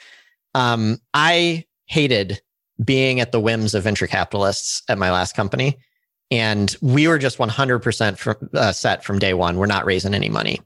Um, 0.54 0.98
I 1.14 1.64
hated 1.86 2.40
being 2.84 3.20
at 3.20 3.32
the 3.32 3.40
whims 3.40 3.74
of 3.74 3.82
venture 3.82 4.06
capitalists 4.06 4.82
at 4.88 4.98
my 4.98 5.10
last 5.10 5.34
company. 5.34 5.78
And 6.30 6.74
we 6.80 7.08
were 7.08 7.18
just 7.18 7.38
100% 7.38 8.18
from, 8.18 8.36
uh, 8.54 8.72
set 8.72 9.04
from 9.04 9.18
day 9.18 9.34
one. 9.34 9.56
We're 9.56 9.66
not 9.66 9.86
raising 9.86 10.14
any 10.14 10.28
money. 10.28 10.60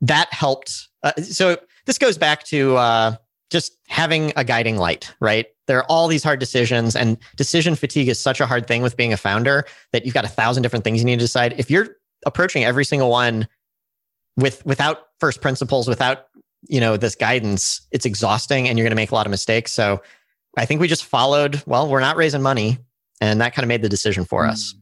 That 0.00 0.32
helped. 0.32 0.88
Uh, 1.02 1.12
so 1.22 1.58
this 1.86 1.98
goes 1.98 2.18
back 2.18 2.44
to 2.44 2.76
uh, 2.76 3.16
just 3.50 3.76
having 3.88 4.32
a 4.36 4.44
guiding 4.44 4.76
light, 4.76 5.14
right? 5.20 5.46
There 5.66 5.78
are 5.78 5.86
all 5.88 6.08
these 6.08 6.24
hard 6.24 6.40
decisions, 6.40 6.96
and 6.96 7.16
decision 7.36 7.76
fatigue 7.76 8.08
is 8.08 8.20
such 8.20 8.40
a 8.40 8.46
hard 8.46 8.66
thing 8.66 8.82
with 8.82 8.96
being 8.96 9.12
a 9.12 9.16
founder 9.16 9.64
that 9.92 10.04
you've 10.04 10.14
got 10.14 10.24
a 10.24 10.28
thousand 10.28 10.62
different 10.62 10.84
things 10.84 11.00
you 11.00 11.04
need 11.04 11.18
to 11.18 11.24
decide. 11.24 11.54
If 11.58 11.70
you're 11.70 11.96
approaching 12.24 12.64
every 12.64 12.84
single 12.84 13.10
one 13.10 13.48
with 14.36 14.64
without 14.66 15.08
first 15.20 15.40
principles, 15.40 15.88
without 15.88 16.26
you 16.68 16.80
know 16.80 16.96
this 16.96 17.14
guidance, 17.14 17.86
it's 17.92 18.06
exhausting, 18.06 18.68
and 18.68 18.78
you're 18.78 18.84
going 18.84 18.90
to 18.90 18.96
make 18.96 19.10
a 19.10 19.14
lot 19.14 19.26
of 19.26 19.30
mistakes. 19.30 19.72
So 19.72 20.02
I 20.56 20.64
think 20.64 20.80
we 20.80 20.88
just 20.88 21.04
followed, 21.04 21.62
well, 21.66 21.88
we're 21.88 22.00
not 22.00 22.16
raising 22.16 22.42
money. 22.42 22.78
And 23.20 23.40
that 23.40 23.54
kind 23.54 23.64
of 23.64 23.68
made 23.68 23.82
the 23.82 23.88
decision 23.88 24.24
for 24.24 24.46
us. 24.46 24.72
Mm. 24.72 24.80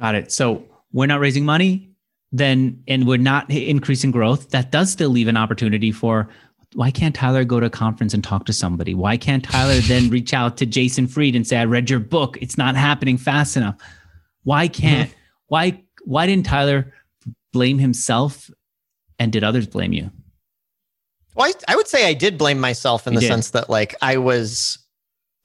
Got 0.00 0.14
it. 0.14 0.32
So 0.32 0.64
we're 0.92 1.06
not 1.06 1.20
raising 1.20 1.44
money, 1.44 1.90
then, 2.32 2.82
and 2.88 3.06
we're 3.06 3.18
not 3.18 3.50
increasing 3.50 4.10
growth. 4.10 4.50
That 4.50 4.70
does 4.70 4.90
still 4.90 5.10
leave 5.10 5.28
an 5.28 5.36
opportunity 5.36 5.92
for 5.92 6.28
why 6.74 6.90
can't 6.90 7.14
Tyler 7.14 7.44
go 7.44 7.60
to 7.60 7.66
a 7.66 7.70
conference 7.70 8.14
and 8.14 8.22
talk 8.22 8.46
to 8.46 8.52
somebody? 8.52 8.94
Why 8.94 9.16
can't 9.16 9.44
Tyler 9.44 9.80
then 9.80 10.10
reach 10.10 10.32
out 10.32 10.56
to 10.58 10.66
Jason 10.66 11.06
Fried 11.06 11.34
and 11.34 11.46
say, 11.46 11.56
I 11.56 11.64
read 11.64 11.90
your 11.90 12.00
book. 12.00 12.38
It's 12.40 12.58
not 12.58 12.76
happening 12.76 13.18
fast 13.18 13.56
enough. 13.56 13.76
Why 14.44 14.68
can't, 14.68 15.12
why, 15.48 15.82
why 16.04 16.26
didn't 16.26 16.46
Tyler 16.46 16.92
blame 17.52 17.78
himself 17.78 18.50
and 19.18 19.32
did 19.32 19.44
others 19.44 19.66
blame 19.66 19.92
you? 19.92 20.10
Well, 21.34 21.48
I, 21.48 21.72
I 21.72 21.76
would 21.76 21.88
say 21.88 22.08
I 22.08 22.14
did 22.14 22.38
blame 22.38 22.58
myself 22.58 23.06
in 23.06 23.12
you 23.12 23.20
the 23.20 23.26
did. 23.26 23.32
sense 23.32 23.50
that 23.50 23.70
like 23.70 23.94
I 24.02 24.16
was 24.16 24.78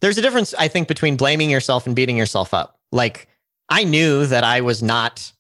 there's 0.02 0.18
a 0.18 0.22
difference, 0.22 0.54
I 0.54 0.68
think, 0.68 0.88
between 0.88 1.16
blaming 1.18 1.50
yourself 1.50 1.88
and 1.88 1.96
beating 1.96 2.18
yourself 2.18 2.54
up. 2.54 2.80
Like, 2.92 3.28
I 3.70 3.84
knew 3.84 4.26
that 4.28 4.44
I 4.44 4.62
was 4.62 4.84
not 4.84 5.32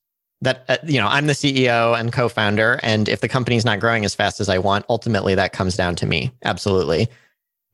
that 0.46 0.64
uh, 0.70 0.78
you 0.86 1.00
know 1.00 1.08
i'm 1.08 1.28
the 1.28 1.34
ceo 1.34 1.98
and 2.00 2.14
co-founder 2.14 2.80
and 2.84 3.10
if 3.10 3.22
the 3.22 3.28
company's 3.28 3.66
not 3.66 3.80
growing 3.80 4.06
as 4.06 4.16
fast 4.16 4.39
as 4.39 4.50
i 4.50 4.58
want 4.58 4.86
ultimately 4.89 5.36
that 5.36 5.54
comes 5.54 5.76
down 5.76 5.96
to 5.96 6.06
me 6.06 6.32
absolutely 6.43 7.08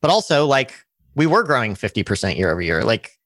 but 0.01 0.09
also 0.09 0.45
like 0.45 0.85
we 1.15 1.27
were 1.27 1.43
growing 1.43 1.75
50% 1.75 2.37
year 2.37 2.51
over 2.51 2.61
year 2.61 2.83
like 2.83 3.17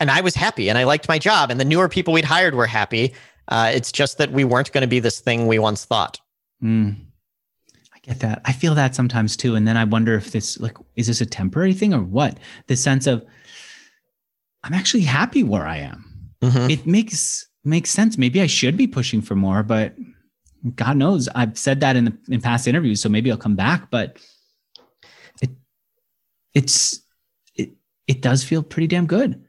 and 0.00 0.10
i 0.10 0.20
was 0.20 0.34
happy 0.34 0.68
and 0.68 0.78
i 0.78 0.84
liked 0.84 1.08
my 1.08 1.18
job 1.18 1.50
and 1.50 1.60
the 1.60 1.64
newer 1.64 1.88
people 1.88 2.14
we'd 2.14 2.24
hired 2.24 2.54
were 2.54 2.66
happy 2.66 3.14
uh, 3.48 3.70
it's 3.72 3.92
just 3.92 4.18
that 4.18 4.32
we 4.32 4.42
weren't 4.42 4.72
going 4.72 4.82
to 4.82 4.88
be 4.88 4.98
this 4.98 5.20
thing 5.20 5.46
we 5.46 5.58
once 5.58 5.84
thought 5.84 6.18
mm 6.62 6.96
get 8.06 8.20
that. 8.20 8.40
I 8.44 8.52
feel 8.52 8.74
that 8.74 8.94
sometimes 8.94 9.36
too. 9.36 9.54
And 9.54 9.66
then 9.66 9.76
I 9.76 9.84
wonder 9.84 10.14
if 10.14 10.32
this 10.32 10.58
like 10.60 10.76
is 10.94 11.08
this 11.08 11.20
a 11.20 11.26
temporary 11.26 11.74
thing 11.74 11.92
or 11.92 12.02
what? 12.02 12.38
The 12.68 12.76
sense 12.76 13.06
of 13.06 13.24
I'm 14.62 14.72
actually 14.72 15.02
happy 15.02 15.42
where 15.42 15.66
I 15.66 15.78
am. 15.78 16.04
Mm-hmm. 16.42 16.70
It 16.70 16.86
makes 16.86 17.45
makes 17.66 17.90
sense. 17.90 18.16
Maybe 18.16 18.40
I 18.40 18.46
should 18.46 18.76
be 18.76 18.86
pushing 18.86 19.20
for 19.20 19.34
more, 19.34 19.62
but 19.62 19.94
God 20.74 20.96
knows 20.96 21.28
I've 21.34 21.56
said 21.58 21.80
that 21.80 21.96
in 21.96 22.06
the 22.06 22.18
in 22.28 22.40
past 22.40 22.66
interviews, 22.66 23.00
so 23.00 23.08
maybe 23.08 23.30
I'll 23.30 23.36
come 23.36 23.56
back. 23.56 23.90
But 23.90 24.18
it 25.42 25.50
it's 26.54 27.00
it, 27.54 27.70
it 28.06 28.22
does 28.22 28.42
feel 28.42 28.62
pretty 28.62 28.86
damn 28.86 29.06
good. 29.06 29.42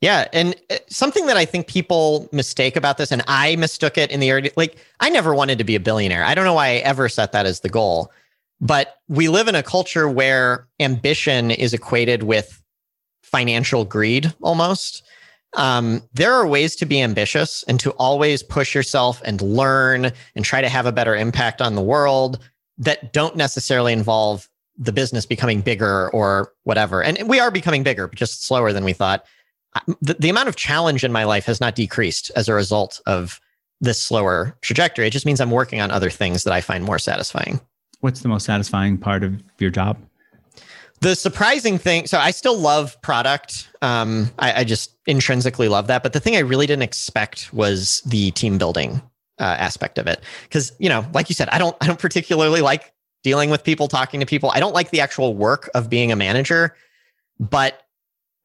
Yeah, 0.00 0.26
and 0.32 0.56
uh, 0.68 0.78
something 0.88 1.26
that 1.26 1.36
I 1.36 1.44
think 1.44 1.68
people 1.68 2.28
mistake 2.32 2.74
about 2.74 2.98
this, 2.98 3.12
and 3.12 3.22
I 3.28 3.54
mistook 3.56 3.96
it 3.96 4.10
in 4.10 4.18
the 4.18 4.32
early, 4.32 4.50
like 4.56 4.76
I 4.98 5.08
never 5.10 5.34
wanted 5.34 5.58
to 5.58 5.64
be 5.64 5.76
a 5.76 5.80
billionaire. 5.80 6.24
I 6.24 6.34
don't 6.34 6.44
know 6.44 6.54
why 6.54 6.68
I 6.68 6.74
ever 6.76 7.08
set 7.08 7.32
that 7.32 7.46
as 7.46 7.60
the 7.60 7.68
goal, 7.68 8.10
but 8.60 8.96
we 9.08 9.28
live 9.28 9.46
in 9.46 9.54
a 9.54 9.62
culture 9.62 10.08
where 10.08 10.66
ambition 10.80 11.52
is 11.52 11.72
equated 11.72 12.24
with 12.24 12.60
financial 13.22 13.84
greed 13.84 14.34
almost. 14.42 15.04
Um, 15.54 16.02
there 16.14 16.32
are 16.32 16.46
ways 16.46 16.76
to 16.76 16.86
be 16.86 17.00
ambitious 17.00 17.62
and 17.68 17.78
to 17.80 17.90
always 17.92 18.42
push 18.42 18.74
yourself 18.74 19.20
and 19.24 19.40
learn 19.42 20.12
and 20.34 20.44
try 20.44 20.60
to 20.60 20.68
have 20.68 20.86
a 20.86 20.92
better 20.92 21.14
impact 21.14 21.60
on 21.60 21.74
the 21.74 21.82
world 21.82 22.38
that 22.78 23.12
don't 23.12 23.36
necessarily 23.36 23.92
involve 23.92 24.48
the 24.78 24.92
business 24.92 25.26
becoming 25.26 25.60
bigger 25.60 26.10
or 26.10 26.52
whatever. 26.64 27.02
And 27.02 27.28
we 27.28 27.38
are 27.38 27.50
becoming 27.50 27.82
bigger, 27.82 28.08
but 28.08 28.18
just 28.18 28.46
slower 28.46 28.72
than 28.72 28.84
we 28.84 28.94
thought 28.94 29.26
the, 30.00 30.14
the 30.14 30.28
amount 30.28 30.48
of 30.48 30.56
challenge 30.56 31.04
in 31.04 31.12
my 31.12 31.24
life 31.24 31.46
has 31.46 31.60
not 31.60 31.74
decreased 31.74 32.30
as 32.36 32.48
a 32.48 32.54
result 32.54 33.00
of 33.06 33.40
this 33.80 34.00
slower 34.00 34.56
trajectory. 34.60 35.06
It 35.06 35.10
just 35.10 35.26
means 35.26 35.40
I'm 35.40 35.50
working 35.50 35.80
on 35.80 35.90
other 35.90 36.10
things 36.10 36.44
that 36.44 36.52
I 36.52 36.60
find 36.60 36.84
more 36.84 36.98
satisfying. 36.98 37.60
What's 38.00 38.20
the 38.20 38.28
most 38.28 38.44
satisfying 38.44 38.98
part 38.98 39.24
of 39.24 39.42
your 39.58 39.70
job? 39.70 39.98
The 41.02 41.16
surprising 41.16 41.78
thing, 41.78 42.06
so 42.06 42.16
I 42.16 42.30
still 42.30 42.56
love 42.56 43.00
product. 43.02 43.68
Um, 43.82 44.30
I, 44.38 44.60
I, 44.60 44.64
just 44.64 44.94
intrinsically 45.06 45.66
love 45.66 45.88
that. 45.88 46.04
But 46.04 46.12
the 46.12 46.20
thing 46.20 46.36
I 46.36 46.40
really 46.40 46.64
didn't 46.64 46.84
expect 46.84 47.52
was 47.52 48.02
the 48.06 48.30
team 48.30 48.56
building 48.56 49.02
uh, 49.40 49.56
aspect 49.58 49.98
of 49.98 50.06
it. 50.06 50.22
Because 50.44 50.70
you 50.78 50.88
know, 50.88 51.04
like 51.12 51.28
you 51.28 51.34
said, 51.34 51.48
I 51.48 51.58
don't, 51.58 51.76
I 51.80 51.88
don't 51.88 51.98
particularly 51.98 52.60
like 52.60 52.92
dealing 53.24 53.50
with 53.50 53.64
people, 53.64 53.88
talking 53.88 54.20
to 54.20 54.26
people. 54.26 54.52
I 54.54 54.60
don't 54.60 54.74
like 54.74 54.90
the 54.90 55.00
actual 55.00 55.34
work 55.34 55.68
of 55.74 55.90
being 55.90 56.12
a 56.12 56.16
manager. 56.16 56.76
But 57.40 57.82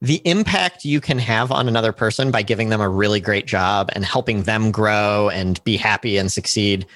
the 0.01 0.20
impact 0.26 0.84
you 0.84 0.99
can 0.99 1.20
have 1.20 1.51
on 1.51 1.68
another 1.68 1.91
person 1.91 2.32
by 2.32 2.41
giving 2.41 2.70
them 2.70 2.82
a 2.82 2.89
really 2.89 3.20
great 3.20 3.45
job 3.45 3.91
and 3.93 4.03
helping 4.03 4.43
them 4.43 4.72
grow 4.72 5.30
and 5.30 5.64
be 5.64 5.78
happy 5.78 6.18
and 6.18 6.32
succeed 6.32 6.88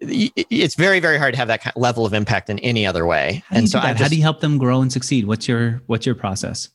it's 0.00 0.74
very 0.74 0.98
very 1.00 1.18
hard 1.18 1.34
to 1.34 1.38
have 1.38 1.48
that 1.48 1.76
level 1.76 2.06
of 2.06 2.14
impact 2.14 2.48
in 2.48 2.58
any 2.60 2.86
other 2.86 3.06
way. 3.06 3.42
And 3.50 3.68
so 3.68 3.80
just, 3.80 4.00
how 4.00 4.08
do 4.08 4.16
you 4.16 4.22
help 4.22 4.40
them 4.40 4.58
grow 4.58 4.80
and 4.80 4.92
succeed? 4.92 5.26
What's 5.26 5.46
your 5.46 5.82
what's 5.86 6.06
your 6.06 6.14
process? 6.14 6.68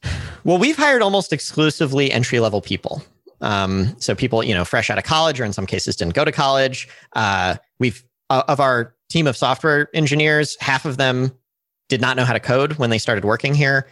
Well 0.44 0.58
we've 0.58 0.78
hired 0.78 1.02
almost 1.02 1.34
exclusively 1.34 2.12
entry 2.12 2.40
level 2.40 2.62
people. 2.62 3.04
Um, 3.42 3.96
so 4.00 4.16
people 4.16 4.44
you 4.44 4.54
know 4.54 4.66
fresh 4.66 4.90
out 4.90 4.98
of 4.98 5.04
college 5.04 5.40
or 5.40 5.46
in 5.46 5.54
some 5.54 5.66
cases 5.66 5.96
didn't 5.96 6.14
go 6.14 6.26
to 6.26 6.32
college. 6.32 6.88
Uh, 7.14 7.56
we've 7.80 8.04
uh, 8.30 8.44
of 8.48 8.60
our 8.60 8.96
team 9.10 9.28
of 9.28 9.38
software 9.38 9.90
engineers 9.94 10.58
half 10.60 10.86
of 10.86 10.98
them 10.98 11.32
did 11.90 12.02
not 12.02 12.18
know 12.18 12.26
how 12.26 12.34
to 12.34 12.40
code 12.40 12.74
when 12.74 12.90
they 12.90 12.98
started 12.98 13.26
working 13.26 13.54
here. 13.54 13.88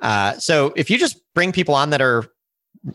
Uh, 0.00 0.32
so 0.38 0.72
if 0.76 0.90
you 0.90 0.98
just 0.98 1.20
bring 1.34 1.52
people 1.52 1.74
on 1.74 1.90
that 1.90 2.00
are, 2.00 2.24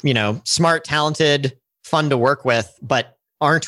you 0.03 0.13
know, 0.13 0.41
smart, 0.43 0.83
talented, 0.83 1.57
fun 1.83 2.09
to 2.09 2.17
work 2.17 2.45
with, 2.45 2.77
but 2.81 3.17
aren't 3.41 3.67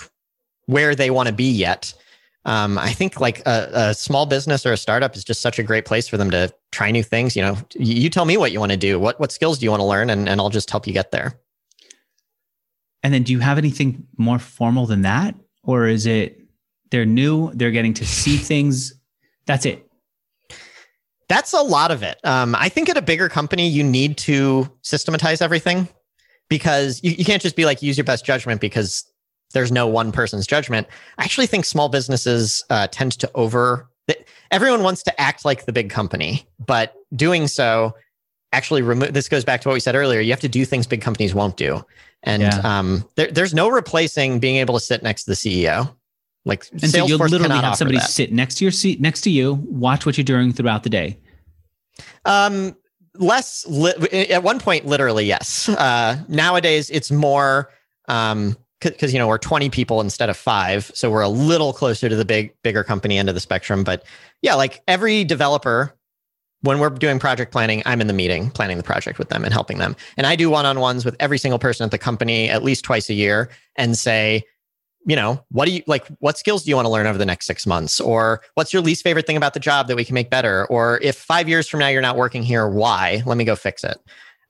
where 0.65 0.93
they 0.93 1.09
want 1.09 1.27
to 1.27 1.33
be 1.33 1.49
yet, 1.49 1.93
um, 2.49 2.79
I 2.79 2.93
think 2.93 3.21
like 3.21 3.45
a, 3.45 3.69
a, 3.73 3.93
small 3.93 4.25
business 4.25 4.65
or 4.65 4.73
a 4.73 4.77
startup 4.77 5.15
is 5.15 5.23
just 5.23 5.39
such 5.39 5.59
a 5.59 5.63
great 5.63 5.85
place 5.85 6.07
for 6.07 6.17
them 6.17 6.31
to 6.31 6.51
try 6.71 6.89
new 6.89 7.03
things. 7.03 7.35
You 7.35 7.43
know, 7.43 7.57
you 7.75 8.09
tell 8.09 8.25
me 8.25 8.37
what 8.37 8.51
you 8.51 8.59
want 8.59 8.71
to 8.71 8.77
do. 8.77 8.99
What 8.99 9.19
what 9.19 9.31
skills 9.31 9.59
do 9.59 9.65
you 9.65 9.69
want 9.69 9.81
to 9.81 9.85
learn, 9.85 10.09
and 10.09 10.27
and 10.27 10.41
I'll 10.41 10.49
just 10.49 10.71
help 10.71 10.87
you 10.87 10.93
get 10.93 11.11
there. 11.11 11.39
And 13.03 13.13
then, 13.13 13.21
do 13.21 13.33
you 13.33 13.39
have 13.39 13.59
anything 13.59 14.07
more 14.17 14.39
formal 14.39 14.87
than 14.87 15.03
that, 15.03 15.35
or 15.61 15.87
is 15.87 16.07
it 16.07 16.41
they're 16.89 17.05
new, 17.05 17.51
they're 17.53 17.69
getting 17.69 17.93
to 17.93 18.05
see 18.05 18.37
things? 18.51 18.95
That's 19.45 19.67
it. 19.67 19.87
That's 21.27 21.53
a 21.53 21.61
lot 21.61 21.91
of 21.91 22.01
it. 22.01 22.17
Um, 22.23 22.55
I 22.55 22.69
think 22.69 22.89
at 22.89 22.97
a 22.97 23.01
bigger 23.03 23.29
company, 23.29 23.67
you 23.67 23.83
need 23.83 24.17
to 24.19 24.67
systematize 24.81 25.43
everything 25.43 25.87
because 26.49 26.99
you, 27.03 27.11
you 27.11 27.25
can't 27.25 27.43
just 27.43 27.55
be 27.55 27.65
like, 27.65 27.83
use 27.83 27.95
your 27.95 28.05
best 28.05 28.25
judgment 28.25 28.59
because 28.59 29.05
there's 29.53 29.71
no 29.71 29.87
one 29.87 30.11
person's 30.11 30.45
judgment. 30.45 30.87
I 31.17 31.23
actually 31.23 31.47
think 31.47 31.65
small 31.65 31.89
businesses 31.89 32.63
uh, 32.69 32.87
tend 32.87 33.13
to 33.13 33.31
over, 33.35 33.89
everyone 34.51 34.83
wants 34.83 35.03
to 35.03 35.21
act 35.21 35.45
like 35.45 35.65
the 35.65 35.73
big 35.73 35.89
company, 35.89 36.47
but 36.65 36.95
doing 37.15 37.47
so 37.47 37.95
actually 38.53 38.81
remove, 38.81 39.13
this 39.13 39.29
goes 39.29 39.43
back 39.43 39.61
to 39.61 39.69
what 39.69 39.73
we 39.73 39.79
said 39.79 39.95
earlier. 39.95 40.19
You 40.19 40.31
have 40.31 40.39
to 40.41 40.49
do 40.49 40.65
things 40.65 40.87
big 40.87 41.01
companies 41.01 41.33
won't 41.33 41.57
do. 41.57 41.83
And 42.23 42.41
yeah. 42.41 42.61
um, 42.63 43.07
there, 43.15 43.31
there's 43.31 43.53
no 43.53 43.69
replacing 43.69 44.39
being 44.39 44.57
able 44.57 44.73
to 44.73 44.79
sit 44.79 45.03
next 45.03 45.25
to 45.25 45.31
the 45.31 45.35
CEO. 45.35 45.93
Like 46.45 46.69
and 46.71 46.81
Salesforce 46.81 46.91
so 46.91 47.05
you'll 47.05 47.17
literally 47.19 47.59
have 47.59 47.75
somebody 47.75 47.99
that. 47.99 48.09
sit 48.09 48.31
next 48.31 48.55
to 48.55 48.65
your 48.65 48.71
seat, 48.71 48.99
next 49.01 49.21
to 49.21 49.29
you, 49.29 49.55
watch 49.65 50.05
what 50.05 50.17
you're 50.17 50.23
doing 50.23 50.53
throughout 50.53 50.83
the 50.83 50.89
day. 50.89 51.17
Um, 52.25 52.75
less 53.15 53.65
li- 53.67 54.27
at 54.29 54.41
one 54.41 54.59
point, 54.59 54.85
literally, 54.85 55.25
yes. 55.25 55.69
Uh, 55.69 56.17
nowadays, 56.27 56.89
it's 56.89 57.11
more 57.11 57.71
um, 58.07 58.57
because 58.81 59.13
you 59.13 59.19
know 59.19 59.27
we're 59.27 59.37
20 59.37 59.69
people 59.69 60.01
instead 60.01 60.29
of 60.29 60.37
five, 60.37 60.91
so 60.93 61.11
we're 61.11 61.21
a 61.21 61.29
little 61.29 61.73
closer 61.73 62.09
to 62.09 62.15
the 62.15 62.25
big, 62.25 62.53
bigger 62.63 62.83
company 62.83 63.17
end 63.17 63.29
of 63.29 63.35
the 63.35 63.41
spectrum. 63.41 63.83
But 63.83 64.03
yeah, 64.41 64.55
like 64.55 64.81
every 64.87 65.23
developer 65.23 65.93
when 66.61 66.79
we're 66.79 66.89
doing 66.89 67.19
project 67.19 67.51
planning, 67.51 67.81
I'm 67.85 68.01
in 68.01 68.07
the 68.07 68.13
meeting 68.13 68.51
planning 68.51 68.77
the 68.77 68.83
project 68.83 69.17
with 69.17 69.29
them 69.29 69.43
and 69.43 69.53
helping 69.53 69.77
them. 69.77 69.95
And 70.17 70.27
I 70.27 70.35
do 70.35 70.49
one 70.49 70.65
on 70.65 70.79
ones 70.79 71.05
with 71.05 71.15
every 71.19 71.37
single 71.37 71.59
person 71.59 71.85
at 71.85 71.91
the 71.91 71.97
company 71.97 72.49
at 72.49 72.63
least 72.63 72.83
twice 72.83 73.09
a 73.09 73.13
year 73.13 73.49
and 73.77 73.97
say, 73.97 74.43
you 75.05 75.15
know, 75.15 75.43
what 75.49 75.65
do 75.65 75.71
you 75.71 75.81
like? 75.87 76.05
What 76.19 76.37
skills 76.37 76.63
do 76.63 76.69
you 76.69 76.75
want 76.75 76.85
to 76.85 76.89
learn 76.89 77.07
over 77.07 77.17
the 77.17 77.25
next 77.25 77.45
six 77.45 77.65
months? 77.65 78.01
Or 78.01 78.41
what's 78.55 78.73
your 78.73 78.81
least 78.81 79.03
favorite 79.03 79.25
thing 79.25 79.37
about 79.37 79.53
the 79.53 79.59
job 79.59 79.87
that 79.87 79.95
we 79.95 80.03
can 80.03 80.13
make 80.13 80.29
better? 80.29 80.65
Or 80.67 80.99
if 81.01 81.15
five 81.15 81.47
years 81.47 81.67
from 81.69 81.79
now 81.79 81.87
you're 81.87 82.01
not 82.01 82.17
working 82.17 82.43
here, 82.43 82.67
why? 82.67 83.23
Let 83.25 83.37
me 83.37 83.45
go 83.45 83.55
fix 83.55 83.83
it. 83.85 83.97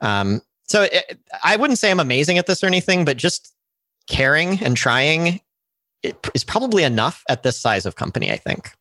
Um, 0.02 0.42
so 0.68 0.84
it, 0.84 1.20
I 1.44 1.56
wouldn't 1.56 1.78
say 1.78 1.92
I'm 1.92 2.00
amazing 2.00 2.40
at 2.40 2.48
this 2.48 2.64
or 2.64 2.68
anything, 2.68 3.06
but 3.06 3.18
just 3.18 3.54
caring 4.10 4.62
and 4.62 4.76
trying 4.76 5.40
is 6.34 6.44
probably 6.44 6.84
enough 6.84 7.24
at 7.30 7.44
this 7.44 7.58
size 7.58 7.86
of 7.86 7.96
company, 7.96 8.32
I 8.32 8.38
think. 8.38 8.72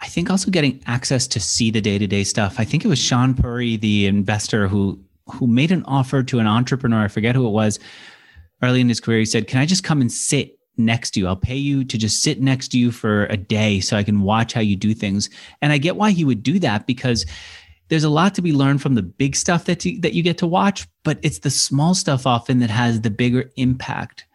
I 0.00 0.06
think 0.06 0.30
also 0.30 0.50
getting 0.50 0.82
access 0.86 1.26
to 1.28 1.40
see 1.40 1.70
the 1.70 1.80
day 1.80 1.98
to 1.98 2.06
day 2.06 2.24
stuff. 2.24 2.54
I 2.58 2.64
think 2.64 2.84
it 2.84 2.88
was 2.88 2.98
Shaan 2.98 3.38
Puri, 3.38 3.76
the 3.76 4.06
investor, 4.06 4.68
who 4.68 4.98
who 5.26 5.46
made 5.46 5.70
an 5.70 5.84
offer 5.84 6.22
to 6.22 6.38
an 6.38 6.46
entrepreneur. 6.46 7.04
I 7.04 7.08
forget 7.08 7.34
who 7.34 7.46
it 7.46 7.50
was. 7.50 7.78
Early 8.62 8.80
in 8.80 8.88
his 8.88 9.00
career, 9.00 9.18
he 9.18 9.26
said, 9.26 9.46
"Can 9.46 9.60
I 9.60 9.66
just 9.66 9.84
come 9.84 10.00
and 10.00 10.10
sit 10.10 10.58
next 10.84 11.12
to 11.12 11.20
you. 11.20 11.26
I'll 11.26 11.36
pay 11.36 11.56
you 11.56 11.84
to 11.84 11.98
just 11.98 12.22
sit 12.22 12.40
next 12.40 12.68
to 12.68 12.78
you 12.78 12.90
for 12.90 13.26
a 13.26 13.36
day 13.36 13.80
so 13.80 13.96
I 13.96 14.02
can 14.02 14.22
watch 14.22 14.52
how 14.52 14.60
you 14.60 14.76
do 14.76 14.94
things. 14.94 15.30
And 15.62 15.72
I 15.72 15.78
get 15.78 15.96
why 15.96 16.10
he 16.10 16.24
would 16.24 16.42
do 16.42 16.58
that 16.60 16.86
because 16.86 17.26
there's 17.88 18.04
a 18.04 18.10
lot 18.10 18.34
to 18.36 18.42
be 18.42 18.52
learned 18.52 18.82
from 18.82 18.94
the 18.94 19.02
big 19.02 19.36
stuff 19.36 19.64
that 19.66 19.84
you, 19.84 20.00
that 20.00 20.14
you 20.14 20.22
get 20.22 20.38
to 20.38 20.46
watch, 20.46 20.86
but 21.04 21.18
it's 21.22 21.40
the 21.40 21.50
small 21.50 21.94
stuff 21.94 22.26
often 22.26 22.60
that 22.60 22.70
has 22.70 23.00
the 23.00 23.10
bigger 23.10 23.50
impact. 23.56 24.26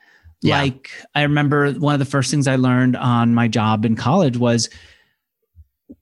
Yeah. 0.45 0.61
Like 0.61 0.91
I 1.15 1.23
remember 1.23 1.71
one 1.73 1.93
of 1.93 1.99
the 1.99 2.05
first 2.05 2.29
things 2.29 2.47
I 2.47 2.55
learned 2.55 2.95
on 2.95 3.33
my 3.33 3.47
job 3.47 3.83
in 3.85 3.95
college 3.95 4.37
was 4.37 4.69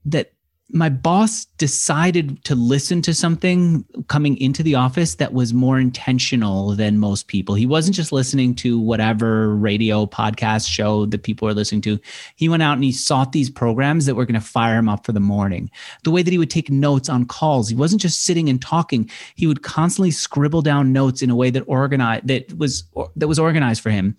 that 0.05 0.33
my 0.73 0.89
boss 0.89 1.45
decided 1.59 2.43
to 2.45 2.55
listen 2.55 3.01
to 3.03 3.13
something 3.13 3.85
coming 4.07 4.35
into 4.37 4.63
the 4.63 4.73
office 4.73 5.15
that 5.15 5.31
was 5.31 5.53
more 5.53 5.79
intentional 5.79 6.75
than 6.75 6.97
most 6.97 7.27
people. 7.27 7.53
He 7.53 7.67
wasn't 7.67 7.95
just 7.95 8.11
listening 8.11 8.55
to 8.55 8.79
whatever 8.79 9.55
radio 9.55 10.07
podcast 10.07 10.67
show 10.67 11.05
that 11.05 11.21
people 11.21 11.47
are 11.47 11.53
listening 11.53 11.81
to. 11.81 11.99
He 12.35 12.49
went 12.49 12.63
out 12.63 12.73
and 12.73 12.83
he 12.83 12.91
sought 12.91 13.33
these 13.33 13.51
programs 13.51 14.07
that 14.07 14.15
were 14.15 14.25
going 14.25 14.39
to 14.39 14.45
fire 14.45 14.79
him 14.79 14.89
up 14.89 15.05
for 15.05 15.11
the 15.11 15.19
morning. 15.19 15.69
The 16.03 16.11
way 16.11 16.23
that 16.23 16.31
he 16.31 16.39
would 16.39 16.49
take 16.49 16.71
notes 16.71 17.07
on 17.07 17.25
calls, 17.25 17.69
he 17.69 17.75
wasn't 17.75 18.01
just 18.01 18.23
sitting 18.23 18.49
and 18.49 18.59
talking. 18.59 19.09
He 19.35 19.45
would 19.45 19.61
constantly 19.61 20.11
scribble 20.11 20.63
down 20.63 20.91
notes 20.91 21.21
in 21.21 21.29
a 21.29 21.35
way 21.35 21.51
that 21.51 21.63
organized 21.67 22.27
that 22.27 22.57
was 22.57 22.83
that 23.15 23.27
was 23.27 23.37
organized 23.37 23.81
for 23.81 23.91
him. 23.91 24.17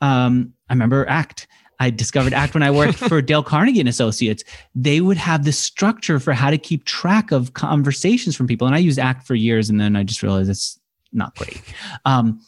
Um, 0.00 0.54
I 0.70 0.72
remember 0.72 1.06
ACT 1.06 1.46
I 1.82 1.90
discovered 1.90 2.32
ACT 2.32 2.54
when 2.54 2.62
I 2.62 2.70
worked 2.70 2.98
for 2.98 3.20
Dale 3.22 3.42
Carnegie 3.42 3.80
and 3.80 3.88
Associates. 3.88 4.44
They 4.74 5.00
would 5.00 5.16
have 5.16 5.44
this 5.44 5.58
structure 5.58 6.20
for 6.20 6.32
how 6.32 6.50
to 6.50 6.58
keep 6.58 6.84
track 6.84 7.32
of 7.32 7.54
conversations 7.54 8.36
from 8.36 8.46
people. 8.46 8.68
And 8.68 8.76
I 8.76 8.78
used 8.78 9.00
ACT 9.00 9.26
for 9.26 9.34
years, 9.34 9.68
and 9.68 9.80
then 9.80 9.96
I 9.96 10.04
just 10.04 10.22
realized 10.22 10.48
it's 10.48 10.78
not 11.12 11.34
great. 11.34 11.60
Um, 12.04 12.40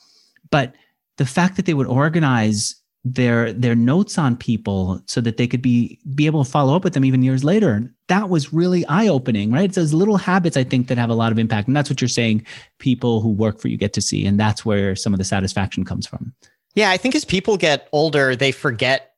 but 0.51 0.75
the 1.17 1.27
fact 1.27 1.57
that 1.57 1.67
they 1.67 1.75
would 1.75 1.89
organize 1.89 2.77
their 3.05 3.53
their 3.53 3.75
notes 3.75 4.17
on 4.17 4.37
people 4.37 5.03
so 5.07 5.21
that 5.21 5.37
they 5.37 5.47
could 5.47 5.61
be 5.61 5.99
be 6.15 6.25
able 6.27 6.43
to 6.43 6.51
follow 6.51 6.75
up 6.75 6.85
with 6.85 6.95
them 6.95 7.05
even 7.05 7.23
years 7.23 7.45
later 7.45 7.93
that 8.09 8.31
was 8.31 8.51
really 8.51 8.87
eye-opening 8.87 9.53
right 9.53 9.67
it's 9.67 9.77
those 9.77 9.93
little 9.93 10.17
habits 10.17 10.57
i 10.57 10.65
think 10.65 10.89
that 10.89 10.97
have 10.97 11.11
a 11.11 11.15
lot 11.15 11.31
of 11.31 11.39
impact 11.39 11.69
and 11.69 11.77
that's 11.77 11.91
what 11.91 12.01
you're 12.01 12.09
saying 12.09 12.43
people 12.79 13.21
who 13.21 13.29
work 13.29 13.61
for 13.61 13.69
you 13.69 13.77
get 13.77 13.93
to 13.93 14.01
see 14.01 14.25
and 14.25 14.41
that's 14.41 14.65
where 14.65 14.97
some 14.97 15.13
of 15.13 15.19
the 15.19 15.25
satisfaction 15.25 15.85
comes 15.85 16.07
from 16.07 16.33
yeah 16.75 16.91
i 16.93 16.97
think 16.97 17.15
as 17.15 17.27
people 17.27 17.59
get 17.59 17.91
older 17.93 18.35
they 18.35 18.51
forget 18.51 19.14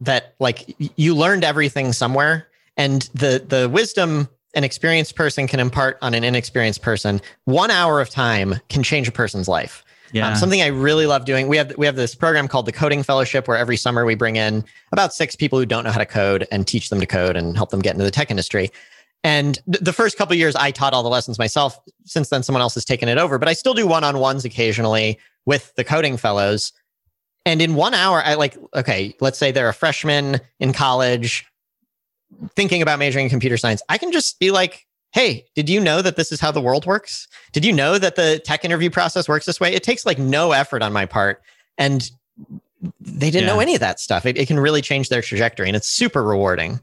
that 0.00 0.34
like 0.38 0.74
you 0.96 1.14
learned 1.14 1.44
everything 1.44 1.92
somewhere 1.92 2.48
and 2.76 3.08
the 3.14 3.44
the 3.46 3.68
wisdom 3.68 4.28
an 4.54 4.64
experienced 4.64 5.16
person 5.16 5.46
can 5.46 5.60
impart 5.60 5.98
on 6.02 6.14
an 6.14 6.24
inexperienced 6.24 6.82
person 6.82 7.20
one 7.44 7.70
hour 7.70 8.00
of 8.00 8.10
time 8.10 8.54
can 8.68 8.82
change 8.82 9.08
a 9.08 9.12
person's 9.12 9.48
life 9.48 9.84
um, 10.06 10.12
yeah. 10.12 10.28
Um, 10.28 10.36
something 10.36 10.62
I 10.62 10.68
really 10.68 11.06
love 11.06 11.24
doing. 11.24 11.48
We 11.48 11.56
have 11.56 11.76
we 11.76 11.86
have 11.86 11.96
this 11.96 12.14
program 12.14 12.48
called 12.48 12.66
the 12.66 12.72
Coding 12.72 13.02
Fellowship, 13.02 13.48
where 13.48 13.56
every 13.56 13.76
summer 13.76 14.04
we 14.04 14.14
bring 14.14 14.36
in 14.36 14.64
about 14.92 15.12
six 15.12 15.34
people 15.34 15.58
who 15.58 15.66
don't 15.66 15.84
know 15.84 15.90
how 15.90 15.98
to 15.98 16.06
code 16.06 16.46
and 16.50 16.66
teach 16.66 16.90
them 16.90 17.00
to 17.00 17.06
code 17.06 17.36
and 17.36 17.56
help 17.56 17.70
them 17.70 17.80
get 17.80 17.94
into 17.94 18.04
the 18.04 18.10
tech 18.10 18.30
industry. 18.30 18.70
And 19.24 19.58
th- 19.70 19.82
the 19.82 19.92
first 19.92 20.16
couple 20.16 20.36
years, 20.36 20.54
I 20.54 20.70
taught 20.70 20.92
all 20.92 21.02
the 21.02 21.08
lessons 21.08 21.38
myself. 21.38 21.78
Since 22.04 22.28
then, 22.28 22.42
someone 22.42 22.62
else 22.62 22.74
has 22.74 22.84
taken 22.84 23.08
it 23.08 23.18
over, 23.18 23.38
but 23.38 23.48
I 23.48 23.52
still 23.52 23.74
do 23.74 23.86
one 23.86 24.04
on 24.04 24.18
ones 24.18 24.44
occasionally 24.44 25.18
with 25.44 25.74
the 25.74 25.84
coding 25.84 26.16
fellows. 26.16 26.72
And 27.46 27.62
in 27.62 27.76
one 27.76 27.94
hour, 27.94 28.22
I 28.22 28.34
like, 28.34 28.58
okay, 28.74 29.14
let's 29.20 29.38
say 29.38 29.52
they're 29.52 29.68
a 29.68 29.74
freshman 29.74 30.40
in 30.58 30.72
college 30.72 31.46
thinking 32.56 32.82
about 32.82 32.98
majoring 32.98 33.26
in 33.26 33.30
computer 33.30 33.56
science. 33.56 33.80
I 33.88 33.98
can 33.98 34.10
just 34.10 34.40
be 34.40 34.50
like, 34.50 34.84
hey, 35.12 35.46
did 35.54 35.70
you 35.70 35.80
know 35.80 36.02
that 36.02 36.16
this 36.16 36.32
is 36.32 36.40
how 36.40 36.50
the 36.50 36.60
world 36.60 36.86
works? 36.86 37.28
Did 37.52 37.64
you 37.64 37.72
know 37.72 37.98
that 37.98 38.16
the 38.16 38.40
tech 38.44 38.64
interview 38.64 38.90
process 38.90 39.28
works 39.28 39.46
this 39.46 39.60
way? 39.60 39.72
It 39.72 39.84
takes 39.84 40.04
like 40.04 40.18
no 40.18 40.50
effort 40.50 40.82
on 40.82 40.92
my 40.92 41.06
part. 41.06 41.40
And 41.78 42.10
they 43.00 43.30
didn't 43.30 43.42
yeah. 43.42 43.54
know 43.54 43.60
any 43.60 43.74
of 43.74 43.80
that 43.80 44.00
stuff. 44.00 44.26
It, 44.26 44.36
it 44.36 44.46
can 44.48 44.58
really 44.58 44.82
change 44.82 45.08
their 45.08 45.22
trajectory 45.22 45.68
and 45.68 45.76
it's 45.76 45.88
super 45.88 46.24
rewarding. 46.24 46.80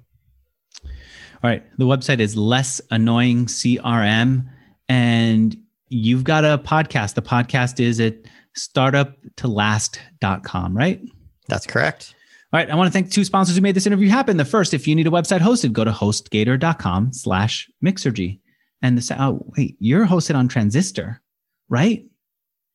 All 0.85 1.49
right. 1.49 1.63
The 1.77 1.85
website 1.85 2.19
is 2.19 2.37
less 2.37 2.79
annoying 2.89 3.47
CRM. 3.47 4.47
And 4.87 5.57
you've 5.89 6.23
got 6.23 6.45
a 6.45 6.57
podcast. 6.57 7.15
The 7.15 7.21
podcast 7.21 7.81
is 7.81 7.99
at 7.99 8.15
startuptolast.com, 8.57 10.77
right? 10.77 11.01
That's 11.47 11.67
correct. 11.67 12.15
All 12.51 12.59
right. 12.59 12.69
I 12.69 12.75
want 12.75 12.87
to 12.87 12.91
thank 12.91 13.09
two 13.11 13.23
sponsors 13.25 13.55
who 13.55 13.61
made 13.61 13.75
this 13.75 13.87
interview 13.87 14.09
happen. 14.09 14.37
The 14.37 14.45
first, 14.45 14.73
if 14.73 14.87
you 14.87 14.95
need 14.95 15.07
a 15.07 15.11
website 15.11 15.39
hosted, 15.39 15.73
go 15.73 15.83
to 15.83 15.91
hostgator.com 15.91 17.13
slash 17.13 17.69
mixergy. 17.83 18.39
And 18.81 18.97
the 18.97 19.15
oh, 19.19 19.45
wait, 19.57 19.75
you're 19.79 20.05
hosted 20.05 20.35
on 20.35 20.47
Transistor, 20.47 21.21
right? 21.69 22.05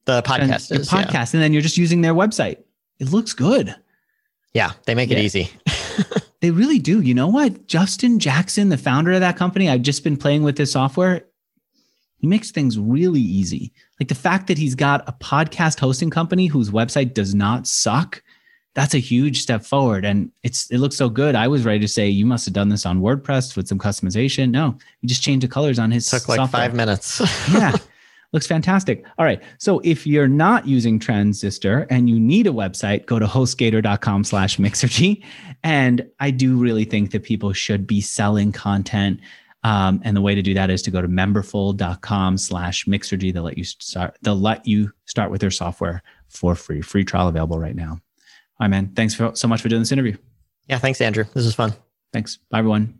The 0.06 0.22
podcast 0.22 0.72
is, 0.72 0.88
podcast. 0.88 1.12
Yeah. 1.12 1.26
And 1.34 1.42
then 1.42 1.52
you're 1.52 1.62
just 1.62 1.76
using 1.76 2.00
their 2.00 2.14
website. 2.14 2.62
It 2.98 3.12
looks 3.12 3.34
good. 3.34 3.76
Yeah, 4.54 4.72
they 4.86 4.94
make 4.94 5.10
yeah. 5.10 5.18
it 5.18 5.24
easy. 5.24 5.50
they 6.40 6.50
really 6.50 6.78
do. 6.78 7.02
You 7.02 7.14
know 7.14 7.28
what? 7.28 7.66
Justin 7.66 8.18
Jackson, 8.18 8.70
the 8.70 8.78
founder 8.78 9.12
of 9.12 9.20
that 9.20 9.36
company, 9.36 9.68
I've 9.68 9.82
just 9.82 10.02
been 10.02 10.16
playing 10.16 10.42
with 10.42 10.56
this 10.56 10.72
software. 10.72 11.26
He 12.18 12.26
makes 12.26 12.50
things 12.50 12.78
really 12.78 13.20
easy. 13.20 13.72
Like 14.00 14.08
the 14.08 14.14
fact 14.14 14.46
that 14.48 14.58
he's 14.58 14.74
got 14.74 15.08
a 15.08 15.12
podcast 15.12 15.78
hosting 15.78 16.10
company 16.10 16.46
whose 16.46 16.70
website 16.70 17.14
does 17.14 17.34
not 17.34 17.66
suck. 17.66 18.22
That's 18.74 18.94
a 18.94 18.98
huge 18.98 19.40
step 19.40 19.64
forward. 19.64 20.04
And 20.04 20.30
it's 20.42 20.70
it 20.70 20.78
looks 20.78 20.96
so 20.96 21.08
good. 21.08 21.34
I 21.34 21.48
was 21.48 21.64
ready 21.64 21.80
to 21.80 21.88
say 21.88 22.08
you 22.08 22.26
must 22.26 22.44
have 22.44 22.54
done 22.54 22.68
this 22.68 22.86
on 22.86 23.00
WordPress 23.00 23.56
with 23.56 23.66
some 23.66 23.78
customization. 23.78 24.50
No, 24.50 24.76
you 25.00 25.08
just 25.08 25.22
changed 25.22 25.44
the 25.44 25.48
colors 25.48 25.78
on 25.78 25.90
his 25.90 26.08
took 26.08 26.28
like 26.28 26.50
five 26.50 26.74
minutes. 26.74 27.20
yeah. 27.52 27.76
Looks 28.32 28.46
fantastic. 28.46 29.04
All 29.16 29.24
right. 29.24 29.42
So 29.56 29.80
if 29.84 30.06
you're 30.06 30.28
not 30.28 30.66
using 30.66 30.98
Transistor 30.98 31.86
and 31.88 32.10
you 32.10 32.20
need 32.20 32.46
a 32.46 32.50
website, 32.50 33.06
go 33.06 33.18
to 33.18 33.26
hostgator.com 33.26 34.24
slash 34.24 34.58
mixergy. 34.58 35.24
And 35.64 36.06
I 36.20 36.30
do 36.30 36.56
really 36.56 36.84
think 36.84 37.10
that 37.12 37.22
people 37.22 37.52
should 37.54 37.86
be 37.86 38.02
selling 38.02 38.52
content. 38.52 39.20
Um, 39.68 40.00
and 40.02 40.16
the 40.16 40.22
way 40.22 40.34
to 40.34 40.40
do 40.40 40.54
that 40.54 40.70
is 40.70 40.80
to 40.82 40.90
go 40.90 41.02
to 41.02 41.08
memberful.com 41.08 42.38
slash 42.38 42.86
mixergy. 42.86 43.34
They'll 43.34 43.42
let 43.42 43.58
you 43.58 43.64
start, 43.64 44.16
they'll 44.22 44.34
let 44.34 44.66
you 44.66 44.90
start 45.04 45.30
with 45.30 45.42
their 45.42 45.50
software 45.50 46.02
for 46.28 46.54
free. 46.54 46.80
Free 46.80 47.04
trial 47.04 47.28
available 47.28 47.58
right 47.58 47.76
now. 47.76 47.90
All 47.90 48.00
right, 48.62 48.68
man. 48.68 48.92
Thanks 48.96 49.14
for, 49.14 49.32
so 49.34 49.46
much 49.46 49.60
for 49.60 49.68
doing 49.68 49.82
this 49.82 49.92
interview. 49.92 50.16
Yeah, 50.68 50.78
thanks, 50.78 51.02
Andrew. 51.02 51.24
This 51.34 51.44
was 51.44 51.54
fun. 51.54 51.74
Thanks. 52.14 52.38
Bye, 52.50 52.60
everyone. 52.60 52.98